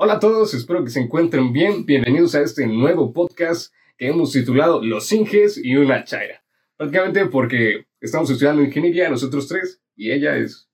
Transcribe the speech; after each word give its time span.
Hola 0.00 0.12
a 0.12 0.20
todos, 0.20 0.54
espero 0.54 0.84
que 0.84 0.90
se 0.90 1.00
encuentren 1.00 1.52
bien. 1.52 1.84
Bienvenidos 1.84 2.36
a 2.36 2.42
este 2.42 2.68
nuevo 2.68 3.12
podcast 3.12 3.74
que 3.96 4.06
hemos 4.06 4.30
titulado 4.30 4.80
Los 4.80 5.10
Inges 5.10 5.58
y 5.60 5.74
una 5.74 6.04
Chaira. 6.04 6.44
Prácticamente 6.76 7.26
porque 7.26 7.84
estamos 8.00 8.30
estudiando 8.30 8.62
ingeniería 8.62 9.10
nosotros 9.10 9.48
tres 9.48 9.82
y 9.96 10.12
ella 10.12 10.36
es 10.36 10.67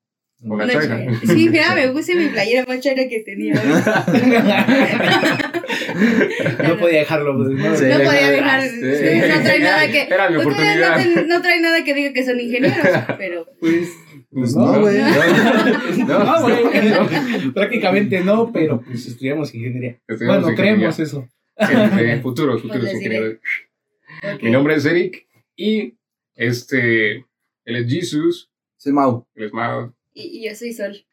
Sí, 1.27 1.49
mira, 1.49 1.75
me 1.75 1.89
puse 1.89 2.15
mi 2.15 2.27
playera 2.29 2.65
más 2.69 2.81
chaira 2.81 3.09
que 3.09 3.21
tenía. 3.21 3.55
No 6.69 6.77
podía 6.79 6.99
dejarlo. 7.01 7.37
pues, 7.37 7.51
¿no? 7.51 7.77
Sí. 7.77 7.85
No 7.87 7.97
podía 8.05 8.31
dejar. 8.31 8.63
Sí. 8.63 8.77
No 8.79 9.43
trae 9.43 9.59
nada 9.61 9.91
que. 9.91 10.03
Era 10.03 10.29
mi 10.31 10.37
no 10.37 10.41
trae- 10.43 10.47
oportunidad. 10.47 10.97
No, 10.99 11.03
trae- 11.15 11.27
no 11.27 11.43
trae 11.43 11.61
nada 11.61 11.85
que 11.85 11.95
diga 11.95 12.13
que 12.13 12.25
son 12.25 12.41
ingenieros, 12.41 12.77
pero. 13.19 13.47
Pues, 13.61 13.91
Pues 14.31 14.55
no, 14.57 14.81
güey. 14.81 14.99
No, 16.07 16.25
no, 16.25 16.43
güey. 16.43 17.51
Prácticamente 17.53 18.21
no, 18.21 18.51
pero 18.53 18.81
pues 18.81 19.07
estudiamos 19.07 19.55
ingeniería. 19.55 19.99
Estudiamos 20.09 20.43
Bueno, 20.43 20.51
ingeniería. 20.51 20.75
creemos 20.75 20.99
eso. 21.01 21.29
Sí, 21.59 22.21
futuros, 22.23 22.63
futuros 22.63 22.83
Pues 22.83 22.95
ingenieros. 22.95 23.35
Mi 24.43 24.51
nombre 24.51 24.75
es 24.75 24.85
Eric 24.85 25.27
y 25.57 25.95
este, 26.35 27.13
él 27.65 27.77
es 27.77 27.87
Jesus, 27.89 28.51
Soy 28.77 28.93
Mau. 28.93 29.27
él 29.37 29.45
es 29.45 29.53
Mao. 29.53 29.95
Y, 30.15 30.39
y 30.39 30.49
yo 30.49 30.55
soy 30.55 30.73
Sol. 30.73 31.05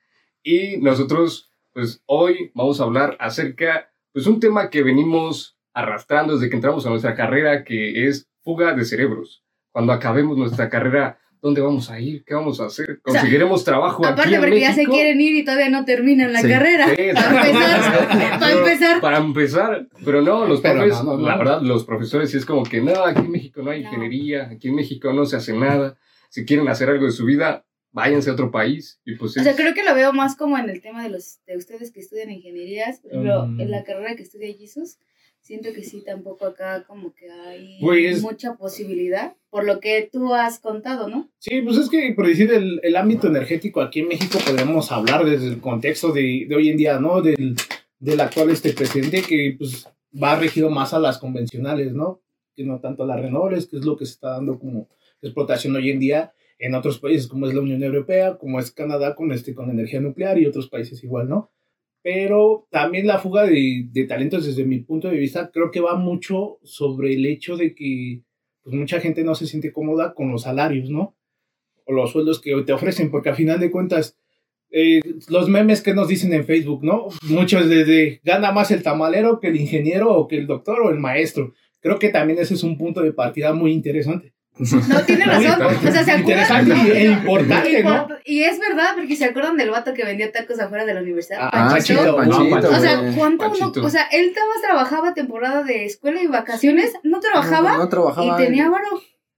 Y 0.44 0.78
nosotros, 0.78 1.52
pues 1.74 2.02
hoy 2.06 2.52
vamos 2.54 2.80
a 2.80 2.84
hablar 2.84 3.18
acerca, 3.20 3.92
pues 4.14 4.26
un 4.28 4.40
tema 4.40 4.70
que 4.70 4.84
venimos 4.84 5.58
arrastrando 5.74 6.36
desde 6.36 6.50
que 6.50 6.56
entramos 6.56 6.86
a 6.86 6.90
nuestra 6.90 7.16
carrera, 7.16 7.64
que 7.64 8.08
es 8.08 8.30
fuga 8.42 8.74
de 8.74 8.86
cerebros. 8.86 9.44
Cuando 9.72 9.94
acabemos 9.94 10.38
nuestra 10.38 10.70
carrera, 10.70 11.18
¿dónde 11.42 11.62
vamos 11.62 11.90
a 11.90 12.00
ir? 12.00 12.24
¿Qué 12.26 12.34
vamos 12.34 12.60
a 12.60 12.66
hacer? 12.66 13.00
O 13.06 13.12
sea, 13.12 13.22
¿Conseguiremos 13.22 13.64
trabajo 13.64 14.04
aquí 14.06 14.14
Aparte, 14.14 14.36
en 14.36 14.42
porque 14.42 14.60
ya 14.60 14.72
se 14.74 14.78
México? 14.82 14.92
quieren 14.94 15.22
ir 15.22 15.36
y 15.38 15.46
todavía 15.46 15.70
no 15.70 15.86
terminan 15.86 16.34
la 16.34 16.42
Sí. 16.42 16.50
carrera. 16.50 16.88
Sí, 16.90 16.96
Para 17.14 17.48
empezar. 17.48 18.08
Para 18.20 18.40
Pero 18.40 18.58
empezar. 18.60 19.02
Para 19.02 19.18
empezar, 19.18 19.88
pero 20.04 20.22
no, 20.22 20.46
los 20.46 20.60
Pero 20.62 20.74
profes, 20.80 20.98
no, 20.98 21.04
no, 21.04 21.18
no. 21.18 21.28
la 21.28 21.38
verdad, 21.38 21.62
los 21.62 21.86
profesores 21.86 22.32
sí 22.32 22.38
es 22.38 22.46
como 22.46 22.64
que 22.64 22.82
no, 22.82 23.06
aquí 23.06 23.22
en 23.22 23.32
México 23.32 23.62
no 23.62 23.72
hay 23.72 23.82
No. 23.84 23.88
ingeniería, 23.88 24.50
aquí 24.52 24.68
en 24.68 24.76
México 24.76 25.14
no 25.14 25.26
se 25.26 25.38
hace 25.38 25.54
nada. 25.54 25.98
Si 26.30 26.46
quieren 26.46 26.68
hacer 26.68 26.90
algo 26.90 27.06
de 27.06 27.12
su 27.12 27.26
vida, 27.26 27.66
váyanse 27.92 28.30
a 28.30 28.34
otro 28.34 28.52
país. 28.52 29.00
Y 29.06 29.16
pues 29.16 29.38
O 29.38 29.44
sea, 29.44 29.52
es- 29.52 29.58
creo 29.58 29.74
que 29.74 29.84
lo 29.84 29.94
veo 29.96 30.14
más 30.14 30.36
como 30.36 30.58
en 30.58 30.70
el 30.70 30.82
tema 30.82 31.04
de 31.04 31.10
los 31.10 31.40
de 31.46 31.58
ustedes 31.58 31.92
que 31.92 32.00
estudian 32.00 32.32
ingenierías. 32.32 33.00
Por 33.00 33.12
ejemplo, 33.12 33.48
Mm. 33.48 33.62
en 33.62 33.72
la 33.72 33.84
carrera 33.84 34.16
que 34.16 34.24
estudia 34.24 34.54
Jesus, 34.54 34.98
siento 35.42 35.74
que 35.74 35.84
sí, 35.84 36.04
tampoco 36.06 36.46
acá 36.46 36.84
como 36.86 37.14
que 37.16 37.30
hay 37.30 37.80
Pues- 37.82 38.22
mucha 38.22 38.56
posibilidad, 38.56 39.36
por 39.50 39.66
lo 39.66 39.80
que 39.80 40.08
tú 40.12 40.34
has 40.34 40.60
contado, 40.60 41.10
¿no? 41.10 41.30
Sí, 41.40 41.62
pues 41.62 41.78
es 41.78 41.90
que 41.90 42.14
por 42.16 42.28
decir 42.28 42.52
el, 42.54 42.80
el 42.84 42.96
ámbito 42.96 43.28
energético 43.28 43.82
aquí 43.82 44.02
en 44.02 44.08
México 44.08 44.38
podemos 44.46 44.92
hablar 44.92 45.26
desde 45.26 45.48
el 45.48 45.60
contexto 45.60 46.12
de, 46.12 46.46
de 46.48 46.56
hoy 46.56 46.70
en 46.70 46.78
día, 46.78 47.00
¿no? 47.00 47.22
Del, 47.22 47.56
del 48.00 48.20
actual 48.20 48.50
este 48.52 48.74
presidente 48.74 49.22
que 49.24 49.56
pues 49.58 49.88
va 50.22 50.36
regido 50.40 50.70
más 50.70 50.94
a 50.94 51.00
las 51.00 51.18
convencionales, 51.18 51.94
¿no? 51.94 52.22
Que 52.56 52.64
no 52.64 52.80
tanto 52.80 53.04
a 53.04 53.08
las 53.08 53.20
renovables, 53.20 53.66
que 53.66 53.78
es 53.78 53.86
lo 53.86 53.98
que 53.98 54.06
se 54.06 54.14
está 54.14 54.30
dando 54.32 54.60
como 54.60 54.88
explotación 55.22 55.76
hoy 55.76 55.90
en 55.92 56.00
día 56.00 56.34
en 56.62 56.76
otros 56.76 57.00
países 57.00 57.28
como 57.28 57.48
es 57.48 57.56
la 57.56 57.62
Unión 57.62 57.84
Europea, 57.84 58.38
como 58.38 58.60
es 58.60 58.72
Canadá 58.72 59.16
con, 59.16 59.32
este, 59.32 59.56
con 59.56 59.72
energía 59.72 60.00
nuclear 60.00 60.38
y 60.38 60.46
otros 60.46 60.70
países 60.70 61.04
igual, 61.04 61.28
¿no? 61.28 61.50
Pero 62.04 62.68
también 62.70 63.08
la 63.08 63.18
fuga 63.18 63.46
de, 63.46 63.88
de 63.92 64.04
talentos 64.06 64.46
desde 64.46 64.64
mi 64.64 64.80
punto 64.80 65.10
de 65.10 65.18
vista 65.18 65.50
creo 65.52 65.72
que 65.72 65.82
va 65.82 65.96
mucho 65.96 66.60
sobre 66.64 67.16
el 67.16 67.26
hecho 67.26 67.58
de 67.58 67.74
que 67.74 68.22
pues 68.62 68.76
mucha 68.76 69.00
gente 69.00 69.24
no 69.24 69.34
se 69.34 69.48
siente 69.48 69.74
cómoda 69.74 70.14
con 70.14 70.32
los 70.32 70.44
salarios, 70.44 70.92
¿no? 70.92 71.16
O 71.86 71.94
los 71.94 72.12
sueldos 72.12 72.40
que 72.40 72.56
te 72.62 72.74
ofrecen, 72.74 73.10
porque 73.10 73.30
a 73.30 73.36
final 73.36 73.60
de 73.60 73.72
cuentas, 73.72 74.20
eh, 74.70 75.02
los 75.30 75.50
memes 75.50 75.82
que 75.82 75.96
nos 75.96 76.08
dicen 76.08 76.32
en 76.34 76.46
Facebook, 76.46 76.84
¿no? 76.84 77.08
Muchos 77.28 77.68
desde 77.68 78.22
gana 78.24 78.52
más 78.52 78.70
el 78.70 78.84
tamalero 78.84 79.40
que 79.40 79.48
el 79.48 79.56
ingeniero 79.56 80.16
o 80.16 80.28
que 80.28 80.38
el 80.38 80.46
doctor 80.46 80.80
o 80.82 80.92
el 80.92 81.00
maestro. 81.00 81.56
Creo 81.80 81.98
que 81.98 82.10
también 82.10 82.38
ese 82.38 82.54
es 82.54 82.62
un 82.62 82.78
punto 82.78 83.02
de 83.02 83.14
partida 83.14 83.52
muy 83.54 83.72
interesante. 83.72 84.34
No, 84.88 85.02
tiene 85.02 85.26
razón. 85.26 85.62
O 85.64 85.92
sea, 85.92 86.04
se 86.04 86.12
acuerdan. 86.12 86.20
Interesante 86.20 86.76
¿no? 86.76 86.88
y- 86.88 86.92
e 86.92 87.06
importante, 87.06 87.84
¿no? 87.84 87.90
Import- 88.08 88.20
Y 88.26 88.44
es 88.44 88.60
verdad, 88.60 88.92
porque 88.96 89.16
se 89.16 89.26
acuerdan 89.26 89.58
del 89.58 89.72
vato 89.72 89.94
que 89.94 90.04
vendía 90.06 90.32
tacos 90.32 90.60
afuera 90.60 90.86
de 90.86 90.94
la 90.94 91.02
universidad. 91.02 91.40
Ah, 91.52 91.70
Panchito. 91.72 92.16
Panchito. 92.16 92.50
Panchito, 92.50 92.70
O 92.70 92.80
sea. 92.80 93.02
¿cuánto 93.18 93.52
uno, 93.52 93.72
o 93.86 93.90
sea, 93.90 94.04
él 94.12 94.34
trabajaba 94.62 95.14
temporada 95.14 95.64
de 95.64 95.86
escuela 95.86 96.22
y 96.22 96.28
vacaciones, 96.28 96.94
no 97.04 97.20
trabajaba 97.20 97.72
No, 97.74 97.78
no 97.80 97.90
trabajaba. 97.90 98.40
y 98.40 98.46
tenía 98.46 98.70
varo. 98.70 98.88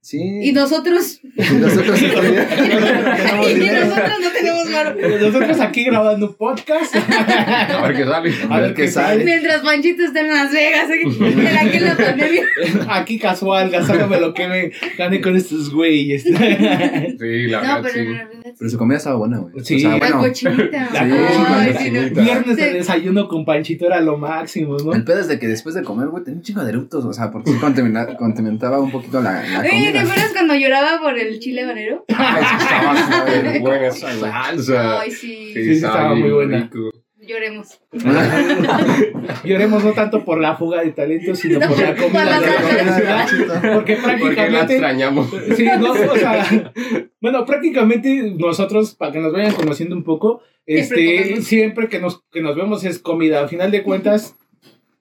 Sí. 0.04 0.20
Y 0.20 0.52
nosotros, 0.52 1.18
Y 1.36 1.54
nosotros 1.54 2.02
y 2.02 2.08
tenemos 2.08 3.54
dinero. 3.54 3.86
nosotros 3.86 4.20
no 4.20 4.30
tenemos 4.32 4.70
varo. 4.70 4.94
Nosotros 5.18 5.60
aquí 5.60 5.84
grabando 5.84 6.26
un 6.26 6.34
podcast. 6.34 6.94
a 6.96 7.86
ver 7.86 7.96
qué 7.96 8.04
sale. 8.04 8.34
A 8.50 8.60
ver 8.60 8.74
qué 8.74 8.88
sale. 8.88 9.24
Mientras 9.24 9.62
Panchito 9.62 10.04
está 10.04 10.20
en 10.20 10.28
Las 10.28 10.52
Vegas, 10.52 10.90
¿eh? 10.90 11.02
en 11.04 11.56
aquel 11.68 11.84
la 11.86 11.96
pandemia. 11.96 12.44
Aquí 12.90 13.18
casual, 13.18 13.70
gastándome 13.70 14.20
lo 14.20 14.34
que 14.34 14.46
me 14.46 14.72
gané 14.98 15.22
con 15.22 15.36
estos 15.36 15.70
güeyes. 15.72 16.24
Sí, 16.24 16.32
la 16.32 17.62
No, 17.62 17.62
verdad, 17.62 17.80
pero 17.82 17.94
sí. 17.94 18.43
Pero 18.58 18.70
su 18.70 18.76
comida 18.76 18.98
estaba 18.98 19.16
buena, 19.16 19.38
güey. 19.38 19.64
Sí. 19.64 19.76
O 19.76 19.78
sea, 19.80 19.90
La 19.90 19.96
bueno, 19.98 20.18
cochinita. 20.18 20.88
La 20.92 21.00
Ay, 21.00 21.72
cochinita. 21.72 21.78
sí, 21.80 21.90
no. 22.14 22.22
Viernes 22.22 22.56
de 22.56 22.72
desayuno 22.74 23.26
con 23.28 23.44
Panchito 23.44 23.86
era 23.86 24.00
lo 24.00 24.18
máximo, 24.18 24.76
¿no? 24.76 24.92
el 24.92 25.02
pedo 25.04 25.20
es 25.20 25.28
de 25.28 25.38
que 25.38 25.48
después 25.48 25.74
de 25.74 25.82
comer, 25.82 26.08
güey, 26.08 26.22
tenía 26.24 26.38
un 26.38 26.42
chingo 26.44 26.62
de 26.62 26.70
eructos. 26.70 27.04
O 27.06 27.12
sea, 27.12 27.30
porque 27.30 27.50
sí 27.52 27.56
contamina- 27.58 28.16
contaminaba 28.18 28.80
un 28.80 28.90
poquito 28.90 29.20
la, 29.22 29.42
la 29.42 29.60
Oye, 29.60 29.68
¿te 29.70 29.76
comida. 29.76 30.00
acuerdas 30.02 30.30
cuando 30.34 30.54
lloraba 30.54 31.00
por 31.00 31.18
el 31.18 31.38
chile 31.40 31.62
habanero? 31.62 32.04
Ay, 32.16 32.44
sí, 32.44 32.56
estaba 32.64 32.96
súper 33.26 33.60
buena 33.60 33.86
esa 33.86 34.12
salsa. 34.20 35.00
Ay, 35.00 35.10
sí. 35.10 35.50
Sí, 35.54 35.70
estaba 35.72 36.14
muy 36.14 36.30
buena. 36.30 36.58
rico. 36.58 36.90
Lloremos. 37.26 37.80
Lloremos 39.44 39.84
no 39.84 39.92
tanto 39.92 40.24
por 40.24 40.40
la 40.40 40.56
fuga 40.56 40.82
de 40.82 40.92
talentos, 40.92 41.38
sino 41.38 41.58
No, 41.58 41.68
por 41.68 41.78
la 41.80 41.94
por 41.94 42.04
comida 42.04 42.24
la 42.24 42.40
de 42.40 42.46
la 42.46 42.82
universidad. 42.82 43.26
Porque 43.50 43.72
Porque 43.74 43.96
la 43.96 44.02
prácticamente. 44.02 44.72
extrañamos. 44.74 45.30
Sí, 45.56 45.64
no, 45.78 45.92
o 45.92 46.16
sea, 46.16 46.72
bueno, 47.20 47.44
prácticamente 47.44 48.34
nosotros, 48.36 48.94
para 48.94 49.12
que 49.12 49.20
nos 49.20 49.32
vayan 49.32 49.54
conociendo 49.54 49.96
un 49.96 50.04
poco, 50.04 50.42
Siempre 50.66 51.20
este, 51.20 51.42
siempre 51.42 51.88
que 51.88 51.98
nos, 51.98 52.22
que 52.32 52.40
nos 52.40 52.56
vemos 52.56 52.84
es 52.84 52.98
comida. 52.98 53.40
Al 53.40 53.48
final 53.48 53.70
de 53.70 53.82
cuentas, 53.82 54.36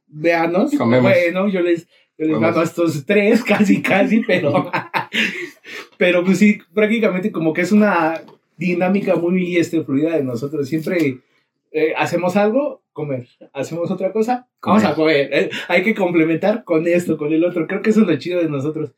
véanos. 0.07 0.72
Comemos. 0.75 1.09
Bueno, 1.09 1.47
yo 1.47 1.61
les, 1.61 1.88
yo 2.17 2.25
les 2.25 2.40
gano 2.40 2.59
a 2.59 2.63
estos 2.63 3.05
tres, 3.05 3.44
casi, 3.45 3.81
casi, 3.81 4.19
pero. 4.19 4.69
pero 5.97 6.23
pues 6.23 6.40
sí, 6.40 6.59
prácticamente 6.73 7.31
como 7.31 7.53
que 7.53 7.61
es 7.61 7.72
una 7.72 8.22
dinámica 8.57 9.16
muy 9.16 9.55
este, 9.55 9.84
fluida 9.84 10.17
de 10.17 10.23
nosotros. 10.23 10.67
Siempre 10.67 11.19
eh, 11.73 11.94
hacemos 11.97 12.35
algo, 12.35 12.84
comer. 12.94 13.28
Hacemos 13.51 13.89
otra 13.89 14.13
cosa, 14.13 14.47
vamos 14.61 14.84
a 14.84 14.94
comer. 14.94 15.29
Eh, 15.34 15.50
hay 15.67 15.84
que 15.84 15.95
complementar 15.95 16.63
con 16.63 16.88
esto, 16.88 17.17
con 17.17 17.34
el 17.34 17.44
otro. 17.44 17.67
Creo 17.67 17.81
que 17.81 17.89
eso 17.89 18.01
es 18.01 18.07
lo 18.07 18.16
chido 18.17 18.39
de 18.39 18.47
nosotros. 18.47 18.91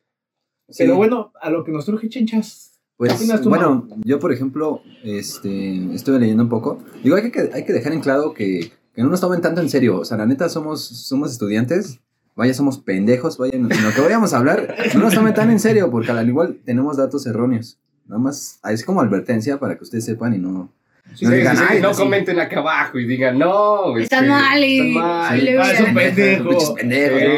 Sí. 0.68 0.84
Pero 0.84 0.98
bueno, 0.98 1.32
a 1.42 1.50
lo 1.50 1.64
que 1.64 1.72
nos 1.72 1.86
truje, 1.86 2.10
chenchas. 2.10 2.82
¿Qué 2.98 3.08
Pues, 3.08 3.42
tú, 3.42 3.50
bueno, 3.50 3.88
yo 4.04 4.20
por 4.20 4.34
ejemplo, 4.34 4.82
este, 5.04 5.94
estuve 5.94 6.20
leyendo 6.20 6.44
un 6.44 6.50
poco. 6.50 6.80
Digo, 7.02 7.16
hay 7.16 7.32
que, 7.32 7.50
hay 7.54 7.64
que 7.66 7.74
dejar 7.74 7.94
en 7.94 8.02
claro 8.02 8.34
que, 8.34 8.72
que 8.94 9.02
no 9.02 9.10
nos 9.10 9.22
tomen 9.22 9.42
tanto 9.42 9.62
en 9.62 9.70
serio. 9.70 10.00
O 10.00 10.06
sea, 10.06 10.18
la 10.18 10.26
neta, 10.26 10.50
somos, 10.50 10.82
somos 10.82 11.32
estudiantes. 11.32 12.02
Vaya, 12.36 12.54
somos 12.54 12.78
pendejos. 12.78 13.38
Vaya, 13.38 13.56
en 13.56 13.70
lo 13.70 13.94
que 13.96 14.02
vayamos 14.02 14.34
a 14.34 14.38
hablar, 14.40 14.76
no 14.94 15.02
nos 15.02 15.14
tomen 15.14 15.34
tan 15.34 15.50
en 15.50 15.60
serio, 15.60 15.90
porque 15.90 16.12
al 16.12 16.28
igual 16.28 16.60
tenemos 16.66 16.98
datos 16.98 17.26
erróneos. 17.26 17.80
Nada 18.06 18.20
más, 18.20 18.60
es 18.70 18.84
como 18.84 19.00
advertencia 19.00 19.60
para 19.60 19.78
que 19.78 19.84
ustedes 19.84 20.04
sepan 20.04 20.34
y 20.34 20.40
no. 20.40 20.75
Sí, 21.14 21.24
no 21.24 21.32
Sí, 21.32 21.38
digan, 21.38 21.56
sí, 21.56 21.64
sí, 21.64 21.70
"Ay, 21.76 21.82
no 21.82 21.94
sí". 21.94 22.02
comenten 22.02 22.40
acá 22.42 22.60
abajo 22.60 23.00
y 23.00 23.06
digan, 23.06 23.38
no. 23.40 23.96
Están 23.98 24.26
este, 24.26 24.30
mal 24.32 24.64
y- 24.66 24.80
están 24.90 24.94
mal. 25.02 25.38
y 25.40 25.42
le- 25.44 25.60
Ah, 25.62 25.72
es 25.72 25.80
un 25.80 25.94
pendejo. 25.94 26.60
Sí, 26.60 26.68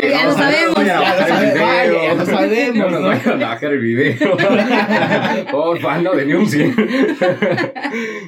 Ya 0.10 0.24
lo 0.26 0.34
sabemos. 0.34 0.86
Ya 0.86 0.96
lo 0.96 1.02
bajar 1.02 1.20
el 1.20 1.28
sabemos, 1.28 1.54
video. 1.54 2.04
ya 2.04 2.14
lo 2.16 2.26
sabemos, 2.26 2.78
No 2.78 2.90
nos 2.90 3.02
¿no? 3.02 3.08
vayan 3.08 3.44
a 3.44 3.48
bajar 3.50 3.72
el 3.74 3.80
video. 3.80 4.38
Porfa, 5.52 6.02
no 6.02 6.14
denuncien. 6.16 6.76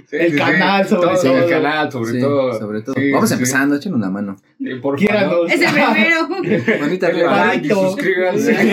Sí, 0.08 0.18
El 0.18 0.38
canal, 0.38 0.88
sobre 0.88 1.08
Todo, 1.14 1.22
todo. 1.22 1.38
El 1.38 1.50
canal, 1.50 1.92
sobre 1.92 2.20
todo. 2.20 2.60
sobre 2.60 2.82
todo. 2.82 2.96
Vamos 3.14 3.32
empezando, 3.32 3.76
échenos 3.78 3.98
una 3.98 4.10
mano. 4.12 4.36
Eh, 4.64 4.76
Porfa, 4.76 5.00
Quiéranos. 5.00 5.52
Es 5.52 5.62
el 5.66 5.72
primero. 5.74 6.80
Manita 6.80 7.08
arriba. 7.08 7.46
like 7.48 7.66
y 7.66 7.70
suscríbanse. 7.72 8.56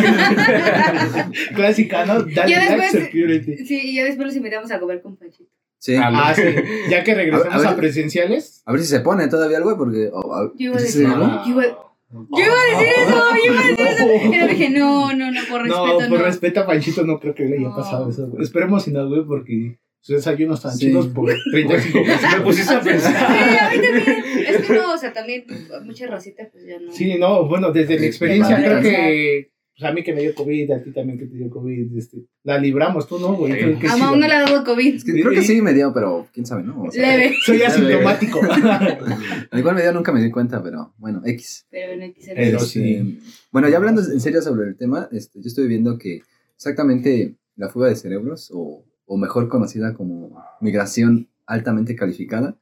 Clásica, 1.54 2.04
¿no? 2.04 2.22
Dale 2.22 2.56
like, 2.76 2.88
security. 2.90 3.56
Sí, 3.64 3.80
y 3.82 3.96
ya 3.96 4.04
después 4.04 4.26
los 4.26 4.36
invitamos 4.36 4.70
a 4.72 4.78
comer 4.78 5.00
con 5.00 5.16
Panchito. 5.16 5.50
Sí. 5.86 5.94
Ah, 5.96 6.10
Ah, 6.12 6.34
sí. 6.34 6.42
Ya 6.90 7.04
que 7.04 7.14
regresamos 7.14 7.54
A 7.54 7.58
ver, 7.58 7.66
a 7.68 7.76
presenciales. 7.76 8.62
A 8.66 8.72
ver 8.72 8.80
si 8.80 8.86
se 8.88 9.00
pone 9.00 9.28
todavía 9.28 9.58
el 9.58 9.62
güey, 9.64 9.76
porque. 9.76 10.10
oh, 10.12 10.34
a- 10.34 10.52
Yo 10.56 10.66
iba 10.70 10.76
a 10.76 10.78
¿sí 10.80 10.86
decir, 10.86 11.02
yo 11.06 11.08
iba, 11.46 11.62
yo 11.62 12.44
iba 12.44 12.54
a 12.60 12.80
decir 12.80 12.92
eso, 12.96 13.22
yo 13.36 13.52
iba 13.52 13.60
a 13.60 13.66
decir 13.66 13.86
eso. 13.86 14.04
Y 14.34 14.36
le 14.38 14.48
dije, 14.48 14.70
no, 14.70 15.12
no, 15.14 15.30
no, 15.30 15.40
por 15.48 15.66
No, 15.66 15.86
respeto, 15.86 16.08
por 16.10 16.18
no. 16.18 16.24
respeto 16.24 16.60
a 16.60 16.66
Panchito 16.66 17.04
no 17.04 17.20
creo 17.20 17.34
que 17.34 17.44
le 17.44 17.56
haya 17.58 17.68
No. 17.68 17.76
pasado 17.76 18.10
eso, 18.10 18.26
güey. 18.28 18.42
Esperemos 18.42 18.82
si 18.82 18.90
no, 18.92 19.08
güey, 19.08 19.24
porque 19.24 19.78
sus 20.00 20.16
desayunos 20.16 20.58
están 20.58 20.72
Sí. 20.76 20.86
chidos 20.86 21.06
por 21.08 21.32
35 21.52 21.98
pesos. 22.04 22.22
Me 22.38 22.40
pusiste 22.44 22.74
a 22.74 22.82
Sí, 22.82 22.88
pensar. 22.88 23.16
a 23.16 23.70
mí 23.70 23.76
también. 23.80 24.24
Es 24.48 24.66
que 24.66 24.72
no, 24.74 24.92
o 24.92 24.98
sea, 24.98 25.12
también 25.12 25.44
mucha 25.84 26.06
racita, 26.08 26.48
pues 26.50 26.64
ya 26.66 26.78
no. 26.80 26.90
Sí, 26.92 27.16
no, 27.18 27.46
bueno, 27.48 27.70
desde 27.72 27.94
mi 27.94 28.00
Sí, 28.00 28.06
experiencia 28.06 28.56
sí, 28.56 28.62
creo 28.64 28.78
sí. 28.82 28.88
que, 28.90 29.50
pues 29.78 29.90
a 29.90 29.92
mí 29.92 30.02
que 30.02 30.14
me 30.14 30.22
dio 30.22 30.34
COVID, 30.34 30.70
a 30.70 30.82
ti 30.82 30.90
también 30.90 31.18
que 31.18 31.26
te 31.26 31.36
dio 31.36 31.50
COVID, 31.50 31.98
este, 31.98 32.24
la 32.44 32.58
libramos, 32.58 33.06
tú 33.06 33.18
no, 33.18 33.34
güey. 33.34 33.52
Sí. 33.52 33.86
A 33.86 33.96
Mau 33.98 34.16
no 34.16 34.26
le 34.26 34.32
ha 34.32 34.40
dado 34.40 34.64
COVID. 34.64 34.94
Es 34.94 35.04
que 35.04 35.12
creo 35.12 35.30
que 35.32 35.42
sí 35.42 35.60
me 35.60 35.74
dio, 35.74 35.92
pero 35.92 36.26
quién 36.32 36.46
sabe, 36.46 36.62
¿no? 36.62 36.84
O 36.84 36.90
sea, 36.90 37.14
Leve. 37.14 37.34
Soy 37.44 37.62
asintomático. 37.62 38.40
Al 39.50 39.58
igual 39.58 39.74
me 39.74 39.82
dio, 39.82 39.92
nunca 39.92 40.12
me 40.12 40.22
di 40.22 40.30
cuenta, 40.30 40.62
pero 40.62 40.94
bueno, 40.96 41.20
X. 41.26 41.66
Pero 41.70 41.94
no 41.94 42.10
quise 42.14 42.32
Pero 42.34 42.56
Este, 42.56 42.68
sí. 42.68 43.20
Bueno, 43.52 43.68
ya 43.68 43.76
hablando 43.76 44.00
en 44.00 44.20
serio 44.20 44.40
sobre 44.40 44.66
el 44.66 44.76
tema, 44.76 45.10
este, 45.12 45.42
yo 45.42 45.46
estoy 45.46 45.68
viendo 45.68 45.98
que 45.98 46.22
exactamente 46.54 47.36
la 47.56 47.68
fuga 47.68 47.88
de 47.88 47.96
cerebros, 47.96 48.50
o, 48.54 48.82
o 49.04 49.16
mejor 49.18 49.48
conocida 49.48 49.92
como 49.92 50.42
migración 50.62 51.28
altamente 51.44 51.94
calificada, 51.94 52.56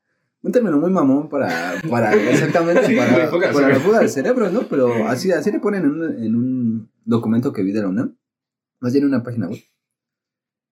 un 0.45 0.53
término 0.53 0.79
muy 0.79 0.91
mamón 0.91 1.29
para, 1.29 1.75
para 1.89 2.13
exactamente 2.31 2.87
Sí, 2.87 2.97
para, 2.97 3.19
la 3.19 3.81
fuga 3.81 4.01
de 4.01 4.09
cerebros, 4.09 4.53
¿no? 4.53 4.63
Pero 4.69 5.09
así, 5.09 5.33
así 5.33 5.51
le 5.51 5.59
ponen 5.59 5.85
en 5.85 5.91
un, 5.91 6.23
en 6.23 6.35
un 6.35 6.94
documento 7.05 7.53
que 7.53 7.63
vi 7.63 7.73
de 7.73 7.83
la 7.83 7.89
UNAM, 7.89 8.17
más 8.81 8.93
bien 8.93 9.05
en 9.05 9.09
una 9.11 9.23
página 9.23 9.49
web. 9.49 9.61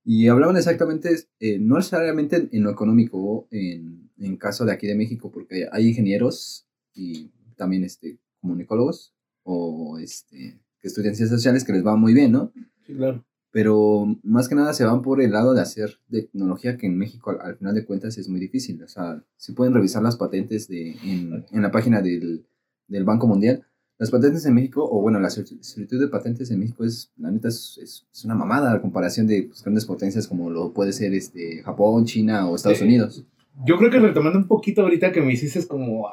Y 0.05 0.27
hablaban 0.29 0.57
exactamente, 0.57 1.17
eh, 1.39 1.59
no 1.59 1.77
necesariamente 1.77 2.49
en 2.51 2.63
lo 2.63 2.71
económico, 2.71 3.47
en, 3.51 4.11
en 4.19 4.37
caso 4.37 4.65
de 4.65 4.73
aquí 4.73 4.87
de 4.87 4.97
México, 4.97 5.31
porque 5.31 5.69
hay 5.71 5.89
ingenieros 5.89 6.67
y 6.93 7.31
también 7.57 7.85
este, 7.85 8.19
comunicólogos 8.41 9.15
o 9.45 9.99
este, 9.99 10.61
que 10.81 10.89
estudian 10.89 11.15
ciencias 11.15 11.39
sociales 11.39 11.65
que 11.65 11.73
les 11.73 11.87
va 11.87 11.95
muy 11.97 12.15
bien, 12.15 12.33
¿no? 12.33 12.53
Sí, 12.87 12.95
claro. 12.95 13.25
Pero 13.53 14.19
más 14.23 14.49
que 14.49 14.55
nada 14.55 14.73
se 14.73 14.85
van 14.85 15.03
por 15.03 15.21
el 15.21 15.31
lado 15.31 15.53
de 15.55 15.61
hacer 15.61 16.01
tecnología 16.11 16.77
que 16.79 16.87
en 16.87 16.97
México 16.97 17.31
al, 17.31 17.41
al 17.43 17.57
final 17.57 17.75
de 17.75 17.85
cuentas 17.85 18.17
es 18.19 18.29
muy 18.29 18.41
difícil. 18.41 18.83
O 18.83 18.89
sea, 18.89 19.23
si 19.37 19.53
pueden 19.53 19.75
revisar 19.75 20.03
las 20.03 20.17
patentes 20.17 20.69
de, 20.69 20.97
en, 21.05 21.45
en 21.53 21.63
la 21.63 21.71
página 21.71 22.01
del, 22.01 22.47
del 22.89 23.05
Banco 23.05 23.27
Mundial. 23.27 23.65
Las 24.03 24.11
patentes 24.11 24.45
en 24.47 24.55
México, 24.55 24.85
o 24.91 25.01
bueno, 25.01 25.21
la 25.21 25.29
solic- 25.29 25.63
solicitud 25.63 26.01
de 26.01 26.09
patentes 26.09 26.51
en 26.51 26.59
México 26.59 26.85
es, 26.85 27.13
la 27.19 27.31
neta, 27.31 27.47
es, 27.47 27.79
es, 27.81 28.05
es 28.13 28.25
una 28.25 28.35
mamada 28.35 28.73
a 28.73 28.81
comparación 28.81 29.29
de 29.29 29.45
pues, 29.45 29.63
grandes 29.63 29.85
potencias 29.85 30.27
como 30.27 30.51
lo 30.51 30.73
puede 30.73 30.93
ser 30.93 31.15
este, 31.15 31.63
Japón, 31.63 32.05
China 32.05 32.49
o 32.49 32.57
Estados 32.57 32.79
Sí. 32.79 32.85
Unidos. 32.85 33.25
Yo 33.65 33.77
creo 33.79 33.91
que 33.93 34.01
retomando 34.01 34.41
un 34.41 34.49
poquito 34.49 34.83
ahorita 34.83 35.13
que 35.13 35.21
me 35.21 35.35
hiciste 35.35 35.61
es 35.61 35.67
como 35.67 36.09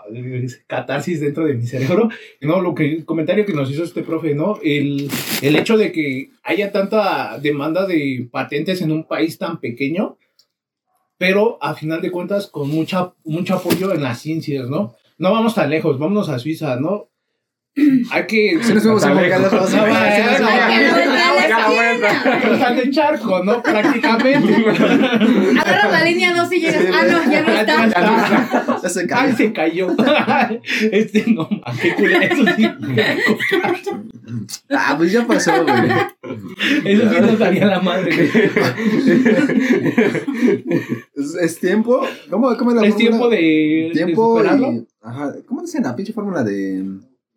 catarsis 0.68 1.19
dentro 1.19 1.45
de 1.45 1.56
mi 1.56 1.65
cerebro, 1.65 2.09
no, 2.41 2.62
lo 2.62 2.75
que 2.75 2.86
el 2.94 3.06
comentario 3.06 3.44
que 3.45 3.53
nos 3.53 3.71
hizo 3.71 3.83
este 3.83 4.03
profe, 4.03 4.35
¿no? 4.35 4.59
El, 4.63 5.09
el 5.42 5.56
hecho 5.56 5.75
de 5.75 5.92
que 5.92 6.30
haya 6.44 6.71
tanta 6.71 7.39
demanda 7.39 7.88
de 7.88 8.30
patentes 8.31 8.83
en 8.83 8.92
un 8.92 9.06
país 9.07 9.39
tan 9.39 9.59
pequeño, 9.59 10.18
pero 11.18 11.57
a 11.63 11.74
final 11.74 12.01
de 12.01 12.12
cuentas 12.12 12.45
con 12.47 12.69
mucha, 12.69 13.13
mucho 13.24 13.56
apoyo 13.56 13.92
en 13.94 14.03
las 14.03 14.19
ciencias, 14.19 14.69
¿no? 14.69 14.94
No 15.18 15.31
vamos 15.31 15.56
tan 15.56 15.69
lejos, 15.71 15.97
vámonos 15.97 16.30
a 16.30 16.38
Suiza, 16.39 16.75
¿no? 16.80 17.07
Hay 18.12 18.26
que... 18.28 18.60
Sí 18.62 18.74
nos 18.74 18.84
fuimos 18.84 19.04
a 19.04 19.08
Está 19.10 19.20
Morgan, 19.22 19.42
lejos. 19.42 19.54
las 19.54 19.62
dos. 19.62 19.74
No, 19.74 19.81
vaya, 19.84 20.16
Sí, 20.16 20.22
no, 20.24 20.31
nos 20.31 20.42
vaya. 21.36 21.60
fuimos. 21.68 22.42
Cruzando 22.42 22.81
el 22.81 22.92
charco, 22.92 23.44
¿no? 23.44 23.62
Prácticamente. 23.64 24.54
Agarras 25.60 25.92
la 25.92 26.04
línea 26.06 26.34
2 26.34 26.54
y 26.54 26.60
llegas. 26.60 26.84
Ah, 26.94 27.04
no, 27.10 27.31
ya 27.31 27.42
no 27.42 27.48
Ya 27.48 27.62
está. 27.62 28.80
Ya 28.84 28.90
se 28.90 29.00
Ay, 29.02 29.08
cayó. 29.08 29.36
se 29.38 29.54
cayó. 29.54 29.88
este 30.92 31.26
no, 31.28 31.50
qué 31.81 31.94
culero. 31.96 32.22
Eso 32.22 32.46
sí, 32.56 32.70
Ah, 34.72 34.94
pues 34.98 35.12
ya 35.12 35.26
pasó, 35.26 35.52
güey. 35.64 35.90
eso 36.86 37.10
sí 37.10 37.22
nos 37.22 37.40
daría 37.40 37.66
la 37.66 37.80
madre. 37.81 38.12
Es, 41.16 41.36
es 41.42 41.60
tiempo. 41.60 42.02
¿Cómo, 42.30 42.56
cómo 42.58 42.72
es 42.72 42.78
la 42.78 42.84
Es 42.88 42.94
fórmula? 42.94 43.10
tiempo 43.10 43.30
de, 43.30 43.90
Tiempo 43.94 44.44
de 44.44 44.50
y- 44.58 44.88
Ajá. 45.02 45.34
¿Cómo 45.48 45.62
dicen 45.62 45.84
la 45.84 45.96
pinche 45.96 46.14
fórmula 46.14 46.44
de, 46.44 46.84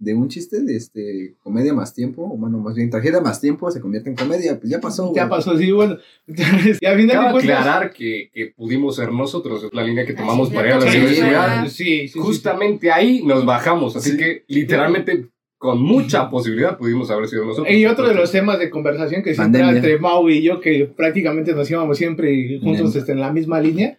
de 0.02 0.14
un 0.14 0.28
chiste? 0.28 0.60
De 0.62 0.76
este, 0.76 1.36
comedia 1.42 1.72
más 1.72 1.94
tiempo. 1.94 2.22
O 2.24 2.36
bueno, 2.36 2.58
más 2.58 2.74
bien 2.74 2.90
tragedia 2.90 3.20
más 3.20 3.40
tiempo 3.40 3.70
se 3.70 3.80
convierte 3.80 4.10
en 4.10 4.16
comedia. 4.16 4.58
Pues 4.58 4.70
ya 4.70 4.80
pasó, 4.80 5.04
güey. 5.04 5.16
Ya 5.16 5.28
pasó, 5.28 5.56
sí, 5.56 5.70
bueno. 5.70 5.96
Y 6.26 6.86
a 6.86 6.94
final 6.94 7.06
de 7.06 7.12
Cabe 7.12 7.32
cuentas. 7.32 7.58
aclarar 7.60 7.92
que, 7.92 8.30
que 8.32 8.46
pudimos 8.56 8.96
ser 8.96 9.12
nosotros, 9.12 9.64
es 9.64 9.70
la 9.72 9.82
línea 9.84 10.04
que 10.04 10.14
tomamos 10.14 10.48
sí, 10.48 10.54
para 10.54 10.68
ir 10.68 10.74
a 10.74 10.78
la 10.80 10.90
sí, 10.90 10.98
universidad. 10.98 11.66
Sí, 11.68 11.70
sí, 11.70 12.08
sí, 12.08 12.18
Justamente 12.18 12.90
ahí 12.90 13.22
nos 13.24 13.44
bajamos, 13.44 13.94
así 13.96 14.10
Sí. 14.12 14.16
que 14.16 14.44
literalmente 14.48 15.28
con 15.58 15.80
mucha 15.80 16.28
posibilidad 16.28 16.76
pudimos 16.76 17.08
haber 17.12 17.28
sido 17.28 17.44
nosotros. 17.44 17.72
Y 17.72 17.86
otro 17.86 18.08
de 18.08 18.14
los 18.14 18.32
temas 18.32 18.58
de 18.58 18.68
conversación 18.68 19.22
que 19.22 19.32
siempre 19.34 19.60
Pandemia. 19.60 19.76
entre 19.76 19.98
Mau 20.00 20.28
y 20.28 20.42
yo, 20.42 20.60
que 20.60 20.86
prácticamente 20.86 21.52
nos 21.54 21.70
íbamos 21.70 21.96
siempre 21.96 22.58
juntos 22.60 22.96
este, 22.96 23.12
en 23.12 23.20
la 23.20 23.32
misma 23.32 23.60
línea, 23.60 23.96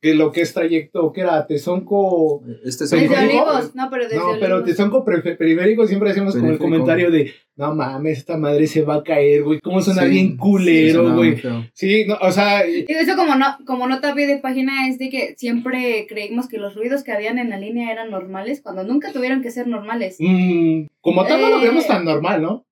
que 0.00 0.14
lo 0.14 0.30
que 0.30 0.42
es 0.42 0.52
trayecto, 0.52 1.12
que 1.12 1.22
era 1.22 1.46
Tezonco, 1.46 2.42
Este 2.64 2.84
es. 2.84 2.92
Olivos. 2.92 3.74
No, 3.74 3.88
pero 3.90 4.04
desde 4.04 4.16
No, 4.16 4.36
pero 4.38 4.56
Olivos. 4.56 4.64
Tezonco 4.70 5.04
periférico 5.04 5.86
siempre 5.86 6.10
hacemos 6.10 6.34
como 6.36 6.50
el 6.50 6.58
comentario 6.58 7.10
de, 7.10 7.32
no 7.56 7.74
mames, 7.74 8.18
esta 8.18 8.36
madre 8.36 8.66
se 8.66 8.82
va 8.82 8.96
a 8.96 9.02
caer, 9.02 9.42
güey, 9.42 9.60
cómo 9.60 9.80
suena 9.80 10.02
Sí, 10.02 10.08
bien 10.10 10.36
culero, 10.36 11.14
güey. 11.14 11.40
Sí, 11.72 12.04
no, 12.06 12.16
o 12.20 12.30
sea, 12.30 12.62
Digo, 12.64 13.00
eso 13.00 13.16
como, 13.16 13.34
no, 13.36 13.46
como 13.66 13.86
nota 13.86 14.14
de 14.14 14.38
página 14.38 14.88
es 14.88 14.98
de 14.98 15.08
que 15.08 15.34
siempre 15.36 16.06
creímos 16.08 16.48
que 16.48 16.58
los 16.58 16.74
ruidos 16.74 17.02
que 17.02 17.12
habían 17.12 17.38
en 17.38 17.50
la 17.50 17.58
línea 17.58 17.90
eran 17.90 18.10
normales, 18.10 18.60
cuando 18.62 18.84
nunca 18.84 19.12
tuvieron 19.12 19.42
que 19.42 19.50
ser 19.50 19.66
normales. 19.66 20.16
mm, 20.18 20.86
como 21.00 21.24
tal 21.24 21.40
no 21.40 21.48
lo 21.48 21.60
Eh, 21.62 21.66
vemos 21.68 21.86
tan 21.86 22.04
normal, 22.04 22.42
¿no? 22.42 22.66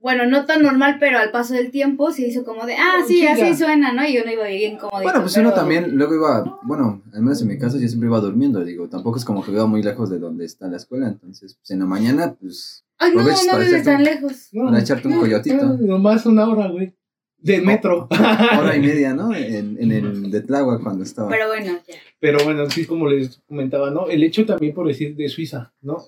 Bueno, 0.00 0.26
no 0.26 0.44
tan 0.46 0.62
normal, 0.62 0.98
pero 1.00 1.18
al 1.18 1.30
paso 1.32 1.54
del 1.54 1.70
tiempo 1.72 2.12
se 2.12 2.26
hizo 2.28 2.44
como 2.44 2.66
de, 2.66 2.74
ah, 2.74 2.98
sí, 3.06 3.18
Sí, 3.18 3.26
así 3.26 3.40
ya. 3.40 3.56
suena, 3.56 3.92
¿no? 3.92 4.06
Y 4.08 4.16
uno 4.18 4.30
iba 4.30 4.46
bien 4.46 4.76
cómodo. 4.78 5.02
Bueno, 5.02 5.20
pues 5.22 5.36
uno 5.36 5.52
también 5.52 5.96
luego 5.96 6.14
iba, 6.14 6.58
bueno, 6.62 7.02
al 7.12 7.22
menos 7.22 7.42
en 7.42 7.48
mi 7.48 7.58
caso 7.58 7.78
yo 7.78 7.88
siempre 7.88 8.08
iba 8.08 8.20
durmiendo, 8.20 8.64
digo, 8.64 8.88
tampoco 8.88 9.18
es 9.18 9.24
como 9.24 9.44
que 9.44 9.50
viva 9.50 9.66
muy 9.66 9.82
lejos 9.82 10.08
de 10.08 10.18
donde 10.20 10.44
está 10.44 10.68
la 10.68 10.76
escuela, 10.76 11.08
entonces 11.08 11.56
pues 11.56 11.70
en 11.72 11.80
la 11.80 11.86
mañana 11.86 12.34
pues 12.40 12.84
Ay, 12.98 13.10
no, 13.12 13.22
no 13.22 13.24
para 13.24 13.34
vives 13.58 13.72
echarte 13.72 13.82
tan 13.84 13.96
un- 13.98 14.04
lejos. 14.04 14.48
No, 14.52 14.64
para 14.66 14.80
echarte 14.80 15.08
un 15.08 15.14
no, 15.14 15.20
coyotito. 15.20 15.56
no, 15.66 15.76
Nomás 15.80 16.26
una 16.26 16.48
hora, 16.48 16.68
güey. 16.68 16.94
Del 17.40 17.62
metro. 17.64 18.08
hora 18.10 18.76
y 18.76 18.80
media, 18.88 19.14
¿no? 19.14 19.32
En, 19.34 19.76
en 19.80 19.92
el 19.92 20.30
de 20.30 20.40
Tláhuac 20.40 20.82
cuando 20.82 21.04
estaba. 21.04 21.28
Pero 21.28 21.46
bueno, 21.48 21.78
ya. 21.86 21.94
Pero 22.20 22.38
bueno, 22.44 22.68
sí, 22.70 22.84
como 22.84 23.08
les 23.08 23.40
comentaba, 23.48 23.90
¿no? 23.90 24.08
El 24.08 24.22
hecho 24.24 24.44
también 24.44 24.74
por 24.74 24.86
decir 24.88 25.14
de 25.14 25.28
Suiza, 25.28 25.72
¿no? 25.80 25.98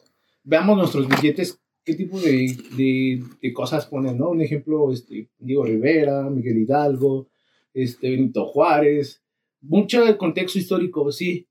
Veamos 0.42 0.76
nuestros 0.76 1.06
billetes, 1.06 1.58
qué 1.90 1.96
tipo 1.96 2.20
de, 2.20 2.56
de, 2.76 3.24
de 3.42 3.52
cosas 3.52 3.86
ponen, 3.86 4.16
¿no? 4.16 4.30
Un 4.30 4.42
ejemplo, 4.42 4.92
este, 4.92 5.28
Diego 5.38 5.64
Rivera, 5.64 6.30
Miguel 6.30 6.58
Hidalgo, 6.58 7.28
este, 7.74 8.10
Benito 8.10 8.46
Juárez, 8.46 9.24
mucho 9.60 10.04
del 10.04 10.16
contexto 10.16 10.58
histórico, 10.58 11.10
sí, 11.10 11.48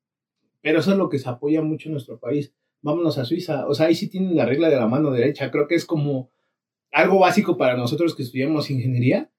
pero 0.62 0.80
eso 0.80 0.92
es 0.92 0.98
lo 0.98 1.10
que 1.10 1.20
se 1.20 1.28
apoya 1.28 1.62
mucho 1.62 1.90
en 1.90 1.94
nuestro 1.94 2.20
país. 2.20 2.54
Vámonos 2.82 3.18
a 3.18 3.26
Suiza, 3.26 3.68
o 3.68 3.74
sea, 3.74 3.88
ahí 3.88 3.96
sí 3.96 4.08
tienen 4.08 4.36
la 4.38 4.46
regla 4.46 4.70
de 4.70 4.78
la 4.78 4.88
mano 4.88 5.12
derecha, 5.12 5.52
creo 5.52 5.68
que 5.68 5.76
es 5.76 5.86
como 5.86 6.32
algo 6.92 7.20
básico 7.20 7.58
para 7.58 7.76
nosotros 7.76 8.16
que 8.16 8.24
estudiamos 8.24 8.72
ingeniería, 8.72 9.30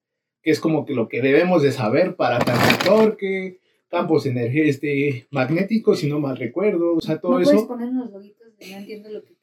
que 0.43 0.50
es 0.50 0.61
como 0.61 0.85
que 0.85 0.94
lo 0.94 1.08
que 1.08 1.23
debemos 1.23 1.62
de 1.62 1.73
saber 1.73 2.14
para 2.16 2.38
tanto 2.40 2.85
torque, 2.85 3.59
campos 3.88 4.26
energía, 4.26 4.64
este, 4.64 5.26
magnéticos, 5.30 6.00
si 6.00 6.09
no 6.09 6.21
mal 6.21 6.37
recuerdo, 6.37 6.97
o 6.97 7.00
sea, 7.00 7.19
todo 7.19 7.33
¿No 7.33 7.40
eso. 7.40 7.52
puedes 7.52 7.66
poner 7.66 7.88
unos 7.88 8.11
loguitos 8.11 8.54
de 8.59 8.71
no 8.71 8.76
entiendo 8.76 9.09
lo 9.09 9.25
que? 9.25 9.39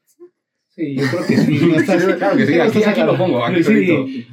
Sí, 0.77 0.95
yo 0.95 1.03
creo 1.09 1.25
que 1.25 1.37
sí. 1.37 1.59
No 1.65 2.17
Claro 2.17 2.37
que 2.37 2.45
sí, 2.45 2.59
aquí- 2.59 2.83
aquí 2.83 3.01
lo 3.01 3.17
pongo, 3.17 3.43
aquí 3.43 3.63
sí, 3.63 3.85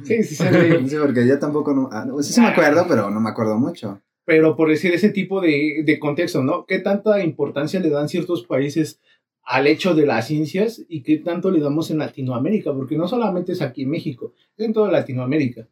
sí, 0.03 0.23
sí. 0.23 0.35
Sí, 0.87 0.95
porque 1.01 1.27
yo 1.27 1.39
tampoco 1.39 1.73
no, 1.73 1.89
ah, 1.91 2.05
no, 2.05 2.21
sí, 2.21 2.33
sí 2.33 2.39
me 2.41 2.47
acuerdo, 2.47 2.85
pero 2.87 3.09
no 3.09 3.19
me 3.19 3.29
acuerdo 3.31 3.57
mucho. 3.57 3.99
Pero 4.25 4.55
por 4.55 4.69
decir 4.69 4.93
ese 4.93 5.09
tipo 5.09 5.41
de, 5.41 5.81
de 5.83 5.99
contexto, 5.99 6.43
¿no? 6.43 6.65
¿Qué 6.65 6.79
tanta 6.79 7.23
importancia 7.23 7.79
le 7.79 7.89
dan 7.89 8.09
ciertos 8.09 8.43
países 8.45 8.99
al 9.43 9.67
hecho 9.67 9.93
de 9.95 10.05
las 10.05 10.27
ciencias 10.27 10.83
y 10.87 11.01
qué 11.03 11.17
tanto 11.17 11.49
le 11.51 11.59
damos 11.59 11.89
en 11.91 11.97
Latinoamérica? 11.99 12.73
Porque 12.73 12.95
no 12.97 13.07
solamente 13.07 13.51
es 13.53 13.61
aquí 13.61 13.83
en 13.83 13.89
México, 13.89 14.33
es 14.57 14.65
en 14.65 14.73
toda 14.73 14.91
Latinoamérica. 14.91 15.67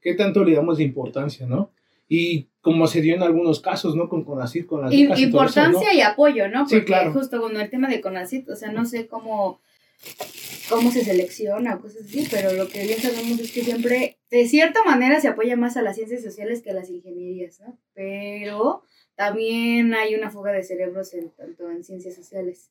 ¿Qué 0.00 0.14
tanto 0.14 0.42
le 0.44 0.54
damos 0.54 0.78
de 0.78 0.84
importancia, 0.84 1.46
no? 1.46 1.70
Y 2.08 2.48
como 2.60 2.86
se 2.86 3.00
dio 3.00 3.14
en 3.14 3.22
algunos 3.22 3.60
casos, 3.60 3.96
¿no? 3.96 4.10
Con 4.10 4.24
Conacid, 4.24 4.66
con 4.66 4.82
las 4.82 4.92
Y- 4.92 5.04
becas 5.04 5.20
y 5.20 5.30
todo 5.30 5.44
eso, 5.44 5.60
¿no? 5.60 5.66
importancia 5.68 5.94
y 5.98 6.00
apoyo, 6.02 6.48
¿no? 6.48 6.66
Sí, 6.68 6.76
Porque 6.76 6.86
claro. 6.86 7.12
justo 7.14 7.40
con 7.40 7.56
el 7.58 7.70
tema 7.70 7.88
de 7.88 8.02
CONACYT, 8.02 8.50
o 8.50 8.56
sea, 8.56 8.70
no 8.72 8.84
sé 8.84 9.06
cómo, 9.06 9.60
cómo 10.68 10.90
se 10.90 11.04
selecciona 11.04 11.78
cosas 11.78 12.04
así, 12.04 12.26
pero 12.30 12.52
lo 12.52 12.68
que 12.68 12.84
bien 12.84 12.98
sabemos 12.98 13.38
es 13.40 13.52
que 13.52 13.62
siempre, 13.62 14.18
de 14.30 14.46
cierta 14.46 14.82
manera, 14.84 15.20
se 15.20 15.28
apoya 15.28 15.56
más 15.56 15.76
a 15.76 15.82
las 15.82 15.96
ciencias 15.96 16.22
sociales 16.22 16.62
que 16.62 16.70
a 16.70 16.74
las 16.74 16.90
ingenierías, 16.90 17.60
¿no? 17.60 17.78
Pero 17.94 18.82
también 19.14 19.94
hay 19.94 20.14
una 20.14 20.30
fuga 20.30 20.52
de 20.52 20.62
cerebros 20.62 21.14
en, 21.14 21.30
tanto 21.30 21.70
en 21.70 21.84
ciencias 21.84 22.14
sociales. 22.14 22.70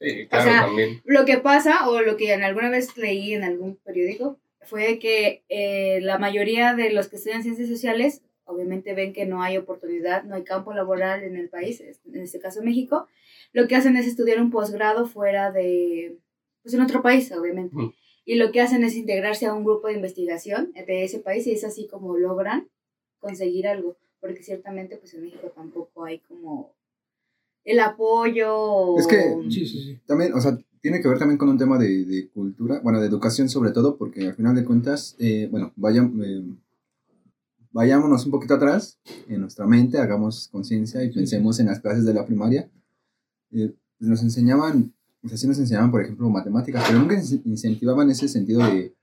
Sí, 0.00 0.26
claro, 0.26 0.44
O 0.44 0.50
sea, 0.50 0.60
también. 0.62 1.02
Lo 1.04 1.24
que 1.24 1.38
pasa, 1.38 1.88
o 1.88 2.00
lo 2.00 2.16
que 2.16 2.32
en 2.32 2.42
alguna 2.42 2.70
vez 2.70 2.96
leí 2.96 3.34
en 3.34 3.44
algún 3.44 3.76
periódico, 3.76 4.38
fue 4.62 4.98
que 4.98 5.44
eh, 5.48 6.00
la 6.00 6.18
mayoría 6.18 6.74
de 6.74 6.90
los 6.90 7.08
que 7.08 7.16
estudian 7.16 7.42
ciencias 7.42 7.68
sociales, 7.68 8.22
obviamente 8.44 8.94
ven 8.94 9.12
que 9.12 9.26
no 9.26 9.42
hay 9.42 9.56
oportunidad, 9.56 10.24
no 10.24 10.34
hay 10.34 10.44
campo 10.44 10.72
laboral 10.72 11.22
en 11.22 11.36
el 11.36 11.48
país, 11.48 11.80
en 11.80 12.22
este 12.22 12.40
caso 12.40 12.62
México, 12.62 13.06
lo 13.52 13.68
que 13.68 13.76
hacen 13.76 13.96
es 13.96 14.06
estudiar 14.06 14.40
un 14.40 14.50
posgrado 14.50 15.06
fuera 15.06 15.52
de, 15.52 16.16
pues 16.64 16.74
en 16.74 16.80
otro 16.80 17.00
país, 17.02 17.30
obviamente. 17.30 17.76
Mm. 17.76 17.92
Y 18.24 18.34
lo 18.36 18.50
que 18.50 18.60
hacen 18.62 18.82
es 18.82 18.96
integrarse 18.96 19.46
a 19.46 19.54
un 19.54 19.64
grupo 19.64 19.86
de 19.86 19.94
investigación 19.94 20.72
de 20.72 21.04
ese 21.04 21.20
país 21.20 21.46
y 21.46 21.52
es 21.52 21.62
así 21.62 21.86
como 21.86 22.16
logran 22.16 22.68
conseguir 23.20 23.68
algo, 23.68 23.96
porque 24.20 24.42
ciertamente 24.42 24.96
pues 24.96 25.14
en 25.14 25.22
México 25.22 25.52
tampoco 25.54 26.04
hay 26.04 26.18
como 26.20 26.72
el 27.64 27.80
apoyo. 27.80 28.98
Es 28.98 29.06
que- 29.06 29.34
o- 29.36 29.50
Sí, 29.50 29.66
sí, 29.66 29.82
sí. 29.82 30.00
También, 30.06 30.32
o 30.32 30.40
sea, 30.40 30.58
tiene 30.80 31.00
que 31.00 31.08
ver 31.08 31.18
también 31.18 31.36
con 31.38 31.48
un 31.50 31.58
tema 31.58 31.78
de, 31.78 32.04
de 32.06 32.28
cultura, 32.30 32.80
bueno, 32.82 32.98
de 33.00 33.06
educación 33.06 33.48
sobre 33.48 33.70
todo, 33.72 33.96
porque 33.98 34.26
al 34.28 34.34
final 34.34 34.54
de 34.54 34.64
cuentas, 34.64 35.16
eh, 35.18 35.48
bueno, 35.50 35.72
vaya, 35.76 36.02
eh, 36.22 36.42
vayámonos 37.72 38.24
un 38.24 38.30
poquito 38.32 38.54
atrás 38.54 38.98
en 39.28 39.40
nuestra 39.40 39.66
mente, 39.66 39.98
hagamos 39.98 40.48
conciencia 40.48 41.02
y 41.02 41.10
pensemos 41.12 41.58
en 41.60 41.66
las 41.66 41.80
clases 41.80 42.04
de 42.04 42.14
la 42.14 42.24
primaria. 42.24 42.70
Eh, 43.52 43.72
pues 43.98 44.08
nos 44.10 44.22
enseñaban, 44.22 44.94
o 45.24 45.28
sea, 45.28 45.36
sí 45.38 45.46
nos 45.46 45.58
enseñaban, 45.58 45.90
por 45.90 46.02
ejemplo, 46.02 46.28
matemáticas, 46.28 46.84
pero 46.86 46.98
nunca 46.98 47.14
in- 47.14 47.42
incentivaban 47.46 48.10
ese 48.10 48.28
sentido 48.28 48.60
de... 48.62 48.94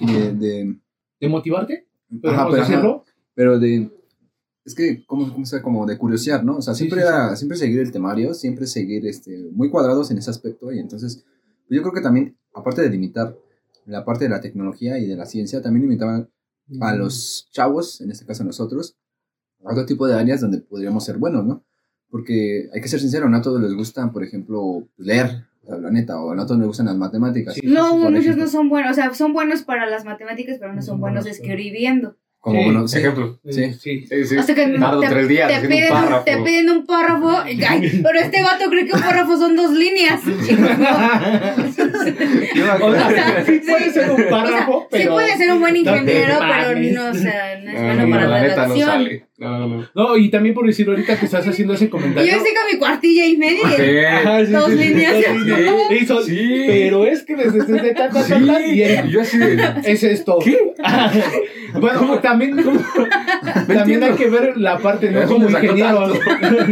de, 0.00 0.32
de- 0.34 0.80
¿De 1.20 1.28
motivarte? 1.28 1.86
ajá, 2.24 2.46
¿Podemos 2.48 2.68
pero, 2.68 2.78
ajá, 2.94 3.04
pero 3.34 3.58
de... 3.58 3.90
Es 4.64 4.74
que, 4.74 5.04
¿cómo, 5.06 5.32
cómo 5.32 5.46
se 5.46 5.62
como 5.62 5.86
de 5.86 5.96
curiosear, 5.96 6.44
¿no? 6.44 6.56
O 6.58 6.62
sea, 6.62 6.74
Sí, 6.74 6.80
siempre, 6.84 7.00
sí, 7.00 7.06
sí. 7.06 7.12
era- 7.12 7.36
siempre 7.36 7.56
seguir 7.58 7.80
el 7.80 7.90
temario, 7.92 8.34
siempre 8.34 8.66
seguir 8.66 9.06
este, 9.06 9.48
muy 9.52 9.70
cuadrados 9.70 10.10
en 10.10 10.18
ese 10.18 10.30
aspecto. 10.30 10.70
Y 10.72 10.78
entonces, 10.78 11.24
pues 11.66 11.76
yo 11.76 11.82
creo 11.82 11.92
que 11.94 12.00
también, 12.02 12.36
aparte 12.54 12.82
de 12.82 12.90
limitar 12.90 13.36
la 13.86 14.04
parte 14.04 14.24
de 14.24 14.30
la 14.30 14.40
tecnología 14.40 14.98
y 14.98 15.06
de 15.06 15.16
la 15.16 15.24
ciencia, 15.26 15.62
también 15.62 15.82
limitaban 15.86 16.28
a 16.80 16.94
los 16.94 17.48
chavos, 17.50 18.02
en 18.02 18.10
este 18.10 18.26
caso 18.26 18.42
a 18.42 18.46
nosotros, 18.46 18.96
a 19.64 19.72
otro 19.72 19.86
tipo 19.86 20.06
de 20.06 20.14
áreas 20.14 20.42
donde 20.42 20.58
podríamos 20.58 21.02
ser 21.04 21.16
buenos, 21.16 21.46
¿no? 21.46 21.64
Porque 22.10 22.68
hay 22.74 22.80
que 22.82 22.88
ser 22.88 23.00
sincero, 23.00 23.28
no 23.30 23.38
a 23.38 23.42
todos 23.42 23.60
les 23.62 23.72
gusta, 23.74 24.10
por 24.12 24.22
ejemplo, 24.22 24.86
leer, 24.98 25.26
sea, 25.28 25.47
la 25.76 25.90
neta, 25.90 26.20
o 26.20 26.34
no 26.34 26.42
a 26.42 26.46
todos 26.46 26.58
les 26.58 26.66
gustan 26.68 26.86
las 26.86 26.96
matemáticas. 26.96 27.54
Sí. 27.54 27.60
No, 27.64 27.96
muchos 27.96 28.20
ejemplo. 28.20 28.44
no 28.44 28.50
son 28.50 28.68
buenos, 28.68 28.92
o 28.92 28.94
sea, 28.94 29.12
son 29.14 29.32
buenos 29.32 29.62
para 29.62 29.86
las 29.86 30.04
matemáticas, 30.04 30.56
pero 30.58 30.72
no 30.72 30.80
son 30.82 31.00
buenos 31.00 31.26
escribiendo. 31.26 32.16
Como, 32.40 32.60
Sí, 32.60 32.64
bueno, 32.66 32.86
sí. 32.88 32.98
Ejemplo. 32.98 33.40
Sí. 33.50 33.72
sí. 33.74 34.06
Sí, 34.08 34.24
sí. 34.24 34.36
O 34.38 34.42
sea 34.44 34.54
que 34.54 34.68
Tardo 34.78 35.00
te, 35.00 35.08
tres 35.08 35.26
días 35.28 35.48
te 35.50 35.60
un 35.60 35.68
piden, 35.72 35.88
párrafo. 35.90 36.24
te 36.24 36.36
piden 36.38 36.70
un 36.70 36.86
párrafo, 36.86 37.36
ay, 37.44 38.00
pero 38.02 38.18
este 38.20 38.42
vato 38.42 38.70
cree 38.70 38.86
que 38.86 38.94
un 38.94 39.00
párrafo 39.02 39.36
son 39.36 39.56
dos 39.56 39.72
líneas. 39.72 40.20
o 40.24 40.42
sea, 42.94 43.44
sí 43.46 43.60
puede 43.66 43.90
ser 43.90 44.10
un 44.10 44.24
párrafo, 44.30 44.82
sí 44.82 44.98
pero... 44.98 45.12
puede 45.14 45.36
ser 45.36 45.52
un 45.52 45.60
buen 45.60 45.76
ingeniero, 45.76 46.38
pero 46.40 46.78
no, 46.80 47.10
o 47.10 47.14
sea, 47.14 47.58
no 47.60 47.70
es 47.70 47.76
No, 47.80 47.86
bueno 47.86 48.06
no, 48.06 48.10
para 48.10 48.28
la 48.28 48.36
la 48.36 48.42
neta 48.42 48.56
no 48.68 48.74
redacción. 48.74 48.88
sale. 48.88 49.14
No, 49.14 49.20
no, 49.20 49.27
no. 49.38 49.88
No, 49.94 50.16
y 50.16 50.30
también 50.30 50.54
por 50.54 50.66
decirlo 50.66 50.92
ahorita 50.92 51.18
que 51.18 51.26
estás 51.26 51.46
haciendo 51.46 51.74
ese 51.74 51.84
y 51.84 51.88
comentario... 51.88 52.30
yo 52.32 52.38
con 52.38 52.72
mi 52.72 52.78
cuartilla 52.78 53.24
y 53.26 53.36
media. 53.36 54.18
Ajá, 54.18 54.44
sí, 54.44 54.52
Dos 54.52 54.70
sí, 54.70 54.78
sí, 54.78 54.84
líneas. 54.88 55.14
dos 55.14 55.36
líneas. 55.46 55.74
Sí, 55.88 55.94
Y 56.00 56.06
son- 56.06 56.24
sí. 56.24 56.64
Pero 56.66 57.04
es 57.04 57.22
que 57.22 57.36
desde 57.36 57.58
desde 57.64 57.94
ta, 57.94 58.08
ta, 58.08 58.22
ta, 58.26 58.28
ta, 58.28 58.66
y 58.66 58.74
Sí, 58.74 58.82
el- 58.82 59.08
yo 59.10 59.20
así 59.20 59.38
de... 59.38 59.56
es 59.84 60.02
esto. 60.02 60.38
¿Qué? 60.42 60.58
bueno, 61.80 62.18
también, 62.20 62.56
también 63.66 64.02
hay 64.02 64.12
que 64.14 64.28
ver 64.28 64.56
la 64.56 64.78
parte, 64.78 65.10
¿no? 65.10 65.20
¿De 65.20 65.26
Como 65.26 65.48
ingenieros. 65.48 66.18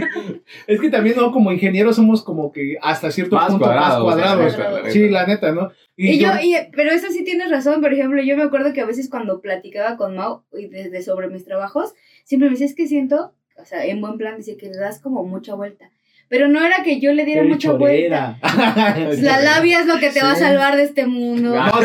es 0.67 0.81
que 0.81 0.91
también, 0.91 1.17
¿no? 1.17 1.33
Como 1.33 1.53
ingenieros 1.53 1.97
somos 1.97 2.23
como 2.23 2.53
que 2.53 2.77
hasta 2.83 3.11
cierto 3.11 3.37
Más 3.37 3.49
punto 3.49 3.65
cuadrados, 3.65 4.05
más 4.17 4.55
cuadrados. 4.57 4.93
Sí, 4.93 5.09
la 5.09 5.27
neta, 5.27 5.53
¿no? 5.53 5.71
Y 5.99 6.19
yo, 6.19 6.29
y, 6.43 6.55
pero 6.75 6.91
eso 6.91 7.07
sí 7.11 7.25
tienes 7.25 7.51
razón, 7.51 7.81
por 7.81 7.93
ejemplo, 7.93 8.23
yo 8.23 8.37
me 8.37 8.43
acuerdo 8.43 8.73
que 8.75 8.83
a 8.83 8.87
veces 8.87 9.09
cuando 9.09 9.41
platicaba 9.41 9.97
con 9.97 10.15
Mau 10.15 10.43
y 10.53 10.67
desde 10.69 11.03
sobre 11.03 11.29
mis 11.29 11.45
trabajos, 11.47 11.95
siempre 12.27 12.49
me 12.49 12.53
decía, 12.55 12.67
es 12.67 12.75
que 12.75 12.87
siento, 12.87 13.33
o 13.59 13.65
sea, 13.65 13.85
en 13.87 14.01
buen 14.03 14.19
plan, 14.19 14.37
dice 14.37 14.57
que 14.59 14.67
le 14.69 14.77
das 14.77 15.01
como 15.01 15.25
mucha 15.25 15.55
vuelta. 15.55 15.91
Pero 16.29 16.49
no 16.49 16.65
era 16.67 16.83
que 16.83 16.99
yo 17.01 17.13
le 17.13 17.25
diera 17.25 17.45
mucha 17.45 17.71
vuelta. 17.73 18.37
La 19.23 19.41
labia 19.41 19.79
es 19.81 19.87
lo 19.87 19.99
que 20.01 20.11
te 20.11 20.21
va 20.21 20.33
a 20.33 20.37
salvar 20.37 20.77
de 20.77 20.83
este 20.83 21.07
mundo. 21.07 21.53
Claro, 21.55 21.79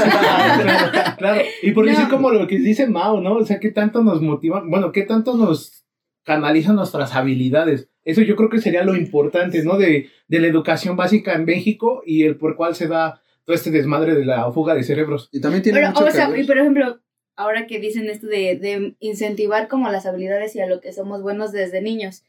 claro, 0.61 1.15
claro. 1.17 1.41
Y 1.61 1.71
por 1.71 1.85
No. 1.85 1.91
decir 1.91 2.07
como 2.09 2.31
lo 2.31 2.47
que 2.47 2.57
dice 2.57 2.87
Mao, 2.87 3.21
¿no? 3.21 3.35
O 3.35 3.45
sea, 3.45 3.59
qué 3.59 3.69
tanto 3.71 4.03
nos 4.03 4.19
motiva, 4.21 4.63
bueno, 4.65 4.91
qué 4.91 5.03
tanto 5.03 5.35
nos 5.37 5.85
canalizan 6.23 6.75
nuestras 6.75 7.15
habilidades. 7.15 7.89
Eso 8.03 8.21
yo 8.23 8.35
creo 8.35 8.49
que 8.49 8.59
sería 8.59 8.83
lo 8.83 8.95
importante, 8.95 9.63
¿no? 9.63 9.77
De, 9.77 10.09
de 10.27 10.39
la 10.39 10.47
educación 10.47 10.95
básica 10.97 11.33
en 11.33 11.45
México 11.45 12.01
y 12.05 12.23
el 12.23 12.35
por 12.37 12.55
cual 12.55 12.73
se 12.75 12.87
da 12.87 13.21
todo 13.45 13.55
este 13.55 13.69
desmadre 13.69 14.15
de 14.15 14.25
la 14.25 14.51
fuga 14.51 14.73
de 14.73 14.83
cerebros. 14.83 15.29
Y 15.31 15.39
también 15.39 15.61
tiene 15.61 15.79
Pero, 15.79 15.89
mucho 15.91 16.03
o 16.03 16.05
que 16.07 16.11
sea, 16.13 16.29
ver- 16.29 16.39
y 16.39 16.47
por 16.47 16.57
ejemplo, 16.57 16.99
ahora 17.41 17.67
que 17.67 17.79
dicen 17.79 18.09
esto 18.09 18.27
de, 18.27 18.55
de 18.57 18.95
incentivar 18.99 19.67
como 19.67 19.89
las 19.89 20.05
habilidades 20.05 20.55
y 20.55 20.61
a 20.61 20.67
lo 20.67 20.79
que 20.81 20.93
somos 20.93 21.21
buenos 21.21 21.51
desde 21.51 21.81
niños, 21.81 22.23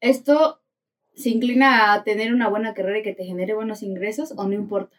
¿esto 0.00 0.60
se 1.14 1.30
inclina 1.30 1.92
a 1.92 2.04
tener 2.04 2.32
una 2.34 2.48
buena 2.48 2.74
carrera 2.74 2.98
y 2.98 3.02
que 3.02 3.14
te 3.14 3.24
genere 3.24 3.54
buenos 3.54 3.82
ingresos 3.82 4.32
o 4.36 4.44
no 4.46 4.52
importa? 4.54 4.96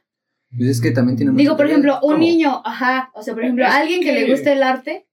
pues 0.56 0.70
es 0.70 0.82
que 0.82 0.92
también 0.92 1.18
tiene 1.18 1.34
Digo, 1.34 1.58
por 1.58 1.66
ejemplo, 1.68 1.96
un 2.02 2.14
¿Cómo? 2.14 2.18
niño, 2.18 2.62
ajá, 2.64 3.12
o 3.14 3.22
sea, 3.24 3.34
por 3.34 3.44
ejemplo, 3.44 3.66
Es 3.66 3.72
alguien 3.74 4.00
que, 4.00 4.08
que- 4.08 4.14
le 4.14 4.32
guste 4.32 4.54
el 4.54 4.64
arte 4.64 5.06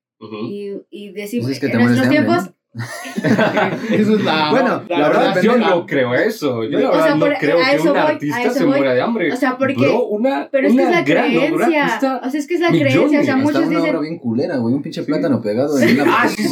y, 0.48 0.70
y 0.90 1.10
decimos, 1.10 1.46
Pues 1.46 1.56
es 1.56 1.60
que 1.60 1.66
te 1.68 1.72
en 1.74 1.80
nuestros 1.80 2.06
hambre, 2.06 2.22
tiempos, 2.22 2.50
Eso 3.90 4.16
es 4.16 4.24
la. 4.24 4.42
Bueno, 4.50 4.82
la 4.88 5.08
verdad, 5.08 5.42
Yo 5.42 5.56
la- 5.56 5.68
no 5.70 5.86
creo 5.86 6.14
eso. 6.14 6.64
Yo 6.64 6.78
la 6.78 6.88
O 6.88 6.92
verdad 6.92 7.04
sea, 7.06 7.14
no 7.16 7.20
por- 7.26 7.34
creo 7.38 7.56
que 7.58 7.88
un 7.88 7.96
artista 7.96 8.50
se 8.50 8.64
muera 8.64 8.94
de 8.94 9.00
hambre. 9.02 9.32
o 9.32 9.36
sea, 9.36 9.58
porque... 9.58 9.74
Bro, 9.76 10.06
una, 10.06 10.48
pero 10.50 10.66
es 10.68 10.74
que 10.74 10.80
una 10.80 10.90
es 10.90 10.96
la 10.96 11.02
gran 11.02 11.24
creencia. 11.26 11.82
cuesta 11.86 12.20
O 12.24 12.30
sea, 12.30 12.40
es 12.40 12.46
que 12.46 12.54
es 12.54 12.60
la 12.60 12.70
millones. 12.70 12.92
creencia. 12.94 13.20
O 13.20 13.24
sea, 13.24 13.34
Hasta 13.34 13.44
muchos 13.44 13.66
una 13.66 13.78
obra 13.80 13.90
dicen. 13.90 14.00
bien 14.02 14.18
culera, 14.18 14.56
güey. 14.56 14.74
Un 14.74 14.82
pinche 14.82 15.02
plátano 15.02 15.40
pegado 15.42 15.78
en 15.78 16.00
una. 16.00 16.22
Ah, 16.22 16.28
sí, 16.28 16.42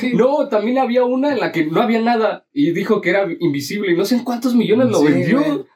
sí. 0.00 0.12
No, 0.14 0.48
también 0.48 0.78
había 0.78 1.04
una 1.04 1.32
en 1.32 1.40
la 1.40 1.52
que 1.52 1.66
no 1.66 1.80
había 1.82 2.00
nada 2.00 2.44
y 2.52 2.72
dijo 2.72 3.00
que 3.00 3.10
era 3.10 3.26
invisible 3.40 3.92
y 3.92 3.96
no 3.96 4.04
sé 4.04 4.16
en 4.16 4.24
cuántos 4.24 4.54
millones 4.54 4.88
lo 4.88 5.02
vendió. 5.02 5.66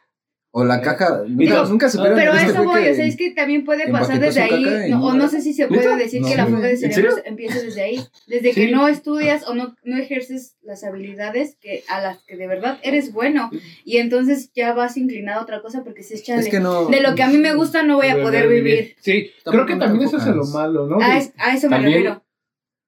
O 0.56 0.64
la 0.64 0.80
caja. 0.80 1.22
Nunca, 1.26 1.42
Digo, 1.42 1.64
nunca 1.64 1.88
supieron 1.90 2.16
Pero 2.16 2.32
este 2.32 2.44
eso 2.52 2.54
güey 2.62 2.66
voy, 2.66 2.82
que- 2.84 2.90
o 2.92 2.94
sea, 2.94 3.06
es 3.06 3.16
que 3.16 3.30
también 3.32 3.64
puede 3.64 3.90
pasar 3.90 4.20
desde 4.20 4.40
ahí, 4.42 4.88
no- 4.88 4.98
no 5.00 5.06
o 5.06 5.12
no 5.14 5.28
sé 5.28 5.40
si 5.40 5.52
se 5.52 5.66
puede 5.66 5.96
decir 5.96 6.22
No, 6.22 6.28
que 6.28 6.36
la 6.36 6.46
fuga 6.46 6.60
de 6.68 6.74
¿En 6.74 6.78
cerebros 6.92 7.20
empieza 7.24 7.60
desde 7.60 7.82
ahí, 7.82 8.00
desde 8.28 8.52
Sí. 8.52 8.60
que 8.66 8.70
no 8.70 8.86
estudias 8.86 9.48
o 9.48 9.54
no, 9.56 9.74
no 9.82 9.96
ejerces 9.98 10.54
las 10.62 10.84
habilidades 10.84 11.56
que 11.60 11.82
a 11.88 12.00
las 12.00 12.22
que 12.22 12.36
de 12.36 12.46
verdad 12.46 12.78
eres 12.84 13.12
bueno 13.12 13.50
y 13.84 13.96
entonces 13.96 14.52
ya 14.54 14.72
vas 14.74 14.96
inclinado 14.96 15.40
a 15.40 15.42
otra 15.42 15.60
cosa 15.60 15.82
porque 15.82 16.04
si 16.04 16.14
es 16.14 16.22
chale, 16.22 16.42
Es 16.42 16.48
que 16.48 16.60
no. 16.60 16.86
de 16.86 17.00
lo 17.00 17.16
que 17.16 17.24
a 17.24 17.28
mí 17.28 17.38
me 17.38 17.52
gusta 17.56 17.82
no 17.82 17.96
voy 17.96 18.06
a 18.06 18.22
poder 18.22 18.46
vivir, 18.48 18.94
Sí, 19.00 19.32
creo 19.44 19.66
que 19.66 19.74
no 19.74 19.86
también 19.86 20.06
eso 20.08 20.18
es 20.18 20.26
lo 20.26 20.44
malo, 20.46 20.86
¿no? 20.86 21.00
a, 21.00 21.18
es- 21.18 21.32
a 21.36 21.52
eso 21.56 21.66
me 21.68 21.74
También- 21.76 21.94
refiero. 21.94 22.24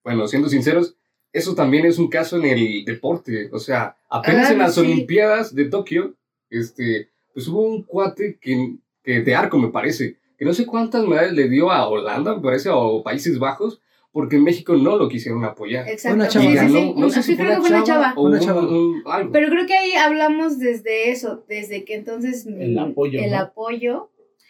Bueno, 0.04 0.28
siendo 0.28 0.48
sinceros, 0.48 0.94
eso 1.32 1.56
también 1.56 1.84
es 1.84 1.98
un 1.98 2.08
caso 2.08 2.36
en 2.36 2.44
el 2.44 2.84
deporte. 2.84 3.48
O 3.52 3.58
sea, 3.58 3.96
apenas 4.08 4.50
Ah, 4.50 4.52
en 4.52 4.58
las 4.58 4.74
sí. 4.74 4.80
Olimpiadas 4.82 5.52
de 5.52 5.64
Tokio, 5.64 6.14
este, 6.48 7.08
pues 7.36 7.48
hubo 7.48 7.60
un 7.60 7.82
cuate 7.82 8.38
que, 8.40 8.76
que 9.04 9.20
de 9.20 9.34
arco, 9.34 9.58
me 9.58 9.68
parece, 9.68 10.16
que 10.38 10.46
no 10.46 10.54
sé 10.54 10.64
cuántas 10.64 11.04
medallas 11.06 11.34
le 11.34 11.50
dio 11.50 11.70
a 11.70 11.86
Holanda, 11.86 12.34
me 12.34 12.40
parece, 12.40 12.70
o 12.72 13.02
Países 13.02 13.38
Bajos, 13.38 13.82
porque 14.10 14.36
en 14.36 14.44
México 14.44 14.74
no 14.74 14.96
lo 14.96 15.06
quisieron 15.10 15.44
apoyar. 15.44 15.86
Exacto, 15.86 16.14
Una 16.16 16.30
sí, 16.30 16.32
chava. 16.38 16.46
sí, 16.48 16.54
Ganó, 16.54 16.78
sí, 16.78 16.94
no 16.96 17.10
sé 17.10 17.22
sí, 17.22 17.32
si 17.32 17.36
creo 17.36 17.50
que 17.50 17.60
fue 17.60 17.68
una 17.68 17.84
chava. 17.84 18.14
o 18.16 18.22
Una 18.22 18.38
un- 18.38 18.42
chava. 18.42 18.62
un- 18.62 19.02
algo. 19.04 19.32
Pero 19.32 19.48
creo 19.50 19.66
que 19.66 19.74
ahí 19.76 19.92
hablamos 19.92 20.58
desde 20.58 21.10
eso, 21.10 21.44
desde 21.46 21.84
que 21.84 21.94
entonces 21.96 22.46
El 22.46 22.74
mm, 22.74 22.78
apoyo, 22.78 23.20
el 23.22 23.30
¿no? 23.32 23.36
apoyo. 23.36 24.08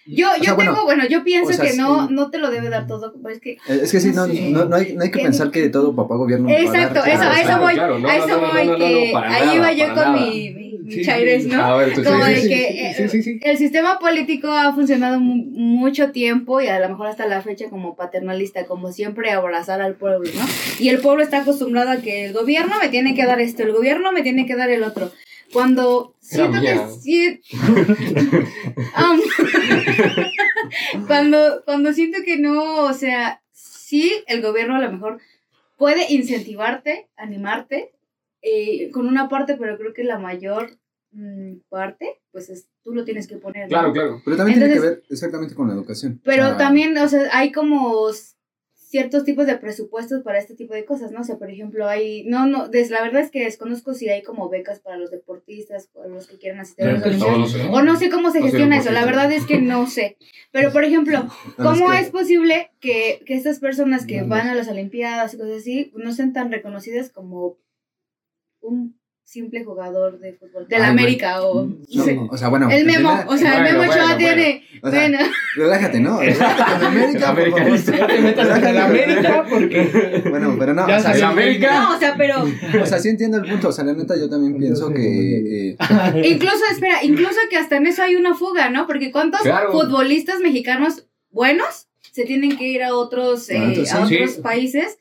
Yo, 0.09 0.29
yo 0.39 0.45
sea, 0.45 0.55
bueno, 0.55 0.73
tengo, 0.73 0.85
bueno, 0.85 1.05
yo 1.09 1.25
pienso 1.25 1.51
o 1.51 1.53
sea, 1.53 1.65
que 1.65 1.77
no, 1.77 2.07
sí. 2.07 2.15
no 2.15 2.31
te 2.31 2.39
lo 2.39 2.53
debe 2.53 2.69
dar 2.69 2.87
todo, 2.87 3.13
pero 3.21 3.35
es 3.35 3.41
que 3.41 3.55
Eh, 3.55 3.81
Es 3.83 3.91
que 3.91 3.99
sí, 3.99 4.13
no, 4.15 4.27
Sí. 4.27 4.53
no, 4.53 4.65
no 4.67 4.77
hay, 4.77 4.95
no 4.95 5.03
hay 5.03 5.11
que 5.11 5.19
pensar 5.19 5.51
que 5.51 5.69
todo 5.69 5.97
papá 5.97 6.15
gobierno. 6.15 6.49
nos 6.49 6.55
va 6.57 6.61
a 6.61 6.63
dar 6.63 6.75
Exacto, 6.77 7.01
todo, 7.01 7.13
eso, 7.13 7.23
o 7.25 7.33
a 7.33 7.41
eso 7.41 7.61
voy, 7.61 7.75
claro, 7.75 7.99
no, 7.99 8.09
a 8.09 8.17
no, 8.17 8.25
eso 8.25 8.29
no, 8.41 8.47
no, 8.47 8.53
voy, 8.53 8.67
no, 8.69 8.73
no, 8.73 8.79
que 8.79 9.13
ahí 9.17 9.57
iba 9.57 9.73
yo 9.73 9.95
con 9.97 10.13
mi 10.13 10.51
Sí, 10.91 11.03
chaires, 11.05 11.43
sí. 11.45 11.49
¿no? 11.51 11.63
A 11.63 11.77
ver, 11.77 11.95
tú 11.95 12.03
Como 12.05 12.25
sí, 12.25 12.33
de 12.33 12.41
que 12.49 13.09
sí, 13.09 13.31
eh, 13.31 13.41
el 13.43 13.59
sistema 13.59 13.99
político 13.99 14.49
ha 14.49 14.73
funcionado 14.75 15.19
mu- 15.21 15.45
mucho 15.45 16.13
tiempo 16.13 16.61
y 16.61 16.69
a 16.69 16.79
lo 16.81 16.89
mejor 16.89 17.07
hasta 17.09 17.27
la 17.27 17.43
fecha 17.43 17.69
como 17.71 17.97
paternalista, 17.97 18.67
como 18.67 18.93
siempre 18.93 19.31
abrazar 19.31 19.81
al 19.81 19.95
pueblo, 19.97 20.31
¿no? 20.35 20.45
Y 20.79 20.89
el 20.91 21.01
pueblo 21.01 21.23
está 21.23 21.39
acostumbrado 21.43 21.91
a 21.91 21.97
que 21.99 22.27
el 22.27 22.33
gobierno 22.33 22.77
me 22.81 22.89
tiene 22.89 23.15
que 23.15 23.25
dar 23.27 23.41
esto, 23.41 23.63
el 23.63 23.73
gobierno 23.73 24.13
me 24.13 24.23
tiene 24.23 24.47
que 24.47 24.57
dar 24.57 24.71
el 24.71 24.83
otro. 24.83 25.11
Cuando 25.53 26.15
siento 26.21 26.59
que 26.61 27.41
Am, 28.95 29.21
cuando, 31.07 31.63
cuando 31.65 31.93
siento 31.93 32.19
que 32.25 32.37
no, 32.39 32.85
o 32.85 32.93
sea, 32.93 33.41
sí, 33.53 34.13
el 34.27 34.43
gobierno 34.43 34.77
a 34.77 34.81
lo 34.81 34.91
mejor 34.93 35.21
puede 35.77 36.13
incentivarte, 36.13 37.09
animarte 37.17 37.93
eh, 38.49 38.91
con 38.93 39.07
una 39.09 39.29
parte, 39.29 39.57
pero 39.59 39.77
creo 39.79 39.93
que 39.93 40.05
la 40.05 40.19
mayor 40.19 40.79
mm, 41.13 41.61
parte, 41.69 42.21
pues 42.31 42.49
es, 42.51 42.69
tú 42.83 42.93
lo 42.95 43.05
tienes 43.05 43.27
que 43.27 43.37
poner. 43.39 43.63
¿no? 43.65 43.69
Claro, 43.69 43.93
claro. 43.93 44.23
Pero 44.25 44.37
también 44.37 44.59
tiene 44.59 44.73
que 44.75 44.79
Entonces- 44.79 45.03
ver 45.03 45.05
exactamente 45.11 45.55
con 45.55 45.69
la 45.69 45.75
educación. 45.75 46.21
Pero 46.25 46.45
sea, 46.45 46.57
también, 46.57 46.97
o 46.99 47.09
sea, 47.09 47.29
hay 47.33 47.51
como 47.53 48.07
ciertos 48.75 49.25
tipos 49.25 49.47
de 49.47 49.57
presupuestos 49.57 50.23
para 50.23 50.39
este 50.39 50.55
tipo 50.55 50.73
de 50.73 50.85
cosas, 50.85 51.11
¿no? 51.11 51.21
O 51.21 51.25
sea, 51.25 51.39
por 51.39 51.51
ejemplo, 51.51 51.89
hay, 51.89 52.25
no, 52.25 52.47
no, 52.47 52.69
des, 52.69 52.91
la 52.91 53.03
verdad 53.03 53.21
es 53.23 53.31
que 53.33 53.43
desconozco 53.45 53.95
si 53.95 54.09
hay 54.09 54.23
como 54.23 54.49
becas 54.49 54.79
para 54.79 54.97
los 54.97 55.11
deportistas 55.11 55.91
o 55.95 56.07
los 56.09 56.29
que 56.29 56.39
quieran 56.39 56.61
asistir 56.61 56.87
a 56.87 56.91
Creo 56.91 57.03
que 57.03 57.19
No, 57.19 57.27
Olimpiadas. 57.27 57.39
no 57.39 57.47
sé. 57.49 57.69
O 57.73 57.83
no 57.83 57.97
sé 57.97 58.11
cómo 58.11 58.31
se 58.31 58.39
No 58.39 58.47
gestiona 58.47 58.79
eso, 58.79 58.93
la 58.93 59.05
verdad 59.05 59.31
es 59.33 59.45
que 59.45 59.59
no 59.61 59.87
sé. 59.89 60.17
Pero, 60.53 60.73
por 60.73 60.85
ejemplo, 60.85 61.19
no, 61.59 61.65
¿cómo 61.65 61.91
que- 61.91 61.99
es 61.99 62.11
posible 62.11 62.71
que, 62.79 63.21
que 63.27 63.35
estas 63.35 63.59
personas 63.59 64.07
que 64.07 64.23
van 64.23 64.47
a 64.47 64.55
las 64.55 64.69
Olimpiadas 64.69 65.35
y 65.35 65.39
cosas 65.39 65.57
así 65.59 65.93
no 65.97 66.13
sean 66.13 66.33
tan 66.33 66.53
reconocidas 66.53 67.11
como 67.11 67.59
un 68.67 68.97
simple 69.29 69.65
jugador 69.65 70.21
de 70.21 70.35
fútbol. 70.35 70.69
De 70.69 70.79
la 70.79 70.87
Ay, 70.89 70.93
güey. 70.93 71.05
América 71.05 71.43
o... 71.43 71.65
No, 71.67 72.05
sí. 72.05 72.17
o 72.31 72.37
sea, 72.37 72.47
bueno. 72.49 72.71
El 72.71 72.87
Memo, 72.87 73.13
o 73.27 73.37
sea, 73.37 73.57
el 73.59 73.63
Memo 73.65 73.83
Ochoa 73.91 74.05
bueno, 74.05 74.17
tiene... 74.19 74.63
o 74.83 74.89
sea, 74.91 75.01
Bueno, 75.01 75.19
Relájate, 75.57 75.99
¿no? 76.01 76.21
Relájate 76.21 76.85
América, 76.87 77.35
por 77.35 77.49
favor. 77.49 78.01
No 78.01 78.07
te 78.07 78.21
metas 78.21 78.49
con 78.49 78.67
el 78.69 78.79
América 78.79 79.47
porque. 79.51 80.23
Bueno, 80.31 80.57
pero 80.59 80.75
no, 80.75 80.87
Ya 80.87 80.99
o 80.99 81.01
sea, 81.01 81.11
¿El 81.11 81.17
Sí. 81.19 81.23
América? 81.25 81.81
no, 81.81 81.97
o 81.97 81.99
sea, 81.99 82.15
pero 82.17 82.45
o 82.83 82.87
sea, 82.87 82.99
sí 83.01 83.09
entiendo 83.09 83.39
el 83.39 83.51
punto. 83.51 83.69
O 83.69 83.73
sea, 83.73 83.85
la 83.85 83.95
neta, 83.95 84.17
yo 84.17 84.31
también 84.31 84.57
pienso 84.59 84.93
que. 84.93 85.71
eh, 85.71 85.77
incluso, 86.25 86.63
espera, 86.71 87.03
incluso 87.03 87.41
que 87.51 87.57
hasta 87.57 87.79
en 87.79 87.87
eso 87.89 88.03
hay 88.05 88.15
una 88.15 88.35
fuga, 88.37 88.71
¿no? 88.71 88.87
Porque 88.87 89.11
¿cuántos 89.11 89.41
Claro. 89.41 89.73
futbolistas 89.73 90.39
mexicanos 90.39 91.05
buenos 91.31 91.89
se 92.13 92.25
tienen 92.25 92.57
que 92.57 92.69
ir 92.69 92.83
a 92.85 92.95
otros, 92.95 93.51
eh, 93.51 93.59
A 93.59 93.71
otros, 93.71 93.93
a 93.93 94.07
sí. 94.07 94.15
otros 94.15 94.35
Sí. 94.37 94.41
países? 94.41 94.99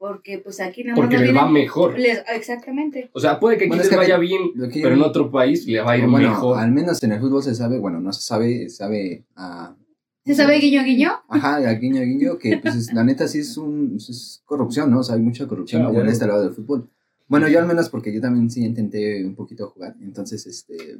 Porque 0.00 0.38
pues 0.38 0.58
aquí 0.60 0.82
nada 0.82 0.96
más 0.96 1.00
Porque 1.02 1.16
no 1.18 1.24
les 1.24 1.36
va 1.36 1.46
mejor. 1.50 1.98
les- 1.98 2.22
exactamente. 2.34 3.10
O 3.12 3.20
sea, 3.20 3.38
puede 3.38 3.58
que 3.58 3.64
aquí 3.64 3.68
Bueno, 3.68 3.82
es 3.82 3.88
les 3.88 3.90
que 3.90 3.96
vaya 3.98 4.16
bien, 4.16 4.40
que 4.72 4.80
pero 4.80 4.94
en 4.94 5.02
otro 5.02 5.30
país 5.30 5.66
le 5.66 5.78
va 5.82 5.92
a 5.92 5.98
ir 5.98 6.06
bueno, 6.08 6.30
mejor. 6.30 6.58
al 6.58 6.72
menos 6.72 7.02
en 7.02 7.12
el 7.12 7.20
fútbol 7.20 7.42
se 7.42 7.54
sabe, 7.54 7.78
bueno, 7.78 8.00
no 8.00 8.10
se 8.14 8.22
sabe, 8.22 8.70
se 8.70 8.76
sabe 8.76 9.26
a. 9.36 9.76
¿Se 10.24 10.34
sabe 10.34 10.56
guiño 10.58 10.82
guiño? 10.84 11.12
Ajá, 11.28 11.56
al 11.56 11.78
guiño 11.78 12.00
guiño, 12.00 12.38
que 12.38 12.56
pues 12.56 12.76
es- 12.76 12.92
la 12.94 13.04
neta 13.04 13.28
sí 13.28 13.40
es 13.40 13.58
un 13.58 13.96
es 13.96 14.40
corrupción, 14.46 14.90
¿no? 14.90 15.00
O 15.00 15.02
sea, 15.02 15.16
hay 15.16 15.20
mucha 15.20 15.46
corrupción 15.46 15.82
en 15.82 15.92
bueno. 15.92 16.10
este 16.10 16.26
lado 16.26 16.44
del 16.44 16.52
fútbol. 16.54 16.88
Bueno, 17.28 17.46
yo 17.48 17.58
al 17.58 17.66
menos 17.66 17.90
porque 17.90 18.10
yo 18.10 18.22
también 18.22 18.48
sí 18.50 18.64
intenté 18.64 19.22
un 19.26 19.34
poquito 19.34 19.68
jugar, 19.68 19.96
entonces, 20.00 20.46
este, 20.46 20.98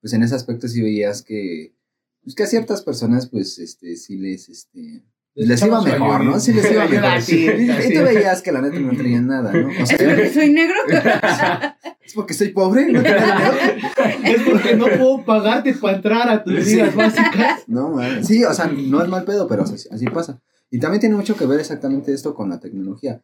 pues 0.00 0.12
en 0.12 0.22
ese 0.22 0.36
aspecto 0.36 0.68
sí 0.68 0.80
veías 0.80 1.22
que, 1.22 1.74
pues 2.22 2.36
que 2.36 2.44
a 2.44 2.46
ciertas 2.46 2.82
personas, 2.82 3.28
pues, 3.28 3.58
este, 3.58 3.96
sí 3.96 4.16
les, 4.16 4.48
este, 4.48 5.02
les 5.34 5.62
iba 5.62 5.80
mejor, 5.82 6.24
¿no? 6.24 6.38
Sí 6.38 6.52
les 6.52 6.70
iba 6.70 6.86
mejor. 6.88 7.20
Sí, 7.22 7.46
Y, 7.58 7.94
tú 7.94 8.02
veías 8.02 8.42
que 8.42 8.52
la 8.52 8.60
neta 8.60 8.78
no 8.78 8.92
traían 8.96 9.26
nada, 9.26 9.52
¿no? 9.52 9.68
O 9.68 9.70
¿Es 9.70 9.92
porque 9.92 10.30
soy 10.32 10.52
negro? 10.52 10.74
es 12.04 12.14
porque 12.14 12.34
soy 12.34 12.48
pobre, 12.50 12.90
no. 12.92 13.00
Es 13.00 14.42
porque 14.42 14.76
no 14.76 14.86
puedo 14.86 15.24
pagarte 15.24 15.72
para 15.74 15.96
entrar 15.96 16.28
a 16.28 16.42
tus 16.44 16.64
Sí. 16.64 16.74
ligas 16.74 16.94
básicas. 16.94 17.64
No, 17.66 17.90
man. 17.90 18.24
Sí, 18.24 18.44
o 18.44 18.52
sea, 18.52 18.66
no 18.66 19.02
es 19.02 19.08
mal 19.08 19.24
pedo, 19.24 19.48
pero 19.48 19.62
así, 19.62 19.88
así 19.90 20.04
pasa. 20.06 20.40
Y 20.70 20.78
también 20.78 21.00
tiene 21.00 21.16
mucho 21.16 21.36
que 21.36 21.46
ver 21.46 21.60
exactamente 21.60 22.12
esto 22.12 22.34
con 22.34 22.48
la 22.50 22.60
tecnología. 22.60 23.22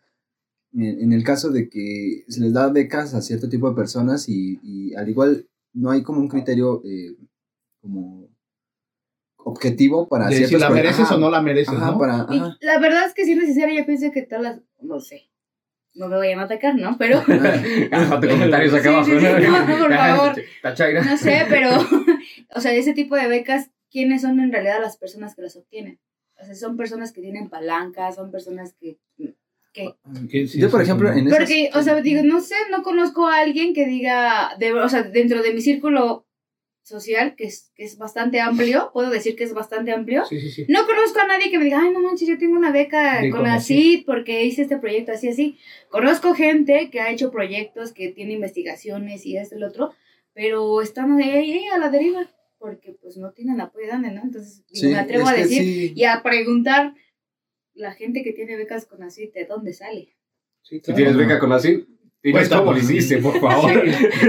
En, 0.72 0.82
en 1.02 1.12
el 1.12 1.24
caso 1.24 1.50
de 1.50 1.68
que 1.68 2.24
se 2.28 2.40
les 2.40 2.52
da 2.52 2.68
becas 2.68 3.14
a 3.14 3.22
cierto 3.22 3.48
tipo 3.48 3.68
de 3.70 3.76
personas 3.76 4.28
y, 4.28 4.58
y 4.62 4.94
al 4.94 5.08
igual 5.08 5.46
no 5.72 5.90
hay 5.90 6.02
como 6.02 6.20
un 6.20 6.28
criterio 6.28 6.82
eh, 6.84 7.16
como 7.80 8.27
objetivo 9.38 10.08
para 10.08 10.28
De 10.28 10.46
si 10.46 10.56
la 10.58 10.68
mereces 10.70 11.00
ajá, 11.06 11.14
o 11.16 11.18
no 11.18 11.30
la 11.30 11.40
mereces, 11.40 11.74
ajá, 11.74 11.92
¿no? 11.92 11.98
para, 11.98 12.26
Y 12.30 12.38
ajá. 12.38 12.56
la 12.60 12.78
verdad 12.78 13.06
es 13.06 13.14
que 13.14 13.24
si 13.24 13.32
es 13.32 13.38
necesario, 13.38 13.78
yo 13.78 13.86
pienso 13.86 14.10
que 14.12 14.22
todas 14.22 14.42
las... 14.42 14.60
No 14.80 15.00
sé. 15.00 15.30
No 15.94 16.08
me 16.08 16.16
vayan 16.16 16.38
a 16.40 16.42
atacar, 16.44 16.74
¿no? 16.76 16.96
Pero... 16.98 17.22
Déjate 17.26 18.28
comentarios 18.30 18.74
acá 18.74 18.88
abajo. 18.90 19.04
sí, 19.06 19.12
sí, 19.18 19.26
no, 19.26 19.66
por 19.78 19.94
favor. 19.96 20.32
Tachaira. 20.62 21.02
No 21.02 21.16
sé, 21.16 21.46
pero... 21.48 21.70
o 22.54 22.60
sea, 22.60 22.72
ese 22.74 22.92
tipo 22.92 23.16
de 23.16 23.26
becas, 23.28 23.70
¿quiénes 23.90 24.22
son 24.22 24.38
en 24.40 24.52
realidad 24.52 24.80
las 24.80 24.96
personas 24.96 25.34
que 25.34 25.42
las 25.42 25.56
obtienen? 25.56 25.98
O 26.40 26.44
sea, 26.44 26.54
son 26.54 26.76
personas 26.76 27.12
que 27.12 27.20
tienen 27.22 27.48
palancas, 27.48 28.14
son 28.16 28.30
personas 28.30 28.74
que... 28.78 28.98
que 29.72 29.96
Yo, 30.56 30.70
por 30.70 30.82
ejemplo, 30.82 31.10
en 31.12 31.26
esas- 31.26 31.38
porque, 31.38 31.70
o 31.74 31.82
sea, 31.82 32.00
digo, 32.00 32.22
no 32.22 32.40
sé, 32.40 32.54
no 32.70 32.82
conozco 32.82 33.26
a 33.26 33.38
alguien 33.40 33.74
que 33.74 33.86
diga, 33.86 34.50
de, 34.58 34.72
o 34.72 34.88
sea, 34.88 35.02
dentro 35.02 35.42
de 35.42 35.52
mi 35.52 35.60
círculo 35.62 36.26
social, 36.88 37.34
que 37.36 37.44
es, 37.44 37.70
que 37.76 37.84
es 37.84 37.98
bastante 37.98 38.40
amplio, 38.40 38.90
puedo 38.92 39.10
decir 39.10 39.36
que 39.36 39.44
es 39.44 39.54
bastante 39.54 39.92
amplio, 39.92 40.24
Sí, 40.26 40.40
sí, 40.40 40.50
sí. 40.50 40.66
no 40.68 40.86
conozco 40.86 41.20
a 41.20 41.26
nadie 41.26 41.50
que 41.50 41.58
me 41.58 41.64
diga, 41.64 41.80
ay, 41.82 41.90
no 41.92 42.00
manches, 42.00 42.26
yo 42.28 42.38
tengo 42.38 42.56
una 42.56 42.72
beca 42.72 43.20
De 43.20 43.30
con 43.30 43.40
Conacyt. 43.40 43.76
ACID 43.76 44.06
porque 44.06 44.44
hice 44.44 44.62
este 44.62 44.78
proyecto 44.78 45.12
así, 45.12 45.28
así. 45.28 45.58
Conozco 45.90 46.34
gente 46.34 46.90
que 46.90 47.00
ha 47.00 47.10
hecho 47.10 47.30
proyectos, 47.30 47.92
que 47.92 48.08
tiene 48.08 48.32
investigaciones 48.34 49.24
y 49.26 49.36
esto 49.36 49.56
y 49.56 49.58
lo 49.60 49.68
otro, 49.68 49.92
pero 50.32 50.82
están 50.82 51.16
de 51.16 51.24
ahí, 51.24 51.52
ahí 51.52 51.66
a 51.68 51.78
la 51.78 51.90
deriva, 51.90 52.28
porque 52.58 52.92
pues 53.00 53.16
no 53.16 53.32
tienen 53.32 53.60
apoyo 53.60 53.86
de 53.86 53.92
nadie, 53.92 54.10
¿no? 54.16 54.22
Entonces, 54.22 54.64
me 54.82 54.96
atrevo 54.96 55.28
a 55.28 55.32
decir 55.32 55.62
sí. 55.62 55.92
y 55.94 56.04
a 56.04 56.22
preguntar 56.22 56.94
la 57.74 57.92
gente 57.92 58.22
que 58.24 58.32
tiene 58.32 58.56
becas 58.56 58.86
con 58.86 59.02
ACID, 59.02 59.32
¿de 59.32 59.44
dónde 59.44 59.72
sale? 59.72 60.16
Sí, 60.62 60.76
Si 60.76 60.80
claro. 60.80 60.96
tienes 60.96 61.16
beca 61.16 61.38
con 61.38 61.52
así, 61.52 61.86
Cuéntanos. 62.22 62.58
cómo 62.60 62.72
lo 62.72 62.78
hiciste, 62.78 63.18
por 63.18 63.38
favor. 63.40 63.70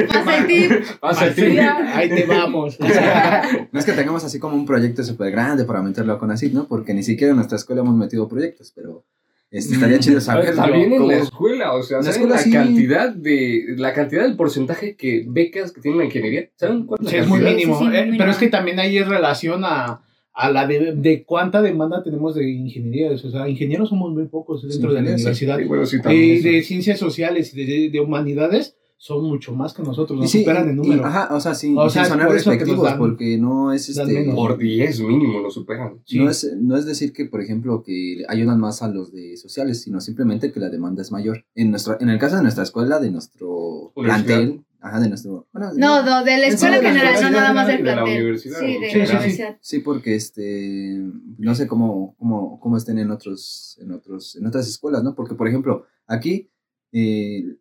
Pasa 0.08 0.38
el 0.38 0.48
tip. 0.48 0.72
Pasa 1.00 1.25
el 1.25 1.31
Así, 1.31 1.41
tip. 1.41 1.60
Ahí 1.60 2.10
te 2.10 2.25
vamos. 2.25 2.77
No 3.72 3.79
es 3.79 3.86
que 3.86 3.93
tengamos 3.93 4.24
así 4.24 4.39
como 4.39 4.55
un 4.55 4.65
proyecto 4.65 5.03
súper 5.03 5.31
grande 5.31 5.65
para 5.65 5.81
meterlo 5.81 6.17
con 6.19 6.31
ACID, 6.31 6.53
¿no? 6.53 6.67
Porque 6.67 6.93
ni 6.93 7.03
siquiera 7.03 7.31
en 7.31 7.38
nuestra 7.38 7.58
escuela 7.58 7.81
hemos 7.81 7.96
metido 7.96 8.27
proyectos, 8.27 8.72
pero 8.75 9.03
este, 9.51 9.74
estaría 9.75 10.00
chido 10.00 10.22
saberlo. 10.22 10.55
También 10.62 10.93
en 10.93 11.08
la 11.08 11.15
escuela, 11.17 11.74
o 11.74 11.81
sea, 11.84 12.00
En 12.00 12.05
la 12.05 12.12
¿saben 12.12 12.27
escuela 12.29 12.36
la 12.36 12.41
sí. 12.43 12.51
cantidad 12.51 13.10
de 13.10 13.63
la 13.78 13.93
cantidad 13.93 14.23
del 14.23 14.36
porcentaje 14.36 14.95
que 14.95 15.25
becas 15.28 15.71
que 15.71 15.82
tiene 15.82 15.97
la 15.97 16.06
ingeniería? 16.06 16.49
¿Saben 16.56 16.86
cuánto 16.86 17.10
Sí, 17.10 17.15
es 17.17 17.28
muy 17.28 17.39
mínimo. 17.39 17.80
Sí, 17.80 17.86
eh, 17.86 18.04
mínimo. 18.06 18.17
Pero 18.19 18.32
es 18.32 18.38
que 18.38 18.47
también 18.49 18.80
hay 18.80 19.02
relación 19.04 19.63
a, 19.65 20.02
a 20.34 20.52
la 20.52 20.65
de, 20.68 20.94
de 20.96 21.24
cuánta 21.26 21.62
demanda 21.62 22.02
tenemos 22.04 22.36
de 22.36 22.50
ingenierías. 22.50 23.24
O 23.26 23.32
sea, 23.32 23.50
ingenieros 23.50 23.89
somos 23.89 24.12
muy 24.13 24.26
pocos 24.28 24.62
dentro 24.68 24.94
de 24.94 25.02
la 25.02 25.12
universidad. 25.13 25.58
Sí, 25.58 25.65
bueno, 25.65 25.86
sí, 25.86 26.02
también 26.02 26.38
Eh, 26.38 26.42
de 26.42 26.63
ciencias 26.63 27.00
sociales 27.00 27.54
y 27.54 27.65
de, 27.65 27.89
de 27.89 28.00
humanidades 28.00 28.76
son 29.02 29.24
mucho 29.24 29.54
más 29.56 29.74
que 29.74 29.82
nosotros, 29.82 30.20
nos 30.20 30.30
sí, 30.30 30.39
superan 30.39 30.68
en 30.68 30.74
y- 30.76 30.78
número. 30.78 31.06
ajá, 31.06 31.34
o 31.34 31.39
sea, 31.39 31.56
sí, 31.56 31.74
O 31.78 31.88
y 31.88 31.89
sea, 31.89 32.04
sin 32.04 32.04
es 32.04 32.08
sonar 32.10 32.26
por 32.28 32.36
respectivos, 32.36 32.84
dan- 32.84 32.98
porque 32.98 33.38
no 33.38 33.72
es 33.72 33.88
este. 33.88 34.32
Por 34.36 34.58
10 34.58 35.00
mínimo 35.02 35.39
lo 35.39 35.50
superan. 35.50 36.02
Sí. 36.04 36.20
No 36.20 36.30
es, 36.30 36.54
no 36.60 36.76
es 36.76 36.86
decir 36.86 37.13
que, 37.13 37.24
por 37.26 37.39
ejemplo, 37.42 37.82
que 37.82 38.24
ayudan 38.28 38.60
más 38.60 38.82
a 38.84 38.89
los 38.89 39.13
de 39.13 39.38
sociales, 39.38 39.82
sino 39.84 40.02
simplemente 40.02 40.52
que 40.52 40.60
la 40.60 40.70
demanda 40.70 41.02
es 41.02 41.13
mayor. 41.13 41.46
En 41.56 41.72
nuestra, 41.72 41.98
en 42.02 42.10
el 42.10 42.20
caso 42.20 42.36
de 42.36 42.42
nuestra 42.42 42.63
escuela, 42.63 43.00
de 43.00 43.10
nuestro 43.12 43.94
plantel, 43.96 44.65
ajá, 44.82 45.00
de 45.00 45.10
nuestro. 45.10 45.48
bueno, 45.52 45.72
No, 45.76 46.04
no, 46.04 46.24
de 46.24 46.38
la 46.38 46.48
escuela 46.48 46.78
de 46.78 46.84
la 46.84 46.89
general, 46.94 47.22
no 47.24 47.30
nada 47.32 47.54
más 47.54 47.68
del 47.68 47.84
de 47.84 47.96
la 47.96 48.04
universidad, 48.04 48.60
Sí, 48.60 48.65
de 48.65 48.74
¿no? 48.74 48.80
la 48.82 48.88
Sí, 48.88 48.89
sí, 48.89 49.06
sí. 49.08 49.15
universidad. 49.15 49.58
Sí, 49.62 49.80
porque 49.80 50.15
este 50.15 51.02
no 51.38 51.56
sé 51.56 51.68
cómo, 51.68 52.15
cómo, 52.18 52.60
cómo 52.60 52.78
estén 52.78 52.98
en 53.00 53.12
otros, 53.12 53.78
en 53.82 53.92
otros, 53.92 54.36
en 54.36 54.46
otras 54.48 54.68
escuelas, 54.68 55.04
¿no? 55.04 55.15
Porque, 55.15 55.36
por 55.36 55.48
ejemplo, 55.48 55.86
aquí 56.08 56.50
eh, 56.92 57.58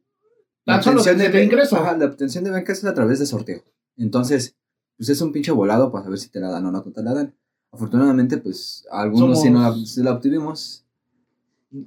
solo 0.83 1.01
obtención 1.01 1.21
el 1.21 1.45
ingreso. 1.45 1.77
ajá, 1.77 1.97
la 1.97 2.07
obtención 2.07 2.45
de 2.45 2.51
becas 2.51 2.79
es 2.79 2.85
a 2.85 2.95
través 2.95 3.19
de 3.19 3.27
sorteo. 3.27 3.63
Entonces, 3.97 4.57
pues 4.97 5.09
es 5.09 5.21
un 5.21 5.33
pinche 5.33 5.53
volado 5.53 5.91
para 5.93 6.05
saber 6.05 6.19
si 6.19 6.29
te 6.31 6.41
la 6.41 6.49
dan 6.51 6.67
o 6.67 6.71
no 6.73 6.83
te 6.83 7.03
la 7.03 7.15
dan. 7.15 7.35
Afortunadamente, 7.71 8.39
pues 8.39 8.87
algunos 8.91 9.43
sí, 9.43 9.51
no 9.51 9.61
la, 9.61 9.69
Somos- 9.71 9.87
sí 9.95 10.03
la 10.03 10.13
obtuvimos. 10.13 10.85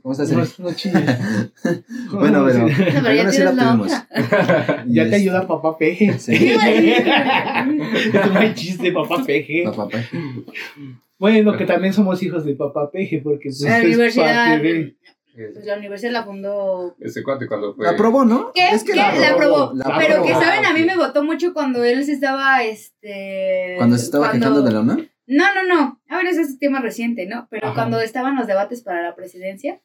¿Cómo 0.03 0.11
estás? 0.11 0.31
No, 0.31 0.39
Eric? 0.41 0.59
no 0.59 0.73
chilles. 0.73 1.01
Bueno, 2.11 2.45
pero- 2.45 2.67
No, 2.67 2.75
pero 3.01 3.13
ya 3.13 3.31
sí 3.31 3.41
la 3.41 3.73
hoja. 3.75 4.07
Ya 4.87 5.03
te 5.03 5.09
es- 5.09 5.21
ayuda 5.21 5.47
papá 5.47 5.77
peje. 5.77 6.17
Sí. 6.19 6.33
es 6.53 8.25
un 8.27 8.33
buen 8.33 8.53
chiste, 8.53 8.91
papá 8.91 9.23
peje. 9.25 9.63
No, 9.65 9.73
papá. 9.73 9.97
Bueno, 11.17 11.57
que 11.57 11.65
también 11.65 11.93
somos 11.93 12.21
hijos 12.23 12.45
de 12.45 12.55
papá 12.55 12.91
peje, 12.91 13.21
porque 13.23 13.49
pues, 13.49 13.61
La 13.61 13.79
es 13.79 13.85
universidad. 13.85 14.49
parte 14.49 14.63
de- 14.67 14.95
Pues 15.53 15.65
la 15.65 15.77
universidad 15.77 16.11
la 16.11 16.23
fundó. 16.25 16.95
Ese 16.99 17.23
cuate 17.23 17.47
cuando 17.47 17.73
fue. 17.73 17.85
La 17.85 17.91
aprobó, 17.91 18.23
¿no? 18.25 18.51
¿Qué? 18.53 18.69
Es 18.69 18.83
que 18.83 18.91
¿Qué? 18.91 18.97
La 18.97 19.29
aprobó. 19.31 19.71
la 19.73 19.97
Pero 19.99 20.15
aprobó. 20.21 20.25
que 20.27 20.33
saben, 20.33 20.65
a 20.65 20.73
mí 20.73 20.81
ok. 20.81 20.87
me 20.87 20.97
votó 20.97 21.23
mucho 21.23 21.53
cuando 21.53 21.83
él 21.83 22.03
se 22.05 22.13
estaba, 22.13 22.63
este... 22.63 23.75
Cuando 23.77 23.97
se 23.97 24.05
estaba 24.05 24.27
cuando- 24.29 24.45
quejando 24.47 24.61
de 24.63 24.71
la 24.73 24.79
UNAM. 24.81 25.07
No, 25.27 25.45
no, 25.55 25.63
no. 25.63 26.01
A 26.09 26.17
ver, 26.17 26.27
ese 26.27 26.41
es 26.41 26.59
tema 26.59 26.81
reciente, 26.81 27.25
¿no? 27.25 27.47
Pero 27.49 27.67
Ajá. 27.67 27.75
cuando 27.75 28.01
estaban 28.01 28.35
los 28.35 28.47
debates 28.47 28.81
para 28.81 29.01
la 29.01 29.15
presidencia, 29.15 29.81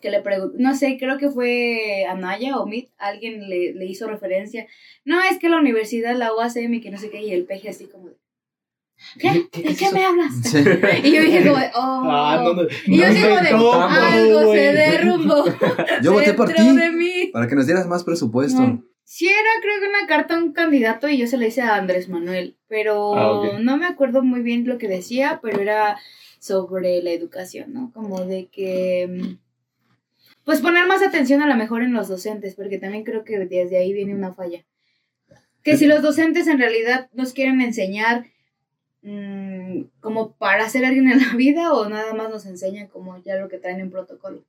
que 0.00 0.10
le 0.10 0.20
preguntó, 0.22 0.56
no 0.58 0.74
sé, 0.76 0.96
creo 0.98 1.18
que 1.18 1.30
fue 1.30 2.04
Anaya 2.08 2.56
o 2.58 2.66
Mit, 2.66 2.90
alguien 2.98 3.48
le, 3.48 3.72
le 3.74 3.86
hizo 3.86 4.06
referencia. 4.06 4.66
No, 5.04 5.20
es 5.22 5.38
que 5.38 5.48
la 5.48 5.58
universidad, 5.58 6.14
la 6.16 6.32
UACM, 6.34 6.74
y 6.74 6.80
que 6.80 6.90
no 6.90 6.98
sé 6.98 7.10
qué, 7.10 7.20
y 7.22 7.32
el 7.32 7.44
peje 7.46 7.70
así 7.70 7.86
como 7.86 8.08
de, 8.10 8.16
¿qué? 9.18 9.48
¿Qué- 9.50 9.62
qué 9.62 9.68
¿De 9.70 9.74
qué 9.74 9.90
me 9.92 10.04
hablas? 10.04 10.32
Sí. 10.44 10.58
Y 11.04 11.12
yo 11.16 11.22
dije 11.22 11.42
como 11.44 11.58
de, 11.58 11.70
oh. 11.74 12.02
Ah, 12.04 12.40
no, 12.44 12.54
no, 12.54 12.62
y 12.86 12.98
yo 12.98 13.06
no 13.08 13.26
como 13.26 13.40
de, 13.40 13.48
algo 13.50 14.52
se 14.52 14.72
derrumbó. 14.72 15.44
Yo 16.02 16.12
voté 16.12 16.34
por 16.34 16.52
ti. 16.52 17.30
Para 17.32 17.48
que 17.48 17.56
nos 17.56 17.66
dieras 17.66 17.86
más 17.88 18.04
presupuesto. 18.04 18.80
Sí 19.10 19.26
era 19.26 19.48
creo 19.62 19.80
que 19.80 19.88
una 19.88 20.06
carta 20.06 20.34
a 20.34 20.38
un 20.38 20.52
candidato 20.52 21.08
y 21.08 21.16
yo 21.16 21.26
se 21.26 21.38
la 21.38 21.46
hice 21.46 21.62
a 21.62 21.76
Andrés 21.76 22.10
Manuel, 22.10 22.58
pero 22.68 23.14
Ah, 23.16 23.58
no 23.58 23.78
me 23.78 23.86
acuerdo 23.86 24.22
muy 24.22 24.42
bien 24.42 24.68
lo 24.68 24.76
que 24.76 24.86
decía, 24.86 25.40
pero 25.42 25.62
era 25.62 25.98
sobre 26.40 27.02
la 27.02 27.12
educación, 27.12 27.72
¿no? 27.72 27.90
Como 27.94 28.26
de 28.26 28.48
que 28.48 29.38
pues 30.44 30.60
poner 30.60 30.86
más 30.86 31.02
atención 31.02 31.40
a 31.40 31.46
lo 31.46 31.54
mejor 31.54 31.82
en 31.82 31.94
los 31.94 32.08
docentes, 32.08 32.54
porque 32.54 32.76
también 32.76 33.02
creo 33.02 33.24
que 33.24 33.38
desde 33.38 33.78
ahí 33.78 33.94
viene 33.94 34.14
una 34.14 34.34
falla. 34.34 34.66
Que 35.62 35.78
si 35.78 35.86
los 35.86 36.02
docentes 36.02 36.46
en 36.46 36.58
realidad 36.58 37.08
nos 37.14 37.32
quieren 37.32 37.62
enseñar 37.62 38.26
mm, 39.00 39.84
como 40.00 40.32
para 40.36 40.68
ser 40.68 40.84
alguien 40.84 41.10
en 41.10 41.26
la 41.26 41.34
vida 41.34 41.72
o 41.72 41.88
nada 41.88 42.12
más 42.12 42.28
nos 42.28 42.44
enseñan 42.44 42.88
como 42.88 43.16
ya 43.22 43.36
lo 43.36 43.48
que 43.48 43.56
traen 43.56 43.80
en 43.80 43.90
protocolo, 43.90 44.44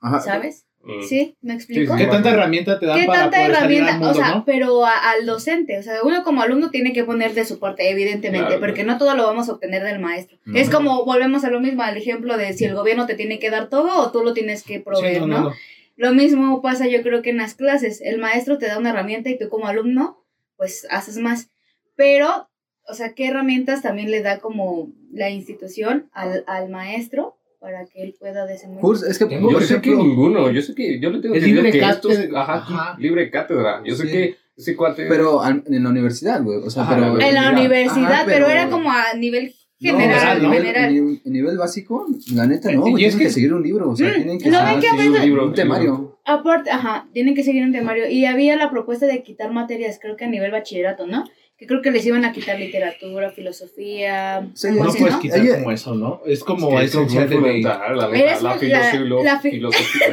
Ajá. 0.00 0.20
¿sabes? 0.20 0.66
Mm. 0.84 1.02
¿Sí? 1.02 1.36
¿Me 1.42 1.54
explico? 1.54 1.96
sí. 1.96 2.04
¿Qué 2.04 2.10
tanta 2.10 2.30
herramienta 2.30 2.78
te 2.80 2.86
dan 2.86 2.98
¿Qué 3.00 3.06
para 3.06 3.20
tanta 3.30 3.36
poder 3.38 3.54
salir 3.54 3.78
herramienta? 3.82 3.92
al 3.92 3.98
mundo, 4.00 4.10
o 4.10 4.14
sea, 4.14 4.34
no? 4.34 4.44
pero 4.44 4.84
a- 4.84 5.10
al 5.12 5.26
docente, 5.26 5.78
o 5.78 5.82
sea, 5.82 6.02
uno 6.02 6.24
como 6.24 6.42
alumno 6.42 6.70
tiene 6.70 6.92
que 6.92 7.04
poner 7.04 7.34
de 7.34 7.44
su 7.44 7.58
parte, 7.60 7.88
evidentemente, 7.90 8.46
Claro, 8.46 8.60
porque 8.60 8.82
no 8.82 8.98
todo 8.98 9.14
lo 9.14 9.24
vamos 9.24 9.48
a 9.48 9.52
obtener 9.52 9.84
del 9.84 10.00
maestro. 10.00 10.38
No. 10.44 10.58
Es 10.58 10.70
como, 10.70 11.04
volvemos 11.04 11.44
a 11.44 11.50
lo 11.50 11.60
mismo, 11.60 11.82
al 11.82 11.96
ejemplo 11.96 12.36
de 12.36 12.52
si 12.52 12.64
el 12.64 12.74
gobierno 12.74 13.06
te 13.06 13.14
tiene 13.14 13.38
que 13.38 13.50
dar 13.50 13.68
todo 13.68 13.96
o 14.00 14.10
tú 14.10 14.24
lo 14.24 14.32
tienes 14.34 14.64
que 14.64 14.80
proveer, 14.80 15.22
Sí, 15.22 15.28
¿no? 15.28 15.52
Lo 15.96 16.12
mismo 16.14 16.60
pasa 16.62 16.88
yo 16.88 17.02
creo 17.02 17.22
que 17.22 17.30
en 17.30 17.36
las 17.36 17.54
clases. 17.54 18.00
El 18.00 18.18
maestro 18.18 18.58
te 18.58 18.66
da 18.66 18.78
una 18.78 18.90
herramienta 18.90 19.28
y 19.30 19.38
tú 19.38 19.48
como 19.48 19.66
alumno, 19.68 20.18
pues 20.56 20.86
haces 20.90 21.18
más. 21.18 21.50
Pero, 21.94 22.48
o 22.88 22.94
sea, 22.94 23.12
¿qué 23.14 23.28
herramientas 23.28 23.82
también 23.82 24.10
le 24.10 24.22
da 24.22 24.38
como 24.40 24.88
la 25.12 25.30
institución 25.30 26.08
al, 26.12 26.42
al 26.48 26.70
maestro 26.70 27.31
para 27.62 27.86
que 27.86 28.02
él 28.02 28.14
pueda 28.18 28.44
desenvolver? 28.44 28.82
Kurs, 28.82 29.02
es 29.04 29.18
que, 29.18 29.28
Yo 29.30 29.40
por 29.40 29.62
sé 29.62 29.80
que 29.80 29.90
ejemplo, 29.90 30.04
ninguno, 30.04 30.50
yo 30.50 30.60
sé 30.60 30.74
que 30.74 30.98
yo 31.00 31.10
le 31.10 31.20
tengo 31.20 31.34
es 31.34 31.40
que 31.40 31.46
decir 31.46 31.54
libre 31.56 31.70
que 31.72 31.78
cátedra, 31.78 32.14
estos, 32.24 32.36
ajá, 32.36 32.54
ajá. 32.54 32.96
libre 32.98 33.30
cátedra. 33.30 33.80
Yo 33.84 33.94
sé 33.94 34.06
Sí. 34.06 34.12
que 34.12 34.36
ese 34.56 34.76
cuate 34.76 35.06
pero 35.06 35.40
al- 35.40 35.62
en 35.66 35.82
la 35.84 35.88
universidad, 35.90 36.42
güey. 36.42 36.58
O 36.58 36.68
sea, 36.68 36.82
Ajá, 36.82 36.94
pero. 36.96 37.20
En 37.20 37.34
la 37.34 37.40
Ajá, 37.48 37.52
universidad, 37.52 38.22
pero, 38.26 38.46
pero- 38.46 38.48
era 38.50 38.68
como 38.68 38.90
a 38.90 39.14
nivel 39.16 39.54
No, 39.80 39.90
general, 39.92 40.16
o 40.16 40.20
sea, 40.20 40.30
a 40.32 40.38
nivel- 40.38 40.62
general. 40.66 40.96
En, 40.96 41.20
en 41.24 41.32
nivel 41.32 41.56
básico, 41.56 42.06
la 42.34 42.46
neta 42.46 42.70
no, 42.72 42.80
güey. 42.82 43.04
es 43.04 43.16
que- 43.16 43.24
que, 43.24 43.30
seguir 43.30 43.54
un 43.54 43.62
libro. 43.62 43.90
O 43.90 43.96
sea, 43.96 44.10
Mm, 44.10 44.14
tienen 44.14 44.38
que 44.38 44.50
¿no 44.50 44.58
seguir 44.58 44.72
ven 44.72 44.80
que 44.80 44.88
a 44.88 45.02
sí, 45.02 45.08
un 45.08 45.20
libro, 45.22 45.46
un 45.46 45.54
temario. 45.54 46.18
Aparte, 46.24 46.70
ajá, 46.70 47.08
tienen 47.12 47.34
que 47.34 47.42
seguir 47.44 47.64
un 47.64 47.72
temario. 47.72 48.08
Y 48.08 48.24
había 48.26 48.56
la 48.56 48.70
propuesta 48.70 49.06
de 49.06 49.22
quitar 49.22 49.52
materias, 49.52 49.98
creo 50.02 50.16
que 50.16 50.24
a 50.24 50.28
nivel 50.28 50.50
bachillerato, 50.52 51.06
¿no? 51.06 51.24
Que 51.62 51.68
creo 51.68 51.80
que 51.80 51.92
les 51.92 52.04
iban 52.04 52.24
a 52.24 52.32
quitar 52.32 52.58
literatura, 52.58 53.30
filosofía. 53.30 54.48
Sí, 54.52 54.66
No 54.72 54.82
así, 54.88 54.98
puedes 54.98 55.14
¿no? 55.14 55.20
quitar 55.20 55.40
Oye, 55.40 55.54
como 55.54 55.70
eso, 55.70 55.94
¿no? 55.94 56.20
Es 56.26 56.38
Es 56.38 56.44
como 56.44 56.70
que 56.70 56.84
es 56.86 56.94
muy 56.96 57.04
esencial 57.04 57.30
de 57.30 57.62
la 57.62 57.78
la 57.78 57.94
la- 57.94 58.08
filosofía, 58.10 58.78
la 59.22 59.38
fi- 59.40 59.50
filosofía. 59.52 60.08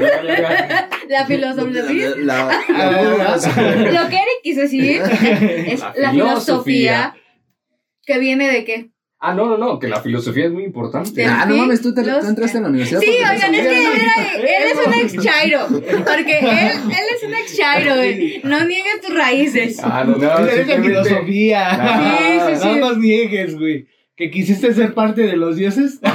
La 1.08 1.26
filosofía. 1.26 2.10
Lo 3.92 4.10
que 4.10 4.16
Eric 4.16 4.42
quiso 4.44 4.62
decir 4.62 5.02
es 5.02 5.80
La 5.80 5.94
la, 5.96 6.12
filosofía. 6.12 6.12
filosofía 6.12 7.16
que 8.06 8.20
viene 8.20 8.52
de 8.52 8.64
qué? 8.66 8.90
Ah, 9.22 9.34
no, 9.34 9.46
no, 9.48 9.58
no, 9.58 9.80
que 9.80 9.90
la 9.90 10.00
filosofía 10.00 10.46
es 10.46 10.52
muy 10.52 10.64
importante. 10.64 11.26
Ah, 11.26 11.46
no 11.46 11.58
mames, 11.58 11.82
tú, 11.82 11.94
te, 11.94 12.06
los- 12.06 12.22
tú 12.22 12.28
entraste 12.28 12.56
en 12.58 12.64
la 12.64 12.70
universidad. 12.70 13.02
Sí, 13.02 13.08
oigan, 13.10 13.54
es 13.54 13.68
que 13.68 13.78
él, 13.80 13.88
era- 14.02 14.34
él 14.36 14.64
es 14.72 14.88
un 14.88 14.94
ex 14.94 15.24
chairo. 15.26 15.68
Porque 15.68 16.40
él, 16.40 16.72
él 16.88 17.06
es 17.18 17.24
un 17.28 17.34
ex 17.34 17.58
chairo, 17.58 17.96
güey. 17.96 18.40
No 18.46 18.64
niegues 18.64 19.02
tus 19.06 19.14
raíces. 19.14 19.80
Ah, 19.84 20.06
no, 20.08 20.16
no, 20.16 20.40
Es 20.48 20.66
de 20.66 20.82
filosofía. 20.82 21.68
Ah, 21.70 22.18
Sí, 22.18 22.40
sí, 22.56 22.62
sí. 22.62 22.68
No 22.68 22.76
nos 22.90 22.98
niegues, 22.98 23.58
güey. 23.60 23.88
¿Que 24.16 24.32
quisiste 24.32 24.74
ser 24.74 24.94
parte 24.94 25.22
de 25.24 25.36
los 25.38 25.56
dioses? 25.58 26.00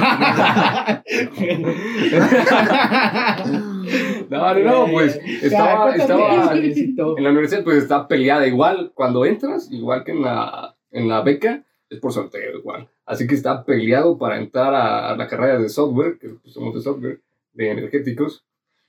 No, 4.29 4.53
no, 4.55 4.59
no, 4.59 4.87
pues 4.91 5.19
estaba, 5.41 5.95
estaba 5.95 6.53
en 6.55 7.23
la 7.23 7.29
universidad, 7.29 7.63
pues 7.63 7.77
está 7.77 8.07
peleada 8.07 8.47
igual. 8.47 8.91
Cuando 8.95 9.25
entras, 9.25 9.69
igual 9.71 10.03
que 10.03 10.11
en 10.11 10.21
la, 10.23 10.75
en 10.91 11.07
la 11.07 11.21
beca, 11.21 11.63
es 11.89 11.99
por 11.99 12.11
sorteo 12.13 12.57
igual. 12.57 12.89
Así 13.05 13.27
que 13.27 13.35
está 13.35 13.63
peleado 13.63 14.17
para 14.17 14.37
entrar 14.37 14.73
a, 14.73 15.09
a 15.11 15.17
la 15.17 15.27
carrera 15.27 15.59
de 15.59 15.69
software, 15.69 16.17
que 16.19 16.29
pues, 16.29 16.53
somos 16.53 16.73
de 16.75 16.81
software, 16.81 17.21
de 17.53 17.71
energéticos, 17.71 18.45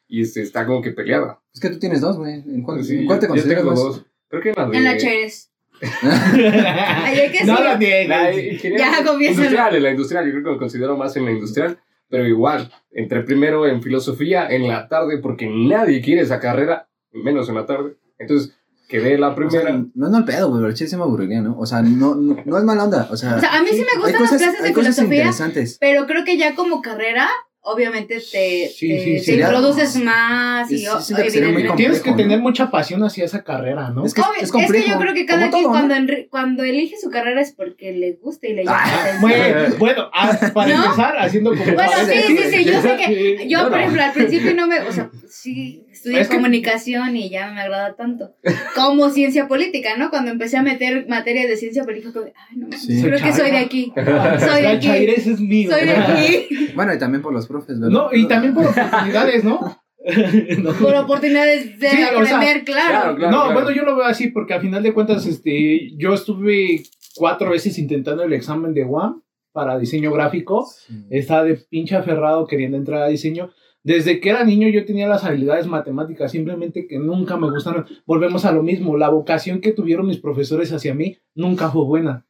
y 0.09 0.22
este, 0.22 0.42
está 0.42 0.64
como 0.66 0.80
que 0.82 0.92
peleada. 0.92 1.40
Es 1.52 1.61
que 1.61 1.68
tú 1.70 1.78
tienes 1.78 2.00
dos, 2.00 2.16
güey. 2.16 2.35
¿En 2.35 2.62
cuál, 2.62 2.82
Sí, 2.85 2.98
en 2.98 3.06
cuál 3.06 3.18
te 3.18 3.26
yo 3.26 3.30
consideras 3.30 3.59
tengo 3.62 3.70
más? 3.72 3.80
dos. 3.80 4.06
Creo 4.28 4.42
que 4.42 4.48
en 4.50 4.54
la 4.56 4.66
de... 4.68 4.76
En 4.78 4.85
la 4.85 4.96
Chaires. 4.96 5.52
Ay, 6.02 7.30
que 7.32 7.44
no 7.44 7.56
sí. 7.56 7.62
lo 7.62 7.68
La 8.09 8.32
ingeniería 8.35 8.78
Ya, 8.92 9.04
confiésalo. 9.04 9.20
industrial, 9.44 9.76
en 9.76 9.82
la 9.82 9.90
industrial, 9.90 10.24
yo 10.26 10.30
creo 10.32 10.44
que 10.44 10.50
me 10.52 10.59
considero 10.59 10.96
más 10.96 11.16
en 11.16 11.24
la 11.26 11.32
industrial, 11.32 11.78
pero 12.09 12.26
igual, 12.26 12.72
entré 12.92 13.22
primero 13.22 13.66
en 13.66 13.82
filosofía 13.82 14.48
en 14.48 14.68
la 14.68 14.88
tarde 14.88 15.18
porque 15.18 15.46
nadie 15.46 16.00
quiere 16.00 16.22
esa 16.22 16.40
carrera, 16.40 16.88
menos 17.12 17.48
en 17.48 17.56
la 17.56 17.66
tarde. 17.66 17.96
Entonces, 18.18 18.56
quedé 18.88 19.18
la 19.18 19.29
O 19.29 19.37
sea, 19.51 19.61
primera. 19.62 19.85
no, 19.94 20.09
no 20.09 20.18
el 20.18 20.25
pedo, 20.25 20.49
güey, 20.49 20.61
pero 20.62 20.70
el 20.70 20.77
sí 20.77 20.96
me 20.96 21.03
aburriría, 21.03 21.40
¿no? 21.40 21.59
O 21.59 21.66
sea, 21.66 21.83
no, 21.83 22.14
no, 22.14 22.37
no 22.44 22.59
es 22.59 22.64
mala 22.64 22.85
onda. 22.85 23.09
O 23.11 23.16
sea, 23.16 23.37
O 23.37 23.40
sea, 23.40 23.57
a 23.57 23.62
mí 23.62 23.68
sí 23.70 23.79
me 23.92 24.01
gustan 24.01 24.12
las 24.12 24.22
cosas, 24.22 24.38
clases 24.42 24.61
hay 24.61 24.68
de 24.68 24.72
cosas 24.75 24.94
filosofía, 24.94 25.18
interesantes. 25.22 25.77
pero 25.81 26.07
creo 26.07 26.25
que 26.25 26.37
ya 26.37 26.55
como 26.55 26.83
carrera, 26.83 27.29
obviamente 27.68 28.16
te, 28.20 28.68
Sí, 28.68 28.88
te, 28.88 29.18
sí, 29.18 29.25
te 29.27 29.33
introduces 29.40 29.96
más 29.96 30.70
y 30.70 30.87
o- 30.87 31.01
siento 31.01 31.25
que 31.25 31.31
sería 31.33 31.75
Tienes 31.75 32.01
que 32.01 32.12
tener 32.12 32.38
mucha 32.38 32.70
pasión 32.70 33.03
hacia 33.03 33.25
esa 33.25 33.42
carrera, 33.42 33.90
¿no? 33.90 34.07
Es 34.07 34.14
que 34.14 34.20
Obvio, 34.20 34.40
es 34.40 34.53
complejo. 34.53 34.85
que 34.85 34.90
yo 34.92 34.99
creo 35.01 35.14
que 35.14 35.27
cada 35.27 35.51
quien 35.51 35.51
todo, 35.51 35.62
¿no? 35.62 35.70
cuando, 35.70 35.94
enri- 35.96 36.29
cuando 36.31 36.62
elige 36.62 36.94
su 37.03 37.11
carrera 37.11 37.40
es 37.40 37.51
porque 37.53 37.90
le 37.90 38.12
gusta 38.22 38.46
y 38.46 38.53
le 38.53 38.64
llama 38.64 38.79
la 38.79 38.85
Ah, 38.85 39.01
atención. 39.03 39.20
Bueno, 39.20 39.77
bueno, 39.79 40.11
ah, 40.14 40.51
para 40.55 40.77
¿No? 40.77 40.85
empezar, 40.85 41.18
haciendo 41.18 41.51
como... 41.57 41.64
Bueno, 41.75 41.90
sí, 42.09 42.20
sí, 42.25 42.38
sí, 42.53 42.64
yo 42.66 42.81
sé 42.83 42.96
que 43.05 43.49
yo, 43.49 43.68
por 43.68 43.79
ejemplo, 43.81 44.03
al 44.05 44.12
principio 44.12 44.55
no 44.55 44.68
me, 44.68 44.79
o 44.83 44.92
sea, 44.92 45.11
sí, 45.29 45.86
estudié 46.06 46.20
Es 46.20 46.28
que- 46.28 46.36
comunicación 46.36 47.16
y 47.16 47.28
ya 47.30 47.48
no 47.48 47.54
me 47.54 47.60
agrada 47.62 47.96
tanto. 47.96 48.34
Como 48.76 49.10
ciencia 49.10 49.48
política, 49.48 49.96
¿no? 49.96 50.10
Cuando 50.10 50.30
empecé 50.30 50.56
a 50.56 50.62
meter 50.62 51.06
materias 51.08 51.48
de 51.48 51.56
ciencia 51.56 51.82
política, 51.84 52.12
como, 52.12 52.26
ay, 52.26 52.56
no, 52.56 52.68
Sí. 52.76 53.02
creo 53.02 53.18
que 53.20 53.32
soy 53.32 53.50
de 53.50 53.58
aquí. 53.58 53.92
Soy 53.94 54.62
de 54.62 54.68
aquí. 54.68 54.88
Es 54.88 55.40
mío. 55.40 55.70
Soy 55.72 55.86
de 55.86 55.92
aquí. 55.96 56.48
Bueno, 56.76 56.94
y 56.94 56.98
también 56.98 57.22
por 57.22 57.32
los 57.32 57.46
profes, 57.46 57.80
¿verdad? 57.80 57.92
No, 57.92 58.08
y 58.12 58.26
también 58.28 58.54
por 58.54 58.66
oportunidades, 58.68 59.42
¿no? 59.44 59.58
No. 60.58 60.72
Por 60.74 60.94
oportunidades 60.94 61.80
de 61.80 61.88
Sí, 61.88 61.96
o 62.16 62.24
sea, 62.24 62.36
aprender, 62.36 62.64
claro. 62.64 63.16
claro, 63.16 63.30
no, 63.32 63.42
claro. 63.42 63.52
bueno, 63.54 63.70
yo 63.72 63.82
lo 63.82 63.96
veo 63.96 64.04
así 64.06 64.28
porque 64.28 64.54
a 64.54 64.60
final 64.60 64.80
de 64.84 64.92
cuentas, 64.94 65.26
este, 65.26 65.96
yo 65.96 66.14
estuve 66.14 66.84
cuatro 67.16 67.50
veces 67.50 67.76
intentando 67.78 68.22
el 68.22 68.32
examen 68.32 68.72
de 68.72 68.84
UAM 68.84 69.22
para 69.52 69.76
diseño 69.78 70.12
gráfico. 70.12 70.64
Sí. 70.86 71.06
Estaba 71.10 71.42
de 71.42 71.56
pinche 71.56 71.96
aferrado 71.96 72.46
queriendo 72.46 72.76
entrar 72.76 73.02
a 73.02 73.08
diseño. 73.08 73.50
Desde 73.87 74.18
que 74.18 74.31
era 74.31 74.42
niño 74.42 74.68
yo 74.68 74.85
tenía 74.85 75.07
las 75.07 75.22
habilidades 75.22 75.68
matemáticas, 75.68 76.33
simplemente 76.33 76.88
que 76.88 76.99
nunca 76.99 77.37
me 77.37 77.49
gustaron. 77.49 77.87
Volvemos 78.05 78.44
a 78.44 78.51
lo 78.51 78.64
mismo, 78.64 78.96
la 78.96 79.11
vocación 79.11 79.61
que 79.61 79.70
tuvieron 79.70 80.09
mis 80.09 80.16
profesores 80.18 80.72
hacia 80.72 80.92
mí 80.92 81.18
nunca 81.37 81.70
fue 81.70 81.85
buena. 81.85 82.27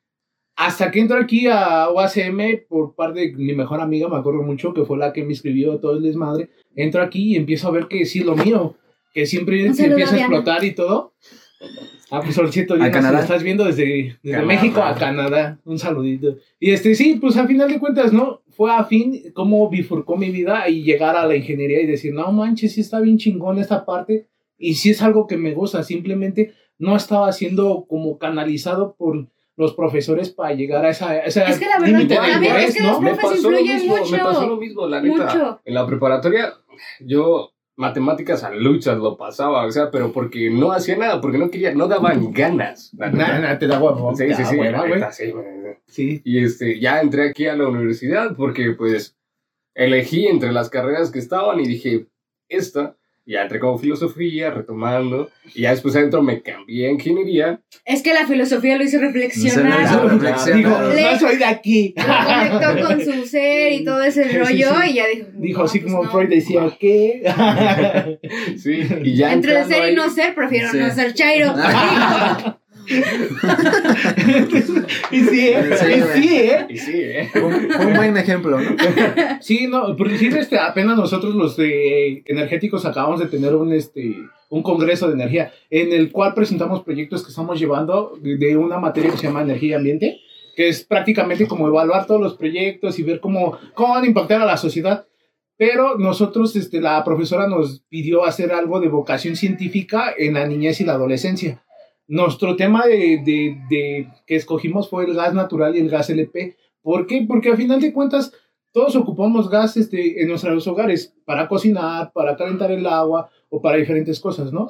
Hasta 0.55 0.91
que 0.91 1.01
entro 1.01 1.19
aquí 1.19 1.47
a 1.47 1.89
UACM 1.91 2.67
por 2.69 2.95
parte 2.95 3.21
de 3.21 3.33
mi 3.33 3.55
mejor 3.55 3.81
amiga, 3.81 4.07
me 4.07 4.19
acuerdo 4.19 4.43
mucho, 4.43 4.75
que 4.75 4.85
fue 4.85 4.99
la 4.99 5.15
que 5.15 5.25
me 5.25 5.33
escribió 5.33 5.79
todo 5.79 5.97
el 5.97 6.03
desmadre. 6.03 6.51
Entro 6.75 7.03
aquí 7.03 7.33
y 7.33 7.37
empiezo 7.37 7.69
a 7.69 7.71
ver 7.71 7.87
que 7.89 8.05
sí, 8.05 8.21
lo 8.21 8.37
mío, 8.37 8.77
que 9.15 9.25
siempre 9.25 9.73
se 9.73 9.87
empieza 9.87 10.15
a 10.15 10.19
explotar 10.19 10.63
y 10.63 10.75
todo. 10.75 11.15
Ah, 12.11 12.21
pues 12.21 12.35
solcito, 12.35 12.75
A 12.75 12.91
Canadá. 12.91 13.13
lo 13.13 13.19
estás 13.21 13.43
viendo 13.43 13.65
desde, 13.65 14.19
desde. 14.23 14.43
México 14.43 14.83
a 14.83 14.95
Canadá. 14.95 15.59
Un 15.65 15.79
saludito. 15.79 16.37
Y 16.61 16.73
este, 16.73 16.95
sí, 16.95 17.17
pues 17.19 17.39
a 17.39 17.47
final 17.47 17.71
de 17.71 17.81
cuentas, 17.81 18.13
¿no? 18.13 18.43
Fue 18.57 18.73
a 18.73 18.85
fin 18.85 19.33
cómo 19.35 19.69
bifurcó 19.69 20.17
mi 20.17 20.31
vida 20.31 20.69
y 20.69 20.83
llegar 20.83 21.15
a 21.17 21.27
la 21.27 21.37
ingeniería 21.37 21.83
y 21.83 21.87
decir, 21.87 22.15
no 22.15 22.33
manches, 22.33 22.73
sí 22.75 22.81
está 22.81 23.01
bien 23.01 23.19
chingón 23.19 23.59
esta 23.59 23.85
parte 23.85 24.29
y 24.59 24.75
sí 24.75 24.91
es 24.91 25.03
algo 25.03 25.27
que 25.27 25.37
me 25.37 25.53
gusta, 25.53 25.83
simplemente 25.83 26.55
no 26.79 26.97
estaba 26.97 27.31
siendo 27.33 27.87
como 27.89 28.19
canalizado 28.19 28.95
por 28.97 29.29
los 29.57 29.75
profesores 29.75 30.31
para 30.31 30.55
llegar 30.55 30.85
a 30.85 30.91
esa, 30.91 31.19
esa 31.19 31.45
Es 31.49 31.59
que 31.59 31.67
la 31.67 31.79
verdad, 31.79 32.39
de 32.39 32.65
es 32.65 32.75
que 32.75 32.83
¿no? 32.83 32.93
los 32.93 33.01
me 33.01 33.15
profes 33.15 33.25
pasó 33.25 33.51
lo 33.51 33.59
influyen 33.59 33.77
mismo, 33.77 33.97
mucho. 33.97 34.13
me 34.13 34.19
pasó 34.19 34.47
lo 34.47 34.57
mismo, 34.57 34.87
la 34.87 35.01
neta. 35.01 35.25
Mucho. 35.25 35.61
En 35.65 35.75
la 35.75 35.87
preparatoria, 35.87 36.53
yo 37.01 37.53
matemáticas 37.77 38.43
a 38.43 38.51
luchas 38.51 38.99
lo 38.99 39.17
pasaba, 39.17 39.67
o 39.67 39.71
sea, 39.71 39.91
pero 39.91 40.13
porque 40.13 40.51
no 40.51 40.73
hacía 40.73 40.97
nada, 40.97 41.21
porque 41.21 41.39
no 41.39 41.51
quería, 41.51 41.75
no 41.75 41.87
daban 41.87 42.33
ganas. 42.33 42.93
Nada, 42.95 43.39
nada, 43.39 43.59
te 43.59 43.67
da 43.67 43.79
huevo. 43.79 44.15
Sí, 44.17 44.33
sí, 44.35 44.45
sí, 44.45 44.57
neta, 44.57 45.13
sí. 45.13 45.35
Sí. 45.87 46.23
Y 46.25 46.43
este, 46.43 46.81
ya 46.81 47.01
entré 47.01 47.31
aquí 47.31 47.47
a 47.47 47.55
la 47.55 47.69
universidad 47.69 48.35
porque 48.35 48.73
pues 48.73 49.17
elegí 49.75 50.27
entre 50.27 50.53
las 50.53 50.71
carreras 50.71 51.11
que 51.11 51.19
estaban 51.19 51.61
y 51.61 51.67
dije, 51.67 52.07
esta, 52.49 52.97
ya 53.27 53.43
entré 53.43 53.59
como 53.59 53.77
filosofía, 53.79 54.51
retomando, 54.51 55.31
y 55.55 55.63
ya 55.63 55.71
después 55.71 55.97
adentro 55.97 56.23
me 56.23 56.43
cambié 56.43 56.87
a 56.87 56.91
ingeniería. 56.93 57.61
Es 57.85 58.03
que 58.03 58.15
la 58.15 58.27
filosofía 58.27 58.77
lo 58.79 58.85
hizo 58.85 58.99
reflexionar. 59.01 59.81
hizo 59.83 59.91
Claro, 60.01 60.09
reflexionar. 60.11 60.57
Dijo, 60.59 60.95
Le- 60.95 61.03
no 61.13 61.19
soy 61.19 61.37
de 61.37 61.45
aquí. 61.45 61.95
Lo 61.97 62.05
conectó 62.61 62.87
con 62.87 63.01
su 63.05 63.27
ser 63.27 63.73
y 63.73 63.85
todo 63.85 64.03
ese 64.03 64.25
Sí, 64.25 64.31
sí, 64.31 64.37
rollo 64.39 64.69
sí. 64.83 64.91
y 64.91 64.95
ya 64.95 65.07
dijo. 65.09 65.27
Dijo 65.35 65.59
no, 65.61 65.65
así 65.65 65.81
pues 65.81 65.93
como 65.93 66.05
no. 66.05 66.11
Freud 66.13 66.29
decía, 66.29 66.77
¿qué? 66.79 68.19
Sí, 68.59 68.81
y 69.03 69.17
ya 69.17 69.33
Entre 69.33 69.65
ser 69.65 69.93
y 69.93 69.95
no 69.97 70.09
ser, 70.11 70.35
prefiero 70.35 70.71
Sí. 70.71 70.79
no 70.79 70.91
ser 70.95 71.13
chairo. 71.15 71.53
Y 75.11 75.21
sí, 75.21 75.49
¿eh? 75.49 75.71
Sí, 75.77 75.93
Y 75.93 76.23
sí, 76.23 76.37
¿eh? 76.37 76.67
Y 76.69 76.79
sí, 76.79 76.93
¿eh? 76.95 77.31
Un, 77.37 77.87
un 77.87 77.95
buen 77.95 78.17
ejemplo, 78.17 78.61
¿no? 78.61 78.77
Sí, 79.41 79.67
no, 79.67 79.97
por 79.97 80.11
decir, 80.11 80.37
este, 80.37 80.59
apenas 80.59 80.97
nosotros 80.97 81.35
los 81.35 81.57
de 81.57 82.23
energéticos 82.27 82.85
acabamos 82.85 83.21
de 83.21 83.27
tener 83.27 83.55
un, 83.55 83.73
este, 83.73 84.17
un 84.49 84.63
congreso 84.63 85.09
de 85.09 85.15
energía 85.15 85.53
en 85.71 85.93
el 85.93 86.11
cual 86.13 86.35
presentamos 86.35 86.83
proyectos 86.83 87.23
que 87.25 87.31
estamos 87.31 87.59
llevando 87.59 88.19
de, 88.21 88.37
de 88.37 88.57
una 88.57 88.79
materia 88.79 89.11
que 89.11 89.19
se 89.19 89.27
llama 89.27 89.43
energía 89.43 89.71
y 89.71 89.75
ambiente, 89.75 90.21
que 90.55 90.69
es 90.69 90.85
prácticamente 90.85 91.47
como 91.47 91.69
evaluar 91.69 92.07
todos 92.07 92.21
los 92.21 92.35
proyectos 92.35 92.99
y 92.99 93.03
ver 93.03 93.21
cómo, 93.21 93.59
cómo 93.75 93.95
van 93.95 94.05
a 94.05 94.07
impactar 94.07 94.41
a 94.41 94.47
la 94.47 94.57
sociedad. 94.57 95.07
Pero 95.59 95.97
nosotros, 95.97 96.55
este, 96.55 96.81
la 96.83 97.03
profesora 97.03 97.49
nos 97.49 97.81
pidió 97.89 98.27
hacer 98.27 98.53
algo 98.53 98.79
de 98.79 98.89
vocación 98.89 99.37
científica 99.37 100.13
en 100.17 100.35
la 100.35 100.47
niñez 100.47 100.81
y 100.81 100.85
la 100.85 100.93
adolescencia. 100.93 101.65
Nuestro 102.09 102.55
tema 102.57 102.87
de, 102.87 103.21
de, 103.25 103.59
de 103.69 104.09
que 104.27 104.37
escogimos 104.37 104.89
fue 104.89 105.05
el 105.05 105.15
gas 105.15 105.35
natural 105.35 105.75
y 105.77 105.81
el 105.81 105.91
gas 105.91 106.09
LP. 106.11 106.57
¿Por 106.83 107.07
qué? 107.07 107.25
Porque 107.27 107.51
al 107.51 107.57
final 107.57 107.81
de 107.81 107.93
cuentas 107.93 108.33
todos 108.73 108.95
ocupamos 108.95 109.49
gas 109.51 109.77
este, 109.77 110.23
en 110.23 110.29
nuestros 110.29 110.67
hogares 110.69 111.15
para 111.25 111.49
cocinar, 111.49 112.13
para 112.13 112.37
calentar 112.37 112.71
el 112.71 112.87
agua 112.87 113.29
o 113.49 113.61
para 113.61 113.79
diferentes 113.79 114.21
cosas, 114.21 114.53
¿no? 114.53 114.69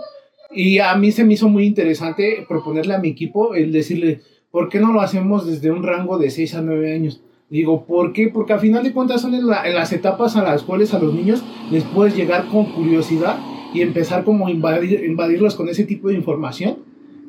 Y 0.50 0.78
a 0.78 0.94
mí 0.94 1.10
se 1.12 1.24
me 1.24 1.34
hizo 1.34 1.48
muy 1.48 1.66
interesante 1.66 2.46
proponerle 2.48 2.94
a 2.94 2.98
mi 2.98 3.08
equipo 3.08 3.54
el 3.54 3.72
decirle, 3.72 4.20
¿por 4.50 4.68
qué 4.68 4.78
no 4.80 4.92
lo 4.92 5.00
hacemos 5.00 5.46
desde 5.46 5.70
un 5.72 5.82
rango 5.82 6.18
de 6.18 6.30
6 6.30 6.54
a 6.54 6.62
9 6.62 6.94
años? 6.94 7.20
Digo, 7.50 7.84
¿por 7.84 8.12
qué? 8.12 8.28
Porque 8.28 8.52
a 8.54 8.58
final 8.58 8.82
de 8.84 8.92
cuentas 8.92 9.20
son 9.20 9.34
en, 9.34 9.46
la- 9.46 9.68
en 9.68 9.74
las 9.74 9.92
etapas 9.92 10.36
a 10.36 10.42
las 10.42 10.62
cuales 10.62 10.94
a 10.94 10.98
los 11.00 11.12
niños 11.12 11.44
les 11.70 11.82
puedes 11.84 12.16
llegar 12.16 12.46
con 12.46 12.64
curiosidad 12.72 13.38
y 13.74 13.82
empezar 13.82 14.24
como 14.24 14.46
a 14.46 14.50
invadir, 14.50 15.04
invadirlos 15.04 15.54
con 15.56 15.68
ese 15.68 15.84
tipo 15.84 16.08
de 16.08 16.14
información 16.14 16.78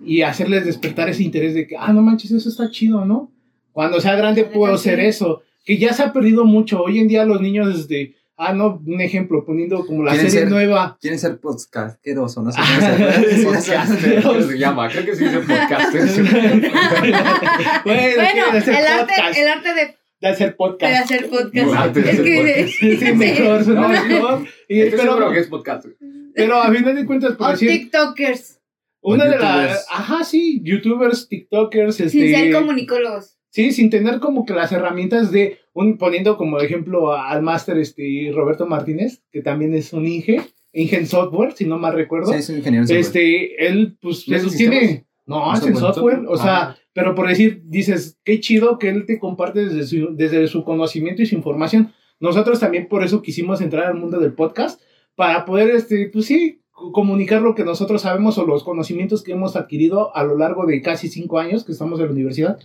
y 0.07 0.21
hacerles 0.21 0.65
despertar 0.65 1.09
ese 1.09 1.23
interés 1.23 1.53
de 1.53 1.67
que, 1.67 1.75
ah, 1.77 1.91
no 1.93 2.01
manches, 2.01 2.31
eso 2.31 2.49
está 2.49 2.69
chido, 2.71 3.05
¿no? 3.05 3.31
Cuando 3.71 3.99
sea 4.01 4.15
grande 4.15 4.45
puedo 4.45 4.77
ser 4.77 4.99
eso, 4.99 5.41
que 5.65 5.77
ya 5.77 5.93
se 5.93 6.01
ha 6.03 6.13
perdido 6.13 6.45
mucho. 6.45 6.81
Hoy 6.81 6.99
en 6.99 7.07
día 7.07 7.25
los 7.25 7.41
niños 7.41 7.67
desde, 7.87 8.15
ah, 8.37 8.53
no, 8.53 8.81
un 8.85 9.01
ejemplo, 9.01 9.43
poniendo 9.45 9.85
como 9.85 10.03
la 10.03 10.11
¿Quieren 10.13 10.31
serie 10.31 10.45
ser- 10.45 10.51
nueva. 10.53 10.97
Quieren 11.01 11.19
ser 11.19 11.39
podcasteros 11.39 12.37
o 12.37 12.41
no 12.43 12.51
sé 12.51 12.59
cómo 12.65 12.81
se 12.81 12.93
puede 12.95 13.43
Podcaster, 13.43 14.23
¿cómo 14.23 14.41
se 14.41 14.57
llama? 14.57 14.89
Creo 14.89 15.05
que 15.05 15.15
sí 15.15 15.23
dice 15.25 15.39
podcaster. 15.39 16.01
bueno, 17.85 18.23
hacer 18.53 18.73
el 18.73 18.85
arte, 18.87 19.13
podcast, 19.15 19.37
el 19.37 19.47
arte 19.47 19.73
de, 19.73 19.95
de 20.21 20.27
hacer 20.27 20.47
de 20.49 20.55
podcast. 20.55 21.03
hacer 21.03 21.29
podcast. 21.29 21.53
De 21.53 21.61
es 22.01 22.07
hacer 22.07 22.23
que 22.23 22.35
podcast. 22.79 23.05
Sí, 23.09 23.13
mejor, 23.13 23.63
suena 23.63 23.81
No, 23.81 23.89
mejor. 23.89 24.45
Y- 24.67 24.81
Estoy 24.81 24.99
seguro 24.99 25.17
pero, 25.19 25.31
que 25.31 25.39
es 25.39 25.47
podcaster. 25.47 25.95
pero 26.33 26.61
a 26.61 26.71
final 26.71 26.95
de 26.95 27.05
cuentas, 27.05 27.35
por 27.35 27.47
O 27.47 27.51
decir, 27.51 27.69
TikTokers, 27.69 28.56
una 29.15 29.25
de 29.25 29.31
las, 29.37 29.41
youtubers. 29.41 29.85
ajá, 29.91 30.23
sí, 30.23 30.61
youtubers, 30.63 31.27
tiktokers, 31.27 31.95
sin 31.95 32.05
este, 32.07 32.29
ser 32.35 32.53
comunicólogos. 32.53 33.37
Sí, 33.49 33.71
sin 33.71 33.89
tener 33.89 34.19
como 34.19 34.45
que 34.45 34.53
las 34.53 34.71
herramientas 34.71 35.31
de, 35.31 35.57
un, 35.73 35.97
poniendo 35.97 36.37
como 36.37 36.59
ejemplo 36.59 37.13
a- 37.13 37.29
al 37.29 37.41
máster 37.41 37.77
este, 37.77 38.31
Roberto 38.33 38.67
Martínez, 38.67 39.23
que 39.31 39.41
también 39.41 39.73
es 39.73 39.93
un 39.93 40.05
Inge, 40.05 40.41
Inge 40.73 40.97
en 40.97 41.07
software, 41.07 41.53
si 41.53 41.65
no 41.65 41.79
mal 41.79 41.93
recuerdo. 41.93 42.31
Sí, 42.33 42.39
es 42.39 42.49
un 42.49 42.57
ingeniero 42.57 42.83
en 42.83 42.87
software. 42.87 43.01
este, 43.01 43.67
él, 43.67 43.97
pues, 44.01 44.27
¿No 44.27 44.35
es 44.35 44.43
él 44.43 44.49
en 44.51 44.57
tiene, 44.57 45.05
no, 45.25 45.49
¿En 45.51 45.57
es 45.57 45.65
en 45.67 45.75
software? 45.75 46.15
software, 46.17 46.25
o 46.27 46.37
sea, 46.37 46.57
Ah. 46.61 46.77
pero 46.93 47.15
por 47.15 47.27
decir, 47.27 47.61
dices, 47.65 48.19
qué 48.23 48.39
chido 48.39 48.77
que 48.77 48.89
él 48.89 49.05
te 49.05 49.17
comparte 49.17 49.65
desde 49.65 49.87
su, 49.87 50.15
desde 50.15 50.47
su 50.47 50.63
conocimiento 50.63 51.21
y 51.21 51.25
su 51.25 51.35
información. 51.35 51.93
Nosotros 52.19 52.59
también 52.59 52.87
por 52.87 53.03
eso 53.03 53.21
quisimos 53.21 53.61
entrar 53.61 53.85
al 53.85 53.95
mundo 53.95 54.19
del 54.19 54.33
podcast, 54.33 54.81
para 55.15 55.45
poder, 55.45 55.69
este, 55.71 56.09
pues 56.13 56.25
sí, 56.25 56.61
comunicar 56.91 57.41
lo 57.41 57.55
que 57.55 57.63
nosotros 57.63 58.03
sabemos 58.03 58.37
o 58.37 58.45
los 58.45 58.63
conocimientos 58.63 59.23
que 59.23 59.31
hemos 59.31 59.55
adquirido 59.55 60.15
a 60.15 60.23
lo 60.23 60.37
largo 60.37 60.65
de 60.65 60.81
casi 60.81 61.09
cinco 61.09 61.39
años 61.39 61.63
que 61.63 61.71
estamos 61.71 61.99
en 61.99 62.05
la 62.05 62.11
universidad. 62.11 62.59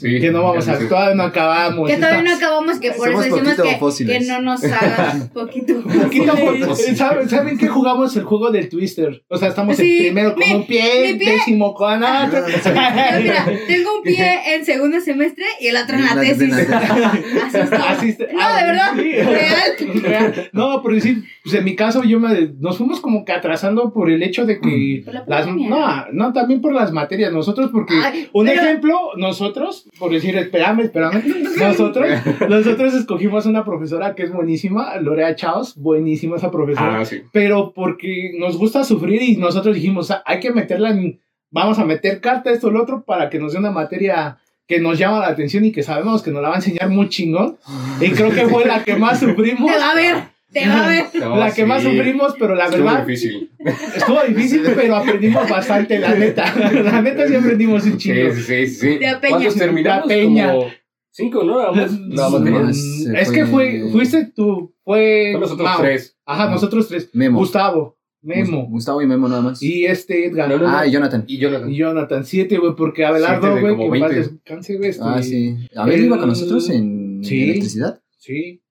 Que 0.00 0.30
no 0.30 0.42
vamos 0.42 0.64
sí, 0.64 0.70
a 0.70 0.76
sí. 0.76 0.82
actuar, 0.84 1.14
no 1.14 1.24
acabamos. 1.24 1.88
Que 1.90 1.96
todavía 1.96 2.22
no 2.22 2.34
acabamos, 2.36 2.78
que 2.78 2.92
por 2.92 3.08
Somos 3.08 3.26
eso 3.26 3.36
decimos 3.36 3.60
que, 3.68 3.76
fósiles. 3.78 4.18
que 4.18 4.32
no 4.32 4.40
nos 4.40 4.64
hagan 4.64 5.28
poquito. 5.34 5.82
Poquito. 5.82 6.74
¿saben, 6.96 7.28
¿Saben 7.28 7.58
que 7.58 7.68
jugamos 7.68 8.16
el 8.16 8.24
juego 8.24 8.50
del 8.50 8.68
Twister? 8.70 9.22
O 9.28 9.36
sea, 9.36 9.48
estamos 9.48 9.76
Sí, 9.76 9.98
en 9.98 10.04
primero 10.14 10.34
con 10.34 10.40
mi- 10.48 10.54
un 10.54 10.66
pie, 10.66 11.12
mi 11.12 11.18
pie. 11.18 11.32
décimo 11.32 11.74
con 11.74 12.02
otro. 12.02 12.44
Mira, 12.46 13.18
mira, 13.20 13.46
tengo 13.66 13.96
un 13.98 14.02
pie 14.02 14.54
en 14.54 14.64
segundo 14.64 15.00
semestre 15.00 15.44
y 15.60 15.66
el 15.66 15.76
otro 15.76 15.96
en 15.96 16.04
la 16.06 16.14
La- 16.14 16.20
tesis. 16.22 16.56
está- 16.56 16.78
No, 18.32 18.40
ah, 18.40 18.56
de 18.60 18.64
verdad, 18.66 18.92
sí. 18.94 19.12
real. 19.12 20.02
Real. 20.02 20.50
No, 20.52 20.82
por 20.82 20.94
decir, 20.94 21.24
pues 21.42 21.54
en 21.54 21.64
mi 21.64 21.74
caso 21.76 22.04
yo 22.04 22.18
me, 22.20 22.52
nos 22.58 22.78
fuimos 22.78 23.00
como 23.00 23.24
que 23.24 23.32
atrasando 23.32 23.92
por 23.92 24.10
el 24.10 24.22
hecho 24.22 24.46
de 24.46 24.60
que 24.60 25.02
Por 25.04 25.14
la 25.14 25.24
las, 25.26 25.46
no, 25.46 26.06
no, 26.12 26.32
también 26.32 26.60
por 26.60 26.72
las 26.72 26.92
materias, 26.92 27.32
nosotros 27.32 27.70
porque 27.72 27.94
Ay, 28.02 28.28
un 28.32 28.46
pero- 28.46 28.62
ejemplo, 28.62 28.98
nosotros, 29.16 29.57
por 29.98 30.12
decir, 30.12 30.36
espérame, 30.36 30.80
espérame, 30.80 31.22
nosotros, 31.58 32.06
nosotros 32.48 32.94
escogimos 32.94 33.46
una 33.46 33.64
profesora 33.64 34.14
que 34.14 34.24
es 34.24 34.32
buenísima, 34.32 34.96
Lorea 34.96 35.34
Chaos, 35.36 35.74
buenísima 35.76 36.36
esa 36.36 36.50
profesora, 36.50 37.00
Ah, 37.00 37.04
sí. 37.04 37.22
pero 37.32 37.72
porque 37.74 38.32
nos 38.38 38.56
gusta 38.56 38.84
sufrir 38.84 39.22
y 39.22 39.36
nosotros 39.36 39.74
dijimos, 39.74 40.10
"Ah, 40.10 40.22
hay 40.26 40.40
que 40.40 40.52
meterla 40.52 40.90
en, 40.90 41.20
vamos 41.50 41.78
a 41.78 41.84
meter 41.84 42.20
carta, 42.20 42.50
esto, 42.50 42.70
lo 42.70 42.82
otro, 42.82 43.04
para 43.04 43.30
que 43.30 43.38
nos 43.38 43.52
dé 43.52 43.58
una 43.58 43.70
materia 43.70 44.38
que 44.66 44.80
nos 44.80 44.98
llama 44.98 45.20
la 45.20 45.28
atención 45.28 45.64
y 45.64 45.72
que 45.72 45.82
sabemos 45.82 46.22
que 46.22 46.30
nos 46.30 46.42
la 46.42 46.48
va 46.50 46.54
a 46.56 46.58
enseñar 46.58 46.90
muy 46.90 47.08
chingón. 47.08 47.56
Y 48.02 48.10
creo 48.10 48.30
que 48.30 48.46
fue 48.48 48.66
la 48.66 48.84
que 48.84 48.96
más 48.96 49.18
sufrimos. 49.18 49.70
A 49.82 49.94
ver, 49.94 50.16
te 50.52 50.66
va 50.66 50.86
a 50.86 50.88
ver. 50.88 51.04
No, 51.20 51.36
la 51.36 51.48
que 51.48 51.62
sí. 51.62 51.64
más 51.64 51.82
sufrimos, 51.82 52.34
pero 52.38 52.54
la 52.54 52.66
Estuvo 52.66 52.84
verdad 52.84 53.06
difícil. 53.06 53.50
estuvo 53.96 54.18
difícil, 54.28 54.62
pero 54.76 54.96
aprendimos 54.96 55.48
bastante, 55.48 55.98
la 55.98 56.14
neta. 56.14 56.54
La 56.72 57.02
neta 57.02 57.26
sí 57.26 57.34
aprendimos 57.34 57.84
un 57.84 57.92
Sí, 57.92 57.98
chingo. 57.98 58.34
sí, 58.34 58.42
sí, 58.42 58.66
sí. 58.66 58.98
De 58.98 59.08
a 59.08 59.20
Peña. 59.20 59.30
¿Cuántos 59.36 59.54
terminamos? 59.56 60.08
De 60.08 60.14
a 60.14 60.18
Peña. 60.18 60.52
Como 60.52 60.66
cinco, 61.10 61.44
¿no? 61.44 61.58
Nada 61.58 61.72
más. 61.72 61.92
La 62.00 62.28
Mm. 62.28 62.50
Más, 62.52 62.78
es 62.78 63.30
que 63.32 63.44
fue- 63.46 63.88
fuiste 63.90 64.32
tú, 64.34 64.74
fue 64.84 65.34
nosotros 65.38 65.68
Mau. 65.68 65.80
tres. 65.80 66.16
Ajá, 66.24 66.48
nosotros 66.50 66.88
tres. 66.88 67.10
Memo. 67.12 67.38
Gustavo, 67.40 67.98
Memo 68.22 68.66
Gustavo 68.68 69.02
y 69.02 69.06
Memo 69.06 69.28
nada 69.28 69.42
más. 69.42 69.62
y 69.62 69.84
este 69.86 70.26
Edgar. 70.26 70.48
No, 70.48 70.58
no, 70.58 70.68
Ah, 70.68 70.86
y 70.86 70.90
Jonathan. 70.92 71.24
Y 71.26 71.38
Jonathan. 71.38 71.70
Y 71.70 71.76
Jonathan, 71.76 72.24
siete, 72.24 72.58
güey, 72.58 72.74
porque 72.76 73.04
Abelardo, 73.04 73.58
güey, 73.60 73.76
que 73.76 73.90
20. 73.90 74.14
descanse, 74.14 74.76
güey. 74.76 74.90
este, 74.90 75.02
Ah, 75.04 75.22
sí. 75.22 75.56
¿Abel 75.76 75.94
el- 76.00 76.04
iba 76.06 76.18
con 76.18 76.28
nosotros 76.28 76.68
en 76.70 77.20
Sí. 77.24 77.42
electricidad? 77.44 78.00
Sí, 78.18 78.62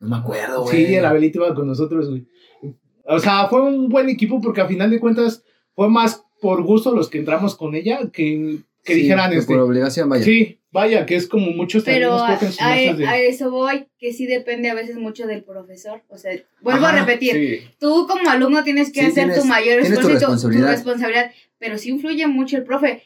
No 0.00 0.08
me 0.08 0.16
acuerdo, 0.16 0.62
güey. 0.62 0.86
sí, 0.86 0.94
el 0.94 1.04
Abelito 1.04 1.38
iba 1.44 1.54
con 1.54 1.66
nosotros, 1.66 2.08
güey. 2.10 2.26
O 3.04 3.18
sea, 3.18 3.46
fue 3.48 3.62
un 3.62 3.88
buen 3.88 4.08
equipo 4.08 4.40
porque 4.40 4.60
a 4.60 4.66
final 4.68 4.90
de 4.90 5.00
cuentas 5.00 5.42
fue 5.74 5.88
más 5.88 6.24
por 6.40 6.62
gusto 6.62 6.94
los 6.94 7.08
que 7.08 7.18
entramos 7.18 7.56
con 7.56 7.74
ella 7.74 8.00
que, 8.12 8.58
que 8.84 8.94
Sí, 8.94 9.00
dijeran, 9.02 9.30
que 9.30 9.38
este, 9.38 9.54
Por 9.54 9.62
obligación, 9.62 10.08
vaya. 10.08 10.24
sí, 10.24 10.60
vaya, 10.70 11.04
que 11.06 11.16
es 11.16 11.26
como 11.26 11.50
muchos 11.50 11.82
también 11.84 12.02
Pero 12.04 12.14
a, 12.14 12.28
a- 12.34 12.94
de- 12.94 13.06
a 13.06 13.18
eso 13.18 13.50
voy, 13.50 13.86
que 13.98 14.12
sí 14.12 14.26
depende 14.26 14.70
a 14.70 14.74
veces 14.74 14.96
mucho 14.96 15.26
del 15.26 15.42
profesor. 15.42 16.02
O 16.08 16.16
sea, 16.18 16.32
vuelvo 16.60 16.86
a 16.86 16.90
Ajá, 16.90 17.00
repetir, 17.04 17.32
Sí. 17.32 17.68
tú 17.80 18.06
como 18.06 18.28
alumno 18.30 18.62
tienes 18.62 18.92
que 18.92 19.00
Sí, 19.00 19.06
hacer 19.06 19.24
tienes- 19.24 19.40
tu 19.40 19.46
mayor 19.46 19.80
tienes 19.80 19.88
tu 19.88 19.94
esfuerzo 20.00 20.08
y 20.10 20.12
tu- 20.12 20.18
tu 20.18 20.30
responsabilidad. 20.32 20.70
responsabilidad, 20.70 21.30
pero 21.58 21.78
sí 21.78 21.88
influye 21.90 22.26
mucho 22.26 22.56
el 22.56 22.64
profe. 22.64 23.02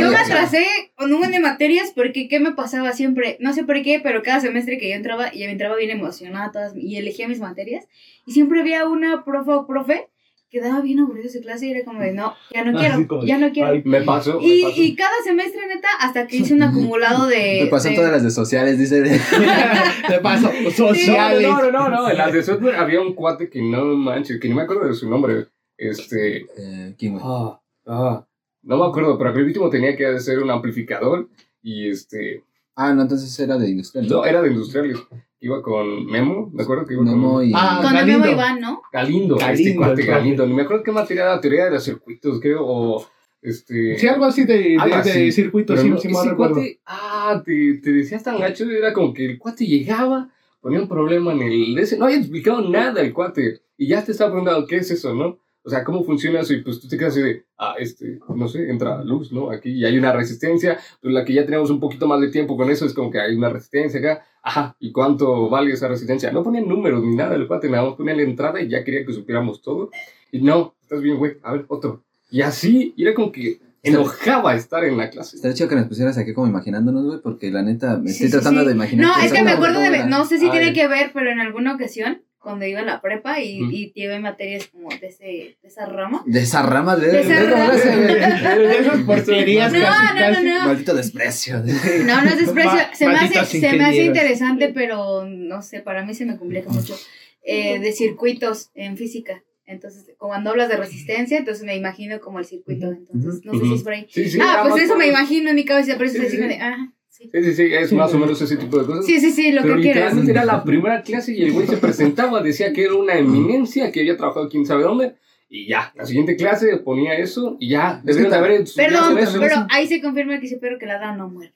Yo 0.00 0.10
me 0.10 0.16
atrasé 0.16 0.64
con 0.96 1.12
un 1.12 1.18
buen 1.20 1.30
de 1.30 1.40
materias 1.40 1.92
porque 1.94 2.28
¿qué 2.28 2.40
me 2.40 2.52
pasaba 2.52 2.92
siempre? 2.92 3.36
No 3.40 3.52
sé 3.52 3.64
por 3.64 3.80
qué, 3.82 4.00
pero 4.02 4.22
cada 4.22 4.40
semestre 4.40 4.78
que 4.78 4.88
yo 4.90 4.94
entraba, 4.96 5.34
y 5.34 5.40
yo 5.44 5.46
entraba 5.50 5.76
bien 5.76 5.90
emocionada 5.90 6.50
todas, 6.52 6.72
y 6.76 6.96
elegía 6.96 7.28
mis 7.28 7.40
materias, 7.40 7.84
y 8.26 8.32
siempre 8.32 8.60
había 8.60 8.86
una 8.88 9.24
profe 9.24 9.50
o 9.52 9.66
profe 9.66 10.08
que 10.50 10.60
daba 10.60 10.82
bien 10.82 10.98
aburrido 11.00 11.30
su 11.30 11.40
clase 11.40 11.66
y 11.66 11.70
era 11.70 11.82
como 11.82 12.00
de, 12.00 12.12
no, 12.12 12.34
ya 12.52 12.62
no 12.62 12.78
quiero, 12.78 13.06
como 13.08 13.22
de, 13.22 13.26
ya 13.28 13.38
no 13.38 13.52
quiero. 13.52 13.70
"Ay, 13.70 13.82
Me 13.86 14.02
pasó. 14.02 14.38
me 14.38 14.46
Y, 14.46 14.62
pasó. 14.64 14.82
y 14.82 14.94
cada 14.94 15.14
semestre, 15.24 15.66
neta, 15.66 15.88
hasta 15.98 16.26
que 16.26 16.36
hice 16.36 16.52
un 16.52 16.62
acumulado 16.62 17.26
de... 17.26 17.60
Me 17.64 17.70
pasan 17.70 17.92
de- 17.92 17.96
todas 17.96 18.12
las 18.12 18.22
de 18.22 18.30
sociales, 18.30 18.78
dice. 18.78 19.00
de 19.00 19.18
paso, 20.22 20.50
No, 20.62 20.70
sociales. 20.70 21.42
no, 21.48 21.70
no, 21.70 21.70
no, 21.70 21.88
no. 21.88 22.10
En 22.10 22.18
las 22.18 22.32
de 22.34 22.42
software 22.42 22.74
había 22.76 23.00
un 23.00 23.14
cuate 23.14 23.48
que 23.48 23.62
no 23.62 23.82
manches, 23.96 24.38
que 24.38 24.48
no 24.50 24.56
me 24.56 24.62
acuerdo 24.62 24.86
de 24.88 24.94
su 24.94 25.08
nombre. 25.08 25.46
Este. 25.78 26.42
Eh, 26.58 26.94
¿Quién? 26.98 27.18
Ah, 27.22 27.58
ah. 27.86 28.26
No 28.62 28.78
me 28.78 28.86
acuerdo, 28.86 29.18
pero 29.18 29.30
el 29.30 29.44
último 29.44 29.68
tenía 29.70 29.96
que 29.96 30.06
hacer 30.06 30.38
un 30.38 30.50
amplificador. 30.50 31.28
Y 31.62 31.88
este. 31.88 32.44
Ah, 32.74 32.94
no, 32.94 33.02
entonces 33.02 33.38
era 33.38 33.58
de 33.58 33.70
industrial. 33.70 34.08
No, 34.08 34.24
era 34.24 34.40
de 34.42 34.48
industriales. 34.48 34.98
Iba 35.40 35.60
con 35.60 36.06
Memo, 36.06 36.50
me 36.52 36.62
acuerdo 36.62 36.86
que 36.86 36.94
iba 36.94 37.02
Memo 37.02 37.34
con 37.34 37.46
y. 37.46 37.52
Ah, 37.54 37.80
Con. 37.82 37.94
Memo 38.06 38.26
Iván, 38.26 38.60
¿no? 38.60 38.82
Galindo, 38.92 39.34
este 39.36 39.46
Galindo, 39.46 39.76
cuate 39.76 39.92
el 39.92 40.06
profe. 40.06 40.10
Galindo. 40.10 40.46
Ni 40.46 40.54
me 40.54 40.62
acuerdo 40.62 40.84
qué 40.84 40.92
materia 40.92 41.24
era, 41.24 41.40
teoría 41.40 41.64
de 41.64 41.72
los 41.72 41.84
circuitos, 41.84 42.40
creo, 42.40 42.64
o 42.64 43.04
este. 43.42 43.98
Sí, 43.98 44.06
algo 44.06 44.24
así 44.24 44.44
de, 44.44 44.56
de, 44.56 44.76
Algo 44.78 45.02
de 45.02 45.32
circuito, 45.32 45.74
Pero 45.74 45.82
sí, 45.82 45.90
no, 45.90 45.98
sí 45.98 46.08
ese 46.08 46.36
cuate, 46.36 46.80
ah, 46.86 47.42
te, 47.44 47.80
te 47.82 47.92
decías 47.92 48.22
tan 48.22 48.38
gacho, 48.38 48.70
era 48.70 48.92
como 48.92 49.12
que 49.12 49.26
el 49.26 49.38
cuate 49.38 49.66
llegaba, 49.66 50.30
ponía 50.60 50.80
un 50.80 50.88
problema 50.88 51.32
en 51.32 51.42
el 51.42 51.76
ese, 51.76 51.98
no 51.98 52.04
había 52.04 52.18
explicado 52.18 52.60
nada 52.68 53.00
el 53.00 53.12
cuate, 53.12 53.62
y 53.76 53.88
ya 53.88 54.04
te 54.04 54.12
estaba 54.12 54.30
preguntando, 54.30 54.64
¿qué 54.68 54.76
es 54.76 54.92
eso, 54.92 55.12
no? 55.12 55.40
O 55.64 55.70
sea, 55.70 55.84
¿cómo 55.84 56.02
funciona 56.02 56.40
eso? 56.40 56.54
Y 56.54 56.62
pues 56.62 56.80
tú 56.80 56.88
te 56.88 56.98
quedas 56.98 57.12
así 57.12 57.22
de, 57.22 57.44
ah, 57.58 57.74
este, 57.78 58.18
no 58.34 58.48
sé, 58.48 58.68
entra 58.68 59.02
luz, 59.04 59.30
¿no? 59.32 59.50
Aquí 59.50 59.70
y 59.70 59.84
hay 59.84 59.96
una 59.96 60.12
resistencia, 60.12 60.78
pues 61.00 61.14
la 61.14 61.24
que 61.24 61.32
ya 61.34 61.44
tenemos 61.44 61.70
un 61.70 61.78
poquito 61.78 62.08
más 62.08 62.20
de 62.20 62.30
tiempo 62.30 62.56
con 62.56 62.68
eso 62.70 62.84
es 62.84 62.94
como 62.94 63.10
que 63.10 63.20
hay 63.20 63.36
una 63.36 63.48
resistencia 63.48 64.00
acá, 64.00 64.24
ajá, 64.42 64.76
¿y 64.80 64.90
cuánto 64.90 65.48
vale 65.48 65.72
esa 65.72 65.86
resistencia? 65.86 66.32
No 66.32 66.42
ponían 66.42 66.66
números 66.68 67.04
ni 67.04 67.14
nada, 67.14 67.36
el 67.36 67.46
cuate 67.46 67.68
nada 67.68 67.84
más 67.84 67.94
ponía 67.94 68.14
la 68.14 68.22
entrada 68.22 68.60
y 68.60 68.68
ya 68.68 68.82
quería 68.82 69.06
que 69.06 69.12
supiéramos 69.12 69.62
todo, 69.62 69.90
y 70.32 70.40
no, 70.40 70.74
estás 70.82 71.00
bien, 71.00 71.16
güey, 71.16 71.36
a 71.42 71.52
ver, 71.52 71.64
otro. 71.68 72.02
Y 72.30 72.40
así, 72.42 72.92
y 72.96 73.04
era 73.04 73.14
como 73.14 73.30
que 73.30 73.60
enojaba 73.84 74.54
estar 74.54 74.84
en 74.84 74.96
la 74.96 75.10
clase. 75.10 75.36
Estaría 75.36 75.54
chido 75.54 75.68
que 75.68 75.74
nos 75.76 75.86
pusieras 75.86 76.16
aquí 76.18 76.32
como 76.32 76.46
imaginándonos, 76.46 77.04
güey, 77.04 77.20
porque 77.20 77.50
la 77.50 77.62
neta 77.62 77.98
me 77.98 78.08
Sí, 78.10 78.24
estoy 78.24 78.26
sí, 78.28 78.32
tratando 78.32 78.60
sí. 78.62 78.66
de 78.68 78.72
imaginar. 78.72 79.06
No, 79.06 79.22
es 79.24 79.32
que 79.32 79.42
me 79.42 79.50
acuerdo 79.52 79.80
de, 79.80 80.06
no 80.06 80.24
sé 80.24 80.38
si 80.38 80.50
tiene 80.50 80.72
que 80.72 80.88
ver, 80.88 81.10
pero 81.12 81.30
en 81.30 81.40
alguna 81.40 81.74
ocasión, 81.74 82.22
cuando 82.42 82.66
iba 82.66 82.80
a 82.80 82.84
la 82.84 83.00
prepa 83.00 83.40
y, 83.40 83.60
y 83.72 83.92
llevé 83.94 84.18
materias 84.18 84.68
como 84.72 84.88
de, 84.88 85.06
ese, 85.06 85.24
de 85.24 85.56
esa 85.62 85.86
rama. 85.86 86.22
De 86.26 86.40
esa 86.40 86.62
rama 86.62 86.96
de. 86.96 87.12
De 87.12 87.20
esa 87.20 87.42
rama. 87.50 87.72
De 87.72 88.78
esas 88.78 89.00
porquerías 89.02 89.72
No, 89.72 89.80
casi, 89.80 90.02
no, 90.02 90.12
no, 90.14 90.20
casi. 90.20 90.44
no. 90.44 90.66
Maldito 90.66 90.94
desprecio. 90.94 91.62
No, 92.04 92.22
no 92.22 92.28
es 92.28 92.38
desprecio. 92.38 92.80
Se 92.92 93.06
me, 93.06 93.14
hace, 93.14 93.44
se 93.60 93.72
me 93.74 93.84
hace 93.84 94.04
interesante, 94.04 94.68
pero 94.74 95.24
no 95.24 95.62
sé, 95.62 95.80
para 95.80 96.04
mí 96.04 96.14
se 96.14 96.26
me 96.26 96.36
complica 96.36 96.70
mucho. 96.70 96.96
Eh, 97.44 97.78
de 97.78 97.92
circuitos 97.92 98.70
en 98.74 98.96
física. 98.96 99.42
Entonces, 99.64 100.12
cuando 100.18 100.50
hablas 100.50 100.68
de 100.68 100.76
resistencia, 100.76 101.38
entonces 101.38 101.64
me 101.64 101.76
imagino 101.76 102.20
como 102.20 102.38
el 102.38 102.44
circuito. 102.44 102.92
Entonces, 102.92 103.44
no 103.44 103.58
sé 103.58 103.64
si 103.64 103.74
es 103.74 103.82
por 103.82 103.92
ahí. 103.92 104.06
Sí, 104.10 104.28
sí, 104.28 104.38
ah, 104.42 104.66
pues 104.68 104.84
eso 104.84 104.96
me 104.96 105.06
imagino 105.06 105.50
en 105.50 105.56
mi 105.56 105.64
cabeza, 105.64 105.96
por 105.96 106.06
eso 106.06 106.18
Sí, 106.18 106.26
estoy 106.26 106.48
de, 106.48 106.58
ah, 106.60 106.92
sí. 107.12 107.30
Sí, 107.32 107.42
sí, 107.44 107.54
sí, 107.54 107.62
es 107.74 107.92
más 107.92 108.12
o 108.14 108.18
menos 108.18 108.40
ese 108.40 108.56
tipo 108.56 108.78
de 108.78 108.86
cosas. 108.86 109.06
Sí, 109.06 109.20
sí, 109.20 109.30
sí, 109.30 109.52
lo 109.52 109.62
Pero 109.62 109.76
que 109.76 109.82
quieras. 109.82 109.96
literalmente 110.14 110.30
era 110.32 110.44
la 110.44 110.64
primera 110.64 111.02
clase 111.02 111.32
y 111.34 111.42
el 111.44 111.52
güey 111.52 111.66
se 111.66 111.76
presentaba, 111.76 112.42
decía 112.42 112.72
que 112.72 112.84
era 112.84 112.94
una 112.94 113.14
eminencia, 113.14 113.92
que 113.92 114.00
había 114.00 114.16
trabajado 114.16 114.48
quién 114.48 114.64
sabe 114.66 114.82
dónde, 114.82 115.14
y 115.48 115.68
ya, 115.68 115.92
la 115.94 116.06
siguiente 116.06 116.34
clase 116.36 116.78
ponía 116.78 117.14
eso 117.14 117.56
y 117.60 117.68
ya, 117.68 117.98
Es 118.04 118.16
que 118.16 118.22
debieron 118.22 118.30
de 118.30 118.36
haber 118.38 118.64
Perdón, 118.74 119.18
eso. 119.18 119.38
pero 119.38 119.66
ahí 119.70 119.86
se 119.86 120.00
confirma 120.00 120.40
que 120.40 120.46
ese 120.46 120.56
perro 120.56 120.78
que 120.78 120.86
ladra 120.86 121.14
no 121.14 121.28
muerde. 121.28 121.52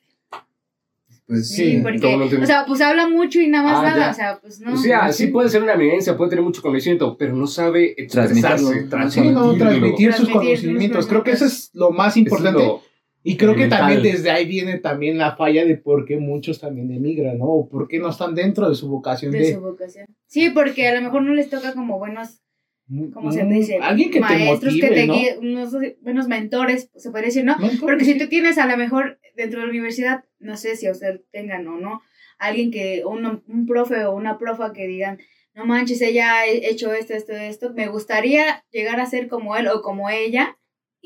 Pues 1.27 1.49
Sí, 1.49 1.73
sí. 1.73 1.81
porque, 1.83 1.99
¿Cómo 1.99 2.19
no 2.27 2.43
o 2.43 2.47
sea, 2.47 2.65
pues 2.67 2.81
habla 2.81 3.09
mucho 3.09 3.41
y 3.41 3.49
nada 3.49 3.65
más 3.65 3.79
Ah, 3.81 3.83
nada, 3.83 4.05
ya. 4.07 4.11
o 4.11 4.15
sea, 4.15 4.39
pues 4.41 4.61
no. 4.61 4.75
O 4.75 4.77
sea, 4.77 5.11
sí 5.13 5.27
puede 5.27 5.49
ser 5.49 5.61
una 5.61 5.73
eminencia, 5.73 6.17
puede 6.17 6.31
tener 6.31 6.45
mucho 6.45 6.63
conocimiento, 6.63 7.17
pero 7.19 7.35
no 7.35 7.49
sabe 7.49 7.97
Transmitirlo. 8.09 8.71
expresarse, 8.71 8.83
no, 8.85 8.89
transmitirlo. 8.89 9.57
transmitir 9.57 10.13
sus 10.13 10.29
Transmitir 10.29 10.57
conocimientos. 10.61 10.99
sus 11.05 11.11
Creo 11.11 11.25
que 11.25 11.31
eso 11.33 11.45
es 11.47 11.71
lo 11.75 11.91
más 11.91 12.09
Eso 12.17 12.21
es 12.21 12.27
importante. 12.27 12.63
lo- 12.63 12.83
Y 13.29 13.37
creo 13.37 13.57
que 13.57 13.67
también 13.67 14.03
desde 14.03 14.31
ahí 14.31 14.47
viene 14.47 14.79
también 14.79 15.19
la 15.19 15.35
falla 15.35 15.65
de 15.65 15.77
por 15.77 16.05
qué 16.05 16.17
muchos 16.17 16.61
también 16.61 16.93
emigran, 16.93 17.39
¿no? 17.39 17.47
O 17.47 17.69
por 17.69 17.89
qué 17.89 17.99
no 17.99 18.11
están 18.11 18.37
dentro 18.37 18.69
de 18.69 18.77
su 18.77 18.89
vocación 18.89 19.33
de 19.33 19.39
de... 19.41 19.55
su 19.55 19.61
vocación. 19.61 20.07
Sí, 20.27 20.51
porque 20.51 20.87
a 20.87 20.95
lo 20.95 21.01
mejor 21.03 21.23
no 21.23 21.35
les 21.35 21.51
toca 21.51 21.73
como 21.75 21.99
buenos, 21.99 22.41
¿cómo 23.13 23.33
se 23.33 23.43
Mm, 23.43 23.51
dice? 23.51 23.79
Alguien 23.83 24.13
que 24.13 24.21
Maestros 24.21 24.75
te 24.75 24.81
que 24.81 24.87
motive, 24.87 25.01
te 25.01 25.07
¿no? 25.09 25.15
guíen, 25.15 25.39
unos 25.41 25.77
buenos 26.03 26.29
mentores, 26.29 26.89
se 26.95 27.11
puede 27.11 27.27
decir, 27.27 27.45
¿no? 27.45 27.57
Mentores. 27.59 27.81
Porque 27.81 28.05
si 28.05 28.17
tú 28.17 28.29
tienes 28.29 28.59
a 28.59 28.67
lo 28.67 28.77
mejor 28.77 29.19
dentro 29.35 29.59
de 29.59 29.67
la 29.67 29.71
universidad, 29.71 30.25
no 30.39 30.57
sé 30.57 30.77
si 30.77 30.87
a 30.87 30.93
usted 30.93 31.21
tengan 31.33 31.67
o 31.67 31.81
no, 31.81 32.03
alguien 32.39 32.71
que, 32.71 33.03
un, 33.05 33.43
un 33.49 33.67
profe 33.67 34.05
o 34.05 34.15
una 34.15 34.39
profa 34.39 34.73
que 34.73 34.87
digan, 34.87 35.19
no 35.53 35.67
manches, 35.67 36.01
ella 36.01 36.33
ha 36.33 36.47
hecho 36.47 36.93
esto, 36.93 37.13
esto, 37.15 37.33
esto, 37.33 37.73
me 37.75 37.89
gustaría 37.89 38.65
llegar 38.71 39.01
a 39.01 39.07
ser 39.07 39.27
como 39.27 39.57
él 39.57 39.67
o 39.67 39.83
como 39.83 40.11
ella, 40.11 40.59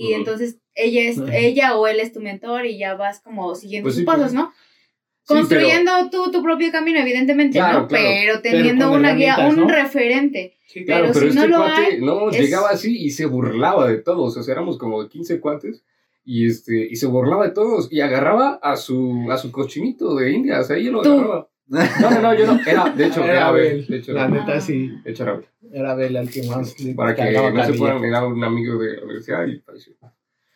y 0.03 0.13
Ujú. 0.13 0.15
entonces 0.21 0.59
ella 0.75 1.03
es, 1.03 1.19
Ujú. 1.19 1.29
ella 1.33 1.77
o 1.77 1.87
él 1.87 2.01
es 2.01 2.13
tu 2.13 2.21
mentor 2.21 2.65
y 2.67 2.79
ya 2.79 2.95
vas 2.95 3.21
como 3.21 3.55
siguiendo 3.55 3.85
Pues 3.87 3.95
sus 3.97 4.01
sí, 4.01 4.07
pasos, 4.07 4.23
pues. 4.23 4.33
¿no? 4.35 4.53
Sí, 4.53 5.35
Construyendo 5.35 5.91
tú 6.11 6.31
tu 6.33 6.43
propio 6.43 6.73
camino, 6.73 6.99
evidentemente, 7.01 7.59
Claro, 7.59 7.83
¿no? 7.83 7.89
claro. 7.89 8.05
Pero 8.09 8.41
teniendo 8.41 8.89
con 8.89 9.01
una 9.01 9.15
guía, 9.15 9.37
un 9.49 9.57
¿no? 9.57 9.69
referente. 9.69 10.57
Sí, 10.67 10.85
Claro, 10.85 11.09
Pero 11.09 11.15
pero, 11.21 11.31
si 11.31 11.37
no 11.37 11.43
este 11.45 11.53
lo 11.53 11.59
cuate, 11.59 11.81
hay, 11.87 12.01
no, 12.01 12.31
es- 12.31 12.39
llegaba 12.41 12.71
así 12.71 12.97
y 12.97 13.11
se 13.11 13.27
burlaba 13.27 13.89
de 13.89 13.99
todos. 13.99 14.37
O 14.37 14.43
sea, 14.43 14.53
éramos 14.53 14.79
como 14.79 15.07
15 15.09 15.39
cuates 15.41 15.85
y 16.25 16.47
este 16.47 16.87
y 16.91 16.97
se 16.97 17.07
burlaba 17.07 17.47
de 17.47 17.53
todos 17.53 17.93
y 17.93 18.01
agarraba 18.01 18.59
a 18.63 18.77
su 18.77 19.31
a 19.31 19.37
su 19.39 19.51
cochinito 19.53 20.15
de 20.17 20.33
India, 20.33 20.61
o 20.61 20.65
sea, 20.65 20.77
ella 20.77 20.91
lo 20.93 21.03
Tú. 21.03 21.13
agarraba. 21.13 21.49
No, 21.67 21.81
no, 22.11 22.21
no, 22.23 22.35
yo 22.35 22.47
no, 22.47 22.61
era, 22.67 22.91
de 22.91 23.07
hecho, 23.07 23.23
Era 23.25 23.47
Abel, 23.49 23.67
Abel. 23.67 23.87
de 23.87 23.97
hecho, 23.99 24.13
La 24.13 24.27
neta, 24.29 24.61
sí. 24.61 24.91
de 25.05 25.11
hecho 25.13 25.23
era 25.23 25.33
Abel. 25.35 25.47
Era 25.73 25.93
Abel 25.93 26.17
al 26.17 26.31
que 26.31 26.43
más 26.45 26.79
le 26.81 26.95
Para 26.95 27.15
que 27.15 27.33
no 27.33 27.65
se 27.65 27.75
fueran, 27.75 28.05
era 28.05 28.27
un 28.27 28.43
amigo 28.43 28.79
de 28.79 28.97
la 28.97 29.05
universidad 29.05 29.47
y 29.47 29.59
falleció. 29.61 29.95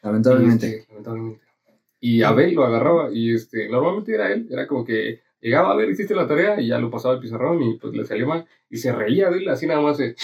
Lamentablemente. 0.03 0.67
Y, 0.67 0.71
este, 0.71 0.87
lamentablemente. 0.91 1.45
Y 2.01 2.23
Abel 2.23 2.55
lo 2.55 2.65
agarraba 2.65 3.11
y 3.13 3.35
este, 3.35 3.69
normalmente 3.69 4.15
era 4.15 4.33
él, 4.33 4.47
era 4.51 4.67
como 4.67 4.85
que 4.85 5.23
llegaba 5.41 5.73
a 5.73 5.77
ver, 5.77 5.91
hiciste 5.91 6.15
la 6.15 6.27
tarea 6.27 6.61
y 6.61 6.69
ya 6.69 6.79
lo 6.79 6.91
pasaba 6.91 7.15
al 7.15 7.21
pizarrón 7.21 7.63
y 7.63 7.79
pues 7.79 7.95
le 7.95 8.05
salía 8.05 8.27
mal 8.27 8.47
y 8.69 8.77
se 8.77 8.93
reía 8.93 9.31
de 9.31 9.39
él 9.39 9.49
así 9.49 9.67
nada 9.67 9.81
más 9.81 9.99
de, 9.99 10.15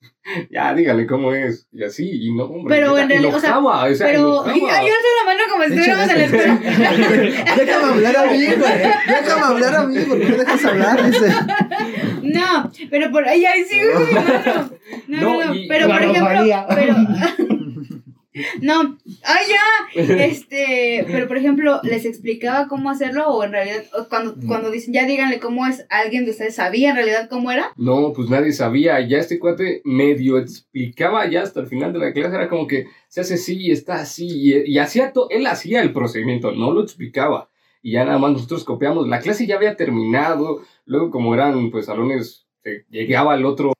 ya 0.50 0.74
dígale 0.74 1.06
cómo 1.06 1.32
es 1.32 1.66
y 1.72 1.84
así 1.84 2.26
y 2.26 2.34
no, 2.34 2.44
hombre, 2.44 2.76
Pero 2.76 2.96
en 2.96 3.08
realidad, 3.08 3.34
o 3.34 3.40
sea, 3.40 3.58
o 3.58 3.94
sea, 3.94 4.06
Pero, 4.06 4.44
yo 4.46 4.52
la 4.52 5.24
mano 5.24 5.42
como 5.50 5.64
si 5.64 5.70
estuviéramos 5.70 6.10
en 6.10 6.18
la 6.18 6.24
escuela. 6.24 6.60
Déjame 7.56 7.92
hablar 7.92 8.16
a 8.16 8.24
mí, 8.30 8.46
güey. 8.46 8.78
Déjame 9.06 9.42
hablar 9.42 9.74
a 9.74 9.86
mí, 9.86 9.98
¿por 10.00 10.18
qué 10.18 10.28
no 10.28 10.36
dejas 10.36 10.64
hablar? 10.64 11.10
Dice. 11.10 11.26
No, 12.34 12.70
pero 12.90 13.10
por 13.10 13.26
ahí, 13.28 13.44
sí. 13.68 13.76
No, 15.08 15.20
no, 15.20 15.38
No, 15.38 15.44
no, 15.46 15.54
y- 15.54 15.68
pero 15.68 15.86
por 15.88 16.02
ejemplo, 16.02 16.66
pero... 16.74 16.94
No, 18.62 18.96
ay 19.24 19.46
ya, 19.48 20.02
este, 20.24 21.04
pero 21.08 21.26
por 21.26 21.38
ejemplo, 21.38 21.80
les 21.82 22.04
explicaba 22.04 22.68
cómo 22.68 22.88
hacerlo 22.88 23.26
o 23.30 23.42
en 23.42 23.50
realidad, 23.50 23.82
cuando, 24.08 24.36
cuando 24.46 24.70
dicen, 24.70 24.94
ya 24.94 25.06
díganle 25.06 25.40
cómo 25.40 25.66
es, 25.66 25.84
alguien 25.90 26.24
de 26.24 26.30
ustedes 26.30 26.54
sabía 26.54 26.90
en 26.90 26.96
realidad 26.96 27.28
cómo 27.28 27.50
era. 27.50 27.72
No, 27.76 28.12
pues 28.12 28.30
nadie 28.30 28.52
sabía. 28.52 29.00
Ya 29.00 29.18
este 29.18 29.40
cuate 29.40 29.82
medio 29.84 30.38
explicaba 30.38 31.28
ya 31.28 31.42
hasta 31.42 31.58
el 31.60 31.66
final 31.66 31.92
de 31.92 31.98
la 31.98 32.12
clase. 32.12 32.36
Era 32.36 32.48
como 32.48 32.68
que 32.68 32.86
se 33.08 33.22
hace 33.22 33.34
así, 33.34 33.72
está 33.72 33.94
así. 33.94 34.28
Y, 34.30 34.72
y 34.72 34.78
hacía 34.78 35.12
todo. 35.12 35.28
Él 35.30 35.44
hacía 35.46 35.80
el 35.82 35.92
procedimiento, 35.92 36.52
no 36.52 36.70
lo 36.70 36.82
explicaba. 36.84 37.50
Y 37.82 37.92
ya 37.92 38.04
nada 38.04 38.18
más 38.18 38.32
nosotros 38.32 38.64
copiamos. 38.64 39.08
La 39.08 39.20
clase 39.20 39.46
ya 39.46 39.56
había 39.56 39.76
terminado. 39.76 40.62
Luego, 40.84 41.10
como 41.10 41.34
eran 41.34 41.70
pues 41.70 41.86
salones, 41.86 42.46
se 42.62 42.84
llegaba 42.90 43.34
al 43.34 43.44
otro. 43.44 43.72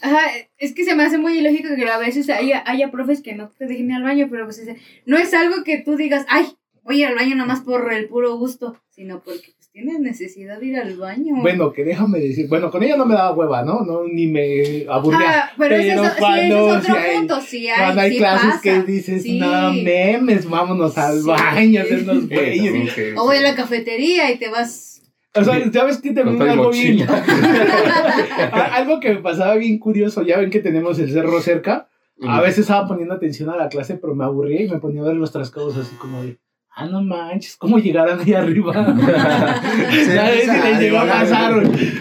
Ajá, 0.00 0.20
es 0.58 0.74
que 0.74 0.84
se 0.84 0.94
me 0.94 1.04
hace 1.04 1.18
muy 1.18 1.38
ilógico 1.38 1.68
que 1.76 1.88
a 1.88 1.98
veces 1.98 2.28
haya, 2.30 2.62
haya 2.66 2.90
profes 2.90 3.22
que 3.22 3.34
no 3.34 3.50
te 3.50 3.66
dejen 3.66 3.90
ir 3.90 3.96
al 3.96 4.02
baño, 4.02 4.28
pero 4.30 4.44
pues 4.44 4.60
no 5.06 5.16
es 5.16 5.32
algo 5.34 5.64
que 5.64 5.78
tú 5.78 5.96
digas, 5.96 6.26
ay, 6.28 6.46
voy 6.82 7.02
al 7.04 7.14
baño 7.14 7.36
nomás 7.36 7.60
por 7.60 7.92
el 7.92 8.08
puro 8.08 8.36
gusto, 8.36 8.80
sino 8.90 9.22
porque 9.22 9.54
tienes 9.72 10.00
necesidad 10.00 10.60
de 10.60 10.66
ir 10.66 10.76
al 10.76 10.96
baño. 10.98 11.36
Bueno, 11.40 11.72
que 11.72 11.82
déjame 11.84 12.18
decir, 12.20 12.46
bueno, 12.48 12.70
con 12.70 12.82
ella 12.82 12.96
no 12.96 13.06
me 13.06 13.14
daba 13.14 13.32
hueva, 13.32 13.62
¿no? 13.64 13.80
No, 13.80 14.04
ni 14.06 14.26
me 14.26 14.84
aburría. 14.88 15.44
Ah, 15.44 15.50
pero, 15.56 15.70
Pero 15.70 15.82
sí, 15.82 15.88
ese 15.88 16.04
es 16.06 16.12
cuando 16.18 16.64
otro 16.66 16.94
hay- 16.94 17.16
punto, 17.16 17.40
sí 17.40 17.68
hay, 17.68 17.80
Cuando 17.80 18.00
hay 18.02 18.10
sí 18.12 18.18
clases 18.18 18.48
pasa. 18.50 18.60
que 18.62 18.82
dices, 18.82 19.22
Sí. 19.22 19.38
no 19.38 19.72
memes, 19.72 20.48
vámonos 20.48 20.98
al 20.98 21.20
Sí. 21.22 21.26
baño, 21.26 21.82
Eh, 21.82 22.26
güeyes. 22.30 23.16
O 23.16 23.24
voy 23.24 23.36
a 23.36 23.40
la 23.40 23.54
cafetería 23.54 24.30
y 24.30 24.38
te 24.38 24.48
vas... 24.50 25.00
O 25.34 25.42
sea, 25.42 25.54
¿sabes 25.72 25.98
qué? 26.02 26.10
También 26.12 26.36
y 26.46 26.50
algo 26.50 26.70
bien. 26.70 26.96
mochila. 26.98 27.24
Algo 28.74 29.00
que 29.00 29.14
me 29.14 29.20
pasaba 29.22 29.54
bien 29.54 29.78
curioso, 29.78 30.22
ya 30.22 30.38
ven 30.38 30.50
que 30.50 30.60
tenemos 30.60 30.98
el 30.98 31.10
cerro 31.10 31.40
cerca. 31.40 31.88
A 32.28 32.42
veces 32.42 32.58
estaba 32.60 32.86
poniendo 32.86 33.14
atención 33.14 33.48
a 33.48 33.56
la 33.56 33.70
clase, 33.70 33.96
pero 33.96 34.14
me 34.14 34.24
aburría 34.24 34.60
y 34.62 34.68
me 34.68 34.78
ponía 34.78 35.00
a 35.00 35.04
ver 35.06 35.16
los 35.16 35.32
trascados 35.32 35.78
así 35.78 35.96
como 35.96 36.22
de, 36.22 36.36
ah, 36.74 36.86
no 36.86 37.02
manches, 37.02 37.56
¿cómo 37.56 37.78
llegarán 37.78 38.20
ahí 38.20 38.32
arriba? 38.34 38.72
¿Sabes? 40.14 40.44
Si 40.50 40.68
les 40.68 40.80
llegó 40.80 40.98
a 40.98 41.06
pasar. 41.06 41.54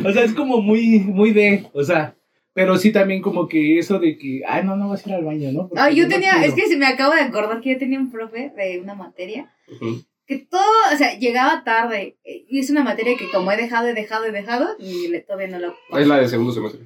O 0.05 0.12
sea, 0.12 0.23
es 0.23 0.34
como 0.34 0.62
muy, 0.62 0.99
muy 0.99 1.31
de, 1.31 1.69
o 1.73 1.84
sea, 1.84 2.15
pero 2.53 2.77
sí 2.77 2.91
también 2.91 3.21
como 3.21 3.47
que 3.47 3.79
eso 3.79 3.99
de 3.99 4.17
que, 4.17 4.41
ay, 4.47 4.63
no, 4.65 4.75
no 4.75 4.89
vas 4.89 5.05
a 5.05 5.10
ir 5.10 5.15
al 5.15 5.23
baño, 5.25 5.51
¿no? 5.51 5.67
Porque 5.69 5.81
Ay, 5.81 5.95
yo 5.95 6.03
no 6.03 6.10
tenía, 6.10 6.34
quiero". 6.34 6.47
es 6.47 6.53
que 6.53 6.67
se 6.67 6.77
me 6.77 6.86
acabo 6.88 7.13
de 7.13 7.21
acordar 7.21 7.62
que 7.62 7.71
yo 7.73 7.77
tenía 7.77 7.99
un 7.99 8.12
profe 8.12 8.51
de 8.57 8.79
una 8.84 8.93
materia 8.95 9.49
que 10.27 10.38
todo, 10.38 10.62
o 10.93 10.97
sea, 10.97 11.17
llegaba 11.19 11.63
tarde. 11.63 12.17
eh, 12.23 12.45
Y 12.49 12.60
es 12.60 12.69
una 12.69 12.84
materia 12.84 13.17
que 13.17 13.29
como 13.31 13.51
he 13.51 13.57
dejado, 13.57 13.88
he 13.88 13.93
dejado, 13.93 14.25
he 14.25 14.31
dejado, 14.31 14.75
y 14.79 15.07
le, 15.10 15.19
todavía 15.21 15.47
no 15.47 15.60
la... 15.60 15.73
Es 15.99 16.07
la 16.07 16.17
de 16.19 16.27
segundo 16.29 16.53
semestre. 16.53 16.81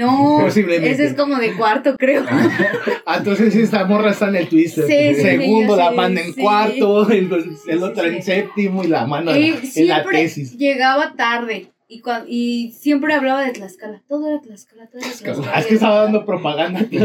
No, 0.00 0.38
Posiblemente. 0.40 0.90
ese 0.92 1.06
es 1.06 1.14
como 1.14 1.36
de 1.36 1.54
cuarto, 1.54 1.96
creo. 1.98 2.24
Ah, 3.06 3.16
entonces 3.18 3.54
esta 3.56 3.84
morra 3.86 4.10
está 4.12 4.28
en 4.28 4.36
el 4.36 4.48
Twister. 4.48 4.84
Sí, 4.86 5.14
sí, 5.16 5.22
Segundo, 5.22 5.74
sí, 5.74 5.78
la 5.80 5.90
mano 5.90 6.20
en 6.20 6.32
sí. 6.34 6.40
cuarto, 6.40 7.10
el, 7.10 7.32
el 7.32 7.56
Sí, 7.56 7.70
otro 7.82 8.02
sí, 8.04 8.08
en 8.08 8.14
sí. 8.16 8.22
séptimo 8.22 8.84
y 8.84 8.86
la 8.86 9.04
mano 9.06 9.32
en, 9.34 9.42
en 9.44 9.52
la 9.54 9.60
siempre 9.66 10.18
tesis. 10.18 10.56
llegaba 10.56 11.14
tarde. 11.16 11.66
Y, 11.92 12.02
cuan- 12.02 12.24
y 12.28 12.70
siempre 12.78 13.12
hablaba 13.14 13.42
de 13.44 13.50
Tlaxcala. 13.50 14.00
Todo 14.08 14.28
era 14.28 14.40
Tlaxcala, 14.40 14.86
todo 14.86 15.00
era 15.00 15.10
Tlaxcala. 15.10 15.58
Es 15.58 15.66
que 15.66 15.74
estaba 15.74 16.02
dando 16.04 16.24
propaganda. 16.24 16.84
Que 16.88 17.00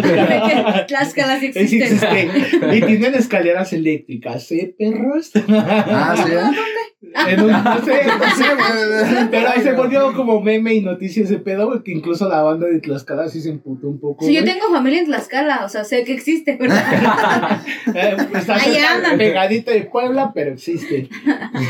Tlaxcala 0.88 1.40
sí 1.40 1.48
existe. 1.48 2.30
Y 2.72 2.82
tienen 2.82 3.16
escaleras 3.16 3.74
eléctricas, 3.74 4.52
¿eh, 4.52 4.76
perros? 4.78 5.32
Ah, 5.50 6.14
sí, 6.24 6.32
¿eh? 6.34 6.60
En 7.02 7.42
un- 7.42 7.52
no 7.52 7.86
sé, 7.86 8.02
no 8.06 8.36
sé, 8.36 8.44
güey. 8.56 9.30
Pero 9.30 9.50
ahí 9.50 9.62
se 9.62 9.74
volvió 9.74 10.12
como 10.14 10.42
meme 10.42 10.74
y 10.74 10.82
noticia 10.82 11.24
ese 11.24 11.38
pedo, 11.38 11.68
güey, 11.68 11.84
que 11.84 11.92
incluso 11.92 12.28
la 12.28 12.42
banda 12.42 12.68
de 12.68 12.80
Tlaxcala 12.80 13.28
sí 13.30 13.42
se 13.42 13.50
emputó 13.50 13.88
un 13.88 14.00
poco. 14.00 14.26
Sí, 14.26 14.34
yo 14.34 14.42
güey. 14.42 14.54
tengo 14.54 14.70
familia 14.74 15.00
en 15.02 15.06
Tlaxcala, 15.06 15.66
o 15.66 15.70
sea, 15.70 15.84
sé 15.84 16.04
que 16.04 16.14
existe, 16.14 16.56
¿verdad? 16.60 17.62
Eh, 17.94 18.18
está 18.34 18.56
Ahí 18.56 18.78
andan. 18.78 19.18
pegadito 19.18 19.70
de 19.72 19.82
Puebla, 19.82 20.32
pero 20.34 20.52
existe. 20.54 21.08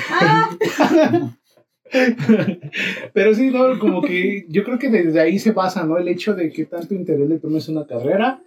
Ah, 0.09 0.49
Pero 3.13 3.33
sí, 3.35 3.51
no, 3.51 3.77
como 3.79 4.01
que 4.01 4.45
yo 4.49 4.63
creo 4.63 4.79
que 4.79 4.89
desde 4.89 5.19
ahí 5.21 5.39
se 5.39 5.51
basa, 5.51 5.83
¿no? 5.85 5.97
El 5.97 6.07
hecho 6.07 6.33
de 6.33 6.51
que 6.51 6.65
tanto 6.65 6.93
interés 6.93 7.29
le 7.29 7.39
tomes 7.39 7.69
una 7.69 7.85
carrera 7.85 8.41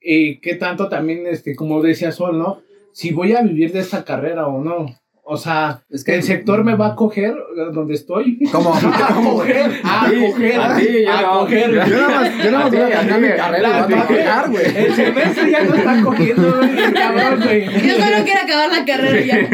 y 0.00 0.38
qué 0.40 0.54
tanto 0.54 0.88
también, 0.88 1.26
este, 1.26 1.54
como 1.54 1.82
decía 1.82 2.12
Sol, 2.12 2.38
¿no? 2.38 2.62
Si 2.92 3.12
voy 3.12 3.32
a 3.34 3.42
vivir 3.42 3.72
de 3.72 3.80
esta 3.80 4.04
carrera 4.04 4.46
o 4.46 4.62
no. 4.62 4.97
O 5.30 5.36
sea, 5.36 5.82
Es 5.90 6.04
que 6.04 6.14
el 6.14 6.22
sector 6.22 6.64
me 6.64 6.74
va 6.74 6.86
a 6.86 6.94
coger 6.96 7.34
donde 7.74 7.92
estoy. 7.92 8.38
¿Cómo? 8.50 8.72
A 8.74 8.80
coger, 9.22 9.72
a 9.84 10.06
coger, 10.08 10.58
a 10.58 10.74
ti, 10.74 11.04
yo 11.04 11.12
a 11.12 11.20
no. 11.20 11.40
coger. 11.40 11.70
Yo 11.70 11.84
nada 11.84 12.08
más, 12.08 12.38
yo 12.42 12.50
nada 12.50 12.64
más 12.64 12.70
voy 12.72 12.80
a 12.80 12.88
terminar 12.88 13.20
mi 13.20 13.28
carrera 13.36 13.68
voy 13.68 13.78
a 13.78 14.06
trabajar, 14.06 14.50
güey. 14.50 14.64
El 14.74 14.94
semestre 14.94 15.50
ya 15.50 15.64
no 15.64 15.74
está 15.74 16.02
cogiendo, 16.02 16.56
güey, 16.56 16.92
cabrón, 16.94 17.40
güey. 17.44 17.64
yo 17.66 17.94
solo 18.02 18.16
quiero 18.24 18.40
acabar 18.42 18.70
la 18.72 18.84
carrera 18.86 19.20
ya. 19.20 19.48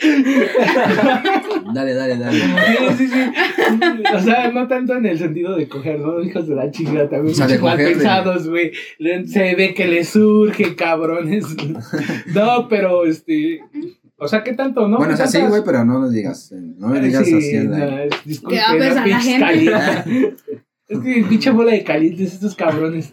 Dale, 1.74 1.94
dale, 1.94 2.16
dale. 2.18 2.38
Sí, 2.40 2.46
sí, 2.96 3.08
sí. 3.08 3.20
O 4.14 4.20
sea, 4.20 4.50
no 4.52 4.66
tanto 4.68 4.94
en 4.94 5.06
el 5.06 5.18
sentido 5.18 5.56
de 5.56 5.68
coger, 5.68 5.98
¿no? 6.00 6.22
Hijos 6.22 6.46
de 6.48 6.54
la 6.54 6.70
chingada 6.70 7.08
también. 7.08 7.32
O 7.32 7.36
sea, 7.36 7.46
de 7.46 7.58
mal 7.58 7.72
coger, 7.72 7.88
de- 7.88 7.94
pensados, 7.94 8.48
güey. 8.48 8.72
Se 9.26 9.54
ve 9.54 9.74
que 9.74 9.86
les 9.86 10.08
surge, 10.08 10.74
cabrones. 10.76 11.44
No, 12.34 12.68
pero 12.68 13.04
este. 13.06 13.60
O 14.16 14.26
sea, 14.28 14.42
¿qué 14.42 14.52
tanto, 14.54 14.88
no? 14.88 14.96
Bueno, 14.98 15.14
o 15.14 15.16
sea, 15.16 15.26
sí, 15.26 15.34
¿Tantas- 15.34 15.50
güey, 15.50 15.62
pero 15.64 15.84
no 15.84 16.00
lo 16.00 16.08
digas. 16.10 16.50
eh, 16.52 16.56
No 16.76 16.88
me 16.88 17.00
digas 17.00 17.24
Sí, 17.26 17.34
así. 17.36 17.56
no, 17.66 17.74
aire. 17.76 18.06
es- 18.10 18.24
disculpe, 18.24 18.56
¿Qué 18.56 18.62
va 18.78 19.02
a 19.02 19.06
la 19.06 19.20
gente? 19.20 20.34
Es 20.88 20.98
que 21.00 21.22
pinche 21.28 21.50
bola 21.50 21.72
de 21.72 21.84
calientes 21.84 22.32
estos 22.32 22.54
cabrones. 22.54 23.10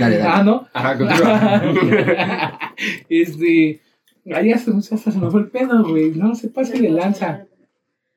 Dale, 0.00 0.20
Ah, 0.22 0.38
dale. 0.38 0.44
¿no? 0.44 0.66
Ajá, 0.72 0.98
continúa. 0.98 2.58
este. 3.08 3.80
Ahí 4.32 4.52
hasta, 4.52 4.70
hasta 4.76 4.96
se 4.96 5.18
me 5.18 5.30
fue 5.30 5.40
el 5.40 5.50
pedo, 5.50 5.84
güey. 5.84 6.12
No 6.12 6.34
se 6.34 6.48
pase 6.48 6.80
de 6.80 6.88
lanza. 6.88 7.46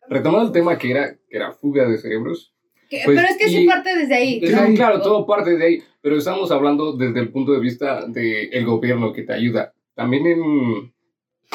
Retomando 0.10 0.48
el 0.48 0.54
tema 0.54 0.78
que 0.78 0.92
era, 0.92 1.16
que 1.30 1.36
era 1.36 1.52
fuga 1.52 1.88
de 1.88 1.98
cerebros. 1.98 2.54
Pues, 2.90 3.04
pero 3.06 3.22
es 3.22 3.38
que 3.38 3.50
sí 3.50 3.66
parte 3.66 3.96
desde 3.98 4.16
ahí. 4.16 4.40
Desde 4.40 4.56
ahí. 4.56 4.76
claro, 4.76 5.02
todo 5.02 5.26
parte 5.26 5.58
de 5.58 5.66
ahí, 5.66 5.84
pero 6.02 6.18
estamos 6.18 6.52
hablando 6.52 6.94
desde 6.94 7.20
el 7.20 7.30
punto 7.30 7.52
de 7.52 7.60
vista 7.60 8.06
del 8.08 8.66
gobierno 8.66 9.12
que 9.12 9.24
te 9.24 9.34
ayuda. 9.34 9.74
También 9.94 10.26
en, 10.28 10.94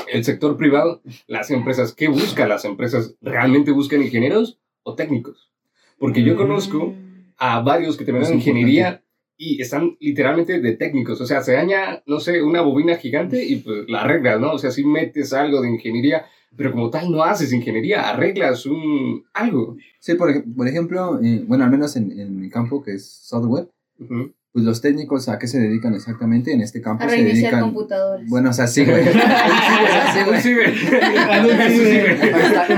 el 0.09 0.25
sector 0.25 0.57
privado, 0.57 1.01
las 1.27 1.51
empresas, 1.51 1.95
¿qué 1.95 2.09
buscan 2.09 2.49
las 2.49 2.65
empresas? 2.65 3.15
¿Realmente 3.23 3.71
buscan 3.71 4.03
ingenieros 4.03 4.59
o 4.83 4.95
técnicos? 4.95 5.51
Porque 5.99 6.23
yo 6.23 6.37
conozco 6.37 6.95
a 7.39 7.61
varios 7.61 7.97
que 7.97 8.05
terminaron 8.05 8.37
ingeniería 8.37 9.03
y 9.45 9.61
están 9.61 9.97
literalmente 9.99 10.61
de 10.61 10.73
técnicos. 10.77 11.21
O 11.21 11.27
sea, 11.27 11.43
se 11.43 11.53
daña, 11.55 12.03
no 12.07 12.21
sé, 12.21 12.43
una 12.43 12.61
bobina 12.61 12.95
gigante 12.97 13.45
y 13.45 13.57
pues 13.57 13.89
la 13.89 14.03
arreglas, 14.03 14.39
¿no? 14.41 14.53
O 14.53 14.59
sea, 14.59 14.71
si 14.71 14.85
metes 14.85 15.33
algo 15.33 15.61
de 15.63 15.69
ingeniería, 15.69 16.27
pero 16.57 16.71
como 16.71 16.91
tal 16.91 17.11
no 17.11 17.25
haces 17.25 17.53
ingeniería, 17.53 18.09
arreglas 18.11 18.67
un 18.67 19.25
algo. 19.35 19.77
Sí, 19.99 20.15
por, 20.15 20.31
por 20.55 20.69
ejemplo, 20.69 21.19
eh, 21.23 21.43
bueno, 21.47 21.65
al 21.65 21.71
menos 21.71 21.97
en, 21.97 22.19
en 22.21 22.39
mi 22.41 22.49
campo, 22.51 22.83
que 22.85 22.93
es 22.95 23.05
software, 23.11 23.67
Ujú. 23.99 24.33
pues 24.53 24.65
los 24.65 24.81
técnicos 24.81 25.29
a 25.29 25.39
qué 25.39 25.47
se 25.49 25.59
dedican 25.59 25.95
exactamente 25.95 26.53
en 26.53 26.61
este 26.61 26.81
campo 26.81 27.03
A 27.05 27.09
se 27.09 27.17
reiniciar 27.17 27.53
dedican 27.53 27.61
computadores. 27.63 28.29
bueno 28.29 28.51
o 28.51 28.53
sea 28.53 28.67
sí 28.67 28.85
güey 28.85 29.05
sí, 30.43 30.55
güey. 30.55 30.73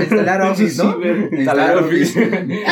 Instalar 0.01 0.41
Office 0.43 0.81
no 0.83 0.97
instalar 1.37 1.77
Office 1.77 2.19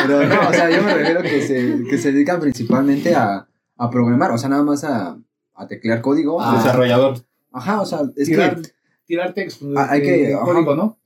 pero 0.06 0.26
no 0.26 0.48
o 0.48 0.52
sea 0.52 0.70
yo 0.70 0.82
me 0.82 0.94
refiero 0.94 1.22
que 1.22 1.40
se, 1.42 1.84
que 1.88 1.98
se 1.98 2.12
dedican 2.12 2.40
principalmente 2.40 3.14
a, 3.14 3.46
a 3.76 3.90
programar 3.90 4.30
o 4.32 4.38
sea 4.38 4.48
nada 4.48 4.62
más 4.62 4.84
a, 4.84 5.18
a 5.54 5.66
teclear 5.66 6.00
código 6.00 6.40
a- 6.40 6.56
Desarrollador. 6.56 7.18
ajá 7.52 7.80
o 7.80 7.86
sea 7.86 8.00
es 8.16 8.28
tirar, 8.28 8.60
que 8.60 8.68
tirar 9.06 9.34
texto. 9.34 9.66
Ah, 9.76 9.88
hay 9.90 10.00
este, 10.00 10.16
que- 10.28 10.34
ajá. 10.34 10.44
código, 10.44 10.74
¿no? 10.76 10.98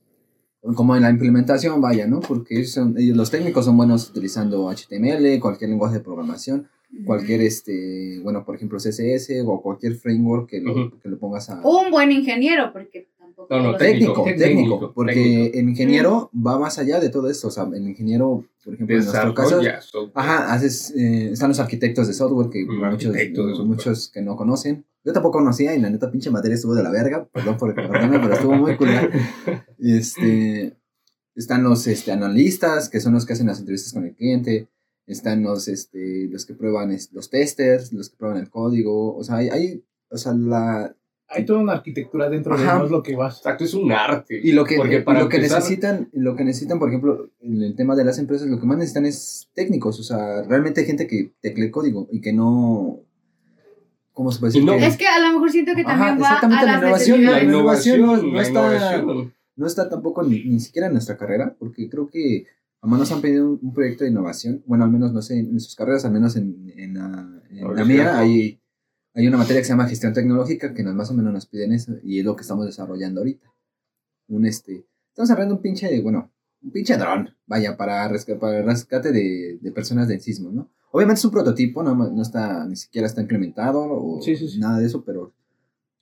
como 0.75 0.95
en 0.95 1.03
la 1.03 1.09
implementación 1.09 1.79
vaya 1.81 2.05
no 2.05 2.19
porque 2.19 2.65
son, 2.65 2.95
ellos 2.97 3.15
los 3.15 3.31
técnicos 3.31 3.65
son 3.65 3.77
buenos 3.77 4.09
utilizando 4.09 4.69
HTML 4.69 5.39
cualquier 5.39 5.69
lenguaje 5.69 5.95
de 5.95 6.01
programación 6.03 6.67
cualquier 7.05 7.41
este 7.41 8.19
bueno 8.23 8.43
por 8.43 8.55
ejemplo 8.55 8.77
CSS 8.79 9.31
o 9.45 9.61
cualquier 9.61 9.95
framework 9.95 10.49
que 10.49 10.59
lo, 10.59 10.99
que 10.99 11.07
lo 11.09 11.17
pongas 11.19 11.49
a 11.49 11.61
Un 11.67 11.91
buen 11.91 12.11
ingeniero, 12.11 12.73
porque. 12.73 13.07
No, 13.49 13.63
no, 13.63 13.77
técnico, 13.77 14.23
Técnico, 14.23 14.23
técnico, 14.23 14.43
técnico, 14.43 14.93
porque 14.93 15.13
técnico. 15.13 15.57
el 15.57 15.69
ingeniero 15.69 16.31
va 16.35 16.59
más 16.59 16.77
allá 16.77 16.99
de 16.99 17.09
todo 17.09 17.29
esto, 17.29 17.47
o 17.47 17.51
sea, 17.51 17.63
el 17.73 17.87
ingeniero, 17.87 18.43
por 18.63 18.73
ejemplo, 18.73 18.95
en 18.97 19.05
nuestro 19.05 19.33
caso, 19.33 19.61
ajá, 20.13 20.53
haces, 20.53 20.91
eh, 20.95 21.31
están 21.31 21.49
los 21.49 21.59
arquitectos 21.59 22.07
de 22.07 22.13
software 22.13 22.49
que 22.49 22.65
Mm, 22.65 22.91
muchos, 22.91 23.13
de 23.13 23.35
software. 23.35 23.65
muchos 23.67 24.09
que 24.09 24.21
no 24.21 24.35
conocen. 24.35 24.85
Yo 25.03 25.13
tampoco 25.13 25.37
conocía 25.39 25.73
y 25.73 25.79
la 25.79 25.89
neta 25.89 26.11
pinche 26.11 26.29
materia 26.29 26.55
estuvo 26.55 26.75
de 26.75 26.83
la 26.83 26.91
verga, 26.91 27.27
perdón 27.31 27.57
por 27.57 27.73
recordarme, 27.73 28.19
pero 28.19 28.33
estuvo 28.33 28.55
muy 28.55 28.75
cool. 28.75 28.89
Y 29.77 29.97
este, 29.97 30.75
están 31.33 31.63
los 31.63 31.87
este, 31.87 32.11
analistas, 32.11 32.89
que 32.89 32.99
son 32.99 33.13
los 33.13 33.25
que 33.25 33.33
hacen 33.33 33.47
las 33.47 33.59
entrevistas 33.59 33.93
con 33.93 34.05
el 34.05 34.13
cliente, 34.15 34.67
están 35.07 35.41
los, 35.41 35.67
este, 35.69 36.27
los 36.29 36.45
que 36.45 36.53
prueban 36.53 36.95
los 37.13 37.29
testers, 37.29 37.93
los 37.93 38.09
que 38.09 38.17
prueban 38.17 38.37
el 38.37 38.49
código, 38.49 39.15
o 39.15 39.23
sea, 39.23 39.37
hay, 39.37 39.49
hay 39.49 39.83
o 40.11 40.17
sea, 40.17 40.33
la, 40.33 40.95
Hay 41.31 41.45
toda 41.45 41.59
una 41.59 41.73
arquitectura 41.73 42.27
dentro 42.29 42.57
de 42.57 42.63
Ajá. 42.63 42.79
no 42.79 42.85
es 42.85 42.91
lo 42.91 43.03
que 43.03 43.15
vas. 43.15 43.37
Exacto, 43.37 43.63
es 43.63 43.73
un 43.75 43.91
arte. 43.91 44.39
Y 44.43 44.51
lo 44.51 44.65
que, 44.65 44.77
Porque 44.77 44.97
y 44.97 45.01
para 45.01 45.19
lo 45.21 45.29
que 45.29 45.37
empezar- 45.37 45.59
necesitan, 45.59 46.09
lo 46.13 46.35
que 46.35 46.43
necesitan, 46.43 46.79
por 46.79 46.89
ejemplo, 46.89 47.29
en 47.41 47.61
el 47.61 47.75
tema 47.75 47.95
de 47.95 48.03
las 48.05 48.17
empresas, 48.17 48.47
lo 48.47 48.59
que 48.59 48.65
más 48.65 48.77
necesitan 48.77 49.05
es 49.05 49.49
técnicos, 49.53 49.99
o 49.99 50.03
sea, 50.03 50.41
realmente 50.43 50.81
hay 50.81 50.87
gente 50.87 51.05
que 51.05 51.31
teclee 51.41 51.69
código 51.69 52.07
y 52.11 52.19
que 52.21 52.33
no, 52.33 53.01
¿cómo 54.13 54.31
se 54.31 54.39
puede 54.39 54.53
decir? 54.53 54.65
No- 54.65 54.77
Que 54.77 54.85
Es 54.87 54.97
que 54.97 55.07
a 55.07 55.19
lo 55.19 55.33
mejor 55.33 55.51
siento 55.51 55.73
que 55.75 55.81
Ajá, 55.81 55.89
también 55.91 56.15
va 56.15 56.27
exactamente, 56.27 56.63
a 56.63 56.65
la 56.65 56.77
innovación, 56.79 57.23
la 57.25 57.43
innovación, 57.43 58.01
no- 58.01 58.17
no 58.17 58.33
la 58.33 58.41
está- 58.41 58.59
innovación. 58.97 59.33
no 59.55 59.67
está 59.67 59.89
tampoco 59.89 60.23
ni, 60.23 60.43
ni 60.45 60.59
siquiera 60.59 60.87
en 60.87 60.93
nuestra 60.93 61.15
carrera, 61.17 61.55
porque 61.59 61.89
creo 61.89 62.09
que 62.09 62.45
jamás 62.81 62.99
nos 62.99 63.11
han 63.11 63.21
pedido 63.21 63.45
un, 63.51 63.59
un 63.61 63.73
proyecto 63.73 64.03
de 64.03 64.09
innovación, 64.09 64.63
bueno, 64.65 64.83
al 64.83 64.91
menos 64.91 65.13
no 65.13 65.21
sé, 65.21 65.37
en 65.39 65.59
sus 65.59 65.75
carreras, 65.75 66.05
al 66.05 66.11
menos 66.13 66.35
en, 66.35 66.73
en 66.75 66.93
la, 66.95 67.29
en 67.51 67.87
mía, 67.87 68.09
ajá. 68.09 68.19
hay, 68.19 68.58
hay 69.19 69.27
una 69.27 69.37
materia 69.37 69.61
que 69.61 69.65
se 69.65 69.73
llama 69.73 69.87
gestión 69.87 70.13
tecnológica 70.13 70.73
que 70.73 70.83
nos, 70.83 70.93
más 70.95 71.09
o 71.11 71.13
menos 71.13 71.31
nos 71.33 71.45
piden 71.45 71.73
eso, 71.73 71.93
y 72.03 72.19
es 72.19 72.25
lo 72.25 72.35
que 72.35 72.41
estamos 72.41 72.65
desarrollando 72.65 73.21
ahorita. 73.21 73.47
Un 74.27 74.45
este, 74.45 74.85
estamos 75.09 75.27
desarrollando 75.29 75.55
un 75.55 75.61
pinche, 75.61 76.01
bueno, 76.01 76.31
un 76.61 76.71
pinche 76.71 76.97
dron, 76.97 77.29
vaya, 77.45 77.75
para, 77.77 78.07
resca- 78.09 78.37
para 78.39 78.61
rescate 78.61 79.11
de, 79.11 79.59
de 79.61 79.71
personas 79.71 80.07
del 80.07 80.21
sismo, 80.21 80.51
¿no? 80.51 80.69
Obviamente 80.91 81.19
es 81.19 81.25
un 81.25 81.31
prototipo, 81.31 81.83
no, 81.83 81.93
no 81.95 82.21
está, 82.21 82.65
ni 82.65 82.75
siquiera 82.75 83.07
está 83.07 83.21
implementado 83.21 83.79
o 83.81 84.21
Sí, 84.21 84.35
sí, 84.35 84.47
sí. 84.47 84.59
nada 84.59 84.79
de 84.79 84.87
eso, 84.87 85.03
pero 85.05 85.33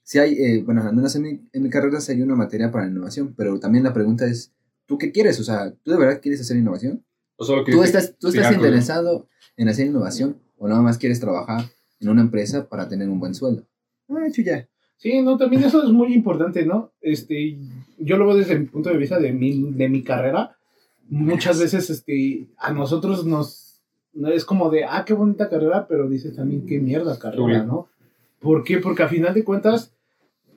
sí 0.03 0.17
hay, 0.19 0.33
eh, 0.35 0.63
bueno, 0.63 0.81
al 0.83 0.95
menos 0.95 1.15
en 1.15 1.21
mi, 1.23 1.49
en 1.51 1.63
mi 1.63 1.69
carrera 1.69 1.99
sí 1.99 2.13
hay 2.13 2.21
una 2.21 2.35
materia 2.35 2.71
para 2.71 2.87
innovación, 2.87 3.33
pero 3.35 3.59
también 3.59 3.83
la 3.83 3.93
pregunta 3.93 4.25
es, 4.25 4.53
¿tú 4.85 4.97
qué 4.97 5.11
quieres? 5.11 5.39
O 5.39 5.43
sea, 5.43 5.73
¿tú 5.83 5.91
de 5.91 5.97
verdad 5.97 6.21
quieres 6.21 6.39
hacer 6.41 6.55
innovación? 6.57 7.03
O 7.35 7.43
solo 7.45 7.63
¿Tú 7.65 7.83
estás, 7.83 8.15
tú 8.17 8.29
estás 8.29 8.53
interesado 8.53 9.27
en 9.57 9.67
hacer 9.69 9.87
innovación 9.87 10.41
o 10.57 10.67
nada 10.67 10.81
más 10.81 10.97
quieres 10.97 11.19
trabajar 11.19 11.65
en 11.99 12.09
una 12.09 12.21
empresa 12.21 12.67
para 12.67 12.87
tener 12.87 13.09
un 13.09 13.19
buen 13.19 13.33
sueldo? 13.33 13.63
Ah, 14.09 14.27
chuya. 14.31 14.67
Sí, 14.97 15.21
no, 15.21 15.37
también 15.37 15.63
eso 15.63 15.83
es 15.83 15.89
muy 15.89 16.13
importante, 16.13 16.65
¿no? 16.65 16.91
Este, 17.01 17.57
yo 17.99 18.17
lo 18.17 18.25
veo 18.25 18.37
desde 18.37 18.57
mi 18.57 18.65
punto 18.65 18.89
de 18.89 18.97
vista 18.97 19.19
de 19.19 19.31
mi, 19.31 19.71
de 19.71 19.89
mi 19.89 20.03
carrera. 20.03 20.57
Muchas 21.07 21.59
veces, 21.59 21.89
este, 21.89 22.47
a 22.57 22.73
nosotros 22.73 23.25
nos, 23.25 23.81
no 24.13 24.29
es 24.29 24.43
como 24.43 24.71
de, 24.71 24.85
ah, 24.85 25.03
qué 25.05 25.13
bonita 25.13 25.49
carrera, 25.49 25.87
pero 25.87 26.09
dices 26.09 26.35
también 26.35 26.65
qué 26.65 26.79
mierda 26.79 27.19
carrera, 27.19 27.63
¿no? 27.63 27.87
¿Por 28.39 28.63
qué? 28.63 28.79
Porque 28.79 29.03
a 29.03 29.07
final 29.07 29.33
de 29.35 29.43
cuentas, 29.43 29.93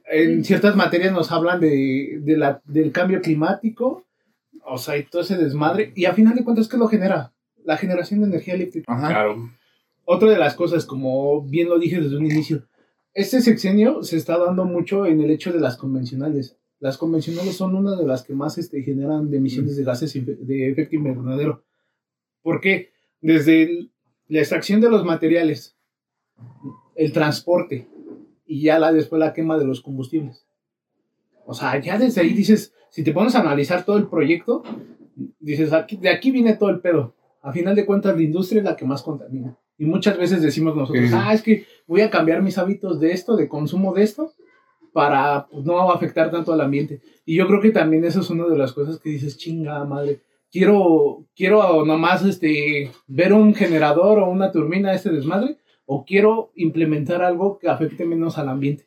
en 0.07 0.43
ciertas 0.43 0.75
materias 0.75 1.13
nos 1.13 1.31
hablan 1.31 1.61
de, 1.61 2.21
de 2.23 2.37
la, 2.37 2.63
del 2.65 2.93
cambio 2.93 3.21
climático, 3.21 4.05
o 4.65 4.79
sea, 4.79 4.97
y 4.97 5.05
todo 5.05 5.23
ese 5.23 5.37
desmadre, 5.37 5.93
y 5.95 6.07
a 6.07 6.15
final 6.15 6.35
de 6.35 6.45
cuentas, 6.45 6.67
¿qué 6.67 6.79
lo 6.79 6.89
genera? 6.89 7.33
La 7.65 7.77
generación 7.77 8.21
de 8.21 8.27
energía 8.27 8.55
eléctrica. 8.55 8.93
Ajá. 8.93 9.09
Claro. 9.09 9.51
Otra 10.13 10.29
de 10.29 10.39
las 10.39 10.55
cosas, 10.57 10.87
como 10.87 11.41
bien 11.43 11.69
lo 11.69 11.79
dije 11.79 12.01
desde 12.01 12.17
un 12.17 12.27
inicio, 12.27 12.67
este 13.15 13.41
sexenio 13.41 14.03
se 14.03 14.17
está 14.17 14.37
dando 14.39 14.65
mucho 14.65 15.07
en 15.07 15.21
el 15.21 15.31
hecho 15.31 15.53
de 15.53 15.61
las 15.61 15.77
convencionales. 15.77 16.57
Las 16.81 16.99
convencionales 16.99 17.55
son 17.57 17.77
una 17.77 17.95
de 17.95 18.05
las 18.05 18.25
que 18.25 18.35
más 18.35 18.59
este, 18.59 18.83
generan 18.83 19.33
emisiones 19.33 19.77
de 19.77 19.85
gases 19.85 20.13
de 20.15 20.69
efecto 20.69 20.97
invernadero. 20.97 21.63
¿Por 22.43 22.61
qué? 22.61 22.91
Desde 23.21 23.63
el- 23.63 23.93
la 24.27 24.41
extracción 24.41 24.81
de 24.81 24.91
los 24.91 25.05
materiales, 25.05 25.77
el 26.97 27.13
transporte 27.13 27.87
y 28.47 28.63
ya 28.63 28.81
la, 28.81 28.93
después 28.93 29.21
la 29.21 29.33
quema 29.33 29.59
de 29.59 29.65
los 29.65 29.81
combustibles. 29.81 30.45
O 31.47 31.55
sea, 31.55 31.81
ya 31.81 31.99
desde 31.99 32.21
ahí 32.23 32.31
dices, 32.33 32.75
si 32.91 33.05
te 33.05 33.13
pones 33.13 33.37
a 33.37 33.43
analizar 33.43 33.85
todo 33.85 33.97
el 33.97 34.09
proyecto, 34.09 34.65
dices, 35.39 35.73
aquí, 35.73 35.99
de 35.99 36.09
aquí 36.09 36.33
viene 36.33 36.57
todo 36.57 36.71
el 36.71 36.81
pedo. 36.81 37.15
A 37.43 37.53
final 37.53 37.77
de 37.77 37.87
cuentas, 37.87 38.17
la 38.17 38.23
industria 38.23 38.59
es 38.59 38.65
la 38.65 38.75
que 38.75 38.85
más 38.85 39.03
contamina. 39.03 39.57
Y 39.81 39.87
muchas 39.87 40.19
veces 40.19 40.43
decimos 40.43 40.77
nosotros, 40.77 41.09
Sí. 41.09 41.15
ah, 41.17 41.33
es 41.33 41.43
que 41.43 41.65
voy 41.87 42.03
a 42.03 42.11
cambiar 42.11 42.43
mis 42.43 42.59
hábitos 42.59 43.01
de 43.01 43.13
esto, 43.13 43.35
de 43.35 43.49
consumo 43.49 43.95
de 43.95 44.03
esto, 44.03 44.33
para 44.93 45.47
pues, 45.51 45.65
no 45.65 45.91
afectar 45.91 46.31
tanto 46.31 46.53
al 46.53 46.61
ambiente. 46.61 47.01
Y 47.25 47.37
yo 47.37 47.47
creo 47.47 47.61
que 47.63 47.71
también 47.71 48.05
eso 48.05 48.21
es 48.21 48.29
una 48.29 48.47
de 48.47 48.59
las 48.59 48.73
cosas 48.73 48.99
que 48.99 49.09
dices, 49.09 49.39
chinga 49.39 49.85
madre, 49.87 50.21
quiero, 50.53 51.25
quiero 51.35 51.87
nomás 51.87 52.25
este, 52.25 52.91
ver 53.07 53.33
un 53.33 53.55
generador 53.55 54.19
o 54.19 54.29
una 54.29 54.53
turbina, 54.53 54.93
este 54.93 55.11
desmadre, 55.11 55.57
o 55.87 56.05
quiero 56.05 56.53
implementar 56.57 57.23
algo 57.23 57.59
que 57.59 57.69
afecte 57.69 58.05
menos 58.05 58.37
al 58.37 58.49
ambiente. 58.51 58.87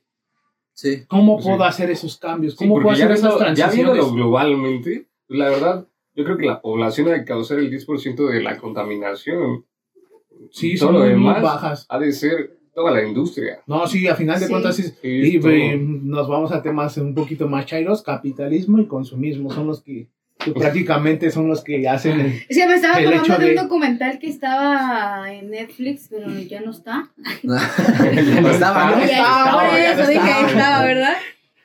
Sí. 0.74 1.06
¿Cómo 1.08 1.40
Sí. 1.42 1.48
puedo 1.50 1.64
hacer 1.64 1.90
esos 1.90 2.18
cambios? 2.18 2.54
Sí, 2.54 2.60
¿Cómo 2.68 2.82
puedo 2.82 2.96
ya 2.96 3.06
hacer 3.06 3.18
esas 3.18 3.34
ya 3.34 3.38
transiciones? 3.46 3.94
viéndolo 3.96 4.12
globalmente, 4.14 5.08
la 5.28 5.50
verdad, 5.50 5.88
yo 6.16 6.24
creo 6.24 6.38
que 6.38 6.46
la 6.46 6.62
población 6.62 7.08
ha 7.08 7.12
de 7.14 7.26
causar 7.26 7.58
el 7.60 7.70
10% 7.72 8.28
de 8.28 8.44
la 8.44 8.58
contaminación. 8.58 9.66
Sí, 10.54 10.76
Todo 10.78 10.88
son 10.90 10.94
lo 10.94 11.00
muy 11.02 11.10
demás 11.10 11.42
bajas. 11.42 11.86
ha 11.90 11.98
de 12.00 12.12
ser 12.12 12.58
toda 12.76 12.92
la 12.92 13.04
industria. 13.04 13.62
No, 13.68 13.86
sí, 13.88 14.08
a 14.08 14.16
final 14.16 14.40
de 14.40 14.46
Sí. 14.46 14.52
cuentas 14.52 14.76
sí, 14.76 14.84
Sí, 14.84 14.98
Y 15.04 15.48
eh, 15.48 15.78
nos 15.78 16.28
vamos 16.28 16.52
a 16.52 16.62
temas 16.62 16.96
un 16.98 17.14
poquito 17.16 17.48
más 17.48 17.66
chairos, 17.66 18.02
capitalismo 18.04 18.80
y 18.80 18.86
consumismo, 18.88 19.52
son 19.52 19.68
los 19.68 19.82
que, 19.84 20.10
que 20.38 20.52
prácticamente 20.54 21.30
son 21.32 21.48
los 21.48 21.64
que 21.64 21.88
hacen 21.90 22.20
el... 22.20 22.48
Que 22.48 22.68
me 22.68 22.76
estaba 22.76 22.98
acordando 22.98 23.38
de 23.38 23.50
un 23.50 23.56
documental 23.56 24.20
que 24.20 24.28
estaba 24.28 25.32
en 25.34 25.50
Netflix, 25.50 26.08
pero 26.10 26.28
ya 26.40 26.62
no 26.62 26.72
está. 26.72 27.12
no 27.44 27.56
estaba, 28.50 28.92
¿no? 28.92 29.00
Ya 29.02 29.08
Ya, 29.08 29.18
estaba, 29.18 29.52
por 29.70 29.72
ya 29.72 29.92
eso 29.92 30.02
no 30.04 30.08
dije 30.10 30.22
que 30.22 30.30
estaba. 30.30 30.48
estaba, 30.52 30.86
¿verdad? 30.86 31.14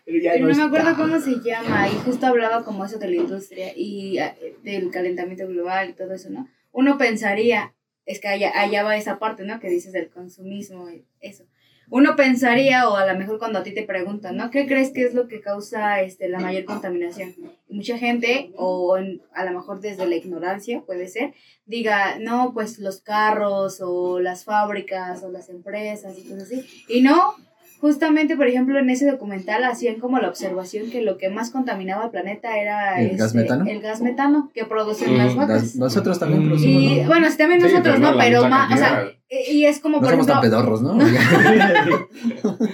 Pero 0.07 0.19
ya 0.23 0.31
Pero 0.33 0.41
no 0.41 0.47
me 0.47 0.53
está. 0.53 0.65
acuerdo 0.67 0.97
cómo 0.97 1.21
se 1.21 1.35
llama, 1.45 1.89
y 1.89 1.95
justo 2.05 2.27
hablaba 2.27 2.65
como 2.65 2.85
eso 2.85 2.99
de 2.99 3.09
la 3.11 3.17
industria 3.17 3.73
y 3.77 4.19
ah, 4.19 4.35
del 4.65 4.91
calentamiento 4.91 5.47
global 5.47 5.91
y 5.91 5.93
todo 5.93 6.15
eso, 6.15 6.31
¿no? 6.31 6.49
Uno 6.73 6.97
pensaría, 6.97 7.75
es 8.09 8.21
que 8.21 8.29
allá, 8.29 8.51
allá 8.59 8.83
va 8.83 8.97
esa 8.97 9.19
parte, 9.19 9.45
¿no? 9.45 9.61
Que 9.61 9.69
dices 9.69 9.93
del 9.93 10.09
consumismo, 10.09 10.89
eso. 11.21 11.45
Uno 11.91 12.17
pensaría, 12.17 12.89
o 12.89 12.97
a 12.97 13.07
lo 13.11 13.19
mejor 13.19 13.39
cuando 13.39 13.59
a 13.59 13.63
ti 13.63 13.73
te 13.73 13.83
preguntan, 13.83 14.37
¿no? 14.37 14.51
¿Qué 14.51 14.67
crees 14.67 14.91
que 14.93 15.05
es 15.05 15.13
lo 15.13 15.29
que 15.29 15.41
causa 15.41 16.01
este, 16.01 16.29
la 16.29 16.39
mayor 16.39 16.65
contaminación? 16.65 17.35
Mucha 17.69 17.99
gente, 17.99 18.51
o 18.57 18.97
a 18.97 19.45
lo 19.45 19.53
mejor 19.53 19.81
desde 19.81 20.07
la 20.07 20.17
ignorancia, 20.17 20.81
puede 20.87 21.07
ser, 21.09 21.35
diga, 21.67 22.19
no, 22.19 22.53
pues 22.55 22.79
los 22.79 23.01
carros, 23.03 23.81
o 23.83 24.21
las 24.21 24.45
fábricas, 24.45 25.23
o 25.23 25.31
las 25.31 25.51
empresas, 25.51 26.19
y 26.19 26.23
cosas 26.23 26.45
así. 26.45 26.85
Y 26.89 27.03
no, 27.03 27.35
justamente, 27.81 28.37
por 28.37 28.47
ejemplo, 28.47 28.79
en 28.79 28.91
ese 28.91 29.11
documental 29.11 29.65
hacían 29.65 29.97
como 30.01 30.19
la 30.19 30.29
observación 30.29 30.91
que 30.91 31.03
lo 31.03 31.17
que 31.19 31.29
más 31.31 31.51
contaminaba 31.51 32.05
el 32.07 32.11
planeta 32.11 32.57
era 32.59 33.01
¿El 33.01 33.17
gas 33.17 33.29
este, 33.29 33.39
metano? 33.39 33.65
el 33.69 33.81
gas 33.81 34.01
metano 34.01 34.51
que 34.55 34.65
producen 34.65 35.15
Mm, 35.15 35.17
las 35.17 35.27
Las- 35.27 35.37
vacas. 35.37 35.77
nosotros 35.77 36.19
también 36.19 36.45
Mm. 36.45 36.47
producimos, 36.49 36.83
Y 36.83 37.01
¿no? 37.01 37.07
bueno, 37.07 37.31
sí, 37.31 37.39
también 37.39 37.61
Sí, 37.61 37.67
nosotros, 37.69 37.97
pero 37.99 38.11
¿no? 38.13 38.19
Pero 38.19 38.49
más, 38.49 38.73
o 38.73 38.77
sea, 38.77 39.05
y 39.51 39.65
es 39.67 39.79
como, 39.81 39.97
No 39.99 40.03
por 40.03 40.11
somos 40.13 40.27
tan 40.27 40.39
ejemplo, 40.39 40.59
pedorros, 40.59 40.83
¿no? 40.83 40.99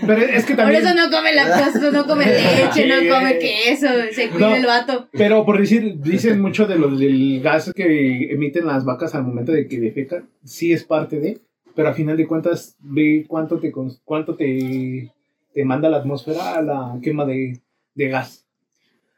Pero 0.06 0.20
es 0.22 0.44
que 0.44 0.54
por 0.54 0.64
también. 0.64 0.84
eso 0.86 0.94
no 0.94 1.10
come 1.10 1.34
lactosa, 1.34 1.90
no 1.90 2.06
come 2.06 2.24
leche, 2.26 2.86
no 2.86 3.14
come 3.14 3.38
queso, 3.38 3.86
se 4.12 4.28
cuida 4.30 4.50
No. 4.50 4.56
el 4.56 4.66
vato. 4.66 5.08
Pero 5.12 5.44
por 5.44 5.58
decir, 5.58 5.96
dicen 6.00 6.40
mucho 6.40 6.66
de 6.66 6.76
lo, 6.78 6.90
del 6.90 7.40
gas 7.42 7.72
que 7.74 8.32
emiten 8.32 8.66
las 8.66 8.84
vacas 8.84 9.14
al 9.14 9.24
momento 9.24 9.52
de 9.52 9.66
que 9.66 9.78
defecan, 9.80 10.28
sí 10.44 10.72
es 10.72 10.84
parte 10.84 11.18
de, 11.20 11.40
pero 11.74 11.88
a 11.88 11.94
final 11.94 12.16
de 12.16 12.26
cuentas 12.26 12.76
ve 12.80 13.24
cuánto 13.28 13.58
te 13.58 13.72
cuánto 14.04 14.34
te, 14.36 15.10
te 15.52 15.64
manda 15.64 15.88
la 15.88 15.98
atmósfera 15.98 16.54
a 16.54 16.62
la 16.62 16.98
quema 17.02 17.24
de, 17.24 17.60
de 17.94 18.08
gas. 18.08 18.44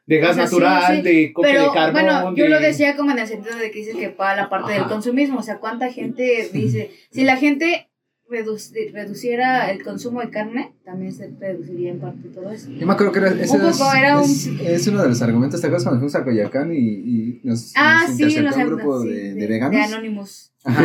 De 0.05 0.19
gas 0.19 0.31
O 0.31 0.33
sea, 0.35 0.47
sí, 0.47 0.55
natural, 0.55 0.95
sí. 0.97 1.01
de 1.01 1.33
coque 1.33 1.49
Pero 1.51 1.63
de 1.63 1.69
carbón. 1.73 1.93
bueno, 2.01 2.35
yo 2.35 2.43
de- 2.45 2.49
lo 2.49 2.59
decía 2.61 2.95
como 2.95 3.11
en 3.11 3.19
el 3.19 3.27
sentido 3.27 3.57
de 3.57 3.71
que 3.71 3.79
dices 3.79 3.95
que 3.95 4.09
para 4.09 4.35
la 4.43 4.49
parte 4.49 4.71
del 4.71 4.81
Ajá. 4.83 4.89
consumismo, 4.89 5.39
o 5.39 5.43
sea, 5.43 5.59
cuánta 5.59 5.91
gente 5.91 6.49
dice, 6.53 6.91
si 7.11 7.23
la 7.25 7.35
gente 7.35 7.89
reduci- 8.29 8.91
reduciera 8.91 9.71
el 9.71 9.83
consumo 9.83 10.21
de 10.21 10.29
carne, 10.29 10.73
también 10.83 11.13
se 11.13 11.29
reduciría 11.39 11.91
en 11.91 11.99
parte 11.99 12.27
todo 12.29 12.49
eso. 12.51 12.69
Yo 12.69 12.85
me 12.85 12.93
acuerdo 12.93 13.11
que 13.13 13.19
era, 13.19 13.29
ese 13.29 13.55
Un 13.57 13.65
es, 13.65 13.77
poco, 13.77 13.93
era 13.93 14.17
un- 14.19 14.23
es, 14.29 14.47
es 14.47 14.87
uno 14.87 15.01
de 15.03 15.09
los 15.09 15.21
argumentos. 15.21 15.61
¿Te 15.61 15.67
acuerdas 15.67 15.83
cuando 15.83 15.99
fuimos 15.99 16.15
a 16.15 16.23
Coyacán 16.23 16.73
y, 16.73 16.77
y 16.77 17.41
nos, 17.43 17.73
Ah, 17.75 18.05
nos 18.07 18.17
sí, 18.17 18.23
un 18.39 18.65
grupo 18.67 19.01
sí, 19.01 19.09
de, 19.09 19.15
de 19.15 19.33
de 19.35 19.47
veganos? 19.47 19.71
De 19.71 19.83
Anonymous. 19.83 20.51
Ajá. 20.63 20.83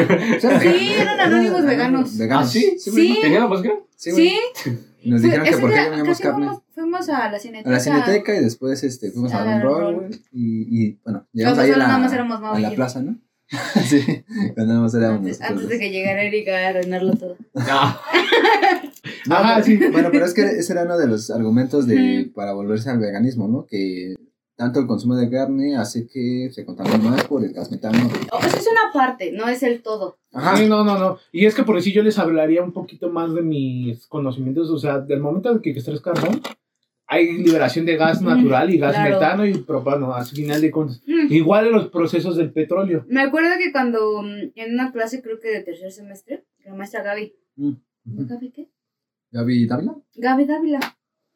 Sí, 0.61 0.93
eran 0.99 1.21
anónimos 1.21 1.65
veganos. 1.65 2.17
veganos. 2.19 2.47
¿Ah, 2.49 2.51
sí? 2.51 2.77
Sí. 2.79 3.19
¿Tenía 3.21 3.41
la 3.41 3.49
máscara? 3.49 3.75
Sí. 3.97 4.11
Sí, 4.13 4.35
Nos 5.05 5.21
dijeron 5.23 5.45
que 5.45 5.57
por 5.59 5.73
qué 5.73 5.85
comíamos 5.89 6.21
carne. 6.21 6.47
Fuimos, 6.47 6.63
fuimos 6.75 7.09
a 7.09 7.29
la 7.31 7.39
cineteca. 7.41 7.69
A 7.69 7.73
la 7.73 7.81
cineteca 7.81 8.37
y 8.37 8.41
después 8.41 8.85
este, 8.85 9.11
fuimos 9.11 9.33
a 9.33 9.57
A 9.57 9.61
roll. 9.61 10.11
Y, 10.31 10.85
y 10.87 11.01
bueno, 11.05 11.27
llegamos 11.33 11.59
ahí 11.59 11.71
a 11.73 11.77
la, 11.77 11.87
nada 11.89 11.99
más 11.99 12.13
éramos 12.13 12.41
Mau 12.41 12.55
a 12.55 12.61
la 12.61 12.71
plaza, 12.71 13.03
¿no? 13.03 13.19
sí, 13.85 14.25
cuando 14.55 14.73
nada 14.73 14.81
más 14.81 14.95
éramos 14.95 15.41
Antes, 15.41 15.69
de 15.69 15.79
que 15.79 15.91
llegara 15.91 16.23
Erika 16.23 16.57
a 16.57 16.69
arruinarlo 16.69 17.13
todo. 17.15 17.37
No, 17.55 17.63
Ajá, 19.37 19.63
pero- 19.63 19.65
sí. 19.65 19.77
Bueno, 19.91 20.09
pero 20.11 20.25
es 20.25 20.35
que 20.35 20.43
ese 20.43 20.73
era 20.73 20.85
uno 20.85 20.97
de 20.99 21.07
los 21.07 21.31
argumentos 21.31 21.87
de, 21.87 22.31
para 22.35 22.53
volverse 22.53 22.91
al 22.91 22.99
veganismo, 22.99 23.49
¿no? 23.49 23.67
Que 23.67 24.15
tanto 24.57 24.81
el 24.81 24.87
consumo 24.87 25.17
de 25.17 25.29
carne 25.31 25.77
hace 25.77 26.07
que 26.07 26.51
se 26.53 26.65
contamine 26.65 26.99
más 26.99 27.25
por 27.25 27.45
el 27.45 27.53
gas 27.53 27.71
metano. 27.71 27.99
O 28.31 28.41
sea, 28.41 28.49
es 28.51 28.67
una 28.71 28.93
parte, 28.93 29.33
no 29.33 29.49
es 29.49 29.63
el 29.63 29.83
todo. 29.83 30.19
Ajá. 30.33 30.57
Sí, 30.57 30.69
no, 30.69 30.85
no, 30.85 30.99
no. 30.99 31.19
Y 31.33 31.47
es 31.47 31.55
que 31.55 31.63
por 31.65 31.77
decir 31.77 31.93
yo 31.93 32.03
les 32.03 32.19
hablaría 32.19 32.63
un 32.63 32.73
poquito 32.73 33.11
más 33.11 33.35
de 33.35 33.43
mis 33.43 34.07
conocimientos, 34.07 34.71
o 34.71 34.79
sea, 34.79 34.99
del 35.01 35.21
momento 35.21 35.51
en 35.51 35.61
que 35.61 35.71
extraes 35.71 36.01
carbón, 36.01 36.41
hay 37.13 37.33
liberación 37.45 37.85
de 37.87 37.97
gas 37.97 38.21
Mm, 38.23 38.27
natural 38.27 38.71
y 38.73 38.79
gas 38.79 38.95
claro. 38.95 39.11
metano 39.15 39.47
y 39.47 39.55
propano, 39.59 40.15
al 40.15 40.25
final 40.27 40.61
de 40.61 40.71
cuentas. 40.71 41.03
Mm. 41.07 41.33
Igual 41.33 41.67
en 41.67 41.73
los 41.73 41.89
procesos 41.89 42.37
del 42.37 42.53
petróleo. 42.53 43.05
Me 43.09 43.21
acuerdo 43.23 43.51
que 43.59 43.71
cuando 43.73 44.23
mm, 44.23 44.53
en 44.55 44.73
una 44.75 44.93
clase, 44.93 45.21
creo 45.23 45.39
que 45.41 45.49
de 45.49 45.63
tercer 45.63 45.93
semestre, 45.93 46.45
la 46.65 46.75
maestra 46.75 47.03
Gaby. 47.03 47.35
Mm. 47.57 47.73
¿No 48.05 48.27
Gaby 48.27 48.51
qué? 48.51 48.69
Gaby 49.31 49.67
Dávila. 49.67 49.95
Gaby 50.15 50.45
Dávila. 50.45 50.81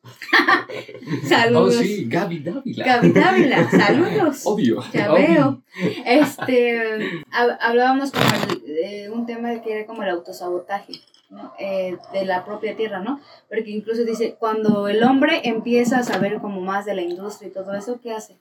oh, 0.06 1.26
Saludos. 1.28 1.74
sí, 1.76 2.04
Gaby 2.08 2.38
Dávila. 2.40 2.84
Gaby 2.86 3.10
Dávila, 3.12 3.70
saludos. 3.70 4.42
Obvio. 4.44 4.82
Ya 4.92 5.12
obvio. 5.12 5.26
veo. 5.26 5.62
Este, 6.06 7.22
hab- 7.32 7.58
hablábamos 7.60 8.12
como 8.12 8.24
el- 8.52 8.62
de 8.74 9.10
un 9.10 9.26
tema 9.26 9.60
que 9.62 9.72
era 9.72 9.86
como 9.86 10.02
el 10.02 10.10
autosabotaje. 10.10 10.92
¿No? 11.30 11.52
Eh, 11.58 11.96
de 12.12 12.24
la 12.24 12.44
propia 12.44 12.76
tierra, 12.76 13.00
¿no? 13.00 13.20
Porque 13.48 13.70
incluso 13.70 14.04
dice, 14.04 14.36
cuando 14.38 14.88
el 14.88 15.02
hombre 15.02 15.40
empieza 15.44 15.98
a 15.98 16.02
saber 16.04 16.38
como 16.40 16.60
más 16.60 16.84
de 16.86 16.94
la 16.94 17.02
industria 17.02 17.48
y 17.48 17.52
todo 17.52 17.74
eso, 17.74 18.00
¿qué 18.00 18.12
hace? 18.12 18.38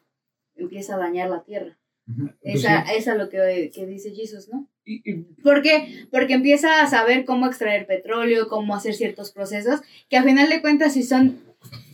Empieza 0.56 0.96
a 0.96 1.00
dañar 1.00 1.30
la 1.30 1.44
tierra. 1.44 1.78
Ujú. 2.08 2.30
Pues 2.42 2.56
Esa, 2.58 2.82
esa 2.82 3.12
es 3.14 3.18
lo 3.18 3.30
que, 3.30 3.72
que 3.74 3.86
dice 3.88 4.12
Jesus, 4.12 4.48
¿no? 4.50 4.68
Y, 4.86 5.02
y- 5.10 5.24
¿Por 5.44 5.62
qué? 5.64 6.06
Porque 6.12 6.34
empieza 6.34 6.82
a 6.82 6.88
saber 6.88 7.26
cómo 7.26 7.48
extraer 7.48 7.88
petróleo, 7.88 8.48
cómo 8.48 8.76
hacer 8.76 8.94
ciertos 8.94 9.32
procesos, 9.32 9.82
que 10.10 10.18
a 10.18 10.24
final 10.24 10.48
de 10.50 10.62
cuentas 10.62 10.94
si 10.94 11.02
son, 11.04 11.40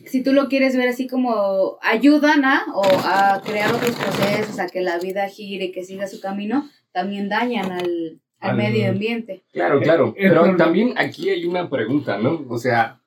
si 0.06 0.22
tú 0.22 0.34
lo 0.34 0.50
quieres 0.50 0.76
ver 0.76 0.89
así 0.89 1.08
como 1.08 1.78
ayudan 1.82 2.44
a, 2.44 2.66
o 2.76 2.84
a 2.84 3.42
crear 3.46 3.74
otros 3.74 3.96
procesos, 3.96 4.60
a 4.60 4.68
que 4.68 4.82
la 4.82 4.98
vida 5.00 5.28
gire, 5.30 5.72
que 5.72 5.86
siga 5.86 6.08
su 6.08 6.20
camino, 6.20 6.70
también 6.92 7.30
dañan 7.30 7.72
al, 7.72 8.20
al 8.42 8.52
Al- 8.52 8.58
medio 8.58 8.89
ambiente. 8.89 9.42
Claro, 9.54 9.80
claro. 9.80 10.08
El 10.18 10.30
Pero 10.30 10.42
problema- 10.42 10.58
también 10.58 10.94
aquí 10.98 11.30
hay 11.30 11.46
una 11.46 11.70
pregunta, 11.70 12.18
¿no? 12.18 12.44
O 12.50 12.58
sea, 12.58 13.00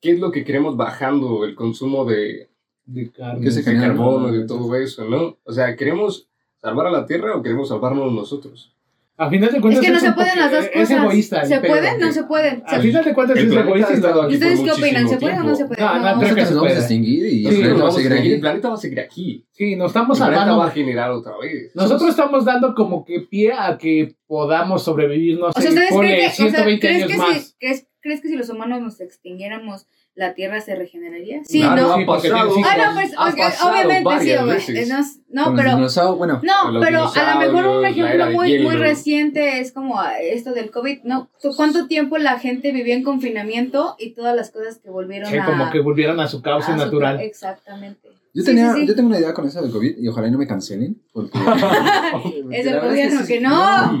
¿qué 0.00 0.12
es 0.12 0.20
lo 0.20 0.30
que 0.30 0.44
queremos 0.44 0.76
bajando 0.76 1.44
el 1.44 1.54
consumo 1.54 2.04
de, 2.04 2.48
de 2.84 3.10
carne. 3.10 3.40
¿Qué 3.42 3.50
se 3.50 3.62
de 3.62 3.64
Genial, 3.72 3.88
carbono, 3.96 4.28
¿no? 4.28 4.32
de 4.32 4.46
todo 4.46 4.74
eso, 4.76 5.04
¿no? 5.06 5.38
O 5.44 5.52
sea, 5.52 5.74
¿queremos 5.74 6.28
salvar 6.60 6.86
a 6.86 6.90
la 6.90 7.06
Tierra 7.06 7.34
o 7.34 7.42
queremos 7.42 7.68
salvarnos 7.68 8.12
nosotros? 8.12 8.72
A 9.18 9.30
final 9.30 9.50
de 9.50 9.56
Es 9.56 9.62
cuentas 9.62 9.84
que 9.84 9.90
no 9.90 9.98
se 10.00 10.12
pueden 10.12 10.38
las 10.38 10.50
dos 10.52 10.64
es 10.66 10.70
cosas. 10.72 10.90
egoísta. 10.90 11.40
el 11.40 11.48
¿Se 11.48 11.60
pueden? 11.60 11.98
No 12.00 12.12
se 12.12 12.24
pueden. 12.24 12.62
A 12.66 12.78
final 12.80 13.04
de 13.04 13.14
cuentas 13.14 13.38
es 13.38 13.44
egoísta. 13.52 13.92
ha 13.92 13.94
estado 13.96 14.14
¿no? 14.14 14.22
aquí 14.22 14.32
¿Y 14.32 14.36
ustedes 14.36 14.60
qué 14.60 14.70
opinan? 14.72 14.92
¿Se 15.08 15.14
muchísimo 15.16 15.20
puede 15.20 15.34
o 15.38 15.42
no 15.42 15.50
se 15.50 15.56
tiempo. 15.56 15.74
puede? 15.74 15.80
No, 15.86 15.98
no, 15.98 16.14
No. 16.14 16.20
creo 16.20 16.34
que 16.34 16.40
Nosotros 16.42 16.48
se 16.48 16.54
nos 16.54 16.62
vamos 16.62 16.76
a 16.76 16.80
extinguir 16.80 17.26
y 17.26 17.30
Sí, 17.30 17.46
el 17.46 17.54
planeta 17.56 17.68
no, 17.68 17.74
va 17.74 17.76
a 17.76 17.78
vamos 17.78 17.94
a 17.94 17.96
seguir 17.96 18.12
seguir, 18.12 18.26
el 18.26 18.34
ahí. 18.34 18.40
planeta 18.40 18.68
va 18.68 18.74
a 18.74 18.78
seguir 18.78 19.00
aquí. 19.00 19.46
Sí, 19.52 19.76
nos 19.76 19.84
El 19.84 19.86
estamos 19.86 20.18
planeta 20.18 20.40
hablando. 20.42 20.60
va 20.60 20.66
a 20.66 20.70
generar 20.70 21.10
otra 21.12 21.32
vez. 21.40 21.72
Nosotros 21.74 22.10
estamos 22.10 22.44
dando 22.44 22.74
como 22.74 23.04
que 23.06 23.20
pie 23.20 23.52
a 23.52 23.78
que 23.78 24.16
podamos 24.26 24.82
sobrevivir, 24.84 25.38
no 25.38 25.46
O 25.46 25.52
sea, 25.52 25.62
sé, 25.62 25.68
¿ustedes 25.70 25.90
ponle 25.90 26.08
creen 26.10 26.20
que, 26.20 26.26
o 26.26 26.30
sea, 26.30 26.44
120 26.50 26.80
¿crees 26.86 27.02
años 27.02 27.10
que, 27.12 27.16
más. 27.18 27.44
si, 27.46 27.54
crees, 27.58 27.86
crees 28.00 28.20
que 28.20 28.28
si 28.28 28.36
los 28.36 28.48
humanos 28.50 28.80
nos 28.82 29.00
extinguiéramos, 29.00 29.86
la 30.16 30.34
Tierra 30.34 30.60
se 30.60 30.74
regeneraría? 30.74 31.42
Sí, 31.44 31.60
Claro, 31.60 31.82
¿no? 31.82 31.92
ha 31.94 31.96
Sí, 31.98 32.04
porque 32.06 32.28
pasado. 32.30 32.54
Ah, 32.64 32.76
no, 32.88 32.94
pues, 32.94 33.12
Ha 33.16 33.28
ok, 33.30 33.36
pasado 33.36 33.70
obviamente 33.70 34.18
sí, 34.20 34.44
veces. 34.72 34.88
no, 34.88 34.96
no, 35.28 35.50
los 35.50 35.60
pero, 35.94 36.16
bueno, 36.16 36.40
no, 36.42 36.80
pero 36.80 37.04
a 37.14 37.34
lo 37.34 37.40
mejor 37.52 37.66
un 37.78 37.84
ejemplo 37.84 38.30
muy, 38.30 38.58
muy 38.60 38.76
reciente 38.76 39.60
es 39.60 39.72
como 39.72 40.00
ah, 40.00 40.18
esto 40.18 40.52
del 40.54 40.70
COVID, 40.70 41.02
¿no? 41.04 41.28
¿Tú- 41.40 41.52
¿Cuánto 41.54 41.86
tiempo 41.86 42.16
la 42.18 42.38
gente 42.38 42.72
vivía 42.72 42.94
en 42.94 43.02
confinamiento 43.04 43.94
y 43.98 44.10
todas 44.14 44.34
las 44.34 44.50
cosas 44.50 44.78
que 44.78 44.88
volvieron 44.90 45.30
Sí, 45.30 45.36
a... 45.38 45.44
como 45.44 45.70
que 45.70 45.80
volvieron 45.80 46.18
a 46.20 46.28
su 46.28 46.40
causa 46.42 46.74
a 46.74 46.78
su- 46.78 46.84
natural. 46.84 47.20
Exactamente. 47.20 48.08
Yo, 48.36 48.42
Sí, 48.42 48.46
tenía, 48.46 48.72
sí, 48.74 48.80
sí. 48.80 48.86
yo 48.86 48.94
tengo 48.94 49.08
una 49.08 49.18
idea 49.18 49.34
con 49.34 49.46
eso 49.46 49.60
del 49.62 49.70
COVID 49.72 49.98
y 49.98 50.08
ojalá 50.08 50.28
y 50.28 50.30
no 50.30 50.38
me 50.38 50.46
cancelen. 50.46 51.02
Porque, 51.12 51.38
Es 52.52 52.66
el 52.66 52.80
gobierno 52.80 53.20
que 53.26 53.40
no. 53.40 53.98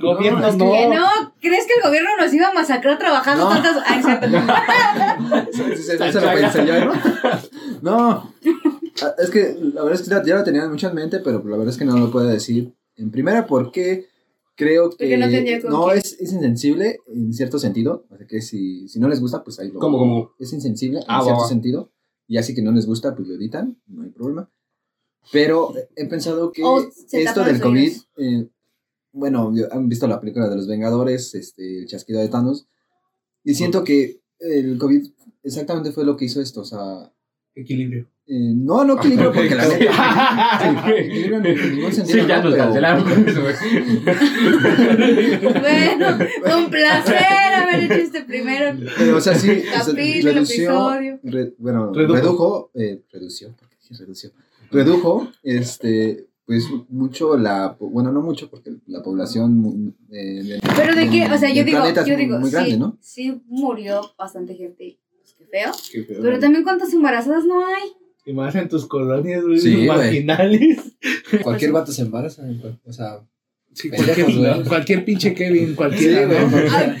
Gobierno 0.00 0.40
No, 0.40 0.48
es 0.48 0.56
no. 0.56 0.72
Que 0.72 0.88
no, 0.88 1.06
¿crees 1.40 1.66
que 1.66 1.74
el 1.74 1.82
gobierno 1.86 2.10
nos 2.18 2.32
iba 2.32 2.48
a 2.48 2.54
masacrar 2.54 2.98
trabajando 2.98 3.44
No. 3.44 3.50
tantas... 3.50 3.82
Ay, 3.86 4.00
Eso 6.08 6.20
lo 6.20 6.32
pensé 6.32 6.66
yo, 6.66 6.84
¿no? 6.84 6.92
No, 7.82 8.34
Ah, 9.02 9.12
es 9.18 9.28
que 9.30 9.56
la 9.74 9.82
verdad 9.82 10.00
es 10.00 10.08
que 10.08 10.28
ya 10.28 10.36
lo 10.36 10.44
tenía 10.44 10.68
mucho 10.68 10.88
en 10.88 10.94
mente, 10.94 11.18
pero 11.18 11.42
la 11.44 11.56
verdad 11.56 11.68
es 11.72 11.76
que 11.78 11.84
no 11.84 11.98
lo 11.98 12.10
puedo 12.12 12.26
decir. 12.28 12.72
En 12.96 13.10
primera, 13.10 13.44
porque 13.44 14.06
creo 14.54 14.90
que 14.90 14.96
Porque 14.96 15.16
no 15.18 15.28
tenía 15.28 15.60
con 15.60 15.72
no 15.72 15.90
es, 15.90 16.16
es 16.20 16.32
insensible 16.32 16.98
en 17.12 17.34
cierto 17.34 17.58
sentido. 17.58 18.06
O 18.08 18.16
sea, 18.16 18.24
que 18.26 18.40
si, 18.40 18.86
si 18.88 19.00
no 19.00 19.08
les 19.08 19.20
gusta, 19.20 19.42
pues 19.42 19.58
ahí 19.58 19.72
lo. 19.72 19.80
¿Cómo, 19.80 19.98
cómo? 19.98 20.30
Es 20.38 20.52
insensible 20.52 21.00
en 21.00 21.04
Ah, 21.08 21.18
va, 21.18 21.24
cierto 21.24 21.42
va. 21.42 21.48
sentido. 21.48 21.90
Y 22.26 22.38
así 22.38 22.54
que 22.54 22.62
no 22.62 22.72
les 22.72 22.86
gusta, 22.86 23.14
pues 23.14 23.28
lo 23.28 23.34
editan, 23.34 23.76
no 23.86 24.02
hay 24.02 24.10
problema. 24.10 24.50
Pero 25.32 25.74
he 25.96 26.06
pensado 26.06 26.52
que 26.52 26.62
esto 27.12 27.44
del 27.44 27.60
COVID, 27.60 27.92
eh, 28.18 28.48
bueno, 29.12 29.52
han 29.70 29.88
visto 29.88 30.06
la 30.06 30.20
película 30.20 30.48
de 30.48 30.56
los 30.56 30.66
Vengadores, 30.66 31.34
este, 31.34 31.80
el 31.80 31.86
chasquido 31.86 32.20
de 32.20 32.28
Thanos, 32.28 32.66
y 33.42 33.54
siento 33.54 33.84
que 33.84 34.20
el 34.38 34.78
COVID 34.78 35.06
exactamente 35.42 35.92
fue 35.92 36.04
lo 36.04 36.16
que 36.16 36.26
hizo 36.26 36.40
esto, 36.40 36.62
o 36.62 36.64
sea, 36.64 37.10
Equilibrio. 37.56 38.08
eh, 38.26 38.52
no, 38.52 38.84
no 38.84 38.96
equilibrio 38.96 39.32
porque 39.32 39.54
la 39.54 39.68
neta, 39.68 40.58
sí, 40.86 40.90
equilibrio 40.92 41.36
en 41.38 41.46
en 41.46 41.76
ningún 41.76 41.92
sentido. 41.92 42.22
Sí, 42.22 42.26
ya 42.28 42.42
no, 42.42 42.50
nos 42.50 42.56
cancelaron 42.58 43.04
con. 43.04 43.24
Bueno, 45.60 46.18
un 46.56 46.70
placer 46.70 47.53
haber 47.74 47.92
hecho 47.92 48.02
este 48.02 48.22
primero. 48.24 48.78
Pero, 48.98 49.16
o 49.16 49.20
sea, 49.20 49.34
sí, 49.34 49.50
o 49.50 49.54
sea, 49.62 49.80
Capítulo, 49.94 50.32
redució, 50.32 50.64
episodio. 50.64 51.20
re- 51.22 51.54
bueno, 51.58 51.92
Redujo. 51.92 52.14
redujo, 52.16 52.70
eh, 52.74 53.02
redució, 53.12 53.48
¿por 53.56 53.68
qué 53.68 53.76
dije 53.80 53.94
redució? 54.02 54.30
Redujo, 54.70 55.28
este, 55.42 56.26
pues, 56.46 56.64
mucho 56.88 57.36
la, 57.36 57.76
bueno, 57.78 58.10
no 58.12 58.20
mucho, 58.22 58.50
porque 58.50 58.72
la 58.86 59.02
población 59.02 59.94
eh, 60.10 60.58
Pero 60.76 60.94
de 60.94 61.08
qué, 61.10 61.26
o 61.32 61.38
sea, 61.38 61.52
yo 61.52 61.64
digo, 61.64 61.78
yo 62.06 62.16
digo, 62.16 62.38
muy 62.38 62.50
sí, 62.50 62.54
grande, 62.54 62.76
¿no? 62.78 62.98
sí 63.00 63.40
murió 63.46 64.00
bastante 64.18 64.54
gente, 64.54 64.98
pues 65.18 65.34
qué 65.38 65.46
feo. 65.46 65.70
Qué 65.92 66.02
feo. 66.04 66.22
Pero 66.22 66.38
también 66.38 66.64
cuántas 66.64 66.92
embarazadas 66.92 67.44
no 67.44 67.64
hay. 67.66 67.90
Y 68.26 68.32
más 68.32 68.54
en 68.54 68.68
tus 68.70 68.86
colonias, 68.86 69.42
güey, 69.44 69.58
Sí, 69.60 69.86
marginales. 69.86 70.96
Cualquier 71.42 71.72
vato 71.72 71.92
se 71.92 72.02
embaraza, 72.02 72.42
o 72.86 72.92
sea, 72.92 73.20
Sí, 73.74 73.90
cualquier, 73.90 74.26
cualquier 74.68 75.04
pinche 75.04 75.34
Kevin, 75.34 75.74
cualquiera. 75.74 76.28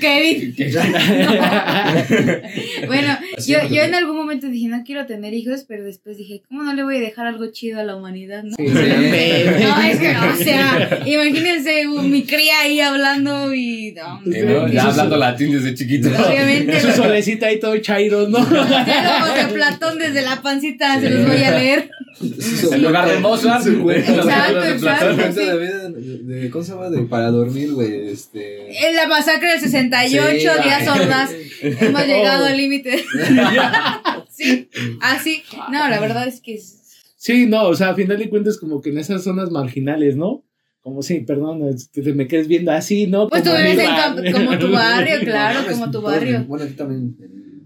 Kevin. 0.00 0.54
Bueno, 2.86 3.16
yo, 3.46 3.58
yo 3.70 3.82
en 3.82 3.94
algún 3.94 4.16
momento 4.16 4.48
dije, 4.48 4.68
no 4.68 4.82
quiero 4.84 5.06
tener 5.06 5.34
hijos, 5.34 5.64
pero 5.66 5.84
después 5.84 6.16
dije, 6.16 6.42
¿cómo 6.48 6.62
no 6.62 6.74
le 6.74 6.82
voy 6.82 6.96
a 6.96 7.00
dejar 7.00 7.26
algo 7.26 7.46
chido 7.50 7.80
a 7.80 7.84
la 7.84 7.96
humanidad, 7.96 8.42
no? 8.42 8.54
Sí, 8.56 8.64
Sí. 8.66 8.74
No, 9.64 9.80
es 9.82 9.98
que, 9.98 10.16
o 10.16 10.36
sea, 10.36 11.00
imagínense 11.06 11.86
uh, 11.88 12.02
mi 12.02 12.24
cría 12.24 12.60
ahí 12.60 12.80
hablando 12.80 13.54
y... 13.54 13.92
no, 13.92 14.20
Sí, 14.24 14.40
¿no? 14.42 14.68
Sí, 14.68 14.74
Ya 14.74 14.84
hablando 14.84 15.16
latín 15.16 15.52
desde 15.52 15.74
chiquito. 15.74 16.08
Obviamente, 16.08 16.80
Su 16.80 16.90
solecita 16.92 17.46
ahí 17.46 17.60
todo 17.60 17.76
chairo, 17.78 18.28
¿no? 18.28 18.44
diálogos 18.44 19.34
de 19.36 19.44
Platón 19.54 19.98
desde 19.98 20.22
la 20.22 20.42
pancita, 20.42 21.00
se 21.00 21.10
los 21.10 21.26
voy 21.26 21.42
a 21.42 21.50
leer. 21.52 21.90
En 22.20 22.82
lugar 22.82 23.08
de 23.08 23.18
Mozart, 23.18 23.64
los 23.66 23.96
Exacto, 23.96 24.64
exacto. 24.64 25.16
De 25.16 25.58
vida 25.58 25.88
de, 25.90 26.18
de- 26.40 26.50
¿Cómo 26.50 26.64
se 26.64 26.72
llama? 26.72 26.90
De 26.90 27.02
para 27.02 27.30
dormir, 27.30 27.72
güey. 27.72 28.08
Este. 28.08 28.88
En 28.88 28.94
la 28.96 29.08
masacre 29.08 29.50
del 29.52 29.60
68, 29.60 30.30
Sí, 30.30 30.38
días 30.62 30.84
güey. 30.84 30.98
sordas, 30.98 31.30
hemos 31.62 32.06
llegado 32.06 32.44
Oh. 32.44 32.48
al 32.48 32.56
límite. 32.56 33.04
sí, 34.30 34.68
así. 35.00 35.42
No, 35.70 35.88
la 35.88 36.00
verdad 36.00 36.26
es 36.28 36.40
que... 36.40 36.54
es- 36.54 36.80
Sí, 37.16 37.46
no, 37.46 37.68
o 37.68 37.74
sea, 37.74 37.90
a 37.90 37.94
final 37.94 38.18
de 38.18 38.28
cuentas, 38.28 38.58
como 38.58 38.82
que 38.82 38.90
en 38.90 38.98
esas 38.98 39.24
zonas 39.24 39.50
marginales, 39.50 40.14
¿no? 40.14 40.44
Como 40.82 41.02
sí, 41.02 41.20
perdón, 41.20 41.66
es 41.66 41.88
que 41.88 42.02
te 42.02 42.12
me 42.12 42.28
quedes 42.28 42.48
viendo 42.48 42.70
así, 42.70 43.06
¿no? 43.06 43.28
Pues 43.28 43.42
tú 43.42 43.48
Como 43.50 43.62
vives 43.62 43.78
en 44.24 44.32
como 44.32 44.58
tu 44.58 44.70
barrio, 44.70 45.20
claro, 45.20 45.62
No, 45.62 45.68
como 45.72 45.90
tu 45.90 46.02
barrio. 46.02 46.44
Bueno, 46.46 46.66
aquí 46.66 46.74
también 46.74 47.16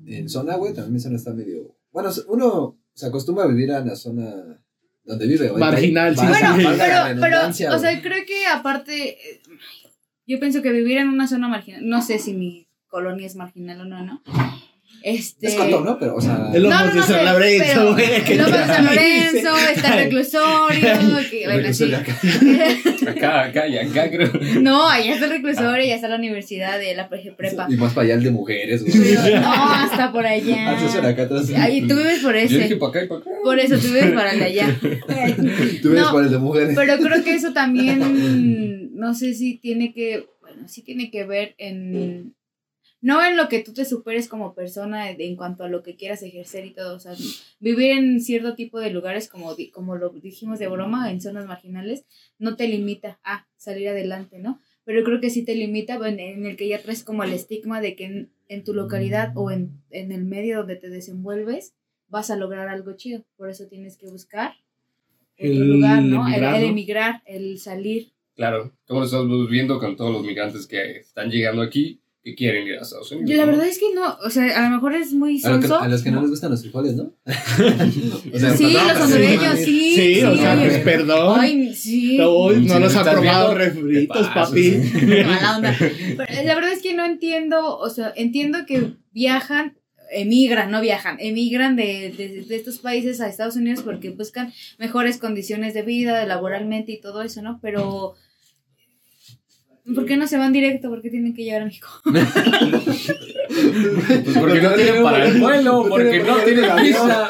en, 0.07 0.15
en 0.15 0.29
zona, 0.29 0.55
güey, 0.55 0.73
también 0.73 0.95
mi 0.95 1.01
zona 1.01 1.17
está 1.17 1.33
medio. 1.35 1.75
Bueno, 1.91 2.11
uno 2.29 2.79
se 2.99 3.07
acostumbra 3.07 3.45
a 3.45 3.47
vivir 3.47 3.71
en 3.71 3.87
la 3.87 3.95
zona 3.95 4.61
donde 5.05 5.27
vive. 5.29 5.53
Marginal, 5.53 6.17
sí, 6.17 6.27
Bueno, 6.27 6.57
pero, 6.77 7.21
pero, 7.21 7.77
o 7.77 7.79
sea, 7.79 8.03
creo 8.03 8.27
que 8.27 8.45
aparte, 8.47 9.11
eh, 9.11 9.41
yo 10.27 10.41
pienso 10.41 10.63
que 10.63 10.73
vivir 10.73 10.99
en 10.99 11.09
una 11.09 11.29
zona 11.29 11.47
marginal, 11.47 11.89
no 11.89 12.03
sé 12.03 12.19
si 12.19 12.35
mi 12.35 12.67
colonia 12.89 13.25
es 13.25 13.37
marginal 13.37 13.83
o 13.83 13.85
no, 13.85 14.05
¿no? 14.05 14.23
Este... 15.03 15.47
Es 15.47 15.55
condón, 15.55 15.85
¿no? 15.85 15.99
Pero, 15.99 16.17
o 16.17 16.21
sea. 16.21 16.51
El 16.53 16.65
No, 16.65 16.71
Lomos 16.71 16.87
no, 16.87 16.93
de 16.93 16.97
no 17.01 17.07
San 17.07 17.25
Lorenzo, 17.25 17.93
güey, 17.95 18.25
que 18.25 18.35
Lomos 18.37 18.53
de 18.53 18.67
San 18.67 18.85
Lorenzo, 18.87 19.57
está 19.75 19.89
el 19.99 20.05
reclusorio, 20.05 20.89
que, 21.31 21.45
bueno, 21.45 21.73
sí. 21.73 21.93
Acá, 23.09 23.45
acá 23.45 23.67
y 23.69 23.79
acá, 23.79 24.11
creo. 24.11 24.31
No, 24.61 24.89
allá 24.89 25.15
está 25.15 25.27
el 25.27 25.31
reclusorio, 25.33 25.83
allá 25.83 25.95
está 25.95 26.09
la 26.09 26.17
universidad 26.17 26.79
de 26.79 26.95
la 26.95 27.09
pre- 27.09 27.33
prepa. 27.37 27.67
Y 27.71 27.77
más 27.77 27.93
para 27.95 28.07
allá 28.07 28.15
el 28.15 28.23
de 28.25 28.31
mujeres, 28.31 28.83
güey. 28.85 28.93
Pero 29.15 29.41
no, 29.41 29.53
hasta 29.73 30.13
por 30.13 30.27
allá. 30.27 30.71
Ah, 30.79 31.09
acá 31.09 31.23
atrás. 31.23 31.51
Ahí 31.57 31.87
tú 31.87 31.97
vives 31.97 32.21
por 32.21 32.35
Yo 32.35 32.41
dije 32.43 32.65
ese. 32.67 32.77
para 32.77 32.91
acá 32.91 33.05
y 33.05 33.09
para 33.09 33.21
acá. 33.21 33.31
Por 33.43 33.59
eso 33.59 33.77
tú 33.79 33.87
vives 33.89 34.13
para 34.13 34.33
el 34.33 34.39
de 34.41 34.45
allá. 34.45 34.77
Tú 35.83 35.91
ves 35.91 36.01
No, 36.03 36.13
para 36.13 36.27
el 36.27 36.33
de 36.33 36.39
mujeres. 36.39 36.73
Pero 36.77 36.99
creo 36.99 37.25
que 37.25 37.35
eso 37.35 37.53
también, 37.53 38.91
no 38.95 39.15
sé 39.15 39.35
si 39.35 39.57
tiene 39.59 39.93
que, 39.95 40.27
bueno, 40.43 40.69
sí 40.69 40.83
tiene 40.83 41.11
que 41.11 41.25
ver 41.25 41.55
en, 41.59 42.35
no 43.01 43.25
en 43.25 43.37
lo 43.37 43.49
que 43.49 43.61
tú 43.63 43.73
te 43.73 43.85
superes 43.85 44.29
como 44.29 44.55
persona 44.55 45.07
de- 45.07 45.27
en 45.27 45.37
cuanto 45.37 45.65
a 45.65 45.69
lo 45.69 45.83
que 45.83 45.97
quieras 45.97 46.23
ejercer 46.23 46.67
y 46.67 46.71
todo, 46.73 46.97
o 46.97 47.01
sea, 47.01 47.15
vivir 47.61 47.93
en 47.93 48.21
cierto 48.21 48.55
tipo 48.55 48.81
de 48.81 48.91
lugares, 48.91 49.29
como, 49.29 49.55
di- 49.55 49.71
como 49.71 49.97
lo 49.97 50.11
dijimos 50.11 50.59
de 50.59 50.69
broma, 50.69 51.11
en 51.11 51.21
zonas 51.21 51.47
marginales, 51.47 52.05
no 52.39 52.57
te 52.57 52.67
limita 52.69 53.19
a 53.25 53.47
salir 53.57 53.89
adelante, 53.89 54.39
¿no? 54.39 54.59
Pero 54.85 55.05
creo 55.05 55.21
que 55.21 55.31
sí 55.31 55.45
te 55.45 55.55
limita 55.55 55.95
en, 56.09 56.19
en 56.19 56.47
el 56.47 56.57
que 56.57 56.67
ya 56.67 56.81
traes 56.83 57.05
como 57.05 57.23
el 57.23 57.33
estigma 57.35 57.81
de 57.81 57.95
que 57.95 58.05
en, 58.07 58.31
en 58.49 58.65
tu 58.65 58.73
localidad 58.75 59.33
o 59.37 59.51
en, 59.51 59.83
en 59.91 60.13
el 60.13 60.25
medio 60.25 60.59
donde 60.59 60.77
te 60.77 60.89
desenvuelves 60.89 61.75
vas 62.09 62.31
a 62.31 62.37
lograr 62.37 62.69
algo 62.69 62.93
chido. 62.97 63.23
Por 63.37 63.51
eso 63.51 63.67
tienes 63.67 63.99
que 63.99 64.09
buscar 64.09 64.55
El 65.37 65.69
lugar, 65.71 66.03
¿no? 66.03 66.27
El, 66.27 66.33
emigrar, 66.35 66.55
el 66.57 66.65
emigrar, 66.65 67.23
el 67.27 67.59
salir. 67.59 68.13
Claro, 68.35 68.73
como 68.87 69.01
lo 69.01 69.07
estamos 69.07 69.51
viendo 69.51 69.79
con 69.79 69.95
todos 69.95 70.11
los 70.13 70.25
migrantes 70.25 70.67
que 70.67 70.97
están 70.99 71.31
llegando 71.31 71.61
aquí, 71.63 72.01
que 72.31 72.35
quieren 72.35 72.67
ir 72.67 72.75
a 72.79 72.83
Estados 72.83 73.11
Unidos. 73.13 73.31
Yo 73.31 73.37
la 73.37 73.47
¿no? 73.47 73.53
verdad 73.53 73.67
es 73.69 73.79
que 73.79 73.87
no, 73.95 74.17
o 74.25 74.31
sea, 74.31 74.59
a 74.59 74.69
lo 74.69 74.75
mejor 74.77 74.95
es 74.95 75.13
muy 75.13 75.41
A, 75.45 75.51
lo 75.51 75.61
que- 75.61 75.67
sonso. 75.69 75.81
a 75.83 75.89
los 75.89 76.03
que 76.03 76.11
no 76.11 76.21
les 76.21 76.31
gustan 76.31 76.51
los 76.51 76.61
frijoles, 76.63 76.95
¿no? 76.97 77.13
O 78.35 78.39
sea, 78.39 78.57
Sí, 78.57 78.73
los 78.73 79.01
hondureños, 79.01 79.43
mames. 79.43 79.65
sí. 79.65 79.95
Sí, 79.95 80.23
o 80.23 80.37
sea, 80.37 80.57
pues 80.59 80.79
perdón. 80.79 81.41
Ay, 81.41 81.75
sí. 81.75 82.21
Uy, 82.21 82.55
Si 82.55 82.61
no 82.67 82.81
nos 82.81 82.83
los 82.83 82.95
han 82.97 83.01
estás 83.07 83.15
probado 83.15 83.55
refritos, 83.55 84.27
papi. 84.29 84.77
Mala 85.27 85.57
onda. 85.57 85.77
Pero, 85.79 86.25
eh, 86.29 86.45
la 86.45 86.55
verdad 86.55 86.73
es 86.73 86.83
que 86.83 86.95
no 86.95 87.05
entiendo, 87.05 87.77
o 87.79 87.91
sea, 87.91 88.13
entiendo 88.17 88.59
que 88.67 88.93
viajan, 89.13 89.77
emigran, 90.13 90.71
no 90.71 90.81
viajan, 90.81 91.17
emigran 91.21 91.77
de, 91.77 92.15
de, 92.17 92.43
de 92.47 92.57
estos 92.57 92.79
países 92.79 93.21
a 93.21 93.29
Estados 93.29 93.57
Unidos 93.57 93.83
porque 93.85 94.11
buscan 94.11 94.53
mejores 94.79 95.19
condiciones 95.19 95.75
de 95.75 95.83
vida, 95.83 96.25
laboralmente 96.27 96.93
y 96.93 97.01
todo 97.01 97.23
eso, 97.23 97.43
¿no? 97.43 97.59
Pero, 97.63 98.15
¿por 99.95 100.07
qué 100.07 100.17
no 100.17 100.27
se 100.27 100.37
van 100.39 100.53
directo? 100.53 100.89
¿Por 100.89 101.03
qué 101.03 101.11
tienen 101.11 101.35
que 101.35 101.45
llegar 101.45 101.63
a 101.63 101.65
México? 101.67 101.89
Pues 103.49 104.37
porque 104.39 104.61
no 104.61 104.71
tienen 104.75 105.03
para 105.03 105.27
el 105.27 105.41
vuelo, 105.41 105.87
porque 105.89 106.21
no 106.23 106.37
tienen 106.39 106.65
visa, 106.83 107.29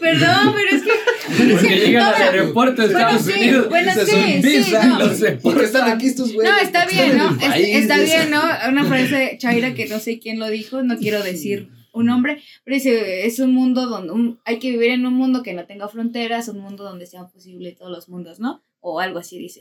Perdón, 0.00 0.54
pero 0.54 0.76
es 0.76 0.82
que... 0.82 1.52
porque 1.54 1.76
llegan 1.76 2.04
al 2.04 2.12
No, 2.18 2.24
aeropuerto 2.24 2.82
de 2.82 2.88
bueno, 2.88 3.08
Estados 3.08 3.22
sí, 3.26 3.32
Unidos. 3.40 3.68
bueno, 3.68 3.92
sí, 3.92 3.98
son 4.10 4.20
sí, 4.24 4.40
visa, 4.42 4.86
no. 4.86 4.98
no 4.98 5.14
sé 5.14 5.32
¿Por 5.32 5.58
qué 5.58 5.64
están 5.64 5.90
aquí 5.90 6.06
estos 6.06 6.32
güeyes? 6.32 6.52
No, 6.52 6.58
está 6.60 6.84
¿Por 6.84 6.90
qué 6.92 7.04
bien, 7.04 7.18
¿no? 7.18 7.36
está 7.40 7.98
bien, 8.00 8.30
¿no? 8.30 8.42
Una 8.68 8.84
frase 8.84 9.36
chaira 9.38 9.74
que 9.74 9.86
no 9.86 9.98
sé 9.98 10.18
quién 10.18 10.38
lo 10.38 10.48
dijo, 10.48 10.82
no 10.82 10.96
quiero 10.98 11.22
decir 11.22 11.68
un 11.92 12.06
nombre, 12.06 12.42
pero 12.64 12.74
dice, 12.74 13.26
es 13.26 13.38
un 13.38 13.52
mundo 13.52 13.86
donde 13.86 14.12
un- 14.12 14.40
hay 14.46 14.58
que 14.58 14.70
vivir 14.70 14.90
en 14.92 15.04
un 15.04 15.12
mundo 15.14 15.42
que 15.42 15.52
no 15.52 15.66
tenga 15.66 15.88
fronteras, 15.88 16.48
un 16.48 16.58
mundo 16.60 16.84
donde 16.84 17.06
sean 17.06 17.28
posibles 17.30 17.76
todos 17.76 17.90
los 17.90 18.08
mundos, 18.08 18.40
¿no? 18.40 18.62
O 18.84 18.98
algo 18.98 19.20
así 19.20 19.38
dice. 19.38 19.60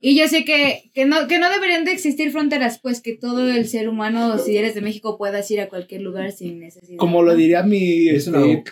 Y 0.00 0.18
yo 0.18 0.26
sé 0.26 0.46
que, 0.46 0.90
que, 0.94 1.04
no, 1.04 1.28
que 1.28 1.38
no 1.38 1.50
deberían 1.50 1.84
de 1.84 1.92
existir 1.92 2.30
fronteras, 2.32 2.78
pues 2.82 3.02
que 3.02 3.14
todo 3.14 3.46
el 3.50 3.68
ser 3.68 3.90
humano, 3.90 4.38
si 4.38 4.56
eres 4.56 4.74
de 4.74 4.80
México, 4.80 5.18
puedas 5.18 5.50
ir 5.50 5.60
a 5.60 5.68
cualquier 5.68 6.00
lugar 6.00 6.32
sin 6.32 6.60
necesidad. 6.60 6.96
Como 6.96 7.22
lo 7.22 7.36
diría 7.36 7.62
mi 7.62 8.08
Es 8.08 8.26
este. 8.26 8.62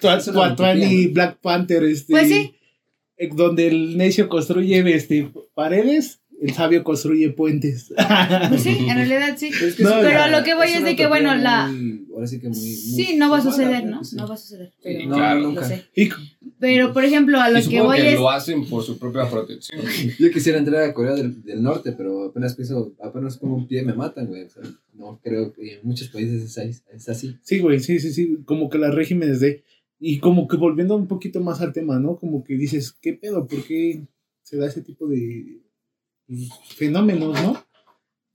Black 1.12 1.36
Panther, 1.42 1.84
este, 1.84 2.10
Pues 2.10 2.28
sí. 2.28 2.54
eh, 3.18 3.28
donde 3.34 3.66
el 3.68 3.98
necio 3.98 4.30
construye 4.30 4.82
este, 4.94 5.30
paredes, 5.52 6.21
el 6.42 6.52
sabio 6.54 6.82
construye 6.84 7.30
puentes. 7.30 7.92
Pues 8.48 8.62
sí, 8.62 8.76
en 8.88 8.96
realidad 8.96 9.36
sí. 9.38 9.50
Pero, 9.52 9.66
es 9.66 9.74
que 9.76 9.82
No, 9.84 9.90
es 9.90 9.96
pero 9.96 10.10
una- 10.10 10.24
a 10.24 10.30
lo 10.30 10.44
que 10.44 10.54
voy 10.54 10.68
es 10.68 10.84
de 10.84 10.96
que, 10.96 11.06
bueno, 11.06 11.34
la- 11.36 11.72
ahora 12.12 12.26
sí 12.26 12.40
que 12.40 12.48
muy. 12.48 12.58
muy 12.58 12.66
Sí, 12.76 13.14
no 13.16 13.30
va 13.30 13.38
a 13.38 13.42
suceder, 13.42 13.84
¿no? 13.84 14.02
sí. 14.04 14.16
No 14.16 14.26
va 14.28 14.34
a 14.34 14.36
suceder. 14.36 14.70
Sí, 14.74 14.80
Pero, 14.82 15.08
No, 15.08 15.14
claro. 15.16 15.40
lo 15.40 15.46
nunca. 15.48 15.64
sé. 15.68 15.84
y 15.94 16.08
Pero, 16.58 16.92
por 16.92 17.04
ejemplo, 17.04 17.40
a 17.40 17.48
lo 17.50 17.58
Y 17.60 17.66
que 17.68 17.80
voy 17.80 17.96
que 17.98 18.12
es... 18.14 18.18
lo 18.18 18.30
hacen 18.30 18.64
por 18.66 18.82
su 18.84 18.98
propia 18.98 19.28
protección. 19.30 19.80
Yo 20.18 20.30
quisiera 20.30 20.58
entrar 20.58 20.82
a 20.82 20.92
Corea 20.94 21.14
del, 21.14 21.42
del 21.42 21.62
Norte, 21.62 21.92
pero 21.92 22.24
apenas 22.24 22.54
piso, 22.54 22.92
apenas 23.02 23.38
pongo 23.38 23.56
un 23.56 23.66
pie 23.66 23.82
me 23.82 23.94
matan, 23.94 24.26
güey. 24.26 24.42
O 24.44 24.50
sea, 24.50 24.62
no 24.94 25.20
creo 25.22 25.52
que 25.52 25.74
en 25.74 25.80
muchos 25.84 26.08
países 26.08 26.42
es, 26.42 26.58
ahí- 26.58 26.74
es 26.94 27.08
así. 27.08 27.36
Sí, 27.42 27.58
güey, 27.60 27.80
sí, 27.80 27.98
sí, 28.00 28.12
sí, 28.12 28.38
como 28.44 28.68
que 28.68 28.78
los 28.78 28.94
regímenes 28.94 29.40
de... 29.40 29.62
Y 30.04 30.18
como 30.18 30.48
que 30.48 30.56
volviendo 30.56 30.96
un 30.96 31.06
poquito 31.06 31.40
más 31.40 31.60
al 31.60 31.72
tema, 31.72 32.00
¿no? 32.00 32.16
Como 32.16 32.42
que 32.42 32.54
dices, 32.56 32.90
¿qué 32.92 33.12
pedo? 33.12 33.46
¿Por 33.46 33.62
qué 33.64 34.02
se 34.42 34.56
da 34.56 34.66
ese 34.66 34.82
tipo 34.82 35.06
de 35.06 35.60
fenómenos, 36.76 37.40
no? 37.42 37.64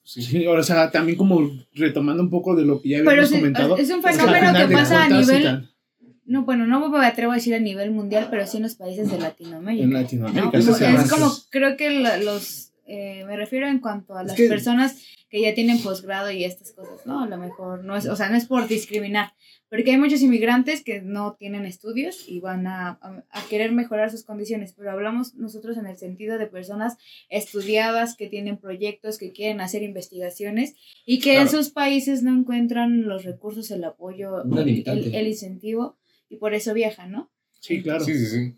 Sí, 0.04 0.46
o 0.48 0.64
sea, 0.64 0.90
también 0.90 1.18
como 1.18 1.52
retomando 1.74 2.24
un 2.24 2.30
poco 2.30 2.56
de 2.56 2.64
lo 2.66 2.82
que 2.82 2.90
ya 2.90 2.98
Pero 3.00 3.10
habíamos 3.12 3.30
sí, 3.30 3.36
comentado. 3.36 3.78
es 3.78 3.90
un 3.90 4.02
fenómeno 4.02 4.54
que 4.68 4.74
pasa 4.74 5.04
a 5.04 5.10
nivel- 5.10 5.62
sí, 6.00 6.08
No, 6.26 6.44
bueno, 6.44 6.66
no 6.66 6.90
me 6.90 7.06
atrevo 7.06 7.34
a 7.34 7.36
decir 7.36 7.54
a 7.56 7.60
nivel 7.60 7.92
mundial, 7.92 8.28
pero 8.30 8.46
sí 8.48 8.58
en 8.58 8.64
los 8.64 8.76
países 8.76 9.10
de 9.12 9.20
Latinoamérica. 9.20 9.84
En 9.84 9.90
¿no? 9.92 10.00
Latinoamérica. 10.00 10.46
Como- 10.52 10.58
eso 10.64 10.74
se 10.74 10.90
es 10.94 11.10
como, 11.10 11.32
creo 11.50 11.76
que 11.78 11.90
la- 12.00 12.18
los, 12.18 12.72
eh, 12.88 13.24
me 13.26 13.36
refiero 13.36 13.68
en 13.68 13.80
cuanto 13.80 14.16
a 14.16 14.22
Es 14.22 14.28
las 14.30 14.38
que- 14.38 14.48
personas 14.48 15.04
que 15.30 15.42
ya 15.42 15.54
tienen 15.54 15.80
posgrado 15.84 16.32
y 16.32 16.46
estas 16.46 16.72
cosas, 16.72 17.06
¿no? 17.06 17.22
A 17.24 17.28
lo 17.28 17.38
mejor 17.38 17.84
no 17.84 17.98
es, 17.98 18.06
o 18.08 18.16
sea, 18.16 18.30
no 18.30 18.38
es 18.38 18.46
por 18.46 18.66
discriminar, 18.70 19.34
porque 19.70 19.92
hay 19.92 19.98
muchos 19.98 20.22
inmigrantes 20.22 20.82
que 20.86 21.02
no 21.02 21.36
tienen 21.38 21.66
estudios 21.66 22.30
y 22.30 22.40
van 22.40 22.66
a, 22.66 22.92
a- 23.02 23.26
a 23.32 23.42
querer 23.50 23.74
mejorar 23.74 24.10
sus 24.10 24.24
condiciones, 24.24 24.74
pero 24.74 24.90
hablamos 24.90 25.36
nosotros 25.36 25.76
en 25.78 25.86
el 25.86 25.98
sentido 25.98 26.38
de 26.38 26.48
personas 26.48 26.96
estudiadas 27.30 28.16
que 28.16 28.28
tienen 28.28 28.58
proyectos, 28.58 29.18
que 29.18 29.32
quieren 29.34 29.62
hacer 29.62 29.84
investigaciones 29.84 30.76
y 31.06 31.20
que 31.20 31.38
en 31.40 31.50
sus 31.50 31.70
países 31.70 32.24
no 32.24 32.32
encuentran 32.34 33.04
los 33.08 33.24
recursos, 33.26 33.70
el 33.72 33.84
apoyo, 33.84 34.44
el, 34.44 34.66
limitante. 34.66 35.08
el- 35.10 35.16
el 35.16 35.28
incentivo 35.28 35.98
y 36.30 36.38
por 36.38 36.54
eso 36.54 36.74
viajan, 36.74 37.12
¿no? 37.12 37.32
Sí, 37.60 37.82
claro. 37.84 38.04
Sí, 38.04 38.14
sí, 38.18 38.26
sí. 38.28 38.56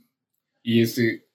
Y 0.61 0.81
este, 0.81 1.25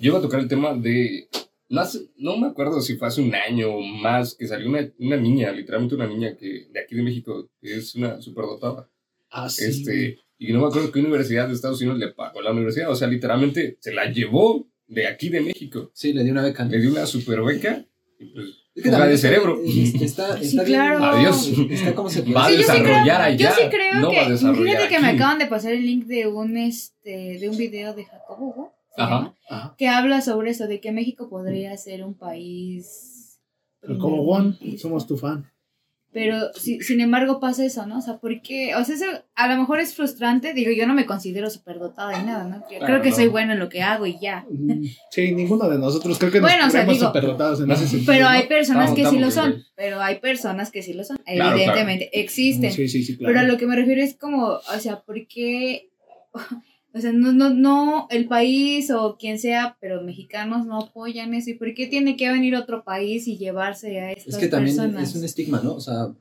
yo 0.00 0.10
iba 0.10 0.18
a 0.18 0.22
tocar 0.22 0.40
el 0.40 0.48
tema 0.48 0.74
de, 0.74 1.28
no, 1.74 1.80
hace- 1.82 2.08
no 2.16 2.36
me 2.36 2.46
acuerdo 2.48 2.80
si 2.80 2.96
fue 2.96 3.08
hace 3.08 3.20
un 3.22 3.34
año 3.34 3.70
o 3.74 3.80
más, 3.80 4.34
que 4.34 4.46
salió 4.46 4.68
una, 4.68 4.88
una 4.98 5.16
niña, 5.16 5.52
literalmente 5.52 5.94
una 5.94 6.06
niña 6.06 6.36
que 6.36 6.68
de 6.72 6.80
aquí 6.80 6.94
de 6.94 7.02
México, 7.02 7.48
que 7.60 7.76
es 7.76 7.94
una 7.94 8.20
superdotada. 8.20 8.88
Ah, 9.30 9.48
sí. 9.48 9.64
Este, 9.64 10.18
y 10.38 10.52
no 10.52 10.60
me 10.60 10.66
acuerdo 10.66 10.90
qué 10.92 11.00
universidad 11.00 11.48
de 11.48 11.54
Estados 11.54 11.80
Unidos 11.80 11.98
le 11.98 12.08
pagó 12.12 12.40
la 12.42 12.52
universidad, 12.52 12.90
o 12.90 12.94
sea, 12.96 13.08
literalmente 13.08 13.76
se 13.80 13.92
la 13.92 14.10
llevó 14.10 14.66
de 14.86 15.06
aquí 15.06 15.28
de 15.28 15.40
México. 15.40 15.90
Sí, 15.94 16.12
le 16.12 16.22
di 16.24 16.30
una 16.30 16.42
beca. 16.42 16.64
Le 16.64 16.80
dio 16.80 16.90
una 16.90 17.06
super 17.06 17.42
beca 17.42 17.84
y 18.18 18.26
pues, 18.26 18.46
Es 18.74 18.82
que 18.82 18.90
de 18.90 19.16
cerebro. 19.18 19.60
es- 19.64 19.94
Está, 19.94 20.36
Sí, 20.38 20.46
está 20.48 20.62
bien- 20.64 20.78
claro. 20.80 21.04
Adiós. 21.04 21.48
Está 21.70 21.94
como 21.94 22.10
se 22.10 22.22
puede 22.22 22.34
Va 22.34 22.46
a 22.46 22.48
Sí, 22.48 22.56
yo 22.56 22.62
sí 22.62 22.64
creo- 22.66 22.82
desarrollar 22.82 23.20
allá. 23.22 23.36
Yo 23.50 23.54
sí 23.62 23.68
creo 23.70 23.94
no 24.00 24.12
va 24.12 24.20
a 24.22 24.24
que, 24.26 24.30
desarrollar 24.32 24.66
fíjate 24.76 24.88
que 24.94 25.00
me 25.00 25.08
acaban 25.08 25.38
de 25.38 25.46
pasar 25.46 25.72
el 25.72 25.86
link 25.86 26.06
de 26.06 26.26
un 26.26 26.56
este 26.56 27.38
de 27.38 27.48
un 27.48 27.56
video 27.56 27.94
de 27.94 28.04
Jacobo, 28.04 28.46
Hugo, 28.48 28.74
Ajá. 28.96 29.14
llama, 29.16 29.34
Ajá. 29.48 29.74
que 29.78 29.88
habla 29.88 30.20
sobre 30.20 30.50
eso, 30.50 30.66
de 30.66 30.80
que 30.80 30.92
México 30.92 31.28
podría 31.28 31.76
ser 31.76 32.04
un 32.04 32.14
país... 32.14 33.40
Como 34.00 34.24
Juan, 34.24 34.58
somos 34.78 35.06
tu 35.06 35.16
fan. 35.18 35.50
Pero 36.10 36.52
si- 36.54 36.80
sin 36.80 37.00
embargo 37.00 37.40
pasa 37.40 37.64
eso, 37.66 37.84
¿no? 37.86 37.98
O 37.98 38.00
sea, 38.00 38.18
porque, 38.18 38.74
o 38.76 38.84
sea, 38.84 38.94
eso 38.94 39.04
a 39.34 39.48
lo 39.52 39.56
mejor 39.60 39.80
es 39.80 39.94
frustrante. 39.96 40.54
Digo, 40.54 40.70
yo 40.70 40.86
no 40.86 40.94
me 40.94 41.06
considero 41.06 41.50
superdotada 41.50 42.18
y 42.18 42.24
nada, 42.24 42.44
¿no? 42.44 42.58
Yo 42.70 42.78
Claro, 42.78 42.86
creo 42.86 43.02
que 43.02 43.10
no. 43.10 43.16
soy 43.16 43.26
buena 43.28 43.54
en 43.54 43.58
lo 43.58 43.68
que 43.68 43.82
hago 43.82 44.06
y 44.06 44.16
ya. 44.20 44.46
Mm, 44.48 44.84
Sí, 45.10 45.32
ninguno 45.32 45.68
de 45.68 45.76
nosotros 45.76 46.16
creo 46.20 46.30
que 46.30 46.40
nos 46.40 46.48
Bueno, 46.48 46.68
o 46.68 46.70
sea, 46.70 46.82
creemos 46.82 46.94
digo, 47.00 47.06
superdotados 47.08 47.60
en 47.62 47.70
ese 47.72 47.88
sentido. 47.88 48.12
Pero 48.12 48.24
¿no? 48.26 48.30
hay 48.30 48.46
personas 48.46 48.90
Estamos- 48.90 49.10
que 49.10 49.16
sí 49.16 49.22
lo 49.22 49.30
son. 49.32 49.64
Pero 49.74 50.00
hay 50.00 50.18
personas 50.20 50.70
que 50.70 50.82
sí 50.82 50.92
lo 50.94 51.02
son. 51.04 51.16
Claro, 51.26 51.56
Evidentemente, 51.56 52.10
existen. 52.20 52.70
Sí, 52.72 52.88
sí, 52.88 53.02
sí, 53.02 53.18
claro. 53.18 53.34
Pero 53.34 53.40
a 53.46 53.48
lo 53.52 53.58
que 53.58 53.66
me 53.66 53.74
refiero 53.74 54.00
es 54.00 54.16
como, 54.16 54.46
o 54.46 54.78
sea, 54.80 55.00
¿por 55.02 55.26
qué? 55.26 55.90
O 56.96 57.00
sea, 57.00 57.12
no, 57.12 57.32
no, 57.32 57.50
no, 57.52 58.06
el 58.10 58.28
país 58.28 58.88
o 58.92 59.16
quien 59.18 59.40
sea, 59.40 59.76
pero 59.80 60.02
mexicanos 60.02 60.64
no 60.64 60.78
apoyan 60.78 61.34
eso. 61.34 61.50
¿Y 61.50 61.54
por 61.54 61.74
qué 61.74 61.88
tiene 61.88 62.16
que 62.16 62.30
venir 62.30 62.54
otro 62.54 62.84
país 62.84 63.26
y 63.26 63.36
llevarse 63.36 63.98
a 63.98 64.12
estas 64.12 64.34
Es 64.34 64.36
que 64.36 64.46
también 64.46 64.76
personas? 64.76 65.10
es 65.10 65.16
un 65.16 65.24
estigma, 65.24 65.60
¿no? 65.60 65.74
O 65.74 65.80
sea, 65.80 66.14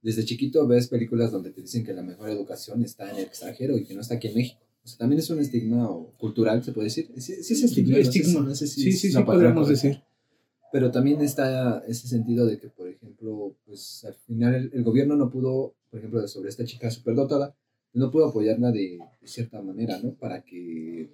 desde 0.00 0.24
chiquito 0.24 0.66
ves 0.66 0.88
películas 0.88 1.32
donde 1.32 1.50
te 1.50 1.60
dicen 1.60 1.84
que 1.84 1.92
la 1.92 2.02
mejor 2.02 2.30
educación 2.30 2.82
está 2.82 3.10
en 3.10 3.16
el 3.16 3.24
extranjero 3.24 3.76
y 3.76 3.84
que 3.84 3.92
no 3.92 4.00
está 4.00 4.14
aquí 4.14 4.28
en 4.28 4.36
México. 4.36 4.58
O 4.82 4.88
sea, 4.88 4.96
también 4.98 5.18
es 5.18 5.28
un 5.28 5.38
estigma 5.38 5.90
o 5.90 6.12
cultural, 6.16 6.64
se 6.64 6.72
puede 6.72 6.86
decir. 6.86 7.10
Sí, 7.18 7.42
sí 7.42 7.52
es 7.52 7.62
estigma. 7.64 7.98
Estigma. 7.98 8.40
no 8.40 8.54
sé 8.54 8.66
si 8.68 8.84
sí, 8.84 8.92
sí, 8.92 9.12
sí, 9.12 9.22
podríamos 9.22 9.64
correcta. 9.66 9.88
decir. 9.88 10.02
Pero 10.72 10.90
también 10.90 11.20
está 11.20 11.84
ese 11.86 12.08
sentido 12.08 12.46
de 12.46 12.58
que, 12.58 12.68
por 12.68 12.88
ejemplo, 12.88 13.54
pues 13.66 14.02
al 14.06 14.14
final 14.14 14.54
el, 14.54 14.70
el 14.72 14.82
gobierno 14.82 15.14
no 15.14 15.28
pudo, 15.28 15.74
por 15.90 15.98
ejemplo, 15.98 16.26
sobre 16.26 16.48
esta 16.48 16.64
chica 16.64 16.90
superdotada, 16.90 17.54
no 17.96 18.10
pudo 18.10 18.26
apoyarla 18.28 18.70
de, 18.70 18.98
de 19.20 19.28
cierta 19.28 19.60
manera, 19.62 19.98
¿no? 20.02 20.12
Para 20.14 20.42
que... 20.42 21.08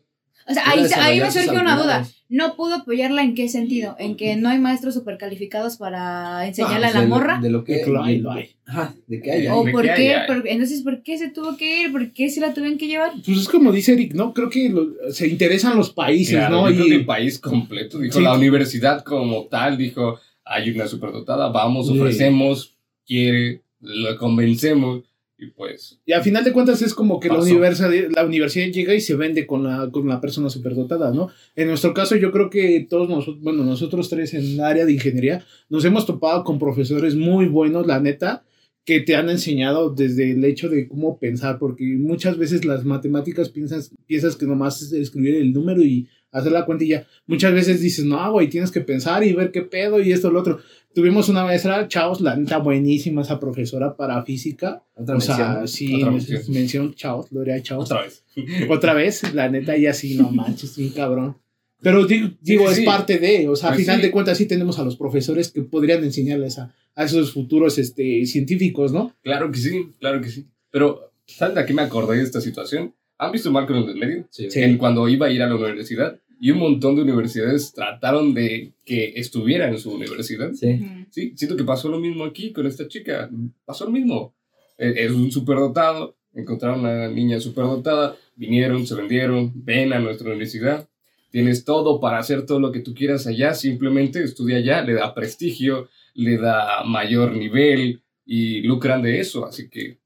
O 0.49 0.53
sea, 0.53 0.69
ahí, 0.69 0.85
ahí 0.97 1.21
me 1.21 1.31
surge 1.31 1.51
una 1.51 1.81
duda. 1.81 2.05
¿No 2.29 2.57
pudo 2.57 2.75
apoyarla 2.75 3.23
en 3.23 3.37
qué 3.37 3.49
sentido? 3.49 3.95
¿En 4.01 4.17
que 4.17 4.35
no 4.35 4.49
hay 4.49 4.59
maestros 4.59 4.95
supercalificados 4.95 5.77
para 5.77 6.45
enseñarle 6.49 6.87
Ah, 6.87 6.91
a 6.91 6.93
la 6.95 7.01
de 7.03 7.07
lo- 7.07 7.15
morra? 7.15 7.39
De 7.41 7.49
lo 7.51 7.63
que... 7.63 7.75
De 7.75 7.83
que 7.85 7.91
lo 7.91 8.03
hay, 8.03 8.17
de- 8.17 8.23
lo 8.23 8.33
hay. 8.33 8.51
Ajá, 8.67 8.95
de 9.07 9.21
que 9.23 9.31
haya. 9.31 9.55
¿O 9.55 9.65
de 9.65 9.71
por 9.71 9.83
que 9.83 9.95
qué? 9.95 10.17
Por- 10.27 10.49
entonces, 10.49 10.83
¿por 10.83 11.03
qué 11.05 11.17
se 11.19 11.29
tuvo 11.31 11.57
que 11.57 11.83
ir? 11.83 11.93
¿Por 11.93 12.11
qué 12.13 12.29
se 12.29 12.41
la 12.41 12.53
tuvieron 12.53 12.77
que 12.77 12.89
llevar? 12.89 13.13
Pues 13.25 13.39
es 13.39 13.49
como 13.49 13.71
dice 13.71 13.93
Eric, 13.93 14.15
¿no? 14.15 14.35
Creo 14.35 14.51
que 14.51 14.69
lo- 14.69 14.89
se 15.13 15.29
interesan 15.29 15.77
los 15.77 15.91
países, 15.91 16.35
Claro, 16.37 16.57
¿no? 16.63 16.71
yo 16.71 16.75
creo 16.75 16.87
que 16.89 16.95
Y 16.95 16.97
el 16.97 17.07
país 17.07 17.39
completo, 17.39 17.99
dijo 18.01 18.19
Sí. 18.19 18.25
la 18.25 18.35
universidad 18.35 19.05
como 19.05 19.47
tal, 19.47 19.77
dijo, 19.79 20.19
hay 20.45 20.71
una 20.71 20.89
superdotada, 20.89 21.51
vamos, 21.51 21.87
Sí. 21.87 21.97
ofrecemos, 22.01 22.75
quiere, 23.07 23.63
lo 23.81 24.17
convencemos, 24.19 25.03
y 25.43 25.51
pues, 25.51 25.99
Y 26.07 26.13
al 26.13 26.23
final 26.23 26.45
de 26.45 26.53
cuentas 26.53 26.83
es 26.83 26.95
como 26.95 27.19
que 27.19 27.29
la 27.29 27.41
universidad, 27.41 27.91
la 28.15 28.25
universidad 28.25 28.67
llega 28.67 28.95
y 28.95 29.01
se 29.01 29.17
vende 29.17 29.47
con 29.47 29.65
la, 29.65 29.91
con 29.91 30.07
la 30.07 30.21
persona 30.21 30.49
superdotada, 30.49 31.13
¿no? 31.13 31.29
En 31.57 31.69
nuestro 31.69 31.93
caso 31.93 32.17
yo 32.17 32.31
creo 32.31 32.49
que 32.49 32.87
todos 32.89 33.09
nosotros, 33.09 33.43
bueno, 33.43 33.65
nosotros 33.65 34.09
tres 34.09 34.35
en 34.35 34.45
el 34.45 34.61
área 34.61 34.85
de 34.85 34.93
ingeniería, 34.93 35.45
nos 35.69 35.85
hemos 35.85 36.07
topado 36.07 36.45
con 36.45 36.59
profesores 36.59 37.17
muy 37.17 37.47
buenos, 37.47 37.87
la 37.87 37.99
neta, 37.99 38.45
que 38.85 39.01
te 39.01 39.15
han 39.15 39.31
enseñado 39.31 39.91
desde 39.91 40.33
el 40.33 40.45
hecho 40.45 40.69
de 40.69 40.89
cómo 40.89 41.19
pensar, 41.19 41.59
porque 41.59 41.85
muchas 41.85 42.37
veces 42.37 42.65
las 42.65 42.85
matemáticas 42.85 43.49
piensas, 43.49 43.93
piensas 44.07 44.37
que 44.37 44.47
nomás 44.47 44.83
es 44.83 44.93
escribir 44.93 45.37
el 45.37 45.53
número 45.53 45.83
y 45.83 46.09
hacer 46.33 46.51
la 46.51 46.65
cuenta 46.65 46.85
y 46.85 46.89
ya. 46.89 47.07
Muchas 47.27 47.53
veces 47.53 47.81
dices, 47.81 48.05
no, 48.05 48.33
güey, 48.33 48.49
tienes 48.49 48.71
que 48.71 48.81
pensar 48.81 49.23
y 49.23 49.35
ver 49.35 49.53
qué 49.53 49.63
pedo 49.63 50.01
y 50.01 50.13
esto, 50.13 50.31
lo 50.31 50.41
otro. 50.41 50.59
Tuvimos 50.95 51.29
una 51.29 51.45
maestra, 51.45 51.89
chavos, 51.89 52.21
la 52.21 52.37
neta 52.37 52.59
buenísima, 52.59 53.23
esa 53.23 53.41
profesora 53.41 53.97
para 53.97 54.23
física. 54.25 54.83
Otra 54.95 55.17
O 55.17 55.21
sea, 55.21 55.37
mención. 55.61 55.69
sí, 55.69 55.95
Otra 55.95 56.07
men- 56.11 56.15
mención. 56.17 56.43
mención, 56.55 56.95
chavos, 56.95 57.31
Gloria, 57.31 57.63
chavos. 57.63 57.91
otra 57.91 58.03
vez. 58.03 58.25
Otra 58.71 58.95
vez, 58.95 59.35
la 59.35 59.49
neta, 59.49 59.77
y 59.77 59.87
así, 59.87 60.15
no 60.17 60.31
manches, 60.31 60.73
sí, 60.73 60.91
cabrón. 60.95 61.37
Pero 61.81 62.07
digo, 62.07 62.29
digo, 62.41 62.73
sí, 62.73 62.81
es 62.83 62.87
parte 62.87 63.19
de, 63.19 63.49
o 63.49 63.57
sea, 63.57 63.71
a 63.71 63.73
Pues 63.73 63.85
final 63.85 63.97
sí. 64.01 64.03
de 64.07 64.11
cuentas 64.13 64.39
sí 64.39 64.47
tenemos 64.47 64.79
a 64.79 64.85
los 64.85 64.97
profesores 64.97 65.51
que 65.51 65.63
podrían 65.63 66.05
enseñarles 66.05 66.59
a, 66.59 66.73
a 66.95 67.05
esos 67.05 67.33
futuros 67.33 67.77
este, 67.79 68.25
científicos, 68.27 68.93
¿no? 68.93 69.13
Claro 69.23 69.51
que 69.51 69.59
sí, 69.59 69.89
claro 69.99 70.21
que 70.21 70.29
sí. 70.29 70.47
Pero, 70.71 71.11
¿saben 71.27 71.55
de 71.57 71.65
qué 71.67 71.75
me 71.75 71.83
acordé 71.83 72.19
de 72.19 72.23
esta 72.23 72.41
situación? 72.41 72.95
¿Han 73.19 73.33
visto 73.33 73.51
Malcolm 73.51 73.83
en 73.85 73.89
el 73.91 73.97
medio? 73.97 74.27
Sí. 74.31 74.51
Sí. 74.51 74.61
En 74.61 74.79
cuando 74.79 75.09
iba 75.09 75.27
a 75.27 75.31
ir 75.31 75.43
a 75.43 75.49
la 75.49 75.55
universidad, 75.57 76.19
y 76.45 76.51
un 76.51 76.59
montón 76.59 76.97
de 76.97 77.03
universidades 77.03 77.73
trataron 77.73 78.35
de 78.35 78.73
que 78.85 79.13
estuviera 79.15 79.69
en 79.69 79.79
su 79.79 79.93
universidad. 79.93 80.51
Sí. 80.55 80.81
Siento 81.37 81.57
que 81.57 81.63
pasó 81.63 81.89
lo 81.89 82.01
mismo 82.01 82.25
aquí 82.25 82.53
con 82.53 82.67
esta 82.67 82.89
chica. 82.89 83.31
Pasó 83.65 83.85
lo 83.85 83.93
mismo. 83.93 84.35
Eh, 84.77 84.93
Es 85.05 85.13
un 85.13 85.31
superdotado, 85.31 86.17
encontraron 86.35 86.81
una 86.81 87.07
niña 87.07 87.39
superdotada, 87.39 88.17
vinieron, 88.35 88.85
se 88.89 88.97
vendieron, 88.97 89.53
ven 89.55 89.93
a 89.93 90.01
nuestra 90.01 90.27
universidad. 90.27 90.89
Tienes 91.31 91.65
todo 91.65 92.01
para 92.01 92.19
hacer 92.19 92.45
todo 92.45 92.59
lo 92.59 92.73
que 92.73 92.81
tú 92.81 92.93
quieras 92.93 93.29
allá, 93.29 93.55
simplemente 93.55 94.21
estudia 94.25 94.57
allá, 94.57 94.83
le 94.83 94.95
da 94.95 95.15
prestigio, 95.15 95.89
le 96.15 96.39
da 96.39 96.83
mayor 96.85 97.37
nivel 97.37 98.03
y 98.27 98.63
lucran 98.63 99.01
de 99.01 99.21
eso. 99.21 99.47
Así 99.47 99.69
que, 99.71 99.99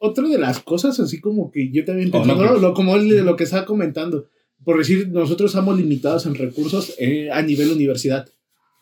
Otra 0.00 0.28
de 0.28 0.38
las 0.38 0.58
cosas, 0.58 0.98
así 0.98 1.20
como 1.20 1.52
que 1.52 1.70
yo 1.70 1.84
también 1.84 2.10
Oh, 2.12 2.18
no, 2.18 2.24
pensando, 2.24 2.48
pues. 2.50 2.62
lo, 2.62 2.74
como 2.74 2.96
lo 2.96 3.36
que 3.36 3.44
estaba 3.44 3.64
comentando, 3.64 4.26
por 4.64 4.78
decir, 4.78 5.08
nosotros 5.08 5.50
estamos 5.50 5.76
limitados 5.76 6.26
en 6.26 6.34
recursos 6.34 6.94
eh, 6.98 7.30
a 7.30 7.42
nivel 7.42 7.70
universidad. 7.70 8.28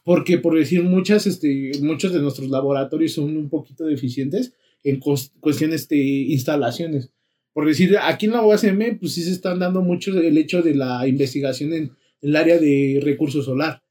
Porque, 0.05 0.39
por 0.39 0.59
decir, 0.59 0.83
muchas, 0.83 1.27
este, 1.27 1.73
muchos 1.81 2.13
de 2.13 2.21
nuestros 2.21 2.49
laboratorios 2.49 3.13
son 3.13 3.37
un 3.37 3.49
poquito 3.49 3.85
deficientes 3.85 4.53
en 4.83 4.99
cuestiones 4.99 5.89
de 5.89 5.97
instalaciones. 5.97 7.11
Por 7.53 7.67
decir, 7.67 7.97
aquí 8.01 8.27
en 8.27 8.33
la 8.33 8.45
UASM, 8.45 8.99
pues 8.99 9.13
sí 9.13 9.23
se 9.23 9.31
están 9.31 9.59
dando 9.59 9.83
mucho 9.83 10.19
el 10.19 10.39
hecho 10.39 10.63
de 10.63 10.75
la 10.75 11.07
investigación 11.07 11.73
en 11.73 11.93
el 12.21 12.37
área 12.37 12.59
de 12.59 13.01
recursos 13.03 13.45
solar. 13.45 13.83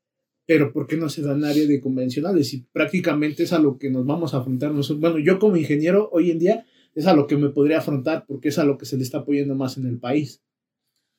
Pero 0.46 0.74
¿por 0.74 0.88
qué 0.88 0.98
no 0.98 1.08
se 1.08 1.22
da 1.22 1.34
en 1.34 1.46
área 1.46 1.66
de 1.66 1.80
convencionales? 1.80 2.54
Y 2.54 2.66
prácticamente 2.74 3.44
es 3.44 3.54
a 3.54 3.60
lo 3.60 3.78
que 3.78 3.90
nos 3.90 4.06
vamos 4.06 4.34
a 4.34 4.38
afrontar 4.38 4.74
nosotros. 4.74 5.00
Bueno, 5.00 5.20
yo 5.20 5.40
como 5.40 5.56
ingeniero 5.56 6.10
hoy 6.12 6.32
en 6.32 6.40
día 6.40 6.66
es 6.96 7.06
a 7.06 7.14
lo 7.14 7.28
que 7.28 7.38
me 7.38 7.50
podría 7.50 7.78
afrontar 7.78 8.26
porque 8.28 8.50
es 8.50 8.58
a 8.58 8.66
lo 8.66 8.78
que 8.78 8.86
se 8.86 8.98
le 8.98 9.04
está 9.04 9.20
apoyando 9.20 9.56
más 9.56 9.78
en 9.78 9.86
el 9.86 9.98
país. 9.98 10.42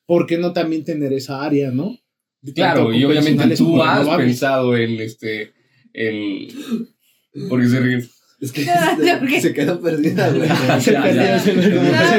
¿Por 0.05 0.25
qué 0.27 0.37
no 0.37 0.53
también 0.53 0.83
tener 0.83 1.13
esa 1.13 1.43
área, 1.43 1.71
no? 1.71 1.97
Claro, 2.53 2.93
y 2.93 3.03
obviamente 3.05 3.55
tú 3.55 3.81
has 3.81 3.99
renovables. 3.99 4.27
pensado 4.27 4.75
en 4.75 4.99
este, 4.99 5.53
en... 5.93 6.47
Porque 7.49 7.67
se 7.67 7.79
ríen. 7.79 8.09
Es 8.41 8.51
que 8.51 8.65
No, 8.65 9.39
se 9.41 9.53
quedó 9.53 9.79
perdida, 9.79 10.29
güey. 10.29 10.49
Se 10.81 10.91
perdió, 10.91 11.39
se 11.39 11.51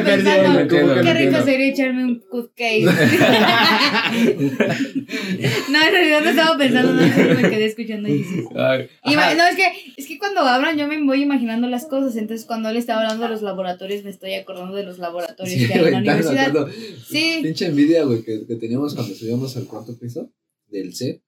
perdió, 0.02 1.02
Qué 1.02 1.14
rico 1.14 1.42
sería 1.44 1.68
echarme 1.68 2.04
un 2.04 2.20
cupcake. 2.30 2.86
no, 5.70 5.82
en 5.86 5.92
realidad 5.92 6.20
no 6.22 6.30
estaba 6.30 6.56
pensando, 6.58 6.92
no 6.92 7.00
me 7.34 7.50
quedé 7.50 7.66
escuchando 7.66 8.08
y 8.08 8.18
dices. 8.18 8.44
Ay, 8.56 8.88
Ima- 9.04 9.22
ajá. 9.22 9.34
no, 9.34 9.46
es 9.46 9.56
que, 9.56 9.64
es 9.96 10.06
que 10.06 10.18
cuando 10.18 10.40
hablan 10.40 10.76
yo 10.78 10.86
me 10.88 11.02
voy 11.02 11.22
imaginando 11.22 11.66
las 11.68 11.86
cosas, 11.86 12.16
entonces 12.16 12.46
cuando 12.46 12.68
él 12.68 12.76
estaba 12.76 13.02
hablando 13.02 13.24
de 13.24 13.30
los 13.30 13.42
laboratorios 13.42 14.04
me 14.04 14.10
estoy 14.10 14.34
acordando 14.34 14.74
de 14.76 14.84
los 14.84 14.98
laboratorios 14.98 15.58
Sí, 15.58 15.66
que 15.66 15.74
hay 15.74 15.84
en 15.86 15.92
la 15.92 15.98
universidad. 15.98 16.48
acuerdo. 16.48 16.70
Sí. 17.06 17.40
Pinche 17.42 17.66
envidia, 17.66 18.04
güey, 18.04 18.22
que, 18.22 18.46
que 18.46 18.56
teníamos 18.56 18.94
cuando 18.94 19.14
subíamos 19.14 19.56
al 19.56 19.64
cuarto 19.66 19.96
piso 19.98 20.30
del 20.68 20.94
set 20.94 21.22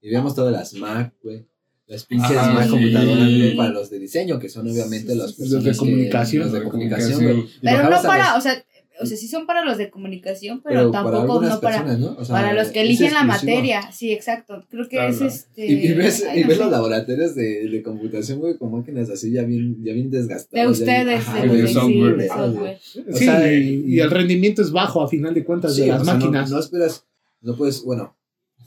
y 0.00 0.08
veíamos 0.08 0.34
todas 0.34 0.52
las 0.52 0.74
Mac, 0.74 1.14
güey. 1.22 1.46
Las 1.86 2.04
pinches 2.06 2.36
Ah, 2.38 2.52
Mac 2.54 2.64
sí. 2.64 2.70
computadoras, 2.70 3.16
güey, 3.28 3.56
para 3.56 3.70
los 3.70 3.90
de 3.90 3.98
diseño, 3.98 4.38
que 4.38 4.48
son 4.48 4.68
obviamente 4.70 5.14
las 5.14 5.38
Los 5.38 5.62
de 5.64 5.76
comunicación. 5.76 6.44
los 6.44 6.52
de 6.52 6.62
comunicación, 6.62 7.22
güey. 7.22 7.38
Y 7.40 7.48
Pero 7.62 7.90
no 7.90 7.96
a 7.96 8.02
para, 8.02 8.28
los- 8.30 8.38
o 8.38 8.40
sea, 8.40 8.64
o 9.02 9.06
sea, 9.06 9.16
sí 9.16 9.28
son 9.28 9.46
para 9.46 9.64
los 9.64 9.76
de 9.78 9.90
comunicación, 9.90 10.60
pero, 10.62 10.90
tampoco 10.90 11.40
no 11.42 11.60
para, 11.60 11.78
personas, 11.84 11.98
¿no? 11.98 12.16
O 12.18 12.24
sea, 12.24 12.34
para 12.36 12.52
los 12.54 12.68
que 12.68 12.80
eligen 12.82 13.12
la 13.12 13.24
materia. 13.24 13.90
Sí, 13.92 14.12
exacto. 14.12 14.64
Creo 14.70 14.84
que 14.84 14.96
Claro, 14.96 15.10
es 15.12 15.20
este. 15.20 15.66
Y, 15.66 15.86
y 15.86 15.92
ves, 15.92 16.24
ay, 16.28 16.40
y 16.40 16.42
no 16.42 16.48
ves 16.48 16.58
los 16.58 16.70
laboratorios 16.70 17.34
de, 17.34 17.68
de 17.68 17.82
computación, 17.82 18.38
güey, 18.40 18.56
con 18.56 18.72
máquinas 18.72 19.10
así 19.10 19.30
ya 19.30 19.42
bien, 19.42 19.82
ya 19.84 19.92
bien 19.92 20.10
desgastadas. 20.10 20.50
De 20.50 20.58
ya 20.58 20.62
bien- 20.64 21.08
ustedes, 21.08 21.28
ajá, 21.28 21.42
de, 21.46 21.62
de 21.62 21.68
software. 21.68 22.16
de 22.16 22.28
software. 22.28 22.78
O 23.08 23.16
Sí, 23.16 23.24
sea, 23.24 23.52
y, 23.52 23.84
y 23.86 24.00
el 24.00 24.10
rendimiento 24.10 24.62
es 24.62 24.70
bajo 24.72 25.02
a 25.02 25.08
final 25.08 25.34
de 25.34 25.44
cuentas 25.44 25.74
Sí, 25.74 25.82
de 25.82 25.86
las 25.88 26.02
o 26.02 26.04
sea, 26.04 26.14
no- 26.14 26.20
máquinas, 26.20 26.50
No, 26.50 26.58
esperas, 26.58 27.04
no 27.40 27.56
puedes, 27.56 27.82
bueno, 27.84 28.16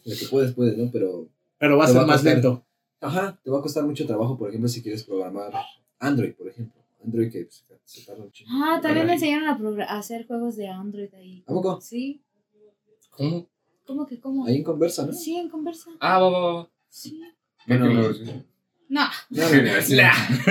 lo 0.05 0.15
que 0.15 0.25
puedes, 0.29 0.51
puedes, 0.53 0.77
¿no? 0.77 0.89
Pero, 0.91 1.27
pero 1.57 1.77
va 1.77 1.85
a 1.85 1.87
ser 1.87 1.95
más 1.97 2.17
costar. 2.17 2.33
lento. 2.33 2.65
ajá, 3.01 3.39
te 3.43 3.49
va 3.49 3.59
a 3.59 3.61
costar 3.61 3.83
mucho 3.85 4.05
trabajo, 4.05 4.37
por 4.37 4.49
ejemplo, 4.49 4.67
si 4.67 4.81
quieres 4.81 5.03
programar 5.03 5.51
Android, 5.99 6.33
por 6.33 6.47
ejemplo. 6.49 6.81
Android 7.05 7.31
que 7.31 7.45
pues, 7.45 7.65
se 7.85 8.05
tarda 8.05 8.23
un 8.23 8.31
chingo. 8.31 8.51
Ah, 8.53 8.79
también 8.81 9.05
me 9.05 9.13
enseñaron 9.13 9.81
a, 9.81 9.83
hacer 9.97 10.25
juegos 10.27 10.55
de 10.55 10.67
Android 10.67 11.13
ahí. 11.13 11.43
¿A 11.47 11.53
poco? 11.53 11.79
Sí. 11.81 12.21
¿Cómo? 13.11 13.47
¿Cómo 13.85 14.05
que 14.05 14.19
cómo? 14.19 14.45
Ahí 14.45 14.57
en 14.57 14.63
conversa, 14.63 15.05
¿no? 15.05 15.13
Sí, 15.13 15.35
en 15.35 15.49
conversa. 15.49 15.91
Ah, 15.99 16.19
va, 16.19 16.29
va, 16.29 16.53
va. 16.53 16.69
Sí. 16.89 17.21
¿Qué- 17.65 17.77
Bueno? 17.77 17.89
No, 18.87 19.09
No, 19.29 19.47
universidad. 19.49 20.11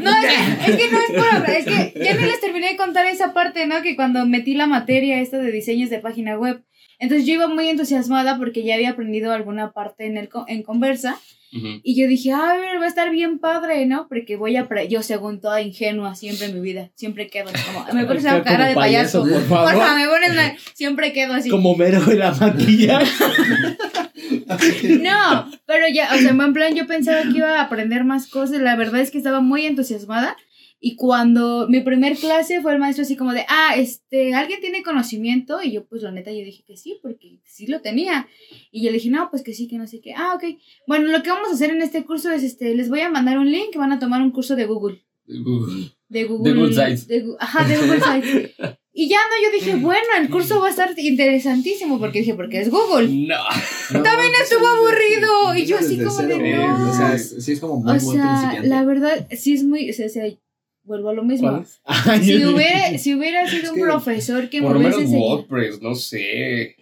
no, 0.00 0.10
es 0.10 0.24
que, 0.24 0.70
es 0.70 0.76
que 0.76 0.90
no 0.92 0.98
es 1.00 1.08
por 1.08 1.34
hablar, 1.34 1.50
es 1.50 1.64
que 1.64 2.04
ya 2.04 2.14
no 2.14 2.20
les 2.20 2.40
terminé 2.40 2.70
de 2.70 2.76
contar 2.76 3.06
esa 3.06 3.34
parte, 3.34 3.66
¿no? 3.66 3.82
Que 3.82 3.96
cuando 3.96 4.24
metí 4.24 4.54
la 4.54 4.66
materia 4.66 5.20
esta 5.20 5.38
de 5.38 5.50
diseños 5.50 5.90
de 5.90 5.98
página 5.98 6.38
web, 6.38 6.62
entonces 6.98 7.26
yo 7.26 7.34
iba 7.34 7.48
muy 7.48 7.68
entusiasmada 7.68 8.38
porque 8.38 8.62
ya 8.64 8.74
había 8.74 8.90
aprendido 8.90 9.32
alguna 9.32 9.72
parte 9.72 10.06
en, 10.06 10.16
el, 10.16 10.28
co- 10.28 10.44
en 10.48 10.62
conversa 10.62 11.16
Ujú. 11.52 11.80
y 11.82 12.00
yo 12.00 12.06
dije, 12.08 12.32
a 12.32 12.54
ver, 12.54 12.78
va 12.80 12.84
a 12.84 12.88
estar 12.88 13.10
bien 13.10 13.38
padre, 13.38 13.86
¿no? 13.86 14.06
Porque 14.08 14.36
voy 14.36 14.56
a, 14.56 14.68
yo 14.88 15.02
según 15.02 15.40
toda 15.40 15.62
ingenua 15.62 16.14
siempre 16.14 16.46
en 16.46 16.54
mi 16.54 16.60
vida, 16.60 16.90
siempre 16.94 17.28
quedo 17.28 17.50
como, 17.66 17.86
me 17.94 18.04
pones 18.04 18.24
esa 18.24 18.32
Como 18.32 18.44
cara 18.44 18.66
de 18.68 18.74
payaso. 18.74 19.22
por 19.26 19.40
favor. 19.48 19.72
Porfa, 19.72 19.94
me 19.96 20.06
pones 20.08 20.30
una, 20.32 20.56
siempre 20.74 21.12
quedo 21.12 21.34
así. 21.34 21.48
Como 21.48 21.74
mero 21.76 22.00
de 22.04 22.16
la 22.16 22.32
maquilla. 22.32 23.00
No, 25.00 25.50
pero 25.66 25.86
ya, 25.92 26.10
o 26.14 26.18
sea, 26.18 26.30
en 26.30 26.52
plan 26.52 26.74
yo 26.74 26.86
pensaba 26.86 27.22
que 27.22 27.38
iba 27.38 27.58
a 27.58 27.62
aprender 27.62 28.04
más 28.04 28.26
cosas. 28.26 28.60
La 28.60 28.76
verdad 28.76 29.00
es 29.00 29.10
que 29.10 29.18
estaba 29.18 29.40
muy 29.40 29.64
entusiasmada. 29.66 30.36
Y 30.80 30.94
cuando 30.94 31.66
mi 31.68 31.80
primer 31.80 32.16
clase 32.16 32.60
fue 32.62 32.72
el 32.72 32.78
maestro 32.78 33.02
así 33.02 33.16
como 33.16 33.32
de, 33.32 33.44
ah, 33.48 33.74
este, 33.76 34.34
¿alguien 34.34 34.60
tiene 34.60 34.82
conocimiento? 34.84 35.60
Y 35.62 35.72
yo, 35.72 35.84
pues 35.86 36.02
la 36.02 36.12
neta, 36.12 36.30
yo 36.30 36.44
dije 36.44 36.62
que 36.64 36.76
sí, 36.76 36.98
porque 37.02 37.40
sí 37.44 37.66
lo 37.66 37.80
tenía. 37.80 38.28
Y 38.70 38.82
yo 38.84 38.90
le 38.90 38.98
dije, 38.98 39.10
no, 39.10 39.28
pues 39.30 39.42
que 39.42 39.54
sí, 39.54 39.66
que 39.66 39.76
no 39.78 39.86
sé 39.88 40.00
qué. 40.00 40.14
Ah, 40.16 40.34
ok. 40.36 40.44
Bueno, 40.86 41.08
lo 41.08 41.22
que 41.22 41.30
vamos 41.30 41.48
a 41.50 41.54
hacer 41.54 41.70
en 41.70 41.82
este 41.82 42.04
curso 42.04 42.30
es, 42.30 42.42
este, 42.44 42.74
les 42.76 42.88
voy 42.90 43.00
a 43.00 43.10
mandar 43.10 43.38
un 43.38 43.50
link, 43.50 43.74
van 43.76 43.92
a 43.92 43.98
tomar 43.98 44.22
un 44.22 44.30
curso 44.30 44.54
de 44.54 44.66
Google. 44.66 45.02
De 46.08 46.24
Google. 46.24 46.54
Google 46.54 46.72
Sites. 46.74 47.06
de 47.08 47.24
Gu- 47.26 47.36
ajá, 47.40 47.66
de 47.66 47.76
Google 47.76 48.00
Sites. 48.00 48.50
Y 49.00 49.08
ya 49.08 49.16
no, 49.18 49.44
yo 49.46 49.52
dije, 49.56 49.76
bueno, 49.76 50.08
el 50.20 50.28
curso 50.28 50.60
va 50.60 50.66
a 50.66 50.70
estar 50.70 50.92
interesantísimo, 50.98 52.00
porque 52.00 52.18
dije, 52.18 52.34
porque 52.34 52.60
es 52.62 52.68
Google. 52.68 53.06
No. 53.28 53.36
También 53.92 54.32
estuvo 54.42 54.66
aburrido. 54.66 55.54
Y 55.56 55.66
yo 55.66 55.78
así 55.78 55.98
como 56.02 56.20
de, 56.22 56.56
no. 56.56 56.90
O 56.90 56.92
sea, 56.92 57.16
sí 57.16 57.52
es 57.52 57.60
como 57.60 57.76
muy, 57.76 57.92
O 57.92 58.00
muy 58.00 58.16
sea, 58.16 58.28
principiante. 58.40 58.68
la 58.68 58.84
verdad, 58.84 59.28
sí 59.36 59.52
es 59.54 59.62
muy, 59.62 59.88
o 59.88 59.92
sea, 59.92 60.06
o 60.06 60.08
sea, 60.08 60.24
vuelvo 60.88 61.10
a 61.10 61.12
lo 61.14 61.22
mismo. 61.22 61.64
Si 62.22 62.44
hubiera, 62.44 62.98
si 62.98 63.14
hubiera 63.14 63.48
sido 63.48 63.70
un 63.72 63.78
que, 63.78 63.84
profesor 63.84 64.48
que 64.50 64.60
me 64.60 64.66
Por 64.66 64.74
lo 64.76 64.80
hubiese 64.80 64.96
menos 64.98 65.12
enseñado. 65.12 65.36
WordPress, 65.36 65.80
no 65.82 65.94
sé. 65.94 66.74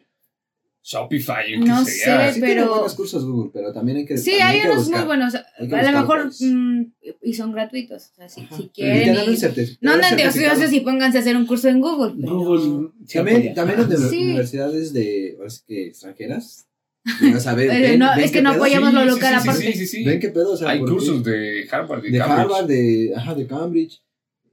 Shopify, 0.82 1.52
el 1.52 1.64
No 1.64 1.84
que 1.84 1.90
sea. 1.90 2.28
sé, 2.28 2.34
Sí 2.34 2.40
tiene 2.40 2.60
pero- 2.60 2.70
buenos 2.74 2.94
cursos 2.94 3.24
Google, 3.24 3.50
pero 3.52 3.72
también 3.72 3.98
hay 3.98 4.06
que 4.06 4.16
Sí, 4.16 4.34
hay 4.40 4.60
unos 4.60 4.84
buscar. 4.84 4.98
muy 5.00 5.06
buenos. 5.06 5.34
A 5.34 5.42
lo 5.58 5.98
mejor, 6.00 6.30
mm, 6.38 6.92
y 7.22 7.34
son 7.34 7.50
gratuitos. 7.50 8.10
O 8.12 8.14
sea, 8.14 8.28
si, 8.28 8.46
si 8.56 8.68
quieren. 8.68 9.14
y- 9.14 9.16
no 9.16 9.24
te 9.50 9.64
dan 9.80 10.04
anden 10.04 10.16
de 10.16 10.28
ociosos 10.28 10.72
y 10.72 10.80
pónganse 10.80 11.18
a 11.18 11.22
hacer 11.22 11.36
un 11.36 11.44
curso 11.46 11.68
en 11.68 11.80
Google. 11.80 12.14
pero- 12.20 12.36
Google. 12.38 12.90
sí 13.04 13.14
También, 13.18 13.52
también 13.54 13.88
de- 13.88 13.96
Sí. 13.96 14.22
universidades 14.26 14.92
de, 14.92 15.34
ahora 15.36 15.50
sí 15.50 15.60
que 15.66 15.86
extranjeras. 15.88 16.68
Eh, 17.06 17.80
ven- 17.80 17.98
no, 17.98 18.10
ven 18.16 18.24
es 18.24 18.32
que 18.32 18.42
no 18.42 18.50
pedo. 18.50 18.62
apoyamos 18.64 18.92
lo 18.92 19.00
Sí, 19.02 19.06
local 19.06 19.34
sí, 19.34 19.40
sí, 19.42 19.48
aparte. 19.48 19.72
Sí, 19.72 19.78
sí, 19.78 19.86
sí. 19.86 20.04
Ven 20.04 20.20
qué 20.20 20.28
pedo, 20.30 20.52
o 20.52 20.56
sea, 20.56 20.70
Hay 20.70 20.80
cursos 20.80 21.22
de 21.22 21.66
Harvard, 21.70 22.02
de, 22.02 22.10
de 22.10 22.18
Cambridge. 22.18 22.38
Harvard, 22.40 22.66
de, 22.66 23.12
ajá, 23.16 23.34
de 23.34 23.46
Cambridge, 23.46 24.02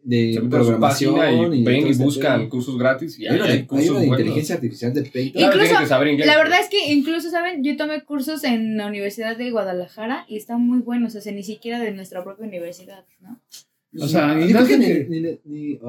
de 0.04 0.34
su 0.36 0.50
programación 0.50 1.54
y 1.54 1.62
y 1.62 1.64
ven 1.64 1.88
y 1.88 1.90
este 1.92 2.04
buscan 2.04 2.50
cursos 2.50 2.78
gratis 2.78 3.18
y 3.20 3.26
Hay 3.26 3.36
una, 3.38 3.46
hay, 3.46 3.58
de, 3.60 3.66
cursos 3.68 3.86
hay 3.86 3.90
una 3.92 4.00
de 4.02 4.08
inteligencia 4.08 4.56
artificial 4.56 4.94
de. 4.94 5.04
Claro, 5.32 5.54
Incluso, 5.56 5.80
que 5.80 5.88
saber 5.88 6.08
inglés, 6.10 6.28
La 6.28 6.34
pero- 6.34 6.44
verdad 6.44 6.60
es 6.62 6.70
que 6.70 6.92
incluso, 6.94 7.30
¿saben? 7.32 7.64
Yo 7.64 7.76
tomé 7.78 8.04
cursos 8.04 8.44
en 8.44 8.78
la 8.78 8.88
Universidad 8.88 9.38
de 9.38 9.50
Guadalajara 9.50 10.26
y 10.28 10.38
están 10.38 10.62
muy 10.62 10.80
buenos, 10.80 11.16
o 11.16 11.22
sea, 11.22 11.32
ni 11.32 11.44
siquiera 11.44 11.80
de 11.80 11.92
nuestra 11.92 12.24
propia 12.24 12.46
universidad, 12.46 13.06
¿no? 13.22 13.40
O 14.00 14.08
sea, 14.08 14.34
no 14.36 14.46
creo 14.46 14.68
que 14.68 14.78
ni, 14.78 14.86
que- 14.86 15.08
ni, 15.10 15.22
ni- 15.46 15.80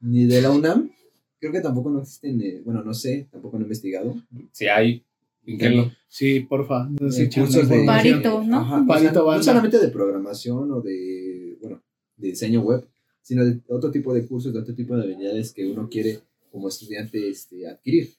ni 0.00 0.24
de 0.24 0.42
la 0.42 0.50
UNAM, 0.50 0.90
creo 1.38 1.52
que 1.52 1.60
tampoco 1.60 1.88
no 1.90 2.00
existen, 2.00 2.62
bueno, 2.64 2.82
no 2.82 2.92
sé, 2.94 3.28
tampoco 3.30 3.56
no 3.58 3.62
he 3.62 3.66
investigado. 3.66 4.16
Sí 4.50 4.66
hay. 4.66 5.04
Sí, 6.08 6.40
porfa. 6.40 6.88
Nos 7.00 7.18
eh, 7.18 7.24
echan 7.24 7.44
cursos 7.46 7.68
de. 7.68 7.84
Parito, 7.84 8.42
¿no? 8.44 8.58
Ajá, 8.58 8.76
o 8.76 8.78
sea, 8.78 8.86
Parito 8.86 9.32
no 9.36 9.42
solamente 9.42 9.78
de 9.78 9.88
programación 9.88 10.70
o 10.72 10.80
de, 10.80 11.56
bueno, 11.60 11.82
de 12.16 12.28
diseño 12.28 12.60
web, 12.60 12.86
sino 13.22 13.44
de 13.44 13.60
otro 13.68 13.90
tipo 13.90 14.12
de 14.14 14.26
cursos, 14.26 14.52
de 14.52 14.60
otro 14.60 14.74
tipo 14.74 14.96
de 14.96 15.02
habilidades 15.04 15.52
que 15.52 15.66
uno 15.70 15.88
quiere 15.88 16.20
como 16.50 16.68
estudiante 16.68 17.28
este, 17.28 17.66
adquirir. 17.66 18.10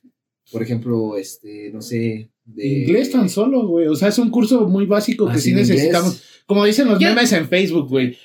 Por 0.52 0.62
ejemplo, 0.62 1.16
este, 1.16 1.72
no 1.72 1.82
sé, 1.82 2.30
de... 2.44 2.68
Inglés 2.68 3.12
tan 3.12 3.30
solo, 3.30 3.66
güey. 3.66 3.88
O 3.88 3.96
sea, 3.96 4.10
es 4.10 4.18
un 4.18 4.30
curso 4.30 4.68
muy 4.68 4.86
básico 4.86 5.26
que 5.28 5.32
Ah, 5.34 5.36
sí 5.38 5.42
sí, 5.44 5.50
inglés. 5.52 5.70
necesitamos. 5.70 6.22
Como 6.46 6.66
dicen 6.66 6.88
los 6.90 7.00
Yo- 7.00 7.08
memes 7.08 7.32
en 7.32 7.48
Facebook, 7.48 7.88
güey. 7.88 8.18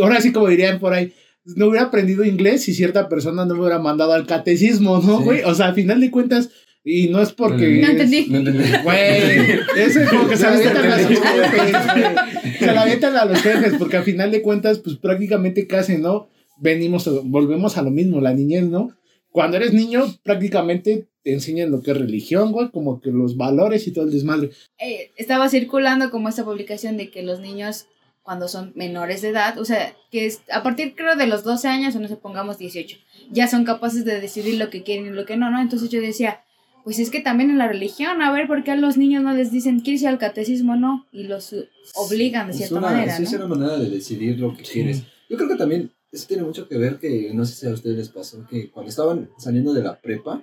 Ahora 0.00 0.20
sí, 0.20 0.32
como 0.32 0.48
dirían 0.48 0.78
por 0.78 0.92
ahí, 0.94 1.12
no 1.44 1.66
hubiera 1.68 1.86
aprendido 1.86 2.24
inglés 2.24 2.62
si 2.62 2.72
cierta 2.74 3.08
persona 3.08 3.44
no 3.44 3.54
me 3.54 3.60
hubiera 3.60 3.78
mandado 3.78 4.12
al 4.12 4.26
catecismo, 4.26 5.00
¿no, 5.00 5.18
Sí. 5.18 5.24
güey? 5.24 5.42
O 5.44 5.54
sea, 5.54 5.66
al 5.66 5.74
final 5.74 6.00
de 6.00 6.10
cuentas, 6.10 6.50
y 6.88 7.08
no 7.08 7.20
es 7.20 7.32
porque. 7.32 7.80
No 7.82 7.88
entendí. 7.88 8.26
No 8.30 8.38
entendí. 8.38 8.62
Güey, 8.84 9.58
eso 9.76 10.00
es 10.00 10.08
como 10.10 10.28
que 10.28 10.36
se 10.36 10.44
la 10.44 10.52
avientan 10.54 10.84
a 10.86 10.96
los 10.96 11.10
entendí. 11.10 11.28
jefes. 11.28 12.58
Se 12.60 12.66
la 12.66 12.82
avientan 12.82 13.16
a 13.16 13.24
los 13.24 13.42
jefes, 13.42 13.74
porque 13.76 13.96
al 13.96 14.04
final 14.04 14.30
de 14.30 14.40
cuentas, 14.40 14.78
pues 14.78 14.96
prácticamente 14.96 15.66
casi, 15.66 15.98
¿no? 15.98 16.28
Venimos, 16.58 17.10
volvemos 17.24 17.76
a 17.76 17.82
lo 17.82 17.90
mismo, 17.90 18.20
la 18.20 18.32
niñez, 18.32 18.64
¿no? 18.64 18.96
Cuando 19.32 19.56
eres 19.56 19.72
niño, 19.74 20.04
prácticamente 20.22 21.08
te 21.24 21.32
enseñan 21.32 21.72
lo 21.72 21.82
que 21.82 21.90
es 21.90 21.98
religión, 21.98 22.52
güey, 22.52 22.70
como 22.70 23.00
que 23.00 23.10
los 23.10 23.36
valores 23.36 23.86
y 23.88 23.92
todo 23.92 24.04
el 24.04 24.12
desmadre. 24.12 24.50
eh, 24.78 25.10
estaba 25.16 25.48
circulando 25.48 26.10
como 26.12 26.28
esta 26.28 26.44
publicación 26.44 26.96
de 26.96 27.10
que 27.10 27.22
los 27.24 27.40
niños 27.40 27.86
cuando 28.22 28.48
son 28.48 28.72
menores 28.74 29.22
de 29.22 29.28
edad, 29.28 29.58
o 29.58 29.64
sea, 29.64 29.94
que 30.10 30.26
es 30.26 30.40
a 30.50 30.62
partir 30.62 30.94
creo 30.96 31.14
de 31.16 31.26
los 31.26 31.44
12 31.44 31.68
años 31.68 31.94
o 31.94 32.00
no 32.00 32.08
se 32.08 32.16
pongamos 32.16 32.58
18, 32.58 32.96
ya 33.30 33.46
son 33.46 33.64
capaces 33.64 34.04
de 34.04 34.20
decidir 34.20 34.54
lo 34.58 34.70
que 34.70 34.82
quieren 34.82 35.06
y 35.06 35.10
lo 35.10 35.24
que 35.26 35.36
no, 35.36 35.50
¿no? 35.50 35.60
Entonces 35.60 35.90
yo 35.90 36.00
decía, 36.00 36.40
pues 36.86 37.00
es 37.00 37.10
que 37.10 37.18
también 37.20 37.50
en 37.50 37.58
la 37.58 37.66
religión, 37.66 38.22
a 38.22 38.30
ver, 38.30 38.46
¿por 38.46 38.62
qué 38.62 38.70
a 38.70 38.76
los 38.76 38.96
niños 38.96 39.20
no 39.24 39.34
les 39.34 39.50
dicen 39.50 39.80
quieres 39.80 40.02
ir 40.02 40.08
al 40.08 40.18
catecismo 40.18 40.76
no? 40.76 41.04
Y 41.10 41.24
los 41.24 41.52
obligan 41.96 42.46
de 42.46 42.52
Es 42.52 42.58
cierta 42.58 42.76
una, 42.78 42.86
manera, 42.92 43.16
sí, 43.16 43.24
es 43.24 43.32
¿no? 43.32 43.38
una 43.46 43.54
manera 43.56 43.76
de 43.76 43.90
decidir 43.90 44.38
lo 44.38 44.56
que 44.56 44.62
quieres. 44.62 45.02
Yo 45.28 45.36
creo 45.36 45.48
que 45.48 45.56
también 45.56 45.90
eso 46.12 46.28
tiene 46.28 46.44
mucho 46.44 46.68
que 46.68 46.78
ver 46.78 46.98
que, 47.00 47.32
no 47.34 47.44
sé 47.44 47.56
si 47.56 47.66
a 47.66 47.70
ustedes 47.70 47.96
les 47.96 48.08
pasó, 48.08 48.46
que 48.48 48.70
cuando 48.70 48.90
estaban 48.90 49.28
saliendo 49.36 49.74
de 49.74 49.82
la 49.82 49.98
prepa, 49.98 50.40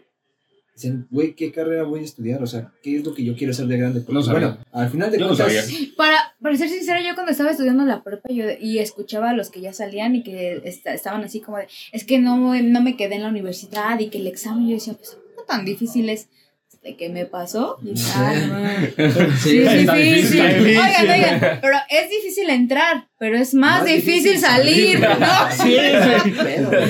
decían, 0.76 1.08
güey, 1.12 1.34
¿qué 1.34 1.52
carrera 1.54 1.84
voy 1.84 2.02
a 2.02 2.04
estudiar? 2.04 2.44
O 2.44 2.48
sea, 2.48 2.74
¿qué 2.84 2.98
es 2.98 3.06
lo 3.06 3.14
que 3.14 3.24
yo 3.24 3.36
quiero 3.38 3.54
ser 3.54 3.68
de 3.68 3.78
grande? 3.78 4.02
Porque, 4.02 4.14
No 4.16 4.22
sabía. 4.24 4.48
bueno, 4.50 4.64
al 4.74 4.90
final 4.90 5.12
de 5.12 5.20
Yo 5.20 5.28
no 5.30 5.36
cuentas... 5.38 5.66
sabía. 5.66 5.88
Para, 5.96 6.18
para 6.42 6.58
ser 6.58 6.68
sincera, 6.68 7.00
yo 7.02 7.14
cuando 7.16 7.32
estaba 7.32 7.52
estudiando 7.52 7.86
la 7.86 8.04
prepa 8.04 8.28
yo, 8.34 8.46
y 8.60 8.80
escuchaba 8.80 9.30
a 9.30 9.34
los 9.34 9.50
que 9.50 9.62
ya 9.62 9.72
salían 9.72 10.16
y 10.18 10.24
que 10.24 10.62
esta- 10.66 10.94
estaban 10.94 11.24
así 11.24 11.40
como 11.40 11.58
de, 11.60 11.68
es 11.94 12.04
que 12.04 12.20
no, 12.20 12.54
no 12.62 12.82
me 12.82 12.98
quedé 12.98 13.16
en 13.16 13.22
la 13.24 13.30
universidad 13.30 13.98
y 14.00 14.10
que 14.10 14.18
el 14.18 14.28
examen, 14.28 14.68
yo 14.68 14.74
decía, 14.74 14.94
pues 14.96 15.16
no 15.16 15.23
tan 15.48 15.66
difícil 15.66 16.10
es. 16.10 16.28
Hasta 16.74 16.98
que 16.98 17.08
me 17.08 17.26
pasó, 17.26 17.78
y 17.84 17.92
dije, 17.94 18.12
no. 18.48 19.38
Sí, 19.38 19.52
Sí, 19.52 19.58
es 19.60 19.92
difícil. 19.92 20.42
Oigan, 20.42 21.10
oigan, 21.10 21.60
pero 21.62 21.78
es 21.90 22.10
difícil 22.10 22.50
entrar, 22.50 23.08
pero 23.20 23.38
es 23.38 23.54
más, 23.54 23.84
Más 23.84 23.86
difícil, 23.90 24.24
difícil 24.34 24.40
salir, 24.40 25.00
salir. 25.00 25.20
¿no? 25.20 25.28
Sí. 25.64 25.76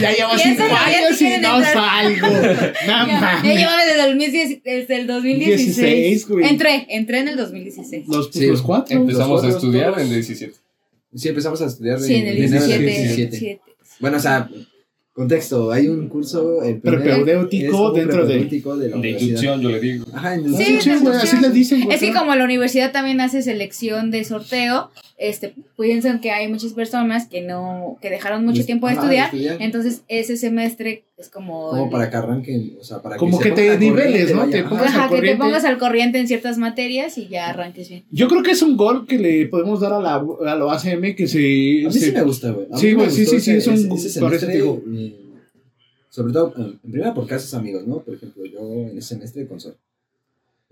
Ya 0.02 0.12
llevo 0.14 0.32
cinco 0.42 0.64
años 0.64 1.22
y 1.22 1.26
no 1.42 1.58
entrar. 1.58 1.74
salgo. 1.74 2.28
No 2.88 3.08
Ya, 3.08 3.42
ya 3.44 3.54
llevo 3.54 3.72
desde 3.86 4.00
el, 4.00 4.08
2010 4.08 4.64
desde 4.64 4.96
el 4.96 5.06
2016. 5.08 5.76
16, 5.78 6.28
güey. 6.28 6.48
entré, 6.48 6.88
entré 6.90 7.20
en 7.20 7.28
el 7.28 7.36
2016. 7.36 8.08
Los, 8.08 8.30
Sí. 8.34 8.48
los 8.48 8.62
cuatro. 8.64 8.96
Empezamos 8.98 9.44
a 9.44 9.48
Los 9.48 9.56
estudiar 9.58 9.92
todos- 9.92 10.02
en 10.02 10.10
17. 10.10 10.54
Sí, 11.14 11.30
empezamos 11.30 11.62
a 11.62 11.66
estudiar 11.68 12.00
Sí, 12.00 12.16
en 12.16 12.28
el 12.28 12.38
enero 12.44 12.66
del 12.66 12.82
17. 12.82 13.02
17. 13.04 13.30
17. 13.38 13.62
Bueno, 14.00 14.18
o 14.18 14.20
sea, 14.20 14.50
contexto, 15.14 15.72
hay 15.72 15.88
un 15.88 16.08
curso... 16.10 16.64
El 16.64 16.80
Propedéutico 16.82 17.92
dentro 17.92 18.26
de- 18.26 18.46
de 18.46 18.90
la 18.90 18.98
De 18.98 19.10
inducción, 19.12 19.62
yo 19.62 19.70
le 19.70 19.80
digo. 19.80 20.06
Ajá, 20.14 20.36
Sí, 20.36 20.42
inducción. 20.42 20.82
Sí, 20.82 21.04
güey, 21.04 21.16
así 21.18 21.38
les 21.40 21.54
dicen. 21.54 21.92
Es 21.92 22.00
que 22.00 22.14
como 22.14 22.36
la 22.36 22.44
universidad 22.44 22.92
también 22.92 23.22
hace 23.22 23.42
selección 23.42 24.12
de 24.12 24.24
sorteo, 24.24 24.90
este, 25.18 25.54
piensan 25.80 26.20
que 26.20 26.32
hay 26.32 26.48
muchas 26.48 26.74
personas 26.74 27.28
que 27.28 27.42
no, 27.42 27.98
que 28.02 28.10
dejaron 28.10 28.44
mucho 28.44 28.66
tiempo 28.66 28.88
de 28.88 28.94
ajá, 28.94 29.26
estudiar, 29.26 29.62
entonces 29.62 30.02
ese 30.08 30.36
semestre 30.36 31.04
es 31.24 31.30
como... 31.30 31.70
Como 31.70 31.90
para 31.90 32.10
que 32.10 32.16
arranquen, 32.18 32.78
o 32.80 32.84
sea, 32.84 33.02
para 33.02 33.18
Como 33.18 33.40
que 33.40 33.52
te 33.52 33.78
niveles, 33.78 34.34
¿no? 34.34 34.48
Te 34.50 34.64
pongas- 34.64 34.88
Ajá, 34.88 35.04
al 35.06 35.10
que 35.10 35.16
te 35.16 35.20
corriente. 35.22 35.44
pongas 35.44 35.64
al 35.66 35.78
corriente 35.78 36.20
en 36.20 36.28
ciertas 36.28 36.58
materias 36.58 37.18
y 37.18 37.28
ya 37.28 37.50
arranques 37.50 37.90
bien. 37.90 38.04
Yo 38.12 38.28
creo 38.28 38.44
que 38.44 38.52
es 38.52 38.62
un 38.62 38.78
gol 38.78 39.08
que 39.08 39.18
le 39.18 39.48
podemos 39.48 39.80
dar 39.80 39.94
a 39.94 40.00
la, 40.00 40.16
a 40.16 40.56
la 40.56 40.74
ACM 40.74 41.16
que 41.16 41.28
se... 41.28 41.40
A 41.40 41.88
mí 41.88 41.92
se- 41.94 42.00
sí 42.08 42.12
me 42.12 42.22
gusta, 42.24 42.52
güey. 42.52 42.68
Sí, 42.76 42.94
güey, 42.94 43.10
sí, 43.10 43.26
sí, 43.26 43.40
sí, 43.40 43.52
es 43.52 43.68
un- 43.68 43.92
ese- 43.94 44.10
semestre, 44.10 44.54
digo. 44.56 44.82
eh, 44.94 45.20
sobre 46.10 46.32
todo, 46.34 46.54
en 46.58 46.80
en 46.84 46.92
primera 46.92 47.14
por 47.14 47.26
casos 47.26 47.54
amigos, 47.56 47.88
¿no? 47.88 48.00
Por 48.00 48.14
ejemplo, 48.16 48.44
yo 48.46 48.60
en 48.62 48.98
ese 48.98 49.16
semestre 49.16 49.48
con 49.48 49.60
Sol. 49.60 49.76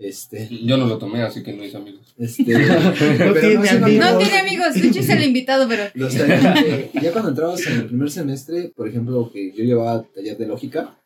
Este, 0.02 0.50
Yo 0.66 0.78
no 0.78 0.88
lo 0.88 0.98
tomé, 0.98 1.22
así 1.22 1.44
que 1.44 1.54
no 1.54 1.64
hice 1.64 1.78
amigos. 1.78 2.14
este, 2.18 2.44
tiene 2.44 2.66
sí, 2.66 3.76
amigos. 3.78 4.06
No 4.12 4.18
tiene 4.18 4.38
amigos, 4.40 4.74
de 4.74 4.88
hecho 4.88 5.00
es 5.00 5.10
el 5.10 5.24
invitado, 5.24 5.68
pero... 5.68 5.84
Que- 5.94 6.90
ya 7.02 7.12
cuando 7.12 7.30
entrabas 7.30 7.66
en 7.68 7.74
el 7.74 7.86
primer 7.88 8.10
semestre, 8.12 8.72
por 8.76 8.88
ejemplo, 8.88 9.30
que 9.32 9.52
yo 9.54 9.64
llevaba 9.64 10.04
taller 10.04 10.38
de 10.38 10.48
lógica, 10.48 10.98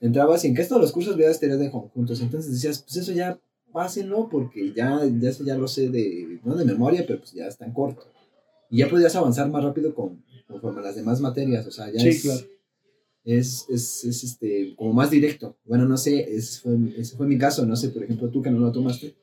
entrabas 0.00 0.44
y 0.44 0.48
en 0.48 0.54
que 0.54 0.64
todos 0.64 0.80
los 0.80 0.92
cursos 0.92 1.16
veías 1.16 1.40
teoría 1.40 1.56
de 1.56 1.70
conjuntos, 1.70 2.20
entonces 2.20 2.52
decías, 2.52 2.82
pues 2.82 2.96
eso 2.96 3.12
ya 3.12 3.38
pásenlo 3.72 4.28
porque 4.30 4.72
ya, 4.74 5.00
ya 5.20 5.28
eso 5.28 5.44
ya 5.44 5.56
lo 5.56 5.66
sé 5.68 5.88
de, 5.90 6.38
no 6.44 6.54
de 6.54 6.64
memoria, 6.64 7.04
pero 7.06 7.18
pues 7.18 7.32
ya 7.32 7.46
está 7.46 7.66
en 7.66 7.72
corto. 7.72 8.06
Y 8.70 8.78
ya 8.78 8.88
podías 8.88 9.14
avanzar 9.16 9.48
más 9.50 9.62
rápido 9.64 9.94
con, 9.94 10.22
conforme 10.48 10.80
a 10.80 10.84
las 10.84 10.96
demás 10.96 11.20
materias, 11.20 11.66
o 11.66 11.70
sea, 11.70 11.90
ya 11.92 12.00
Sí, 12.00 12.08
es, 12.08 12.22
claro. 12.22 12.40
Es, 13.26 13.66
es, 13.68 14.04
es, 14.04 14.22
este, 14.22 14.74
como 14.76 14.92
más 14.92 15.10
directo. 15.10 15.56
Bueno, 15.64 15.84
no 15.84 15.96
sé, 15.96 16.20
ese 16.20 16.60
fue, 16.60 16.76
ese 16.96 17.16
fue 17.16 17.26
mi 17.26 17.36
caso, 17.36 17.66
no 17.66 17.74
sé, 17.74 17.88
por 17.88 18.04
ejemplo, 18.04 18.30
tú 18.30 18.40
que 18.40 18.50
no 18.50 18.60
lo 18.60 18.70
tomaste. 18.70 19.14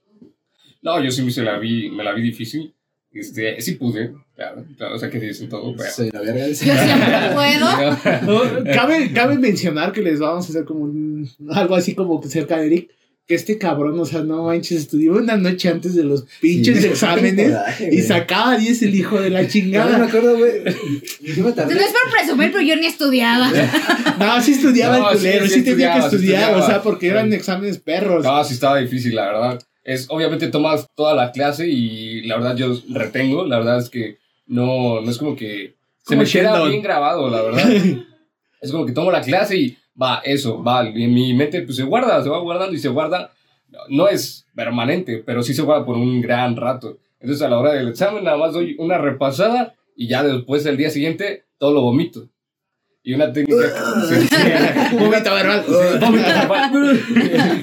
No, 0.81 1.01
yo 1.01 1.09
sí 1.09 1.23
me, 1.23 1.31
la 1.43 1.57
vi, 1.57 1.89
me 1.89 2.03
la 2.03 2.13
vi 2.13 2.21
difícil. 2.21 2.73
Este, 3.13 3.61
sí 3.61 3.75
pude, 3.75 4.13
claro, 4.35 4.65
claro, 4.75 4.95
o 4.95 4.97
sea 4.97 5.09
que 5.09 5.19
dicen 5.19 5.47
todo, 5.47 5.73
pero... 5.77 5.89
Soy 5.89 6.09
la 6.11 6.19
verga. 6.19 6.45
Puedo. 7.33 7.63
No, 8.63 8.63
cabe, 8.73 9.13
cabe 9.13 9.37
mencionar 9.37 9.93
que 9.93 10.01
les 10.01 10.19
vamos 10.19 10.45
a 10.45 10.49
hacer 10.49 10.65
como 10.65 10.81
un, 10.81 11.29
algo 11.51 11.75
así 11.75 11.95
como 11.95 12.19
que 12.19 12.27
cerca 12.27 12.57
de 12.57 12.65
Eric. 12.65 12.91
Que 13.26 13.36
este 13.36 13.57
cabrón, 13.57 13.97
o 13.97 14.05
sea, 14.05 14.19
no 14.21 14.43
manches, 14.43 14.80
estudió 14.82 15.13
una 15.13 15.38
noche 15.38 15.69
antes 15.69 15.95
de 15.95 16.03
los 16.03 16.26
pinches 16.41 16.82
Sí. 16.82 16.88
exámenes 16.88 17.51
Coraje, 17.53 17.89
y 17.95 18.01
sacaba 18.01 18.57
10 18.57 18.82
el 18.82 18.95
hijo 18.95 19.21
de 19.21 19.30
la 19.30 19.41
Ya 19.43 19.45
no 19.45 19.47
me 19.47 19.49
chingada. 19.49 20.05
acuerdo, 20.05 20.38
güey. 20.38 20.51
Yo 21.21 21.43
me 21.45 21.51
tardé. 21.53 21.74
No 21.74 21.80
es 21.80 21.88
por 21.93 22.11
presumir, 22.11 22.51
pero 22.51 22.61
yo 22.63 22.76
ni 22.76 22.86
estudiaba. 22.86 23.49
No, 24.19 24.41
sí 24.41 24.51
estudiaba 24.51 24.97
No, 24.99 25.11
el 25.11 25.17
sí, 25.17 25.26
culero, 25.26 25.47
sí, 25.47 25.53
sí 25.55 25.63
tenía 25.63 25.93
que 25.93 25.99
estudiar, 25.99 26.53
o 26.55 26.65
sea, 26.65 26.82
porque 26.82 27.07
eran 27.07 27.32
exámenes 27.34 27.78
perros. 27.80 28.24
No, 28.26 28.43
sí 28.43 28.53
estaba 28.55 28.78
difícil, 28.80 29.15
la 29.15 29.26
verdad. 29.26 29.63
Es, 29.86 30.05
obviamente 30.09 30.47
tomas 30.49 30.86
toda 30.95 31.15
la 31.15 31.32
clase 31.32 31.67
y 31.67 32.21
la 32.26 32.36
verdad 32.38 32.55
yo 32.57 32.78
retengo, 32.89 33.45
la 33.45 33.57
verdad 33.57 33.80
es 33.80 33.89
que 33.89 34.17
no, 34.47 35.01
no 35.01 35.09
es 35.09 35.17
como 35.17 35.36
que 35.36 35.76
se 36.05 36.15
Como 36.15 36.24
me 36.24 36.30
queda 36.30 36.63
bien 36.67 36.82
grabado, 36.82 37.30
la 37.30 37.41
verdad. 37.41 37.69
es 38.61 38.71
como 38.71 38.86
que 38.86 38.91
tomo 38.91 39.11
la 39.11 39.21
clase 39.21 39.57
y 39.57 39.78
va, 39.99 40.21
eso, 40.23 40.63
va, 40.63 40.87
en 40.87 41.13
mi 41.13 41.33
mente 41.33 41.61
pues 41.61 41.77
se 41.77 41.83
guarda, 41.83 42.21
se 42.23 42.29
va 42.29 42.39
guardando 42.39 42.75
y 42.75 42.79
se 42.79 42.89
guarda. 42.89 43.31
No 43.89 44.07
es 44.07 44.45
permanente, 44.55 45.23
pero 45.25 45.41
sí 45.41 45.53
se 45.53 45.63
guarda 45.63 45.85
por 45.85 45.97
un 45.97 46.21
gran 46.21 46.55
rato. 46.55 46.99
Entonces 47.19 47.41
a 47.41 47.49
la 47.49 47.57
hora 47.57 47.73
del 47.73 47.87
examen 47.87 48.23
nada 48.23 48.37
más 48.37 48.53
doy 48.53 48.75
una 48.77 48.97
repasada 48.97 49.75
y 49.95 50.07
ya 50.07 50.23
después 50.23 50.65
el 50.65 50.77
día 50.77 50.89
siguiente 50.89 51.45
todo 51.57 51.73
lo 51.73 51.81
vomito. 51.81 52.29
Y 53.05 53.13
una 53.13 53.33
técnica... 53.33 53.57
Vómito 54.93 55.33
verbal. 55.33 55.65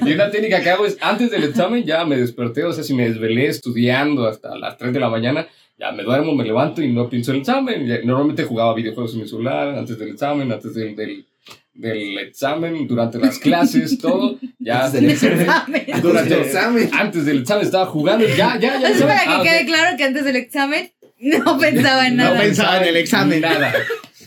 Y 0.05 0.13
una 0.13 0.29
técnica 0.29 0.61
que 0.61 0.69
hago 0.69 0.85
es, 0.85 0.97
antes 1.01 1.31
del 1.31 1.45
examen 1.45 1.83
ya 1.83 2.05
me 2.05 2.17
desperté, 2.17 2.63
o 2.63 2.73
sea, 2.73 2.83
si 2.83 2.93
me 2.93 3.09
desvelé 3.09 3.47
estudiando 3.47 4.27
hasta 4.27 4.55
las 4.55 4.77
3 4.77 4.93
de 4.93 4.99
la 4.99 5.09
mañana, 5.09 5.47
ya 5.79 5.91
me 5.91 6.03
duermo, 6.03 6.35
me 6.35 6.43
levanto 6.43 6.81
y 6.83 6.91
no 6.91 7.09
pienso 7.09 7.31
en 7.31 7.35
el 7.37 7.41
examen. 7.41 8.05
Normalmente 8.05 8.43
jugaba 8.43 8.75
videojuegos 8.75 9.13
en 9.13 9.21
mi 9.21 9.27
celular, 9.27 9.69
antes 9.69 9.97
del 9.97 10.09
examen, 10.09 10.51
antes 10.51 10.75
del, 10.75 10.95
del, 10.95 11.25
del 11.73 12.17
examen, 12.19 12.87
durante 12.87 13.17
las 13.17 13.39
clases, 13.39 13.97
todo. 13.97 14.37
Ya 14.59 14.85
Antes 14.85 15.01
del 15.01 15.09
examen. 15.11 15.85
Durante 16.01 16.33
el 16.33 16.41
examen. 16.41 16.89
antes 16.93 17.25
del 17.25 17.39
examen 17.41 17.65
estaba 17.65 17.85
jugando, 17.85 18.25
ya, 18.27 18.57
ya, 18.59 18.79
ya. 18.79 18.89
Es 18.89 18.99
¿sabes? 18.99 19.15
para 19.15 19.23
que 19.23 19.29
Ah, 19.29 19.41
quede 19.43 19.65
claro 19.65 19.97
que 19.97 20.03
antes 20.03 20.23
del 20.25 20.35
examen 20.35 20.91
no 21.19 21.57
pensaba 21.59 22.07
en 22.07 22.17
No 22.17 22.23
nada. 22.25 22.39
pensaba 22.39 22.77
en 22.81 22.87
el 22.89 22.97
examen. 22.97 23.41
Nada. 23.41 23.73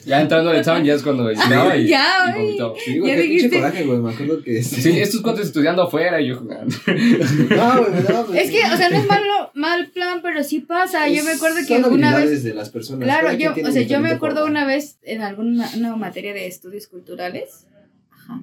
Ya 0.07 0.21
entrando 0.21 0.51
al 0.51 0.57
examen 0.59 0.85
ya 0.85 0.93
es 0.93 1.03
cuando 1.03 1.31
llegaba 1.31 1.75
y, 1.79 1.87
Ya, 1.89 2.37
y. 2.39 2.59
Sí, 2.85 2.99
güey, 2.99 3.11
Ya 3.11 3.19
dijiste. 3.23 3.57
coraje, 3.57 3.85
güey. 3.85 3.99
Me 4.01 4.13
acuerdo 4.13 4.43
que. 4.43 4.63
Sí, 4.63 5.01
estos 5.01 5.23
cuantos 5.23 5.47
estudiando 5.47 5.83
afuera 5.85 6.21
y 6.21 6.29
yo 6.29 6.37
jugando. 6.37 6.77
No, 6.87 7.79
güey, 7.79 8.03
no, 8.07 8.25
güey. 8.27 8.39
Es 8.39 8.51
que, 8.51 8.59
o 8.67 8.77
sea, 8.77 8.91
no 8.91 8.99
es 8.99 9.07
malo, 9.07 9.44
mal 9.55 9.89
plan, 9.91 10.21
pero 10.23 10.45
sí 10.45 10.61
pasa. 10.61 11.09
Yo 11.09 11.25
me 11.25 11.33
acuerdo 11.33 11.57
que 11.67 11.81
Son 11.81 11.93
una 11.93 12.17
vez. 12.17 12.43
de 12.45 12.55
las 12.55 12.71
personas. 12.71 13.05
Claro, 13.05 13.33
yo, 13.33 13.53
o 13.67 13.71
sea, 13.71 13.83
yo 13.83 14.01
me 14.01 14.11
acuerdo 14.11 14.43
forma. 14.43 14.51
una 14.51 14.65
vez 14.67 14.99
en 15.03 15.23
alguna 15.23 15.69
una 15.77 15.97
materia 15.97 16.33
de 16.35 16.47
estudios 16.47 16.87
culturales. 16.87 17.67
Ajá. 18.11 18.41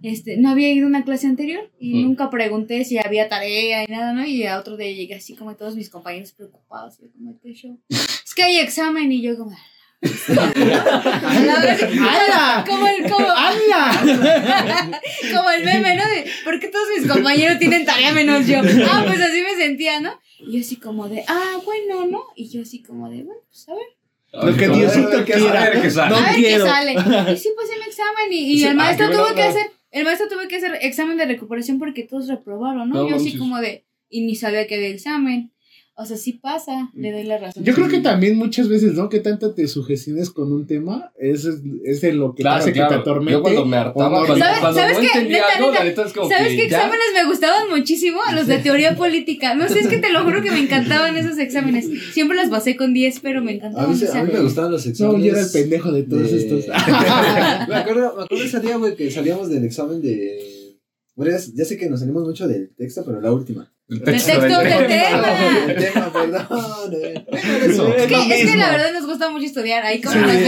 Este, 0.00 0.36
no 0.36 0.50
había 0.50 0.72
ido 0.72 0.86
a 0.86 0.88
una 0.88 1.04
clase 1.04 1.26
anterior 1.26 1.72
y 1.80 1.94
Mm. 1.94 2.02
nunca 2.06 2.30
pregunté 2.30 2.84
si 2.84 2.98
había 2.98 3.28
tarea 3.28 3.82
y 3.82 3.86
nada, 3.88 4.12
¿no? 4.12 4.24
Y 4.24 4.44
a 4.46 4.58
otro 4.58 4.76
día 4.76 4.92
llegué 4.92 5.16
así 5.16 5.34
como 5.34 5.56
todos 5.56 5.74
mis 5.74 5.90
compañeros 5.90 6.32
preocupados. 6.32 6.98
Yo 7.00 7.08
como, 7.12 7.36
¿qué 7.40 7.52
show? 7.52 7.80
Es 7.88 8.32
que 8.34 8.44
hay 8.44 8.58
examen 8.58 9.10
y 9.10 9.22
yo 9.22 9.36
como... 9.36 9.56
¡Hala! 11.18 12.64
como 12.66 12.86
el, 12.86 13.02
como, 13.10 13.26
como 15.34 15.50
el 15.50 15.64
meme, 15.64 15.96
¿no? 15.96 16.04
De, 16.08 16.26
¿por 16.44 16.60
qué 16.60 16.68
todos 16.68 16.86
mis 16.96 17.06
compañeros 17.10 17.58
tienen 17.58 17.84
tarea 17.84 18.12
menos 18.12 18.46
yo? 18.46 18.60
Ah, 18.90 19.04
pues 19.06 19.20
así 19.20 19.42
me 19.42 19.54
sentía, 19.56 20.00
¿no? 20.00 20.12
Y 20.40 20.52
yo 20.52 20.60
así 20.60 20.76
como 20.76 21.08
de, 21.08 21.24
ah, 21.26 21.58
bueno, 21.64 22.06
¿no? 22.06 22.24
Y 22.34 22.48
yo 22.48 22.62
así 22.62 22.82
como 22.82 23.08
de, 23.10 23.22
bueno, 23.22 23.40
pues 23.48 23.68
a 23.68 23.74
ver. 23.74 23.86
Lo 24.32 24.56
que 24.56 24.68
Diosito 24.68 25.24
que 25.24 25.32
quiera. 25.32 25.64
saber 25.64 25.82
que 25.82 25.90
sale. 25.90 26.10
No 26.10 26.16
a 26.16 26.32
ver 26.32 26.40
qué 26.40 26.58
sale. 26.58 26.92
Y 27.32 27.36
sí 27.36 27.50
pasé 27.56 27.74
el 27.74 27.82
examen 27.82 28.32
y, 28.32 28.52
y 28.52 28.58
Sí, 28.58 28.64
el 28.64 28.72
ah, 28.72 28.74
maestro 28.74 29.08
qué 29.08 29.14
tuvo 29.14 29.34
que 29.34 29.42
hacer, 29.42 29.70
el 29.90 30.04
maestro 30.04 30.28
tuvo 30.28 30.48
que 30.48 30.56
hacer 30.56 30.78
examen 30.82 31.16
de 31.16 31.26
recuperación 31.26 31.78
porque 31.78 32.02
todos 32.02 32.28
reprobaron, 32.28 32.88
¿no? 32.90 33.02
No 33.04 33.08
yo 33.08 33.16
así 33.16 33.24
manches. 33.24 33.40
como 33.40 33.58
de, 33.58 33.84
y 34.10 34.20
ni 34.22 34.36
sabía 34.36 34.66
que 34.66 34.74
había 34.74 34.88
examen. 34.88 35.52
O 36.00 36.06
sea, 36.06 36.16
sí 36.16 36.34
pasa, 36.34 36.90
le 36.94 37.10
doy 37.10 37.24
la 37.24 37.38
razón. 37.38 37.64
Yo 37.64 37.74
creo 37.74 37.88
que 37.88 37.98
también 37.98 38.36
muchas 38.36 38.68
veces, 38.68 38.94
¿no? 38.94 39.08
Que 39.08 39.18
tanto 39.18 39.52
te 39.52 39.66
sugestiones 39.66 40.30
con 40.30 40.52
un 40.52 40.64
tema, 40.64 41.12
es, 41.18 41.44
es 41.84 42.00
de 42.00 42.12
lo 42.12 42.36
que 42.36 42.42
Claro, 42.44 42.62
hace 42.62 42.70
claro. 42.72 42.88
que 42.90 42.94
te 42.94 43.00
atormente. 43.00 43.32
Yo 43.32 43.42
cuando 43.42 43.66
me 43.66 43.76
hartaba, 43.78 44.20
no. 44.20 44.26
cuando, 44.26 44.44
¿Sabes- 44.44 44.60
cuando 44.60 44.78
sabes 44.80 44.94
no 44.94 45.00
qué? 45.00 45.06
entendía 45.08 45.38
Neta, 45.38 45.56
algo, 45.56 45.70
neta, 45.72 45.82
la 45.82 45.90
neta 45.90 46.06
es 46.06 46.12
como 46.12 46.28
¿Sabes 46.30 46.48
qué 46.54 46.64
exámenes 46.66 47.06
me 47.14 47.24
gustaban 47.26 47.68
muchísimo? 47.70 48.20
Los 48.32 48.46
de 48.46 48.58
teoría 48.68 48.94
política. 48.94 49.56
No 49.56 49.68
sé, 49.68 49.80
es 49.80 49.88
que 49.88 49.98
te 49.98 50.12
lo 50.12 50.22
juro 50.22 50.40
que 50.40 50.52
me 50.52 50.60
encantaban 50.60 51.16
esos 51.16 51.36
exámenes. 51.36 51.88
Siempre 52.12 52.36
los 52.36 52.48
pasé 52.48 52.76
con 52.76 52.94
10, 52.94 53.18
pero 53.18 53.42
me 53.42 53.54
encantaban. 53.54 53.90
a 53.90 54.22
mí 54.24 54.30
me 54.32 54.40
gustaban 54.40 54.70
los 54.70 54.86
No, 54.86 54.90
exámenes. 54.92 55.24
yo 55.26 55.32
era 55.32 55.40
el 55.40 55.50
pendejo 55.50 55.90
de 55.90 56.02
todos 56.04 56.30
de- 56.30 56.38
estos. 56.38 56.64
me 57.68 57.74
acuerdo, 57.74 58.14
me 58.16 58.22
acuerdo 58.22 58.44
ese 58.44 58.60
día, 58.60 58.76
güey, 58.76 58.94
que 58.94 59.10
salíamos 59.10 59.48
del 59.50 59.64
examen 59.64 60.00
de. 60.00 60.76
Bueno, 61.16 61.32
ya, 61.36 61.44
ya 61.56 61.64
sé 61.64 61.76
que 61.76 61.90
nos 61.90 61.98
salimos 61.98 62.22
mucho 62.24 62.46
del 62.46 62.72
texto, 62.76 63.02
pero 63.04 63.20
la 63.20 63.32
última. 63.32 63.72
El 63.90 64.00
De 64.00 64.12
texto 64.12 64.38
del 64.38 64.86
tema. 64.86 65.28
El 65.66 65.76
tema, 65.76 66.12
perdón. 66.12 66.46
eh. 66.92 67.24
Eso. 67.66 67.88
Es 67.94 68.02
Es 68.02 68.06
que, 68.06 68.12
lo 68.16 68.22
es 68.22 68.50
que 68.50 68.56
la 68.58 68.70
verdad 68.70 68.92
nos 68.92 69.06
gusta 69.06 69.30
mucho 69.30 69.46
estudiar. 69.46 69.82
Ahí 69.84 70.00
como 70.02 70.14
Sí, 70.14 70.20
nos 70.20 70.32
ven. 70.32 70.46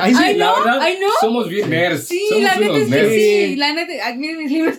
ahí 0.00 0.14
sí, 0.14 0.20
Ay, 0.24 0.36
La 0.36 0.46
no, 0.46 0.56
verdad, 0.64 0.78
ay, 0.80 0.94
no. 0.98 1.06
somos 1.20 1.48
bien 1.50 1.68
nerds. 1.68 2.04
Sí, 2.08 2.22
somos 2.30 2.44
la 2.44 2.56
neta 2.56 2.76
es 2.78 2.84
que 2.84 2.90
nerds. 2.90 3.12
sí. 3.12 3.56
La 3.56 3.72
neta, 3.74 3.92
ah, 4.06 4.14
miren 4.16 4.38
mis 4.38 4.50
libros. 4.52 4.74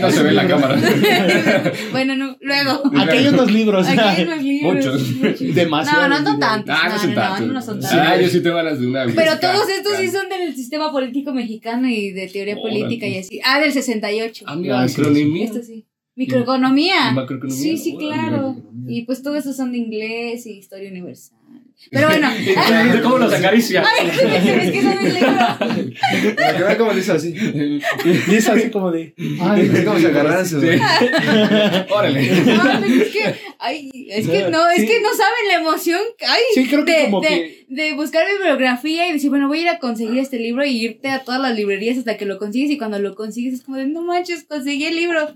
No 0.00 0.10
se 0.10 0.22
ve 0.22 0.28
en 0.28 0.36
la 0.36 0.46
cámara. 0.46 0.76
bueno, 1.92 2.16
no, 2.16 2.36
luego. 2.40 2.82
Aquí 2.98 3.16
hay 3.16 3.28
unos 3.28 3.50
libros. 3.50 3.88
Aquí 3.88 3.98
hay 3.98 4.22
unos 4.24 4.42
libros. 4.42 4.74
Muchos. 4.74 5.54
Demasiado. 5.54 6.08
No, 6.08 6.18
no 6.20 6.24
son 6.30 6.38
tantos. 6.40 6.76
Ah, 6.78 6.88
no 6.88 6.94
no, 6.94 7.00
son 7.00 7.14
no, 7.14 7.14
no, 7.14 7.20
tantos. 7.28 7.46
no, 7.46 7.52
no 7.54 7.62
son 7.62 7.80
Ah, 7.84 7.88
tantos. 7.88 8.20
yo 8.20 8.28
sí 8.28 8.42
tengo 8.42 8.56
ganas 8.56 8.78
de 8.78 8.86
una. 8.86 9.06
Pero 9.14 9.38
todos 9.38 9.68
estos 9.70 9.96
sí 9.96 10.08
son 10.10 10.28
del 10.28 10.54
sistema 10.54 10.92
político 10.92 11.32
mexicano 11.32 11.88
y 11.88 12.10
de 12.12 12.26
teoría 12.28 12.56
política 12.56 13.06
y 13.06 13.18
así. 13.18 13.40
Ah, 13.42 13.58
del 13.58 13.72
68. 13.72 14.44
Ah, 14.46 14.54
mira, 14.56 14.82
Ah, 14.82 14.88
sí, 14.88 14.98
micronemia. 14.98 15.44
Esto 15.46 15.62
sí. 15.62 15.86
Microeconomía. 16.16 17.12
Macroeconomía. 17.12 17.62
Sí, 17.62 17.76
sí, 17.76 17.96
claro. 17.96 18.56
Y 18.88 19.02
pues 19.02 19.22
todo 19.22 19.36
eso 19.36 19.52
son 19.52 19.72
de 19.72 19.78
inglés 19.78 20.46
y 20.46 20.58
historia 20.58 20.90
universal. 20.90 21.36
Pero 21.90 22.08
bueno. 22.08 22.30
¿De 22.34 23.02
¿Cómo 23.02 23.18
los 23.18 23.32
acaricia? 23.32 23.84
Ay, 24.00 24.08
es 24.08 24.70
que 24.70 24.82
cómo 26.78 26.92
le 26.92 27.00
hizo 27.00 27.12
así. 27.12 27.34
Y 28.28 28.34
es 28.34 28.48
así 28.48 28.70
como 28.70 28.90
de. 28.90 29.14
Ay, 29.40 29.70
Es 29.72 29.84
como 29.84 29.98
si 29.98 30.06
agarraran. 30.06 30.46
Órale. 31.90 32.30
No, 32.44 32.62
pero 32.80 33.02
es 33.02 33.08
que, 33.08 33.34
ay, 33.58 33.90
es 34.10 34.28
que 34.28 34.50
no, 34.50 34.68
es 34.70 34.84
que 34.84 35.00
no 35.00 35.14
saben 35.14 35.48
la 35.48 35.54
emoción, 35.60 36.00
ay, 36.26 36.40
Sí, 36.54 36.66
creo 36.66 36.84
que 36.84 36.92
de, 36.92 37.04
como 37.04 37.20
de, 37.20 37.28
que. 37.28 37.66
de 37.68 37.92
buscar 37.94 38.26
bibliografía 38.26 39.08
y 39.08 39.12
decir, 39.12 39.30
bueno, 39.30 39.48
voy 39.48 39.58
a 39.58 39.62
ir 39.62 39.68
a 39.68 39.78
conseguir 39.78 40.18
este 40.18 40.38
libro 40.38 40.64
y 40.64 40.70
irte 40.70 41.08
a 41.08 41.24
todas 41.24 41.40
las 41.40 41.54
librerías 41.54 41.98
hasta 41.98 42.16
que 42.16 42.24
lo 42.24 42.38
consigues 42.38 42.70
y 42.70 42.78
cuando 42.78 42.98
lo 42.98 43.14
consigues 43.14 43.54
es 43.54 43.62
como 43.62 43.76
de, 43.76 43.86
no 43.86 44.02
manches, 44.02 44.44
conseguí 44.44 44.86
el 44.86 44.96
libro. 44.96 45.28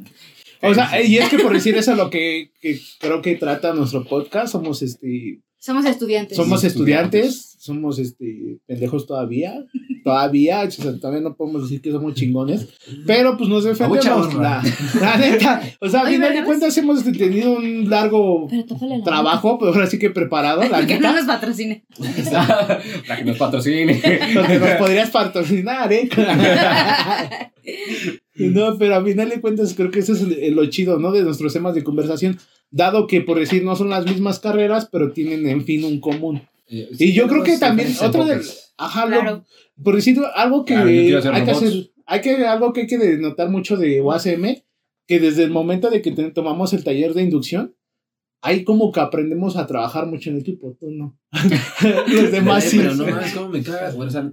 O 0.62 0.74
sea, 0.74 1.02
y 1.02 1.18
es 1.18 1.28
que 1.28 1.38
por 1.38 1.52
decir 1.52 1.76
eso 1.76 1.94
lo 1.94 2.10
que, 2.10 2.52
que 2.60 2.78
creo 2.98 3.22
que 3.22 3.36
trata 3.36 3.72
nuestro 3.72 4.04
podcast, 4.04 4.52
somos 4.52 4.82
este. 4.82 5.40
Somos 5.58 5.84
estudiantes. 5.84 6.36
Somos 6.36 6.64
estudiantes. 6.64 7.26
estudiantes, 7.26 7.50
somos 7.60 7.98
este 7.98 8.58
pendejos 8.66 9.06
todavía, 9.06 9.66
todavía, 10.02 10.62
o 10.62 10.70
sea, 10.70 10.96
todavía 10.96 11.20
no 11.20 11.36
podemos 11.36 11.64
decir 11.64 11.82
que 11.82 11.90
somos 11.90 12.14
chingones, 12.14 12.68
pero 13.06 13.36
pues 13.36 13.50
nos 13.50 13.64
defendemos. 13.64 14.34
La, 14.34 14.62
la 14.98 15.16
neta, 15.18 15.62
o 15.78 15.88
sea, 15.90 16.00
a 16.00 16.06
final 16.06 16.32
de 16.32 16.44
cuentas 16.44 16.74
hemos 16.78 17.04
tenido 17.04 17.52
un 17.52 17.90
largo 17.90 18.48
Pero 18.48 18.64
la 18.80 19.04
trabajo, 19.04 19.58
pero 19.58 19.72
ahora 19.72 19.86
sí 19.86 19.98
que 19.98 20.08
preparado, 20.08 20.62
la 20.62 20.86
Que 20.86 20.98
no 20.98 21.12
nos 21.12 21.26
patrocine. 21.26 21.84
Para 23.06 23.18
que 23.18 23.24
nos 23.24 23.36
patrocine. 23.36 24.00
donde 24.32 24.58
nos 24.58 24.70
podrías 24.78 25.10
patrocinar, 25.10 25.92
¿eh? 25.92 26.08
No, 28.48 28.78
pero 28.78 28.94
a 28.96 29.04
final 29.04 29.28
de 29.28 29.40
cuentas 29.40 29.74
creo 29.74 29.90
que 29.90 30.00
eso 30.00 30.12
es 30.14 30.52
lo 30.52 30.66
chido, 30.66 30.98
¿no? 30.98 31.12
De 31.12 31.22
nuestros 31.22 31.52
temas 31.52 31.74
de 31.74 31.84
conversación, 31.84 32.38
dado 32.70 33.06
que 33.06 33.20
por 33.20 33.38
decir 33.38 33.62
no 33.64 33.76
son 33.76 33.90
las 33.90 34.04
mismas 34.06 34.38
carreras, 34.40 34.88
pero 34.90 35.12
tienen 35.12 35.46
en 35.46 35.64
fin 35.64 35.84
un 35.84 36.00
común. 36.00 36.42
Y 36.68 37.12
yo 37.12 37.26
creo 37.28 37.42
que 37.42 37.58
también 37.58 37.88
otra 38.08 38.24
de 38.24 38.40
ajá, 38.78 39.06
lo- 39.06 39.44
por 39.82 39.96
decir 39.96 40.18
algo 40.34 40.64
que 40.64 40.74
Claro, 40.74 40.88
hacer 41.18 41.32
hay 41.34 41.44
que 41.44 41.50
hacer, 41.50 41.90
hay 42.06 42.20
que 42.20 42.46
algo 42.46 42.72
que 42.72 42.80
hay 42.82 42.86
que 42.86 42.98
denotar 42.98 43.50
mucho 43.50 43.76
de 43.76 44.00
UACM, 44.00 44.62
que 45.06 45.18
desde 45.20 45.42
el 45.42 45.50
momento 45.50 45.90
de 45.90 46.00
que 46.02 46.12
te- 46.12 46.30
tomamos 46.30 46.72
el 46.72 46.84
taller 46.84 47.12
de 47.14 47.22
inducción, 47.22 47.74
ahí 48.42 48.62
como 48.64 48.92
que 48.92 49.00
aprendemos 49.00 49.56
a 49.56 49.66
trabajar 49.66 50.06
mucho 50.06 50.30
en 50.30 50.38
equipo, 50.38 50.76
tú 50.78 50.90
no. 50.90 51.18
Los 52.08 52.30
demás 52.30 52.64
sí. 52.64 52.78
Pero 52.78 52.94
no 52.94 53.04
cómo 53.34 53.48
me 53.48 53.62
cagas, 53.62 53.94
güey. 53.96 54.08
O 54.08 54.10
sea, 54.10 54.32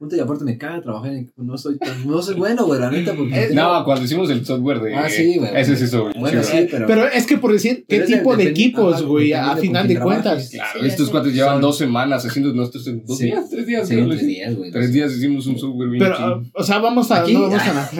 punto 0.00 0.16
y 0.16 0.20
aparte 0.20 0.44
me 0.44 0.56
caga 0.56 0.80
trabajar 0.80 1.12
en 1.12 1.18
equipo. 1.18 1.42
No 1.42 1.58
soy 1.58 1.76
tan, 1.76 2.06
no 2.06 2.22
soy 2.22 2.34
bueno, 2.34 2.64
güey, 2.64 2.80
la 2.80 2.90
neta, 2.90 3.14
porque. 3.14 3.50
No, 3.52 3.84
cuando 3.84 4.04
hicimos 4.04 4.30
el 4.30 4.44
software 4.46 4.80
de. 4.80 4.94
Ah, 4.94 5.08
sí, 5.10 5.36
güey. 5.36 5.50
Ese 5.54 5.76
sí 5.76 5.94
bien 5.94 6.12
Bueno, 6.18 6.42
sí, 6.42 6.66
pero. 6.70 6.86
Pero 6.86 7.06
es 7.06 7.26
que 7.26 7.36
por 7.36 7.52
decir, 7.52 7.84
¿qué 7.86 8.00
tipo 8.00 8.34
de 8.34 8.44
equipos, 8.44 9.02
güey? 9.02 9.34
A 9.34 9.56
final 9.56 9.86
de 9.86 10.00
cuentas. 10.00 10.48
Claro, 10.50 10.80
Sí, 10.80 10.86
estos 10.86 11.10
cuates 11.10 11.34
llevan 11.34 11.60
dos 11.60 11.76
semanas 11.76 12.24
haciendo 12.24 12.52
nuestros. 12.54 12.84
¿Dos 13.06 13.18
Sí. 13.18 13.26
días? 13.26 13.50
¿Tres 13.50 13.66
días? 13.66 13.88
Sí, 13.88 13.96
tres 13.96 14.20
sí. 14.20 14.26
días, 14.26 14.56
güey. 14.56 14.70
Tres 14.72 14.92
días 14.92 15.12
hicimos 15.14 15.46
un 15.46 15.58
software 15.58 15.90
bien 15.90 16.02
Pero, 16.02 16.16
chido. 16.16 16.42
o 16.54 16.62
sea, 16.62 16.78
vamos 16.78 17.10
a. 17.10 17.20
Aquí, 17.22 17.34
no 17.34 17.42
vamos 17.42 17.60
a. 17.60 17.90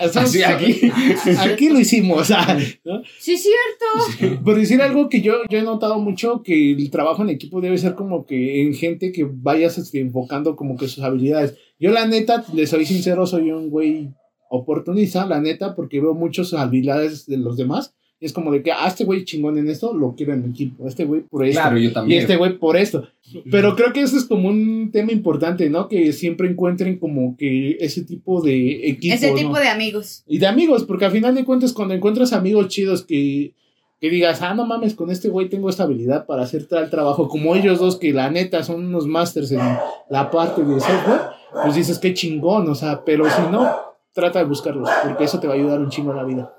Así 0.20 0.42
aquí. 0.42 0.92
Aquí 1.38 1.70
lo 1.70 1.80
hicimos, 1.80 2.20
o 2.20 2.24
sea, 2.24 2.58
¿no? 2.84 3.02
Sí, 3.18 3.32
es 3.32 3.42
cierto. 3.42 4.42
Por 4.44 4.56
decir 4.56 4.82
algo 4.82 5.08
que 5.08 5.22
yo, 5.22 5.36
yo 5.48 5.58
he 5.58 5.62
notado 5.62 5.98
mucho, 5.98 6.42
que 6.42 6.72
el 6.72 6.90
trabajo 6.90 7.22
en 7.22 7.30
equipo 7.30 7.60
debe 7.62 7.78
ser 7.78 7.94
como 7.94 8.26
que 8.26 8.62
en 8.62 8.74
gente 8.74 9.12
que 9.12 9.26
vayas 9.30 9.78
este, 9.78 10.00
enfocando 10.00 10.56
como 10.56 10.76
que 10.76 10.88
sus 10.88 11.05
habilidades. 11.06 11.56
Yo 11.78 11.90
la 11.90 12.06
neta, 12.06 12.44
le 12.54 12.66
soy 12.66 12.86
sincero, 12.86 13.26
soy 13.26 13.50
un 13.50 13.70
güey 13.70 14.10
oportunista, 14.50 15.26
la 15.26 15.40
neta, 15.40 15.74
porque 15.74 16.00
veo 16.00 16.14
muchas 16.14 16.52
habilidades 16.52 17.26
de 17.26 17.36
los 17.36 17.56
demás. 17.56 17.94
Y 18.18 18.24
es 18.24 18.32
como 18.32 18.50
de 18.50 18.62
que, 18.62 18.72
ah, 18.72 18.86
este 18.86 19.04
güey 19.04 19.24
chingón 19.24 19.58
en 19.58 19.68
esto, 19.68 19.92
lo 19.92 20.14
quiero 20.14 20.32
en 20.32 20.42
mi 20.42 20.50
equipo. 20.50 20.88
Este 20.88 21.04
güey 21.04 21.20
por 21.20 21.44
esto. 21.44 21.60
Claro, 21.60 21.76
yo 21.76 21.90
y 21.90 21.92
también. 21.92 22.22
este 22.22 22.36
güey 22.36 22.58
por 22.58 22.78
esto. 22.78 23.06
Pero 23.50 23.76
creo 23.76 23.92
que 23.92 24.00
eso 24.00 24.16
es 24.16 24.24
como 24.24 24.48
un 24.48 24.90
tema 24.90 25.12
importante, 25.12 25.68
¿no? 25.68 25.86
Que 25.86 26.14
siempre 26.14 26.48
encuentren 26.48 26.98
como 26.98 27.36
que 27.36 27.76
ese 27.78 28.04
tipo 28.04 28.40
de 28.40 28.88
equipos. 28.88 29.18
Ese 29.18 29.32
¿no? 29.32 29.36
tipo 29.36 29.58
de 29.58 29.68
amigos. 29.68 30.24
Y 30.26 30.38
de 30.38 30.46
amigos, 30.46 30.84
porque 30.84 31.04
al 31.04 31.12
final 31.12 31.34
de 31.34 31.44
cuentas, 31.44 31.74
cuando 31.74 31.92
encuentras 31.92 32.32
amigos 32.32 32.68
chidos 32.68 33.04
que, 33.04 33.52
que 34.00 34.10
digas, 34.10 34.42
ah, 34.42 34.52
no 34.54 34.66
mames, 34.66 34.94
con 34.94 35.10
este 35.10 35.28
güey 35.28 35.48
tengo 35.48 35.68
esta 35.70 35.84
habilidad 35.84 36.26
para 36.26 36.42
hacer 36.42 36.66
tal 36.68 36.90
trabajo, 36.90 37.28
como 37.28 37.54
ellos 37.54 37.78
dos, 37.78 37.96
que 37.96 38.12
la 38.12 38.30
neta 38.30 38.62
son 38.62 38.84
unos 38.86 39.06
masters 39.06 39.52
en 39.52 39.78
la 40.10 40.30
parte 40.30 40.62
de 40.62 40.78
software, 40.80 41.20
pues 41.62 41.74
dices, 41.74 41.98
qué 41.98 42.12
chingón, 42.12 42.68
o 42.68 42.74
sea, 42.74 43.02
pero 43.04 43.24
si 43.30 43.42
no, 43.50 43.68
trata 44.12 44.38
de 44.40 44.44
buscarlos, 44.44 44.88
porque 45.02 45.24
eso 45.24 45.40
te 45.40 45.46
va 45.46 45.54
a 45.54 45.56
ayudar 45.56 45.80
un 45.80 45.88
chingo 45.88 46.10
en 46.10 46.16
la 46.18 46.24
vida. 46.24 46.54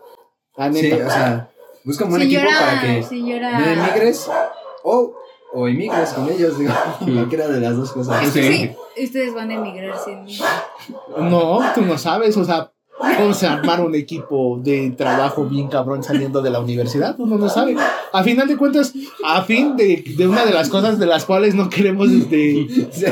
La 0.55 0.73
Sí, 0.73 0.81
neta. 0.81 1.05
o 1.07 1.09
sea, 1.11 1.49
busca 1.83 2.05
un 2.05 2.09
buen 2.11 2.21
Si 2.23 2.35
equipo 2.35 2.49
para 2.59 2.81
que 2.81 3.03
si 3.03 3.21
no 3.21 3.35
emigres 3.37 4.29
o, 4.83 5.13
o 5.53 5.67
emigres 5.67 6.13
con 6.13 6.27
ellos, 6.29 6.57
digo, 6.57 6.73
cualquiera 6.99 7.47
de 7.47 7.59
las 7.61 7.75
dos 7.77 7.91
cosas. 7.91 8.27
Sí. 8.29 8.75
Sí, 8.95 9.03
ustedes 9.03 9.35
van 9.35 9.51
a 9.51 9.53
emigrar 9.53 9.95
sin 10.03 10.23
mí. 10.23 10.35
No, 11.19 11.59
tú 11.75 11.81
no 11.81 11.97
sabes, 11.99 12.35
o 12.35 12.43
sea, 12.43 12.71
vamos 12.99 13.43
a 13.43 13.53
armar 13.53 13.81
un 13.81 13.95
equipo 13.95 14.59
de 14.63 14.91
trabajo 14.91 15.45
bien 15.45 15.67
cabrón 15.67 16.03
saliendo 16.03 16.41
de 16.41 16.49
la 16.49 16.59
universidad, 16.59 17.15
uno 17.19 17.37
no 17.37 17.49
sabe. 17.49 17.75
A 18.11 18.23
final 18.23 18.47
de 18.47 18.57
cuentas, 18.57 18.93
a 19.23 19.43
fin 19.43 19.75
de, 19.75 20.03
de 20.17 20.27
una 20.27 20.45
de 20.45 20.53
las 20.53 20.69
cosas 20.69 20.97
de 20.99 21.05
las 21.05 21.25
cuales 21.25 21.55
no 21.55 21.69
queremos 21.69 22.09
este, 22.09 22.67
Sí, 22.91 23.05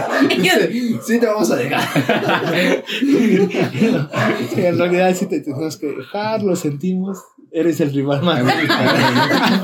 sí, 1.06 1.20
te 1.20 1.26
vamos 1.26 1.52
a 1.52 1.56
dejar. 1.56 1.88
En 4.56 4.78
realidad 4.78 5.16
sí 5.16 5.26
te 5.28 5.42
tenemos 5.42 5.78
que 5.78 5.88
dejar, 5.88 6.44
lo 6.44 6.56
sentimos. 6.56 7.20
Eres 7.52 7.80
el 7.80 7.94
rival 7.94 8.22
más. 8.22 8.44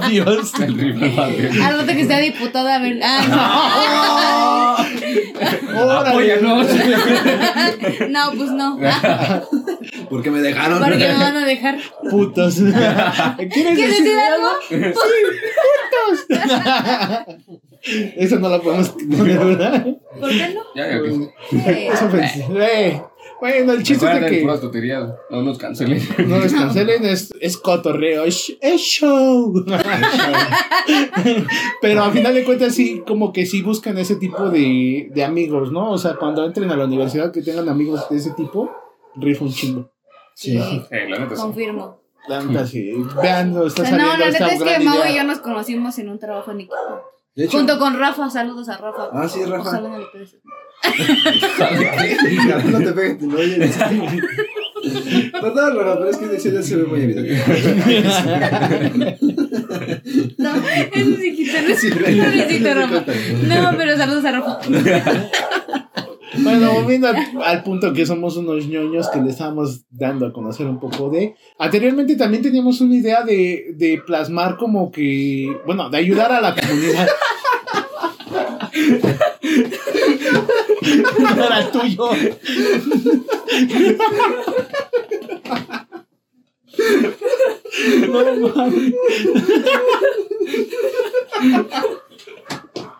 Adiós. 0.01 0.53
El 0.61 0.77
rival 0.77 1.13
madre. 1.13 1.49
Al 1.61 1.79
rato 1.79 1.91
que 1.93 2.05
sea 2.05 2.19
diputada, 2.19 2.75
a 2.75 2.79
ver. 2.79 2.99
Ah, 3.03 4.77
Órale. 5.75 6.09
Apóyanos. 6.09 6.67
no. 8.09 8.09
no, 8.09 8.31
pues 8.37 8.51
no. 8.51 8.77
Porque 10.11 10.29
me 10.29 10.41
dejaron. 10.41 10.79
Porque 10.79 10.97
me 10.97 11.13
van 11.13 11.37
a 11.37 11.45
dejar. 11.45 11.77
Putos. 12.09 12.55
¿Quieres 12.55 13.53
¿Quieres 13.53 13.77
decir 13.77 14.17
algo? 14.19 14.49
Eso 17.81 18.39
no 18.39 18.49
lo 18.49 18.61
podemos 18.61 18.89
poner, 18.89 19.39
¿verdad? 19.39 19.87
¿Por 20.19 20.29
qué 20.29 20.53
no? 20.53 20.61
Ya, 20.75 20.91
ya, 20.91 21.01
que. 21.01 21.71
Eh, 21.71 21.89
Es 21.93 22.01
ofensivo. 22.01 22.59
Eh, 22.59 23.01
Bueno, 23.39 23.71
el 23.71 23.83
chiste 23.83 24.05
es 24.05 24.21
de 24.21 24.29
que 24.29 24.41
puras. 24.41 24.59
No 25.29 25.43
nos 25.43 25.57
cancelen. 25.57 26.05
no 26.27 26.39
nos 26.39 26.53
cancelen, 26.53 27.05
es, 27.05 27.33
es 27.39 27.57
cotorreo, 27.57 28.25
es, 28.25 28.53
es 28.61 28.81
show. 28.81 29.53
Pero 31.81 32.03
a 32.03 32.11
final 32.11 32.33
de 32.33 32.43
cuentas, 32.43 32.75
sí, 32.75 33.01
como 33.07 33.31
que 33.31 33.45
sí 33.45 33.61
buscan 33.61 33.97
ese 33.97 34.17
tipo 34.17 34.49
de, 34.49 35.09
de 35.11 35.23
amigos, 35.23 35.71
¿no? 35.71 35.91
O 35.91 35.97
sea, 35.97 36.15
cuando 36.15 36.43
entren 36.45 36.69
a 36.69 36.75
la 36.75 36.83
universidad, 36.85 37.31
que 37.31 37.41
tengan 37.41 37.69
amigos 37.69 38.09
de 38.09 38.17
ese 38.17 38.31
tipo, 38.31 38.69
rifa 39.15 39.45
un 39.45 39.53
chingo. 39.53 39.89
Sí, 40.35 40.57
Eh, 40.57 41.07
la 41.09 41.19
neta 41.19 41.35
sí. 41.35 41.41
confirmo. 41.41 42.01
La 42.27 42.41
neta, 42.43 42.65
sí. 42.67 42.93
Vean, 43.21 43.53
no 43.53 43.65
está 43.67 43.81
O 43.81 43.85
sea, 43.85 43.97
no, 43.97 44.11
saliendo 44.11 44.25
la 44.25 44.31
neta 44.31 44.47
es 44.53 44.63
que 44.63 44.79
Mau 44.83 45.05
y 45.09 45.15
yo 45.15 45.23
nos 45.23 45.39
conocimos 45.39 45.97
en 45.99 46.09
un 46.09 46.19
trabajo 46.19 46.51
en 46.51 46.61
equipo. 46.61 46.75
De 47.35 47.45
hecho, 47.45 47.57
Junto 47.57 47.79
con 47.79 47.97
Rafa, 47.97 48.29
saludos 48.29 48.67
a 48.69 48.77
Rafa. 48.77 49.09
Ah, 49.13 49.27
sí, 49.27 49.43
Rafa. 49.45 49.69
Ojalá 49.69 49.89
no 49.89 49.99
le 49.99 50.05
pegues. 50.07 50.35
no 52.65 52.79
te 52.79 52.91
pegues, 52.93 53.19
te 53.19 53.25
lo 53.25 53.39
oyes. 53.39 53.77
Perdón, 55.31 55.77
Rafa, 55.77 55.97
pero 55.99 56.09
es 56.09 56.17
que 56.17 56.25
decirle 56.27 56.63
se 56.63 56.75
ve 56.75 56.83
muy 56.85 57.01
evidente. 57.01 57.41
No, 60.37 60.55
eso 60.55 61.17
sí 61.17 61.35
quita, 61.35 61.61
no 61.61 61.75
Sí, 61.75 61.89
no 61.89 62.05
sí, 62.49 62.59
No, 63.47 63.77
pero 63.77 63.97
saludos 63.97 64.25
a 64.25 64.31
Rafa. 64.31 64.59
Bueno, 66.39 66.73
volviendo 66.73 67.07
al, 67.07 67.17
al 67.43 67.63
punto 67.63 67.91
que 67.93 68.05
somos 68.05 68.37
unos 68.37 68.65
ñoños 68.65 69.09
que 69.09 69.19
le 69.21 69.31
estábamos 69.31 69.81
dando 69.89 70.25
a 70.25 70.33
conocer 70.33 70.65
un 70.65 70.79
poco 70.79 71.09
de. 71.09 71.35
Anteriormente 71.57 72.15
también 72.15 72.41
teníamos 72.41 72.79
una 72.81 72.95
idea 72.95 73.23
de, 73.23 73.73
de 73.75 74.01
plasmar 74.05 74.57
como 74.57 74.91
que. 74.91 75.47
Bueno, 75.65 75.89
de 75.89 75.97
ayudar 75.97 76.31
a 76.31 76.41
la 76.41 76.55
comunidad. 76.55 77.07
No 81.35 81.45
era 81.45 81.71
tuyo. 81.71 82.09
No 88.07 88.49
mames. 88.55 88.93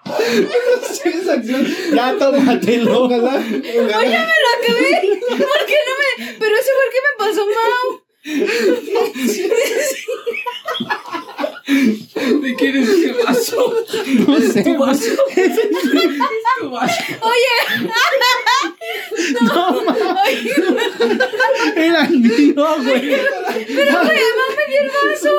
Sí, 0.03 1.09
esa 1.09 1.33
acción. 1.33 1.65
Ya 1.93 2.17
tómatelo. 2.17 3.03
Ojalá. 3.03 3.35
Oye, 3.35 3.61
me 3.63 3.93
lo 3.93 4.49
acabé. 4.57 4.93
¿Por 5.29 5.65
qué 5.65 5.77
no 5.87 5.93
me.? 5.99 6.35
Pero 6.39 6.55
eso 6.55 6.71
fue 6.75 6.85
el 6.85 6.91
que 6.93 7.01
me 7.07 7.13
pasó, 7.17 7.41
Mau. 7.45 8.01
¿De 12.41 12.55
quién 12.55 12.75
es 12.77 12.89
ese 12.89 13.13
vaso? 13.13 13.73
No 14.27 14.39
sé. 14.39 14.63
Tu 14.63 14.77
vaso. 14.77 15.05
Tu 16.59 16.69
vaso. 16.69 17.03
Oye, 17.21 17.55
No 19.41 19.81
mames. 19.83 20.45
Era 21.75 22.03
mío, 22.09 22.65
güey. 22.83 23.09
pero 23.09 24.03
güey, 24.03 24.23
Mau 24.37 24.51
me 24.57 24.65
dio 24.69 24.81
el 24.81 24.91
vaso. 25.09 25.33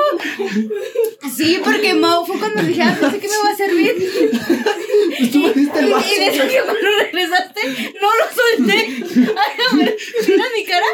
Sí, 1.37 1.61
porque 1.65 1.95
Mau 1.95 2.25
fue 2.27 2.39
cuando 2.39 2.63
dije, 2.63 2.83
ah, 2.83 2.99
no 3.01 3.11
sé 3.11 3.19
qué 3.19 3.29
me 3.29 3.37
va 3.45 3.51
a 3.51 3.57
servir. 3.57 3.95
Tú 5.33 5.39
me 5.41 5.53
diste 5.53 5.79
el 5.81 5.91
vaso. 5.91 6.07
Y 6.15 6.19
de 6.21 6.27
eso 6.29 6.43
que 6.49 6.61
cuando 6.63 6.89
regresaste, 6.99 7.61
no 8.01 8.09
lo 8.17 8.25
solté. 8.35 8.79
Ay, 9.37 9.53
a 9.71 9.77
ver, 9.77 9.97
mira 10.29 10.45
mi 10.57 10.65
cara. 10.65 10.87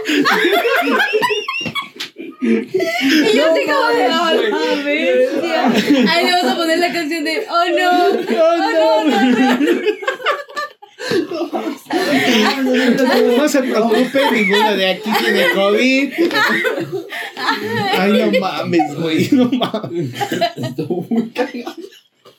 Y 2.40 3.36
yo 3.36 3.50
así 3.50 3.66
como 3.66 3.88
de, 3.88 4.06
oh, 4.06 4.32
la 4.32 4.82
bestia. 4.84 5.66
Ahí 6.10 6.24
le 6.24 6.32
vamos 6.32 6.52
a 6.52 6.56
poner 6.56 6.78
la 6.78 6.92
canción 6.92 7.24
de, 7.24 7.46
oh 7.50 7.64
no, 7.76 7.90
oh 8.40 8.56
no, 8.58 9.04
no, 9.04 9.60
no. 9.60 9.70
No 13.36 13.48
se 13.48 13.62
preocupe, 13.62 14.30
ninguno 14.32 14.76
de 14.76 14.90
aquí 14.90 15.10
tiene 15.20 15.50
COVID. 15.54 16.12
Ay, 17.92 18.12
no 18.12 18.40
mames, 18.40 18.94
güey, 18.96 19.28
no 19.32 19.50
mames. 19.50 20.10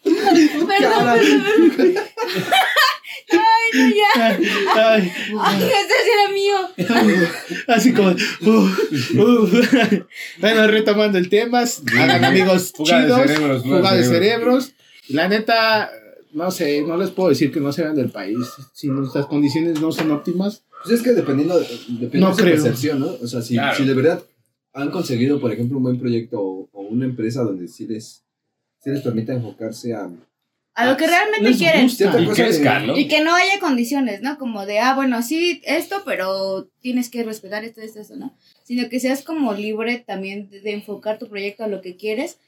Perdón, 0.03 0.67
perdón, 0.67 1.71
perdón. 1.77 2.03
Ay, 3.31 3.69
no, 3.73 3.89
ya. 3.89 4.37
Ay, 4.75 5.11
Ay, 5.39 5.63
este 5.63 5.93
sí 6.03 6.09
era 6.13 6.33
mío. 6.33 7.25
así 7.67 7.93
como. 7.93 8.09
uf, 8.09 9.11
uf. 9.15 9.69
Bueno, 10.39 10.67
retomando 10.67 11.17
el 11.17 11.29
tema, 11.29 11.63
hagan 11.99 12.25
amigos 12.25 12.73
Fuga 12.75 12.99
de 13.01 13.03
chidos, 13.05 13.21
cerebros, 13.31 13.63
fuga 13.63 13.91
de 13.93 13.97
de 13.99 14.03
cerebros. 14.05 14.71
La 15.09 15.27
neta, 15.27 15.91
no 16.33 16.49
sé, 16.51 16.81
no 16.81 16.97
les 16.97 17.11
puedo 17.11 17.29
decir 17.29 17.51
que 17.51 17.59
no 17.59 17.71
se 17.71 17.83
vean 17.83 17.95
del 17.95 18.09
país. 18.09 18.37
Si 18.73 18.87
nuestras 18.87 19.25
condiciones 19.27 19.79
no 19.81 19.91
son 19.91 20.11
óptimas, 20.11 20.63
Pues 20.83 20.95
es 20.99 21.01
que 21.03 21.11
dependiendo, 21.11 21.59
depende 21.59 22.19
No 22.19 22.29
de 22.29 22.33
su 22.35 22.41
creo. 22.41 22.53
percepción, 22.55 22.99
¿no? 22.99 23.07
O 23.21 23.27
sea, 23.27 23.41
si, 23.41 23.53
Claro. 23.55 23.77
si 23.77 23.85
de 23.85 23.93
verdad 23.93 24.23
han 24.73 24.89
conseguido, 24.91 25.39
por 25.39 25.51
ejemplo, 25.51 25.77
un 25.77 25.83
buen 25.83 25.99
proyecto 25.99 26.39
o, 26.39 26.69
o 26.71 26.81
una 26.81 27.05
empresa 27.05 27.43
donde 27.43 27.67
sí 27.67 27.85
les, 27.87 28.23
sí 28.79 28.89
les 28.89 29.01
permita 29.01 29.33
enfocarse 29.33 29.93
a 29.93 30.09
A 30.75 30.85
lo 30.89 30.97
que 30.97 31.07
realmente 31.07 31.57
quieren. 31.57 31.87
Y 31.87 32.87
¿no? 32.87 32.97
Y 32.97 33.07
que 33.07 33.23
no 33.23 33.35
haya 33.35 33.59
condiciones, 33.59 34.21
¿no? 34.21 34.37
Como 34.37 34.65
de, 34.65 34.79
ah, 34.79 34.95
bueno, 34.95 35.21
sí, 35.21 35.61
esto, 35.65 36.03
pero 36.05 36.69
tienes 36.79 37.09
que 37.09 37.23
respetar 37.23 37.63
esto, 37.65 37.81
esto, 37.81 37.99
esto, 37.99 38.15
¿no? 38.15 38.35
Sino 38.63 38.87
que 38.89 38.99
seas 38.99 39.23
como 39.23 39.53
libre 39.53 40.03
también 40.05 40.49
de, 40.49 40.61
de 40.61 40.73
enfocar 40.73 41.19
tu 41.19 41.27
proyecto 41.27 41.63
a 41.63 41.67
lo 41.67 41.81
que 41.81 41.97
quieres, 41.97 42.39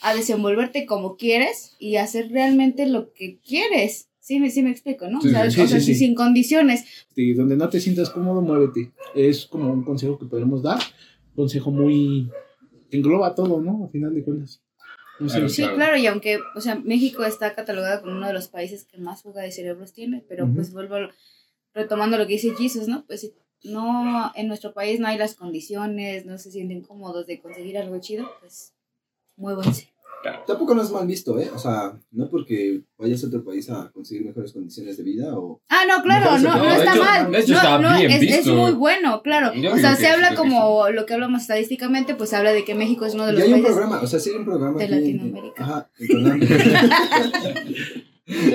a 0.00 0.14
desenvolverte 0.14 0.86
como 0.86 1.16
quieres 1.16 1.74
y 1.78 1.96
hacer 1.96 2.30
realmente 2.30 2.86
lo 2.86 3.12
que 3.12 3.38
quieres. 3.38 4.08
Sí, 4.20 4.38
me, 4.38 4.50
sí 4.50 4.62
me 4.62 4.70
explico, 4.70 5.08
¿no? 5.08 5.20
Sí, 5.20 5.28
o 5.28 5.30
sea, 5.30 5.50
sí, 5.50 5.60
o 5.60 5.66
sea, 5.66 5.80
sí, 5.80 5.86
si 5.86 5.94
sí. 5.94 6.04
sin 6.06 6.14
condiciones. 6.14 6.84
Este, 7.08 7.34
donde 7.34 7.56
no 7.56 7.68
te 7.68 7.80
sientas 7.80 8.10
cómodo, 8.10 8.40
muévete. 8.42 8.92
Es 9.14 9.46
como 9.46 9.72
un 9.72 9.82
consejo 9.82 10.18
que 10.18 10.26
podemos 10.26 10.62
dar. 10.62 10.78
Consejo 11.34 11.70
muy. 11.70 12.30
que 12.90 12.98
engloba 12.98 13.34
todo, 13.34 13.60
¿no? 13.60 13.84
A 13.84 13.88
final 13.88 14.14
de 14.14 14.22
cuentas. 14.22 14.62
Claro. 15.26 15.48
Sí, 15.48 15.62
claro, 15.62 15.96
y 15.98 16.06
aunque, 16.06 16.40
o 16.54 16.60
sea, 16.60 16.76
México 16.76 17.24
está 17.24 17.54
catalogado 17.54 18.00
como 18.00 18.12
uno 18.16 18.26
de 18.26 18.32
los 18.32 18.48
países 18.48 18.84
que 18.84 18.96
más 18.98 19.22
fuga 19.22 19.42
de 19.42 19.52
cerebros 19.52 19.92
tiene, 19.92 20.24
pero 20.26 20.48
pues 20.52 20.72
vuelvo 20.72 20.96
retomando 21.74 22.16
lo 22.16 22.26
que 22.26 22.34
dice 22.34 22.54
Jesus, 22.56 22.88
¿no? 22.88 23.04
Pues 23.06 23.20
si 23.20 23.34
no, 23.62 24.32
en 24.34 24.48
nuestro 24.48 24.72
país 24.72 24.98
no 24.98 25.08
hay 25.08 25.18
las 25.18 25.34
condiciones, 25.34 26.24
no 26.24 26.38
se 26.38 26.50
sienten 26.50 26.80
cómodos 26.80 27.26
de 27.26 27.38
conseguir 27.38 27.76
algo 27.76 28.00
chido, 28.00 28.30
pues 28.40 28.72
muévanse. 29.36 29.92
Tampoco 30.46 30.74
no 30.74 30.82
es 30.82 30.90
mal 30.90 31.06
visto, 31.06 31.38
¿eh? 31.38 31.50
O 31.54 31.58
sea, 31.58 31.92
no 32.10 32.28
porque 32.28 32.82
vayas 32.98 33.24
a 33.24 33.28
otro 33.28 33.42
país 33.42 33.70
a 33.70 33.90
conseguir 33.90 34.26
mejores 34.26 34.52
condiciones 34.52 34.98
de 34.98 35.02
vida 35.02 35.34
o... 35.38 35.62
Ah, 35.70 35.84
no, 35.88 36.02
claro, 36.02 36.38
no, 36.38 36.56
no, 36.58 36.70
está 36.72 36.92
hecho- 36.92 37.02
mal. 37.04 37.34
hecho 37.34 37.52
no, 37.52 37.56
está 37.58 37.78
no, 37.78 37.96
bien 37.98 38.10
es, 38.10 38.22
es 38.40 38.46
muy 38.48 38.72
bueno, 38.72 39.22
claro. 39.22 39.54
Yo 39.54 39.72
o 39.72 39.78
sea, 39.78 39.96
se 39.96 40.08
habla 40.08 40.34
como 40.34 40.90
lo 40.90 41.06
que 41.06 41.14
hablamos 41.14 41.40
estadísticamente, 41.40 42.14
pues 42.16 42.34
habla 42.34 42.52
de 42.52 42.64
que 42.66 42.74
México 42.74 43.06
es 43.06 43.14
uno 43.14 43.24
de 43.26 43.32
Y 43.32 43.34
los 43.36 43.42
hay 43.44 43.48
un 43.54 43.62
países. 43.62 43.72
programa, 43.76 44.02
o 44.02 44.06
sea, 44.06 44.20
sí 44.20 44.28
hay 44.30 44.36
un 44.36 44.44
programa 44.44 44.78
de 44.78 44.84
aquí 44.84 44.94
Latinoamérica. 44.94 45.64
Ajá, 45.64 45.90
perdón. 45.98 46.40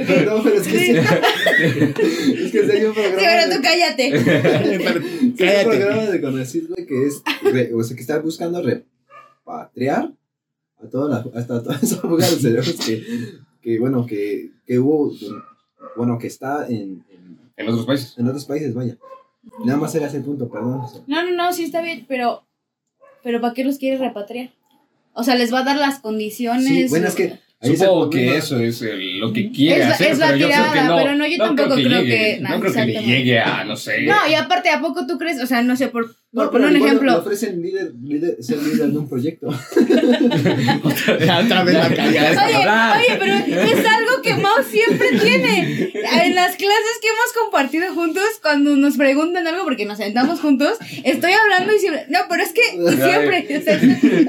Perdón, 0.08 0.42
pero 0.44 0.56
es 0.56 0.68
que 0.70 0.80
sí. 0.80 0.92
es 0.92 2.52
que 2.52 2.64
sí 2.64 2.72
hay 2.72 2.86
un 2.86 2.94
programa. 2.94 3.20
Sí, 3.20 3.26
pero 3.26 3.50
de- 3.50 3.56
tú 3.56 3.62
cállate. 3.62 4.04
Hay 5.50 5.66
un 5.66 5.72
programa 5.72 6.02
de 6.04 6.22
Conacid, 6.22 6.68
güey, 6.70 6.86
que 6.86 7.08
es, 7.08 7.22
re- 7.44 7.74
o 7.74 7.84
sea, 7.84 7.96
que 7.96 8.02
está 8.02 8.20
buscando 8.20 8.62
repatriar 8.62 10.14
a 10.84 10.88
toda 10.90 11.10
la, 11.10 11.40
hasta 11.40 11.64
toda 11.64 11.76
esa 11.82 11.98
fuga 11.98 12.26
de 12.28 12.36
cerebros 12.36 12.74
que, 12.86 13.04
que 13.62 13.80
bueno, 13.80 14.06
que, 14.06 14.52
que 14.66 14.80
hubo, 14.80 15.14
bueno, 15.96 16.18
que 16.18 16.28
está 16.28 16.68
en, 16.68 17.04
en, 17.10 17.40
En 17.58 17.68
otros 17.70 17.86
países. 17.86 18.18
en 18.18 18.28
otros 18.28 18.46
países, 18.46 18.74
vaya. 18.74 18.98
Nada 19.64 19.78
más 19.80 19.94
era 19.96 20.08
ese 20.08 20.22
punto, 20.22 20.50
perdón. 20.50 20.82
No, 21.08 21.24
no, 21.24 21.32
no, 21.32 21.54
sí 21.54 21.64
está 21.64 21.82
bien, 21.82 22.06
pero, 22.08 22.44
pero 23.24 23.40
¿para 23.42 23.54
qué 23.54 23.64
los 23.64 23.78
quieres 23.78 24.00
repatriar? 24.00 24.52
O 25.14 25.24
sea, 25.24 25.36
les 25.36 25.54
va 25.54 25.60
a 25.60 25.64
dar 25.64 25.78
las 25.78 26.00
condiciones. 26.00 26.66
Sí, 26.66 26.88
bueno, 26.90 27.08
es 27.08 27.16
que 27.16 27.40
ahí 27.62 27.76
Supongo 27.76 28.10
que 28.10 28.38
eso 28.38 28.60
es 28.60 28.82
el- 28.82 29.20
lo 29.20 29.32
que 29.34 29.52
quiere 29.52 29.82
Es 29.82 29.88
la- 29.88 29.94
hacer, 29.96 30.12
es 30.12 30.20
la 30.20 30.26
pero 30.28 30.38
yo 30.38 30.48
creo 30.48 30.64
que 30.64 30.70
tirada, 30.72 30.88
no. 30.90 30.96
pero 30.98 31.16
no, 31.16 31.28
yo 31.28 31.38
tampoco 31.38 31.70
creo 31.70 31.78
que 31.78 31.84
creo 31.84 32.02
llegue, 32.02 32.36
que- 32.36 32.42
No 32.42 32.50
no, 32.50 32.60
creo 32.60 32.74
que 32.74 32.80
le 32.80 32.84
exactamente. 32.92 33.18
llegue 33.18 33.40
a, 33.40 33.64
no 33.64 33.76
sé. 33.76 34.02
No, 34.04 34.16
y 34.30 34.34
aparte, 34.36 34.70
¿a 34.70 34.82
poco 34.82 35.08
tú 35.08 35.18
crees? 35.18 35.42
O 35.42 35.48
sea, 35.48 35.62
no 35.64 35.76
sé, 35.76 35.88
por, 35.88 36.14
por 36.34 36.52
poner 36.52 36.68
un 36.68 36.74
le 36.74 36.80
ejemplo. 36.80 37.18
ofrecen 37.18 37.62
líder, 37.62 37.94
líder, 38.04 38.38
ser 38.44 38.58
líder 38.62 38.90
de 38.92 38.98
un 38.98 39.08
proyecto. 39.10 39.48
Otra 40.84 41.64
vez 41.64 41.74
la. 41.74 41.86
Oye, 42.98 43.08
oye, 43.08 43.18
pero 43.20 43.34
es 43.36 43.86
algo 43.86 44.05
que 44.26 44.34
Mau 44.42 44.64
siempre 44.70 45.08
tiene. 45.20 45.92
En 46.24 46.36
las 46.36 46.56
clases 46.56 47.00
que 47.02 47.08
hemos 47.08 47.34
compartido 47.42 47.94
juntos, 47.94 48.24
cuando 48.42 48.76
nos 48.76 48.98
preguntan 48.98 49.48
algo, 49.48 49.64
porque 49.64 49.86
nos 49.86 49.98
sentamos 49.98 50.40
juntos, 50.40 50.78
estoy 51.04 51.32
hablando 51.34 51.74
y 51.74 51.80
siempre. 51.80 52.06
No, 52.10 52.20
pero 52.30 52.44
es 52.44 52.52
que 52.54 52.62
siempre. 52.72 53.58
o 53.58 53.62
sea, 53.62 53.80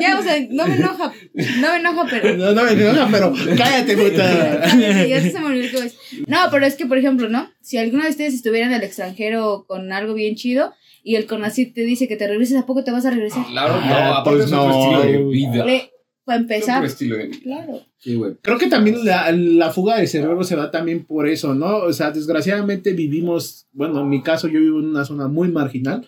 ya, 0.00 0.18
o 0.18 0.22
sea, 0.22 0.36
no 0.50 0.66
me 0.66 0.76
enoja. 0.76 1.12
No 1.34 1.70
me 1.72 1.76
enoja, 1.76 2.06
pero. 2.10 2.36
No, 2.36 2.52
no 2.52 2.62
me 2.64 2.72
enoja, 2.72 3.08
pero 3.10 3.32
cállate, 3.56 3.96
puta. 3.96 4.60
Cállate, 4.62 5.08
ya 5.08 5.20
se 5.22 5.38
me 5.40 5.46
olvidó 5.46 5.80
qué 5.80 5.86
es. 5.86 5.96
No, 6.26 6.38
pero 6.50 6.66
es 6.66 6.74
que, 6.76 6.86
por 6.86 6.98
ejemplo, 6.98 7.28
¿no? 7.28 7.50
Si 7.60 7.78
alguno 7.78 8.04
de 8.04 8.10
ustedes 8.10 8.34
estuviera 8.34 8.66
en 8.66 8.72
el 8.74 8.82
extranjero 8.82 9.64
con 9.66 9.92
algo 9.92 10.14
bien 10.14 10.36
chido 10.36 10.72
y 11.02 11.16
el 11.16 11.26
CONACYT 11.26 11.74
te 11.74 11.82
dice 11.82 12.08
que 12.08 12.16
te 12.16 12.26
regreses, 12.26 12.56
¿a 12.58 12.66
poco 12.66 12.84
te 12.84 12.90
vas 12.90 13.06
a 13.06 13.10
regresar? 13.10 13.44
Claro, 13.50 13.74
no, 13.80 13.82
Ah, 13.94 14.22
pues 14.24 14.50
no. 14.50 14.70
estilo 14.70 15.02
de 15.02 15.18
vida. 15.30 15.64
Le- 15.64 15.90
para 16.26 16.40
empezar. 16.40 16.76
otro 16.78 16.88
estilo 16.88 17.16
de 17.16 17.28
vida. 17.28 17.38
Claro. 17.42 17.80
Sí, 17.96 18.14
güey. 18.16 18.34
Creo 18.42 18.58
que 18.58 18.66
también 18.66 19.02
la, 19.04 19.32
la 19.32 19.70
fuga 19.70 19.96
de 19.96 20.06
cerebro 20.06 20.44
se 20.44 20.56
da 20.56 20.70
también 20.70 21.04
por 21.04 21.26
eso, 21.26 21.54
¿no? 21.54 21.78
O 21.78 21.92
sea, 21.94 22.10
desgraciadamente 22.10 22.92
vivimos, 22.92 23.66
bueno, 23.72 24.00
en 24.02 24.08
mi 24.10 24.22
caso 24.22 24.48
yo 24.48 24.60
vivo 24.60 24.80
en 24.80 24.86
una 24.86 25.04
zona 25.06 25.28
muy 25.28 25.48
marginal, 25.48 26.06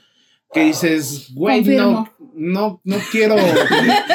que 0.52 0.64
dices, 0.64 1.30
güey, 1.34 1.58
Confirmo. 1.58 1.90
no, 2.17 2.17
no 2.84 2.96
quiero. 3.10 3.36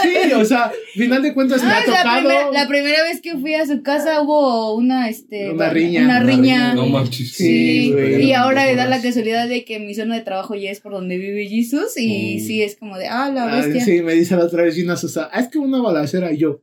Sí, 0.01 0.31
o 0.33 0.45
sea, 0.45 0.71
final 0.95 1.21
de 1.21 1.33
cuentas 1.33 1.63
me 1.63 1.69
Ah, 1.69 1.77
ha 1.77 1.79
la, 1.79 1.85
tocado. 1.85 2.19
primera, 2.19 2.51
la 2.51 2.67
primera 2.67 3.03
vez 3.03 3.21
que 3.21 3.37
fui 3.37 3.53
a 3.55 3.65
su 3.65 3.81
casa 3.83 4.21
hubo 4.21 4.73
una, 4.75 5.09
este, 5.09 5.51
Una 5.51 5.69
riña. 5.69 6.01
Una 6.05 6.17
Una 6.17 6.19
riña. 6.25 6.35
riña. 6.71 6.73
No 6.75 6.85
manches. 6.87 7.33
Sí, 7.33 7.43
Sí, 7.87 7.91
güey. 7.91 8.23
y 8.25 8.33
ahora 8.33 8.73
da 8.75 8.85
la 8.87 9.01
casualidad 9.01 9.47
de 9.47 9.65
que 9.65 9.79
mi 9.79 9.93
zona 9.93 10.15
de 10.15 10.21
trabajo 10.21 10.55
ya 10.55 10.71
es 10.71 10.79
por 10.79 10.93
donde 10.93 11.17
vive 11.17 11.47
Jesus 11.47 11.97
y 11.97 12.37
Mm. 12.37 12.39
sí 12.47 12.61
es 12.63 12.75
como 12.75 12.97
de, 12.97 13.07
ah, 13.07 13.29
la 13.33 13.43
Ah, 13.43 13.55
bestia. 13.57 13.83
sí, 13.83 14.01
me 14.01 14.13
dice 14.13 14.35
la 14.35 14.45
otra 14.45 14.63
vez 14.63 14.77
una 14.81 14.93
asustada, 14.93 15.29
ah, 15.33 15.39
es 15.39 15.47
que 15.49 15.57
una 15.59 15.81
balacera 15.81 16.31
y 16.31 16.37
yo. 16.37 16.61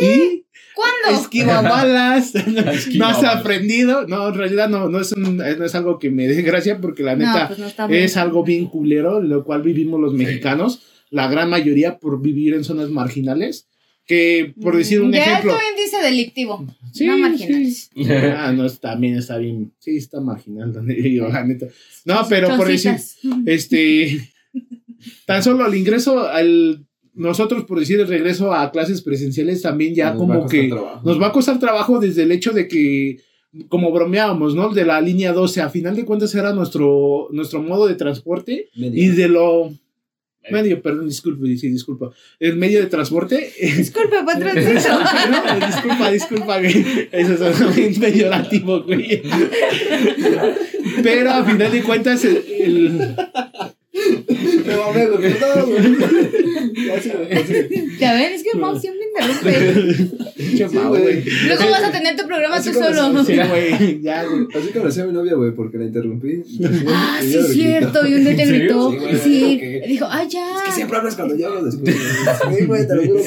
¿Y? 0.00 0.44
¿Cuándo? 0.74 1.20
Esquiva 1.22 1.60
balas. 1.62 2.32
No 2.96 3.06
has 3.06 3.22
aprendido. 3.24 4.06
No, 4.08 4.28
en 4.28 4.34
realidad 4.34 4.68
no, 4.68 4.88
no, 4.88 5.00
es 5.00 5.12
un- 5.12 5.36
no 5.36 5.64
es 5.64 5.74
algo 5.74 5.98
que 5.98 6.10
me 6.10 6.26
dé 6.26 6.42
gracia 6.42 6.80
porque 6.80 7.02
la 7.02 7.14
no, 7.16 7.26
neta 7.26 7.48
pues 7.48 7.58
no 7.78 7.88
es 7.94 8.16
algo 8.16 8.42
bien 8.44 8.66
culero, 8.66 9.20
lo 9.22 9.44
cual 9.44 9.62
vivimos 9.62 10.00
los 10.00 10.12
Sí. 10.12 10.18
mexicanos, 10.18 10.82
la 11.10 11.28
gran 11.28 11.48
mayoría 11.48 11.98
por 11.98 12.20
vivir 12.20 12.54
en 12.54 12.64
zonas 12.64 12.90
marginales. 12.90 13.68
Que, 14.06 14.52
por 14.60 14.76
decir 14.76 15.00
un 15.00 15.08
Mm, 15.08 15.12
de 15.12 15.18
ejemplo. 15.18 15.52
alto 15.52 15.64
índice 15.70 15.96
delictivo. 16.02 16.66
Sí, 16.92 17.06
no 17.06 17.14
sí. 17.14 17.20
marginales. 17.22 17.90
Ah, 18.36 18.52
no, 18.52 18.68
también 18.68 19.16
está 19.16 19.38
bien. 19.38 19.72
Sí, 19.78 19.96
está 19.96 20.20
marginal 20.20 20.74
donde 20.74 21.10
yo, 21.10 21.26
la 21.28 21.42
neta. 21.42 21.68
No, 22.04 22.26
pero 22.28 22.54
por 22.54 22.68
decir, 22.68 22.96
este. 23.46 24.30
Tan 25.26 25.42
solo 25.42 25.66
el 25.66 25.74
ingreso 25.74 26.28
al. 26.28 26.84
Nosotros, 27.14 27.64
por 27.64 27.78
decir, 27.78 28.00
el 28.00 28.08
regreso 28.08 28.52
a 28.52 28.70
clases 28.72 29.00
presenciales 29.02 29.62
también 29.62 29.94
ya 29.94 30.10
Nos 30.10 30.18
como 30.18 30.46
que 30.48 30.68
trabajo. 30.68 31.00
nos 31.04 31.20
va 31.20 31.28
a 31.28 31.32
costar 31.32 31.58
trabajo 31.60 32.00
desde 32.00 32.24
el 32.24 32.32
hecho 32.32 32.50
de 32.52 32.66
que, 32.66 33.18
como 33.68 33.92
bromeábamos, 33.92 34.54
¿no? 34.56 34.70
De 34.70 34.84
la 34.84 35.00
línea 35.00 35.32
12, 35.32 35.60
a 35.62 35.70
final 35.70 35.94
de 35.94 36.04
cuentas 36.04 36.34
era 36.34 36.52
nuestro, 36.52 37.28
nuestro 37.30 37.62
modo 37.62 37.86
de 37.86 37.94
transporte 37.94 38.68
Medio. 38.76 39.02
y 39.04 39.08
de 39.08 39.28
lo... 39.28 39.72
Medio, 40.50 40.82
perdón, 40.82 41.08
disculpe, 41.08 41.56
sí, 41.56 41.68
disculpa. 41.70 42.10
El 42.38 42.56
medio 42.56 42.80
de 42.80 42.86
transporte... 42.86 43.50
Disculpe, 43.78 44.16
patroncito. 44.26 44.90
No, 45.58 45.66
disculpa, 45.66 46.10
disculpa, 46.10 46.58
güey. 46.58 46.84
Eso 47.12 47.48
es 47.48 47.98
peyorativo, 47.98 48.82
güey. 48.82 49.22
Pero 51.02 51.30
a 51.30 51.44
final 51.44 51.72
de 51.72 51.82
cuentas, 51.82 52.24
el, 52.24 52.36
el- 52.60 53.16
Me 53.94 54.76
mamé, 54.76 55.06
güey. 55.06 55.34
Ya 57.98 58.14
ven, 58.14 58.32
es 58.32 58.42
que 58.42 58.58
Mau 58.58 58.76
siempre 58.78 59.06
interrumpe. 59.06 60.32
Pinche 60.36 60.68
Mau, 60.68 60.88
güey. 60.88 61.22
Luego 61.46 61.70
vas 61.70 61.84
a 61.84 61.92
tener 61.92 62.16
tu 62.16 62.26
programa 62.26 62.56
Así 62.56 62.72
tú 62.72 62.78
solo. 62.80 63.24
Sí, 63.24 63.36
güey, 63.36 64.02
ya, 64.02 64.24
güey. 64.24 64.46
Así 64.54 64.72
conocí 64.72 65.00
a 65.00 65.06
mi 65.06 65.12
novia, 65.12 65.34
güey, 65.34 65.52
porque 65.52 65.78
la 65.78 65.84
interrumpí. 65.84 66.42
Ah, 66.88 67.20
Y 67.22 67.28
sí, 67.28 67.36
es 67.38 67.48
cierto. 67.52 68.06
Y 68.06 68.14
un 68.14 68.24
día 68.24 68.36
te 68.36 68.46
gritó. 68.46 68.92
Sí, 69.22 69.60
Dijo, 69.86 70.06
ah, 70.10 70.24
ya. 70.28 70.56
Es 70.56 70.62
que 70.62 70.72
siempre 70.72 70.96
hablas 70.98 71.14
cuando 71.14 71.36
yo 71.36 71.48
hablo 71.48 71.64
después. 71.64 71.94
Sí, 71.94 72.64
güey, 72.66 72.86
te 72.88 72.96
lo 72.96 73.02
juro. 73.04 73.22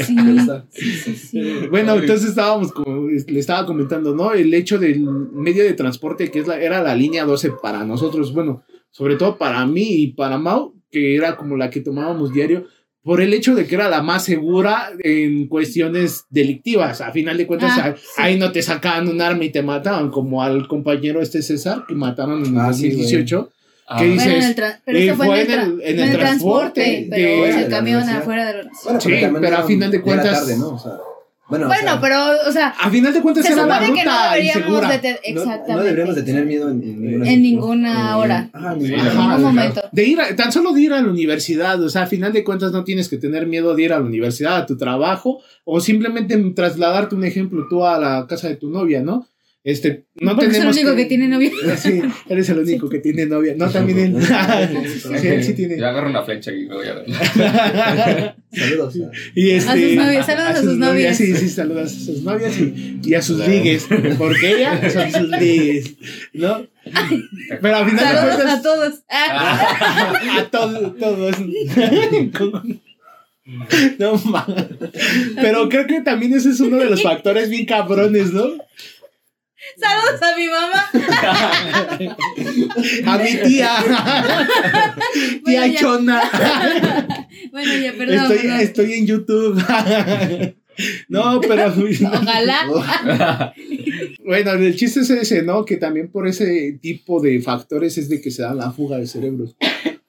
Sí, 0.69 1.15
sí. 1.15 1.41
Bueno, 1.69 1.95
entonces 1.95 2.29
estábamos 2.29 2.71
como 2.73 3.07
le 3.07 3.39
estaba 3.39 3.65
comentando, 3.65 4.13
¿no? 4.13 4.33
El 4.33 4.53
hecho 4.53 4.77
del 4.77 4.99
medio 4.99 5.63
de 5.63 5.73
transporte 5.73 6.29
que 6.29 6.39
es 6.39 6.47
la, 6.47 6.59
era 6.59 6.81
la 6.83 6.95
línea 6.95 7.23
12 7.25 7.51
para 7.61 7.85
nosotros, 7.85 8.33
bueno, 8.33 8.63
sobre 8.91 9.15
todo 9.15 9.37
para 9.37 9.65
mí 9.65 9.83
y 10.03 10.07
para 10.13 10.37
Mau, 10.37 10.73
que 10.89 11.15
era 11.15 11.35
como 11.35 11.55
la 11.57 11.69
que 11.69 11.81
tomábamos 11.81 12.33
diario, 12.33 12.65
por 13.03 13.21
el 13.21 13.33
hecho 13.33 13.55
de 13.55 13.65
que 13.67 13.75
era 13.75 13.87
la 13.89 14.01
más 14.01 14.25
segura 14.25 14.89
en 14.99 15.47
cuestiones 15.47 16.25
delictivas. 16.29 16.99
A 16.99 17.11
final 17.11 17.37
de 17.37 17.47
cuentas, 17.47 17.71
Ah, 17.77 17.83
ahí, 17.85 17.93
sí. 17.95 18.07
ahí 18.17 18.37
no 18.37 18.51
te 18.51 18.61
sacaban 18.61 19.07
un 19.07 19.21
arma 19.21 19.45
y 19.45 19.49
te 19.49 19.61
mataban, 19.61 20.09
como 20.11 20.43
al 20.43 20.67
compañero 20.67 21.21
este 21.21 21.41
César, 21.41 21.85
que 21.87 21.95
mataron 21.95 22.45
en 22.45 22.57
Ah, 22.57 22.73
sí, 22.73 22.87
güey. 22.89 23.03
2018. 23.03 23.49
Ah, 23.89 23.99
¿Qué 23.99 24.05
dices? 24.09 24.55
Bueno, 24.57 24.73
pero 24.83 24.97
Eh, 24.99 25.13
fue, 25.15 25.25
fue 25.25 25.41
en 25.43 25.51
el, 25.51 25.59
en 25.59 25.59
tra- 25.59 25.63
el- 25.63 25.81
en 25.81 25.87
en 25.87 25.99
el 25.99 26.09
el 26.11 26.17
transporte, 26.19 26.81
transporte 26.81 27.07
pero 27.09 27.43
de- 27.63 27.69
camión 27.69 27.95
universidad. 28.01 28.21
afuera 28.21 28.45
de 28.45 28.53
la 28.63 28.71
Bueno, 28.83 28.99
Sí, 28.99 29.09
también 29.11 29.37
pero 29.41 29.57
a 29.57 29.63
final 29.63 29.91
de 29.91 30.01
cuentas- 30.01 30.39
tarde, 30.39 30.57
¿no? 30.57 30.67
O 30.71 30.79
sea, 30.79 30.91
bueno, 31.49 31.65
o 31.65 31.67
Bueno, 31.69 31.83
sea, 31.91 32.01
pero, 32.01 32.17
o 32.47 32.51
sea, 32.51 32.67
A 32.79 32.89
final 32.89 33.13
de 33.13 33.21
cuentas 33.21 33.45
se 33.45 33.53
era 33.53 33.63
una 33.63 33.79
supone 33.79 33.99
que 33.99 34.05
no 34.05 34.11
ruta 34.11 34.31
deberíamos 34.33 34.57
insegura. 34.67 34.89
de 34.89 34.99
tener. 34.99 35.19
no- 35.19 35.41
Exactamente. 35.41 35.73
No, 35.73 35.79
deberíamos 35.83 36.15
de 36.15 36.23
tener 36.23 36.45
miedo 36.45 36.69
en, 36.69 36.83
en 36.83 37.01
ninguna, 37.01 37.31
En 37.31 37.41
ninguna 37.41 38.17
hora. 38.17 38.49
En 38.53 38.81
Sí, 38.81 38.87
ningún 38.91 39.09
claro. 39.11 39.39
momento. 39.39 39.81
De 39.91 40.03
ir 40.03 40.19
a- 40.21 40.35
tan 40.35 40.51
solo 40.51 40.73
de 40.73 40.81
ir 40.81 40.93
a 40.93 41.01
la 41.01 41.09
universidad, 41.09 41.81
o 41.81 41.89
sea, 41.89 42.03
a 42.03 42.07
final 42.07 42.33
de 42.33 42.43
cuentas 42.43 42.71
no 42.71 42.83
tienes 42.83 43.07
que 43.09 43.17
tener 43.17 43.47
miedo 43.47 43.75
de 43.75 43.83
ir 43.83 43.93
a 43.93 43.99
la 43.99 44.05
universidad, 44.05 44.57
a 44.57 44.65
tu 44.65 44.75
trabajo, 44.77 45.39
o 45.63 45.79
simplemente 45.79 46.37
trasladarte 46.55 47.15
un 47.15 47.23
ejemplo 47.23 47.65
tú 47.69 47.85
a 47.85 47.97
la 47.99 48.25
casa 48.27 48.47
de 48.49 48.55
tu 48.57 48.69
novia, 48.69 49.01
¿no? 49.01 49.25
Este, 49.67 50.05
no 50.21 50.31
Porque 50.31 50.45
es 50.45 50.47
el 50.47 50.53
tenemos 50.59 50.77
único 50.77 50.95
que 50.95 51.05
tiene 51.07 51.27
novia. 51.27 51.51
Sí, 51.77 52.01
eres 52.29 52.47
el 52.47 52.59
único 52.59 52.87
que 52.87 52.99
tiene 52.99 53.25
novia. 53.25 53.53
No, 53.57 53.69
también 53.69 53.99
él. 53.99 54.15
sí, 54.23 55.27
él 55.27 55.43
sí 55.43 55.53
tiene. 55.55 55.77
Ya 55.77 55.89
agarro 55.89 56.09
una 56.09 56.23
flecha 56.23 56.53
y 56.53 56.67
me 56.67 56.75
voy 56.75 56.87
a 56.87 57.03
Saludos. 58.53 58.95
a- 58.95 59.11
y 59.35 59.49
este, 59.51 59.69
A 59.69 59.73
sus 59.75 59.95
novias, 59.95 60.25
saludos 60.25 60.49
a 60.51 60.61
sus 60.61 60.77
novias. 60.77 61.17
Sí, 61.17 61.35
sí, 61.35 61.49
saludos 61.49 61.91
a 61.91 61.99
sus 61.99 62.23
novias 62.23 62.57
y, 62.57 62.99
y 63.03 63.13
a 63.13 63.21
sus 63.21 63.45
ligues. 63.45 63.87
Porque 64.17 64.51
ella 64.55 64.89
son 64.89 65.11
sus 65.11 65.29
ligues, 65.37 65.95
¿no? 66.31 66.65
Pero 67.61 67.75
al 67.75 67.89
final 67.89 68.05
de 68.05 68.11
Saludos 68.13 68.33
a 68.33 68.35
cuentas, 68.37 68.63
todos. 68.63 68.93
Ah, 69.09 70.37
a 70.39 70.49
todos, 70.49 70.97
todos. 70.97 71.35
No 73.99 74.15
mames. 74.25 74.65
Pero 75.35 75.67
creo 75.69 75.87
que 75.87 76.01
también 76.01 76.33
ese 76.33 76.51
es 76.51 76.59
uno 76.61 76.77
de 76.77 76.89
los 76.89 77.01
factores 77.03 77.49
bien 77.49 77.65
cabrones, 77.65 78.31
¿no? 78.31 78.47
Saludos 79.75 80.21
a 80.21 80.35
mi 80.37 80.47
mamá. 80.47 80.85
A 83.05 83.17
mi 83.17 83.35
tía. 83.47 83.71
Tía. 85.45 85.75
Chona. 85.75 86.21
Bueno, 87.51 87.73
ya, 87.75 87.93
perdón. 87.93 88.17
Estoy, 88.31 88.37
perdón. 88.37 88.59
estoy 88.59 88.93
en 88.93 89.07
YouTube. 89.07 89.63
No, 91.09 91.39
pero 91.41 91.73
Ojalá. 92.71 93.53
bueno, 94.23 94.51
el 94.53 94.75
chiste 94.75 94.99
es 95.01 95.09
ese, 95.09 95.41
¿no? 95.43 95.65
Que 95.65 95.77
también 95.77 96.09
por 96.11 96.27
ese 96.27 96.77
tipo 96.81 97.19
de 97.21 97.41
factores 97.41 97.97
es 97.97 98.09
de 98.09 98.21
que 98.21 98.29
se 98.31 98.41
da 98.43 98.53
la 98.53 98.71
fuga 98.71 98.97
de 98.97 99.07
cerebros. 99.07 99.55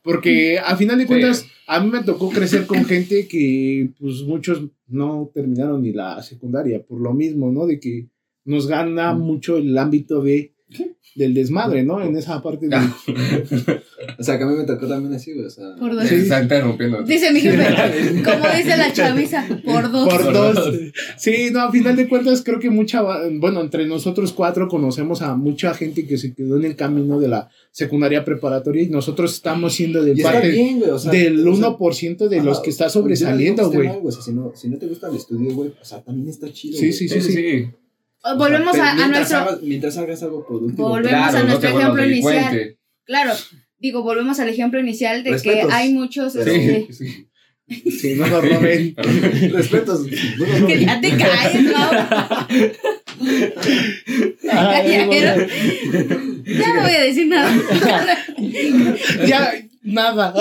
Porque 0.03 0.59
a 0.59 0.77
final 0.77 0.99
de 0.99 1.05
Sí. 1.05 1.09
cuentas, 1.09 1.47
a 1.67 1.81
mí 1.81 1.91
me 1.91 2.03
tocó 2.03 2.29
crecer 2.31 2.67
con 2.67 2.85
gente 2.85 3.29
que, 3.29 3.91
pues 3.99 4.23
muchos 4.23 4.63
no 4.89 5.31
terminaron 5.35 5.83
ni 5.83 5.93
la 5.93 6.23
secundaria, 6.23 6.83
por 6.83 7.01
lo 7.01 7.15
mismo, 7.15 7.51
¿no? 7.51 7.67
De 7.67 7.79
que 7.81 8.09
nos 8.49 8.66
gana 8.66 9.15
mucho 9.15 9.57
el 9.57 9.77
ámbito 9.77 10.23
de 10.23 10.55
del 11.19 11.35
desmadre, 11.35 11.83
¿no? 11.83 12.01
En 12.01 12.16
esa 12.16 12.41
parte 12.43 12.69
de... 12.69 12.77
O 14.19 14.23
sea, 14.23 14.39
que 14.39 14.45
a 14.45 14.47
mí 14.47 14.57
me 14.57 14.65
tocó 14.65 14.87
también 14.87 15.12
así, 15.15 15.33
güey. 15.33 15.47
O 15.47 15.51
sea, 15.51 15.75
Por 15.79 15.95
dos. 15.95 16.11
Está 16.11 16.43
interrumpiendo. 16.43 17.03
Dice 17.03 17.33
mi 17.33 17.41
jefe, 17.41 18.23
como 18.25 18.47
dice 18.57 18.77
la 18.77 18.93
chaviza, 18.93 19.47
por 19.65 19.91
dos. 19.91 20.09
Por 20.09 20.33
dos. 20.33 20.73
Sí, 21.16 21.51
no, 21.53 21.62
a 21.62 21.73
final 21.73 21.97
de 21.97 22.09
cuentas 22.09 22.43
creo 22.43 22.59
que 22.61 22.70
mucha, 22.70 23.03
bueno, 23.33 23.61
entre 23.61 23.87
nosotros 23.87 24.33
cuatro 24.33 24.69
conocemos 24.69 25.23
a 25.23 25.35
mucha 25.37 25.75
gente 25.75 26.07
que 26.07 26.16
se 26.16 26.35
quedó 26.35 26.57
en 26.57 26.65
el 26.65 26.77
camino 26.77 27.19
de 27.19 27.29
la 27.29 27.49
secundaria 27.70 28.25
preparatoria 28.25 28.83
y 28.83 28.89
nosotros 28.89 29.35
estamos 29.35 29.75
siendo 29.75 30.03
de 30.03 30.12
y 30.12 30.19
está 30.19 30.33
parte 30.33 30.51
bien, 30.51 30.79
güey. 30.79 30.91
O 30.91 30.99
sea, 30.99 31.12
del 31.12 31.47
o 31.47 31.57
sea, 31.57 31.69
1% 31.70 32.29
de 32.29 32.37
los 32.43 32.57
ajá, 32.59 32.65
que 32.65 32.70
está 32.70 32.89
sobresaliendo, 32.89 33.70
güey. 33.70 33.89
mal, 33.89 34.01
O 34.05 34.12
sea, 34.12 34.23
si 34.23 34.33
no, 34.33 34.53
si 34.55 34.69
no 34.69 34.79
te 34.79 34.87
gusta 34.87 35.09
el 35.09 35.16
estudio, 35.16 35.55
güey, 35.55 35.70
o 35.81 35.85
sea, 35.85 36.03
también 36.03 36.29
está 36.29 36.51
chido. 36.53 36.79
Sí, 36.79 36.87
güey. 36.87 36.93
sí, 36.93 37.09
Sí, 37.09 37.20
sí, 37.20 37.70
sí. 38.23 38.24
O 38.24 38.28
sea, 38.28 38.35
Volvemos 38.36 38.77
a, 38.78 39.09
nuestro. 39.09 39.39
hagas- 39.39 39.62
mientras 39.62 39.97
hagas 39.99 40.23
algo 40.23 40.47
productivo. 40.47 40.89
Volvemos 40.89 41.11
Claro, 41.31 41.39
a 41.39 41.43
nuestro 41.45 41.69
ejemplo 41.78 42.05
inicial. 42.07 42.77
Claro, 43.05 43.32
digo, 43.78 44.03
volvemos 44.03 44.39
al 44.40 44.49
ejemplo 44.49 44.81
inicial 44.81 45.23
de 45.24 45.31
Respetos. 45.31 45.69
que 45.69 45.73
hay 45.74 45.93
muchos. 45.93 46.32
Pero- 46.35 46.51
este, 46.51 46.86
Sí, 46.93 47.05
sí. 47.05 47.24
Sí, 47.90 48.15
no 48.15 48.27
nos 48.27 48.43
roben. 48.49 48.95
Respetos. 49.53 50.01
no, 50.39 50.47
no, 50.47 50.59
no. 50.61 50.66
que 50.66 50.85
ya 50.86 51.01
te 51.03 51.11
calles, 51.16 51.62
¿no? 51.65 51.90
Ya, 54.43 54.82
ya, 54.85 55.07
ya, 55.07 55.36
ya 56.47 56.74
no 56.74 56.82
voy 56.82 56.93
a 56.93 57.01
decir 57.03 57.27
nada. 57.28 57.51
ya, 59.27 59.53
nada. 59.82 60.35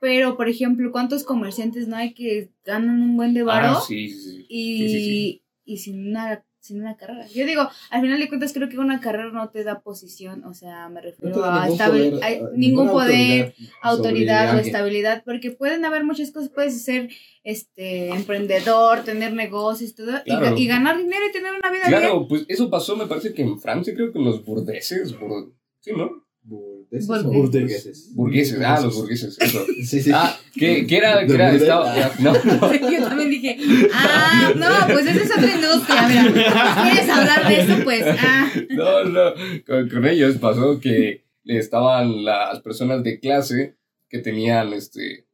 Pero, 0.00 0.36
por 0.36 0.48
ejemplo, 0.48 0.90
¿cuántos 0.92 1.24
comerciantes 1.24 1.88
no 1.88 1.96
hay 1.96 2.12
que 2.14 2.50
ganan 2.64 3.00
un 3.00 3.16
buen 3.16 3.32
de 3.34 3.42
varo 3.42 3.78
Ah, 3.78 3.82
sí, 3.86 4.08
sí, 4.08 4.20
sí. 4.20 4.46
y, 4.48 4.78
Sí, 4.78 4.88
sí, 4.88 4.98
sí. 5.00 5.42
Y 5.66 5.76
sin 5.78 6.08
una 6.08 6.42
sin 6.60 6.80
una 6.80 6.96
carrera? 6.96 7.28
Yo 7.28 7.46
digo, 7.46 7.62
al 7.90 8.00
final 8.00 8.18
de 8.18 8.26
cuentas 8.28 8.52
creo 8.52 8.68
que 8.68 8.76
una 8.78 9.00
carrera 9.00 9.30
no 9.30 9.50
te 9.50 9.62
da 9.62 9.82
posición, 9.82 10.42
o 10.44 10.52
sea, 10.52 10.88
me 10.88 11.00
refiero 11.00 11.44
a 11.44 11.60
ningún 11.66 11.78
estabil- 11.78 12.10
poder, 12.10 12.24
a- 12.24 12.30
eh, 12.32 12.42
ningún 12.56 12.88
poder, 12.90 13.54
autoridad 13.82 14.56
o 14.56 14.58
estabilidad, 14.58 15.22
porque 15.24 15.52
pueden 15.52 15.84
haber 15.84 16.02
muchas 16.02 16.32
cosas, 16.32 16.48
puedes 16.50 16.82
ser 16.82 17.08
este 17.44 18.08
emprendedor, 18.08 19.04
tener 19.04 19.32
negocios, 19.32 19.94
todo, 19.94 20.10
y 20.24 20.30
Claro. 20.30 20.46
ga- 20.56 20.58
y, 20.60 20.66
ganar 20.66 20.98
dinero 20.98 21.22
y 21.28 21.32
tener 21.32 21.52
una 21.52 21.70
vida 21.70 21.86
bien. 21.88 22.00
Claro, 22.00 22.26
pues 22.26 22.44
eso 22.48 22.68
pasó, 22.68 22.96
me 22.96 23.06
parece 23.06 23.32
que 23.32 23.42
en 23.42 23.60
Francia, 23.60 23.94
creo 23.94 24.10
que 24.12 24.18
en 24.18 24.24
los 24.24 24.44
burdeses, 24.44 25.16
bur- 25.20 25.52
sí, 25.78 25.92
¿no? 25.96 26.10
¿Burdeses 26.42 26.75
Burgueses. 26.90 27.24
o 27.24 27.30
burgueses? 27.30 28.14
Burgueses, 28.14 28.60
ah, 28.60 28.80
los 28.80 28.94
burgueses, 28.94 29.36
eso. 29.40 29.66
Sí, 29.84 30.00
sí. 30.00 30.10
Ah, 30.14 30.38
que, 30.54 30.86
que 30.86 30.96
era, 30.96 31.24
De 31.24 31.34
era, 31.34 31.54
estaba, 31.54 31.94
no, 32.18 32.32
no, 32.32 32.90
Yo 32.90 33.08
también 33.08 33.30
dije, 33.30 33.58
ah, 33.92 34.52
no, 34.56 34.92
pues 34.92 35.06
esa 35.06 35.22
es 35.22 35.30
otra 35.30 35.54
industria, 35.54 36.08
mira. 36.08 36.82
¿Quieres 36.82 37.08
hablar 37.10 37.48
de 37.48 37.60
eso? 37.60 37.84
Pues, 37.84 38.04
ah. 38.06 38.52
no, 38.70 39.04
no, 39.04 39.34
con, 39.66 39.88
con 39.88 40.06
ellos 40.06 40.36
pasó 40.38 40.80
que 40.80 41.24
estaban 41.44 42.24
las 42.24 42.60
personas 42.60 43.02
de 43.02 43.20
clase 43.20 43.76
que 44.08 44.18
tenían, 44.18 44.72
este, 44.72 45.26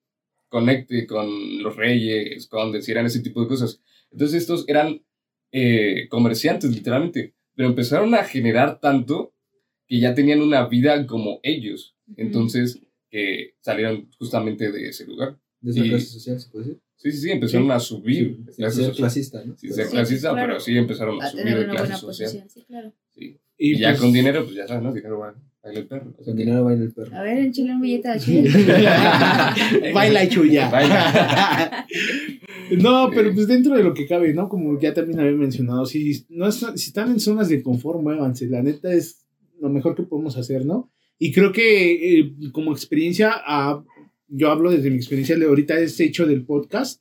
conecte 0.49 1.07
con 1.07 1.63
los 1.63 1.77
reyes, 1.77 2.47
condes, 2.47 2.87
y 2.87 2.93
eran 2.93 3.07
ese 3.07 3.21
tipo 3.21 3.41
de 3.41 3.49
cosas. 3.49 3.81
Entonces 4.11 4.43
estos 4.43 4.69
eran 4.69 5.03
eh, 5.51 6.07
comerciantes, 6.11 6.71
literalmente, 6.71 7.35
pero 7.55 7.69
empezaron 7.69 8.15
a 8.15 8.25
generar 8.25 8.79
tanto 8.79 9.32
que 9.93 10.01
ya 10.01 10.15
tenían 10.15 10.41
una 10.41 10.67
vida 10.69 11.07
como 11.07 11.39
ellos. 11.43 11.95
Entonces, 12.17 12.81
que 13.11 13.57
salieron 13.61 14.09
justamente 14.19 14.73
de 14.73 14.89
ese 14.89 15.05
lugar. 15.05 15.37
De 15.61 15.71
esa 15.73 15.85
y- 15.85 15.89
clase 15.91 16.07
social, 16.07 16.41
¿se 16.41 16.49
puede 16.49 16.65
decir? 16.65 16.81
Sí, 16.97 17.13
sí, 17.13 17.19
sí, 17.19 17.31
empezaron 17.31 17.71
a 17.71 17.79
subir. 17.79 18.39
Sí, 18.49 18.57
clases 18.57 18.87
ser 18.87 18.95
clasista, 18.95 19.45
¿no? 19.45 19.55
Sí, 19.59 19.69
ser 19.71 19.85
Sí, 19.87 19.91
clasista, 19.93 20.31
claro. 20.31 20.47
pero 20.49 20.61
sí 20.61 20.77
empezaron 20.79 21.21
a 21.21 21.27
A 21.27 21.31
subir 21.31 21.45
tener 21.45 21.59
de 21.59 21.65
una 21.67 21.75
clase 21.75 21.87
buena 21.89 21.99
social. 21.99 22.27
posición, 22.31 22.49
sí, 22.49 22.63
claro. 22.67 22.93
Sí. 23.11 23.39
Y 23.59 23.73
Y 23.75 23.79
ya 23.79 23.91
pues- 23.91 24.01
con 24.01 24.13
dinero, 24.15 24.45
pues 24.45 24.57
ya 24.57 24.67
sabes, 24.67 24.83
¿no? 24.83 24.93
Dinero 24.95 25.19
va, 25.19 25.35
baila 25.63 25.81
el 25.81 25.87
perro. 25.89 26.13
Con 26.17 26.25
que- 26.25 26.33
dinero 26.43 26.65
baila 26.65 26.85
el 26.85 26.93
perro. 26.95 27.15
A 27.17 27.23
ver, 27.23 27.39
enchile 27.39 27.73
un 27.75 27.81
billete 27.83 28.09
de 28.09 28.19
chile. 28.19 28.51
Baila 29.93 30.25
y 30.25 30.29
chulla. 30.31 30.71
Baila. 30.71 31.87
No, 32.79 33.11
pero 33.15 33.35
pues 33.35 33.47
dentro 33.49 33.77
de 33.77 33.83
lo 33.85 33.93
que 33.93 34.07
cabe, 34.07 34.33
¿no? 34.33 34.49
Como 34.49 34.81
ya 34.81 34.95
también 34.95 35.21
había 35.21 35.33
mencionado, 35.33 35.85
si, 35.85 36.25
no 36.31 36.47
es- 36.49 36.65
si 36.77 36.87
están 36.89 37.11
en 37.11 37.21
zonas 37.21 37.51
de 37.51 37.63
confort, 37.63 38.01
muévanse. 38.01 38.47
La 38.47 38.63
neta 38.63 38.91
es 38.95 39.22
lo 39.63 39.71
mejor 39.71 39.95
que 39.95 40.03
podemos 40.03 40.37
hacer, 40.37 40.67
¿no? 40.67 40.91
Y 41.19 41.33
creo 41.33 41.53
que 41.53 42.19
eh, 42.19 42.35
como 42.53 42.73
experiencia, 42.73 43.33
ah, 43.47 43.83
yo 44.29 44.51
hablo 44.51 44.71
desde 44.71 44.91
mi 44.91 44.97
experiencia 44.97 45.39
de 45.39 45.47
ahorita, 45.47 45.79
este 45.79 46.05
hecho 46.05 46.27
del 46.27 46.45
podcast. 46.45 47.01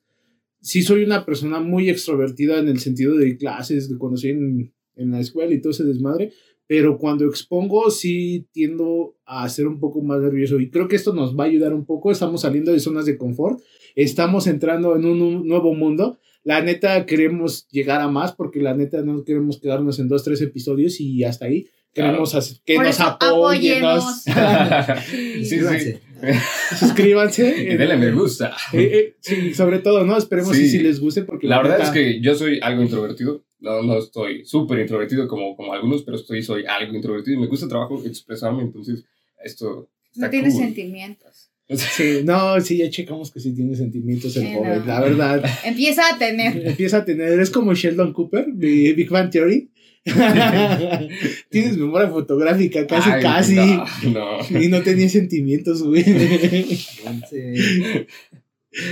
Sí 0.61 0.83
soy 0.83 1.03
una 1.03 1.25
persona 1.25 1.59
muy 1.59 1.89
extrovertida 1.89 2.59
en 2.59 2.67
el 2.67 2.79
sentido 2.79 3.15
de 3.17 3.35
clases, 3.35 3.89
de 3.89 3.97
cuando 3.97 4.15
estoy 4.15 4.31
en, 4.31 4.73
en 4.95 5.11
la 5.11 5.19
escuela 5.19 5.53
y 5.53 5.59
todo 5.59 5.71
ese 5.71 5.85
desmadre, 5.85 6.33
pero 6.67 6.99
cuando 6.99 7.25
expongo 7.25 7.89
sí 7.89 8.47
tiendo 8.51 9.17
a 9.25 9.49
ser 9.49 9.67
un 9.67 9.79
poco 9.79 10.01
más 10.01 10.21
nervioso 10.21 10.59
y 10.59 10.69
creo 10.69 10.87
que 10.87 10.95
esto 10.95 11.13
nos 11.13 11.35
va 11.35 11.45
a 11.45 11.47
ayudar 11.47 11.73
un 11.73 11.85
poco. 11.85 12.11
Estamos 12.11 12.41
saliendo 12.41 12.71
de 12.71 12.79
zonas 12.79 13.05
de 13.05 13.17
confort 13.17 13.59
estamos 13.95 14.47
entrando 14.47 14.95
en 14.95 15.05
un, 15.05 15.21
un 15.21 15.47
nuevo 15.47 15.73
mundo. 15.73 16.19
La 16.43 16.61
neta 16.61 17.05
queremos 17.05 17.67
llegar 17.69 18.01
a 18.01 18.07
más 18.07 18.33
porque 18.33 18.61
la 18.61 18.75
neta 18.75 19.01
no 19.01 19.23
queremos 19.23 19.59
quedarnos 19.59 19.99
en 19.99 20.07
dos, 20.07 20.23
tres 20.23 20.41
episodios 20.41 20.99
y 20.99 21.23
hasta 21.23 21.45
ahí. 21.45 21.67
Queremos 21.93 22.33
hacer- 22.35 22.57
que 22.65 22.75
Por 22.75 22.85
nos 22.85 22.95
eso, 22.95 23.03
apoyen, 23.03 23.83
sí, 25.43 25.43
sí. 25.59 25.95
Suscríbanse. 26.79 27.55
Y 27.63 27.75
denle 27.77 27.97
me 27.97 28.11
gusta. 28.11 28.55
Eh, 28.73 28.91
eh, 28.93 29.15
sí, 29.19 29.53
sobre 29.53 29.79
todo, 29.79 30.03
¿no? 30.05 30.17
Esperemos 30.17 30.55
Sí. 30.55 30.63
que 30.63 30.69
sí 30.69 30.79
les 30.79 30.99
guste 30.99 31.23
porque 31.23 31.47
La 31.47 31.61
verdad 31.61 31.81
es 31.81 31.89
que 31.89 32.21
yo 32.21 32.35
soy 32.35 32.59
algo 32.61 32.81
introvertido. 32.81 33.43
No, 33.59 33.81
no 33.83 33.97
estoy 33.99 34.45
súper 34.45 34.79
introvertido 34.79 35.27
como, 35.27 35.55
como 35.55 35.73
algunos, 35.73 36.01
pero 36.03 36.17
estoy, 36.17 36.41
soy 36.43 36.63
algo 36.65 36.95
introvertido 36.95 37.37
y 37.37 37.41
me 37.41 37.47
gusta 37.47 37.67
trabajo 37.67 38.01
expresarme, 38.05 38.63
entonces 38.63 39.03
esto 39.43 39.87
No 40.15 40.25
está 40.25 40.29
tiene 40.31 40.49
cool. 40.49 40.59
sentimientos. 40.59 41.49
Sí, 41.69 42.21
no, 42.25 42.59
sí, 42.59 42.77
ya 42.79 42.89
checamos 42.89 43.31
que 43.31 43.39
sí 43.39 43.53
tiene 43.53 43.75
sentimientos 43.75 44.35
el 44.35 44.47
Sí, 44.47 44.53
joven, 44.55 44.79
no. 44.79 44.85
la 44.85 44.99
verdad. 44.99 45.45
Empieza 45.63 46.01
a 46.13 46.17
tener. 46.17 46.67
Empieza 46.67 46.97
a 46.97 47.05
tener, 47.05 47.39
es 47.39 47.49
como 47.49 47.73
Sheldon 47.73 48.11
Cooper 48.13 48.47
de 48.47 48.93
Big 48.93 49.09
Bang 49.09 49.29
Theory. 49.29 49.69
Tienes 51.49 51.77
memoria 51.77 52.09
fotográfica, 52.09 52.87
casi, 52.87 53.09
Ay, 53.11 53.21
casi. 53.21 53.55
No, 53.55 53.85
no. 54.11 54.61
Y 54.61 54.67
no 54.67 54.81
tenía 54.81 55.07
sentimientos, 55.09 55.83
güey. 55.83 56.03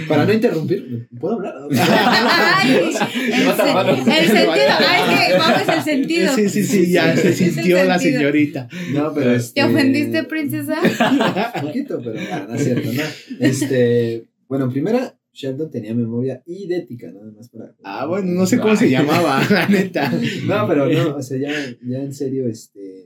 Para 0.09 0.25
no 0.25 0.33
interrumpir, 0.33 1.07
¿puedo 1.19 1.35
hablar? 1.35 1.53
Ay, 1.71 2.69
el, 2.69 2.83
el 2.83 4.27
sentido. 4.27 4.67
Ay, 4.77 5.13
es 5.13 5.27
que 5.27 5.37
vamos 5.37 5.61
el 5.69 5.83
sentido. 5.83 6.35
Sí, 6.35 6.49
sí, 6.49 6.63
sí, 6.65 6.91
ya 6.91 7.15
se 7.15 7.33
sintió 7.33 7.83
la 7.85 7.97
señorita. 7.97 8.67
No, 8.91 9.13
pero 9.13 9.31
este... 9.31 9.61
¿Te 9.61 9.67
ofendiste, 9.67 10.23
princesa? 10.25 10.79
Un 11.55 11.61
poquito, 11.61 12.01
pero 12.03 12.19
no, 12.21 12.47
no 12.49 12.55
es 12.55 12.63
cierto, 12.63 12.91
¿no? 12.91 13.03
Este, 13.39 14.25
bueno, 14.49 14.65
en 14.65 14.71
primera, 14.71 15.18
Sheldon 15.33 15.69
tenía 15.71 15.93
memoria 15.93 16.41
idética, 16.45 17.11
nada 17.11 17.31
más 17.31 17.49
para... 17.49 17.73
Ah, 17.83 18.05
bueno, 18.05 18.31
no 18.31 18.45
sé 18.45 18.59
cómo 18.59 18.75
se 18.75 18.89
llamaba, 18.89 19.41
la 19.49 19.67
neta. 19.67 20.11
No, 20.45 20.67
pero 20.67 20.87
no, 20.87 21.15
o 21.17 21.21
sea, 21.21 21.37
ya, 21.37 21.51
ya 21.81 21.99
en 21.99 22.13
serio, 22.13 22.47
este... 22.47 23.05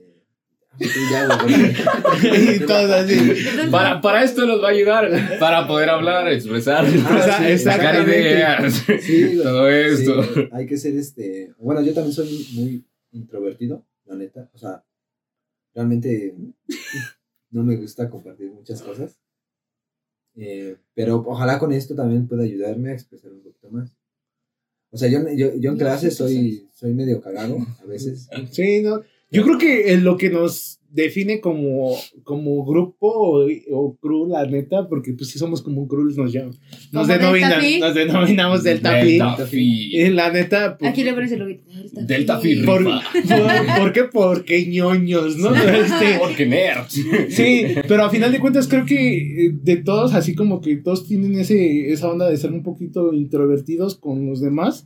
ya, 1.11 1.27
Y 2.55 2.59
todo 2.65 2.93
así. 2.95 3.15
Para, 3.69 4.01
para 4.01 4.23
esto 4.23 4.45
nos 4.47 4.61
va 4.63 4.69
a 4.69 4.71
ayudar, 4.71 5.37
para 5.39 5.67
poder 5.67 5.89
hablar, 5.89 6.31
expresar, 6.31 6.85
Esa- 6.87 7.47
sí, 7.47 7.57
sacar 7.59 8.07
ideas, 8.07 8.83
Sí, 9.01 9.37
todo 9.43 9.69
esto. 9.69 10.23
Sí, 10.23 10.41
hay 10.51 10.65
que 10.65 10.77
ser 10.77 10.95
este. 10.95 11.53
Bueno, 11.59 11.83
yo 11.83 11.93
también 11.93 12.13
soy 12.13 12.47
muy 12.53 12.85
introvertido, 13.11 13.85
la 14.05 14.15
neta. 14.15 14.49
O 14.53 14.57
sea, 14.57 14.83
realmente 15.75 16.33
no 17.51 17.63
me 17.63 17.75
gusta 17.75 18.09
compartir 18.09 18.49
muchas 18.51 18.81
cosas. 18.81 19.19
Eh, 20.35 20.77
pero 20.95 21.23
ojalá 21.27 21.59
con 21.59 21.71
esto 21.71 21.95
también 21.95 22.27
pueda 22.27 22.43
ayudarme 22.43 22.91
a 22.91 22.93
expresar 22.93 23.31
un 23.31 23.41
poquito 23.41 23.69
más. 23.69 23.95
O 24.91 24.97
sea, 24.97 25.09
yo, 25.09 25.19
yo, 25.35 25.55
yo 25.55 25.71
en 25.71 25.77
clase 25.77 26.11
soy, 26.11 26.67
soy 26.73 26.93
medio 26.93 27.19
cagado 27.21 27.57
a 27.81 27.85
veces. 27.85 28.29
Sí, 28.51 28.81
no. 28.81 29.01
Yo 29.33 29.43
creo 29.43 29.57
que 29.57 29.93
eh, 29.93 29.97
lo 29.97 30.15
que 30.17 30.29
nos 30.29 30.79
define 30.89 31.41
como, 31.41 31.95
como 32.23 32.63
grupo 32.65 33.07
o, 33.07 33.47
o 33.71 33.97
crew, 33.97 34.27
la 34.27 34.45
neta, 34.45 34.87
porque 34.87 35.13
pues 35.13 35.31
sí 35.31 35.39
somos 35.39 35.63
como 35.63 35.81
un 35.81 35.87
crew, 35.87 36.03
nos 36.15 36.31
llaman. 36.31 36.51
Nos, 36.91 37.07
Como 37.07 37.07
Delta 37.07 37.31
denomina- 37.31 37.59
Phi. 37.59 37.79
nos 37.79 37.95
denominamos 37.95 38.63
Delta 38.63 39.01
Phi. 39.01 39.11
Delta 39.17 39.45
Phi. 39.47 39.89
Y 39.97 40.09
la 40.11 40.31
neta, 40.31 40.77
pues, 40.77 40.91
Aquí 40.91 41.03
le 41.03 41.13
pones 41.13 41.31
el 41.31 41.39
loguito. 41.39 41.63
Delta 41.93 42.39
Phi. 42.39 42.57
por, 42.63 42.83
por, 42.83 43.77
¿por 43.79 43.91
qué? 43.93 44.03
Porque 44.03 44.67
ñoños, 44.67 45.37
¿no? 45.37 45.55
Este, 45.55 46.19
Porque 46.19 46.45
nerds. 46.45 46.93
Sí, 47.29 47.65
pero 47.87 48.03
a 48.03 48.11
final 48.11 48.31
de 48.31 48.39
cuentas 48.39 48.67
creo 48.67 48.85
que 48.85 49.47
eh, 49.47 49.51
de 49.63 49.77
todos, 49.77 50.13
así 50.13 50.35
como 50.35 50.61
que 50.61 50.75
todos 50.75 51.07
tienen 51.07 51.39
ese, 51.39 51.91
esa 51.91 52.07
onda 52.07 52.29
de 52.29 52.37
ser 52.37 52.51
un 52.51 52.61
poquito 52.61 53.13
introvertidos 53.15 53.95
con 53.95 54.27
los 54.27 54.41
demás, 54.41 54.85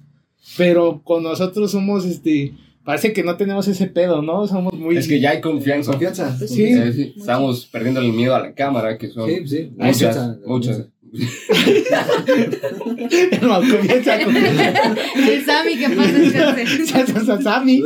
pero 0.57 1.01
con 1.03 1.23
nosotros 1.23 1.71
somos, 1.71 2.05
este, 2.05 2.53
parece 2.87 3.11
que 3.11 3.21
no 3.21 3.35
tenemos 3.35 3.67
ese 3.67 3.87
pedo, 3.87 4.21
¿no? 4.21 4.47
Somos 4.47 4.71
muy... 4.71 4.95
Es 4.95 5.09
que 5.09 5.19
ya 5.19 5.31
hay 5.31 5.41
confianza. 5.41 5.91
Confianza. 5.91 6.37
Sí. 6.37 6.63
Eh, 6.63 6.93
sí, 6.93 7.13
Estamos 7.17 7.65
perdiendo 7.65 7.99
el 7.99 8.13
miedo 8.13 8.33
a 8.33 8.39
la 8.39 8.53
cámara, 8.53 8.97
que 8.97 9.09
son 9.09 9.29
Sí, 9.29 9.45
sí. 9.45 9.71
muchas, 9.75 10.15
Confianza. 10.15 10.39
muchas. 10.45 10.87
No, 13.41 13.59
comienza 13.59 14.23
con... 14.23 14.37
El 14.37 15.45
Sammy 15.45 15.77
que 15.77 15.89
pasa 15.89 17.37
Sammy. 17.41 17.83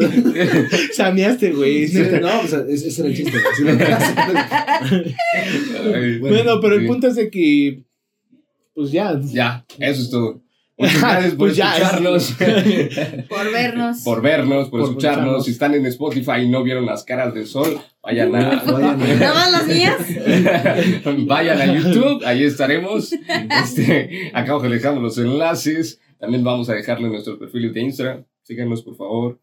Sameaste, 0.93 1.51
güey. 1.51 1.87
Sí, 1.87 2.03
no, 2.21 2.29
pues 2.41 2.53
ese 2.53 2.89
ese 2.89 3.01
era 3.01 3.09
el 3.09 3.15
chiste. 3.15 3.37
Bueno, 6.19 6.61
pero 6.61 6.75
el 6.75 6.81
sí. 6.81 6.87
punto 6.87 7.07
es 7.07 7.15
de 7.15 7.31
que, 7.31 7.85
pues 8.75 8.91
ya. 8.91 9.19
Ya, 9.23 9.65
eso 9.79 10.01
es 10.03 10.11
todo. 10.11 10.43
Muchas 10.77 11.01
gracias 11.01 11.29
por 11.31 11.37
Pues 11.37 11.55
ya, 11.57 11.73
escucharnos, 11.77 12.31
Por 13.29 13.51
vernos. 13.51 13.97
por 14.03 14.21
vernos, 14.21 14.69
por, 14.69 14.79
Por 14.79 14.89
escucharnos. 14.89 14.91
escucharnos. 14.93 15.45
Si 15.45 15.51
están 15.51 15.73
en 15.75 15.85
Spotify 15.85 16.41
y 16.43 16.49
no 16.49 16.63
vieron 16.63 16.85
las 16.85 17.03
caras 17.03 17.33
del 17.33 17.45
sol, 17.45 17.79
vayan 18.01 18.35
a, 18.35 18.63
Vayan 18.63 19.01
a- 19.23 19.49
las 19.51 19.67
mías. 19.67 19.97
vayan 21.27 21.61
a 21.61 21.65
YouTube, 21.73 22.23
ahí 22.25 22.43
estaremos. 22.43 23.13
Este, 23.63 24.31
acá 24.33 24.51
abajo 24.53 24.67
les 24.67 24.81
dejamos 24.81 25.03
los 25.03 25.17
enlaces. 25.17 25.99
También 26.19 26.43
vamos 26.43 26.69
a 26.69 26.73
dejarle 26.73 27.09
nuestros 27.09 27.37
perfiles 27.37 27.73
de 27.73 27.81
Instagram. 27.81 28.23
Síganos, 28.43 28.81
por 28.81 28.95
favor. 28.95 29.39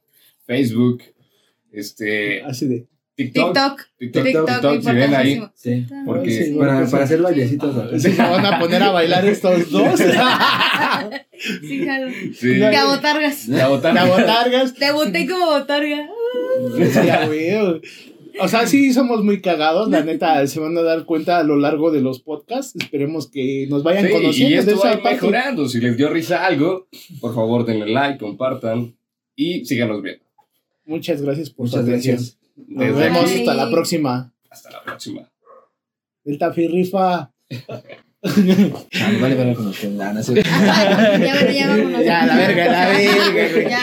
Facebook, 0.47 1.03
este, 1.73 2.43
Así 2.43 2.67
de. 2.67 2.87
TikTok. 3.19 3.53
TikTok. 3.53 3.81
TikTok, 3.99 4.25
TikTok, 4.25 4.47
TikTok, 4.47 4.81
si 4.83 4.93
ven 4.93 5.15
ahí. 5.15 5.33
importantísimo. 5.33 5.53
Sí. 5.55 5.87
Porque 6.07 6.31
Sí, 6.45 6.53
Para, 6.55 6.75
para 6.75 6.87
sí. 6.87 6.97
hacer 6.97 7.23
bailecitos. 7.23 8.01
Se 8.03 8.11
van 8.15 8.47
a 8.47 8.59
poner 8.61 8.83
a 8.83 8.91
bailar 8.93 9.27
estos 9.27 9.71
dos. 9.73 10.01
Sí, 11.63 11.85
jalo. 11.85 12.11
Sí. 12.35 12.59
Ya. 12.59 12.71
De 12.71 12.85
botargas. 12.87 13.49
La 13.49 13.69
botana. 13.69 14.05
La 14.05 14.11
botargas. 14.11 14.75
Debuté 14.79 15.27
como 15.29 15.47
botarga. 15.47 16.09
O 18.41 18.47
sea, 18.47 18.67
sí 18.69 18.93
somos 18.93 19.25
muy 19.25 19.41
cagados, 19.41 19.91
la 19.91 20.03
neta, 20.05 20.47
se 20.47 20.61
van 20.61 20.77
a 20.79 20.83
dar 20.83 21.05
cuenta 21.07 21.39
a 21.39 21.43
lo 21.43 21.57
largo 21.57 21.91
de 21.91 22.01
los 22.01 22.21
podcasts. 22.21 22.77
Esperemos 22.81 23.29
que 23.29 23.67
nos 23.69 23.83
vayan 23.83 24.07
Sí, 24.07 24.13
conociendo 24.13 24.51
y 24.51 24.65
de 24.65 24.73
esto 24.73 24.75
esa 24.87 24.97
va 24.97 25.11
mejorando. 25.11 25.69
Si 25.69 25.81
les 25.81 25.97
dio 25.97 26.09
risa 26.09 26.47
algo, 26.47 26.87
por 27.21 27.35
favor 27.35 27.65
denle 27.67 27.87
like, 27.93 28.19
compartan 28.19 28.95
y 29.35 29.65
síganos 29.65 30.03
viendo. 30.03 30.25
Muchas 30.87 31.21
gracias 31.21 31.51
por 31.51 31.67
Muchas 31.67 31.81
su 31.85 31.87
atención. 31.91 32.17
gracias. 32.17 32.38
Nos 32.67 32.87
Desde 32.87 33.01
vemos 33.01 33.25
aquí. 33.25 33.39
hasta 33.41 33.55
la 33.55 33.71
próxima. 33.71 34.33
Hasta 34.51 34.71
la 34.71 34.83
próxima. 34.83 35.29
Delta 36.25 36.53
Phi 36.53 36.69
rifa. 36.69 37.31
Vale, 38.21 39.37
vale, 39.37 39.55
con 39.55 39.67
los 39.67 39.79
que- 39.79 39.97
ah, 40.01 40.13
no 40.13 40.23
sé. 40.23 40.35
Ya, 40.43 41.35
bueno, 41.35 41.51
ya 41.53 41.69
vámonos. 41.69 42.05
Ya, 42.05 42.27
la 42.27 42.37
verga, 42.37 42.67
la 42.67 42.89
verga, 42.89 43.31
güey. 43.33 43.69
Ya. 43.71 43.81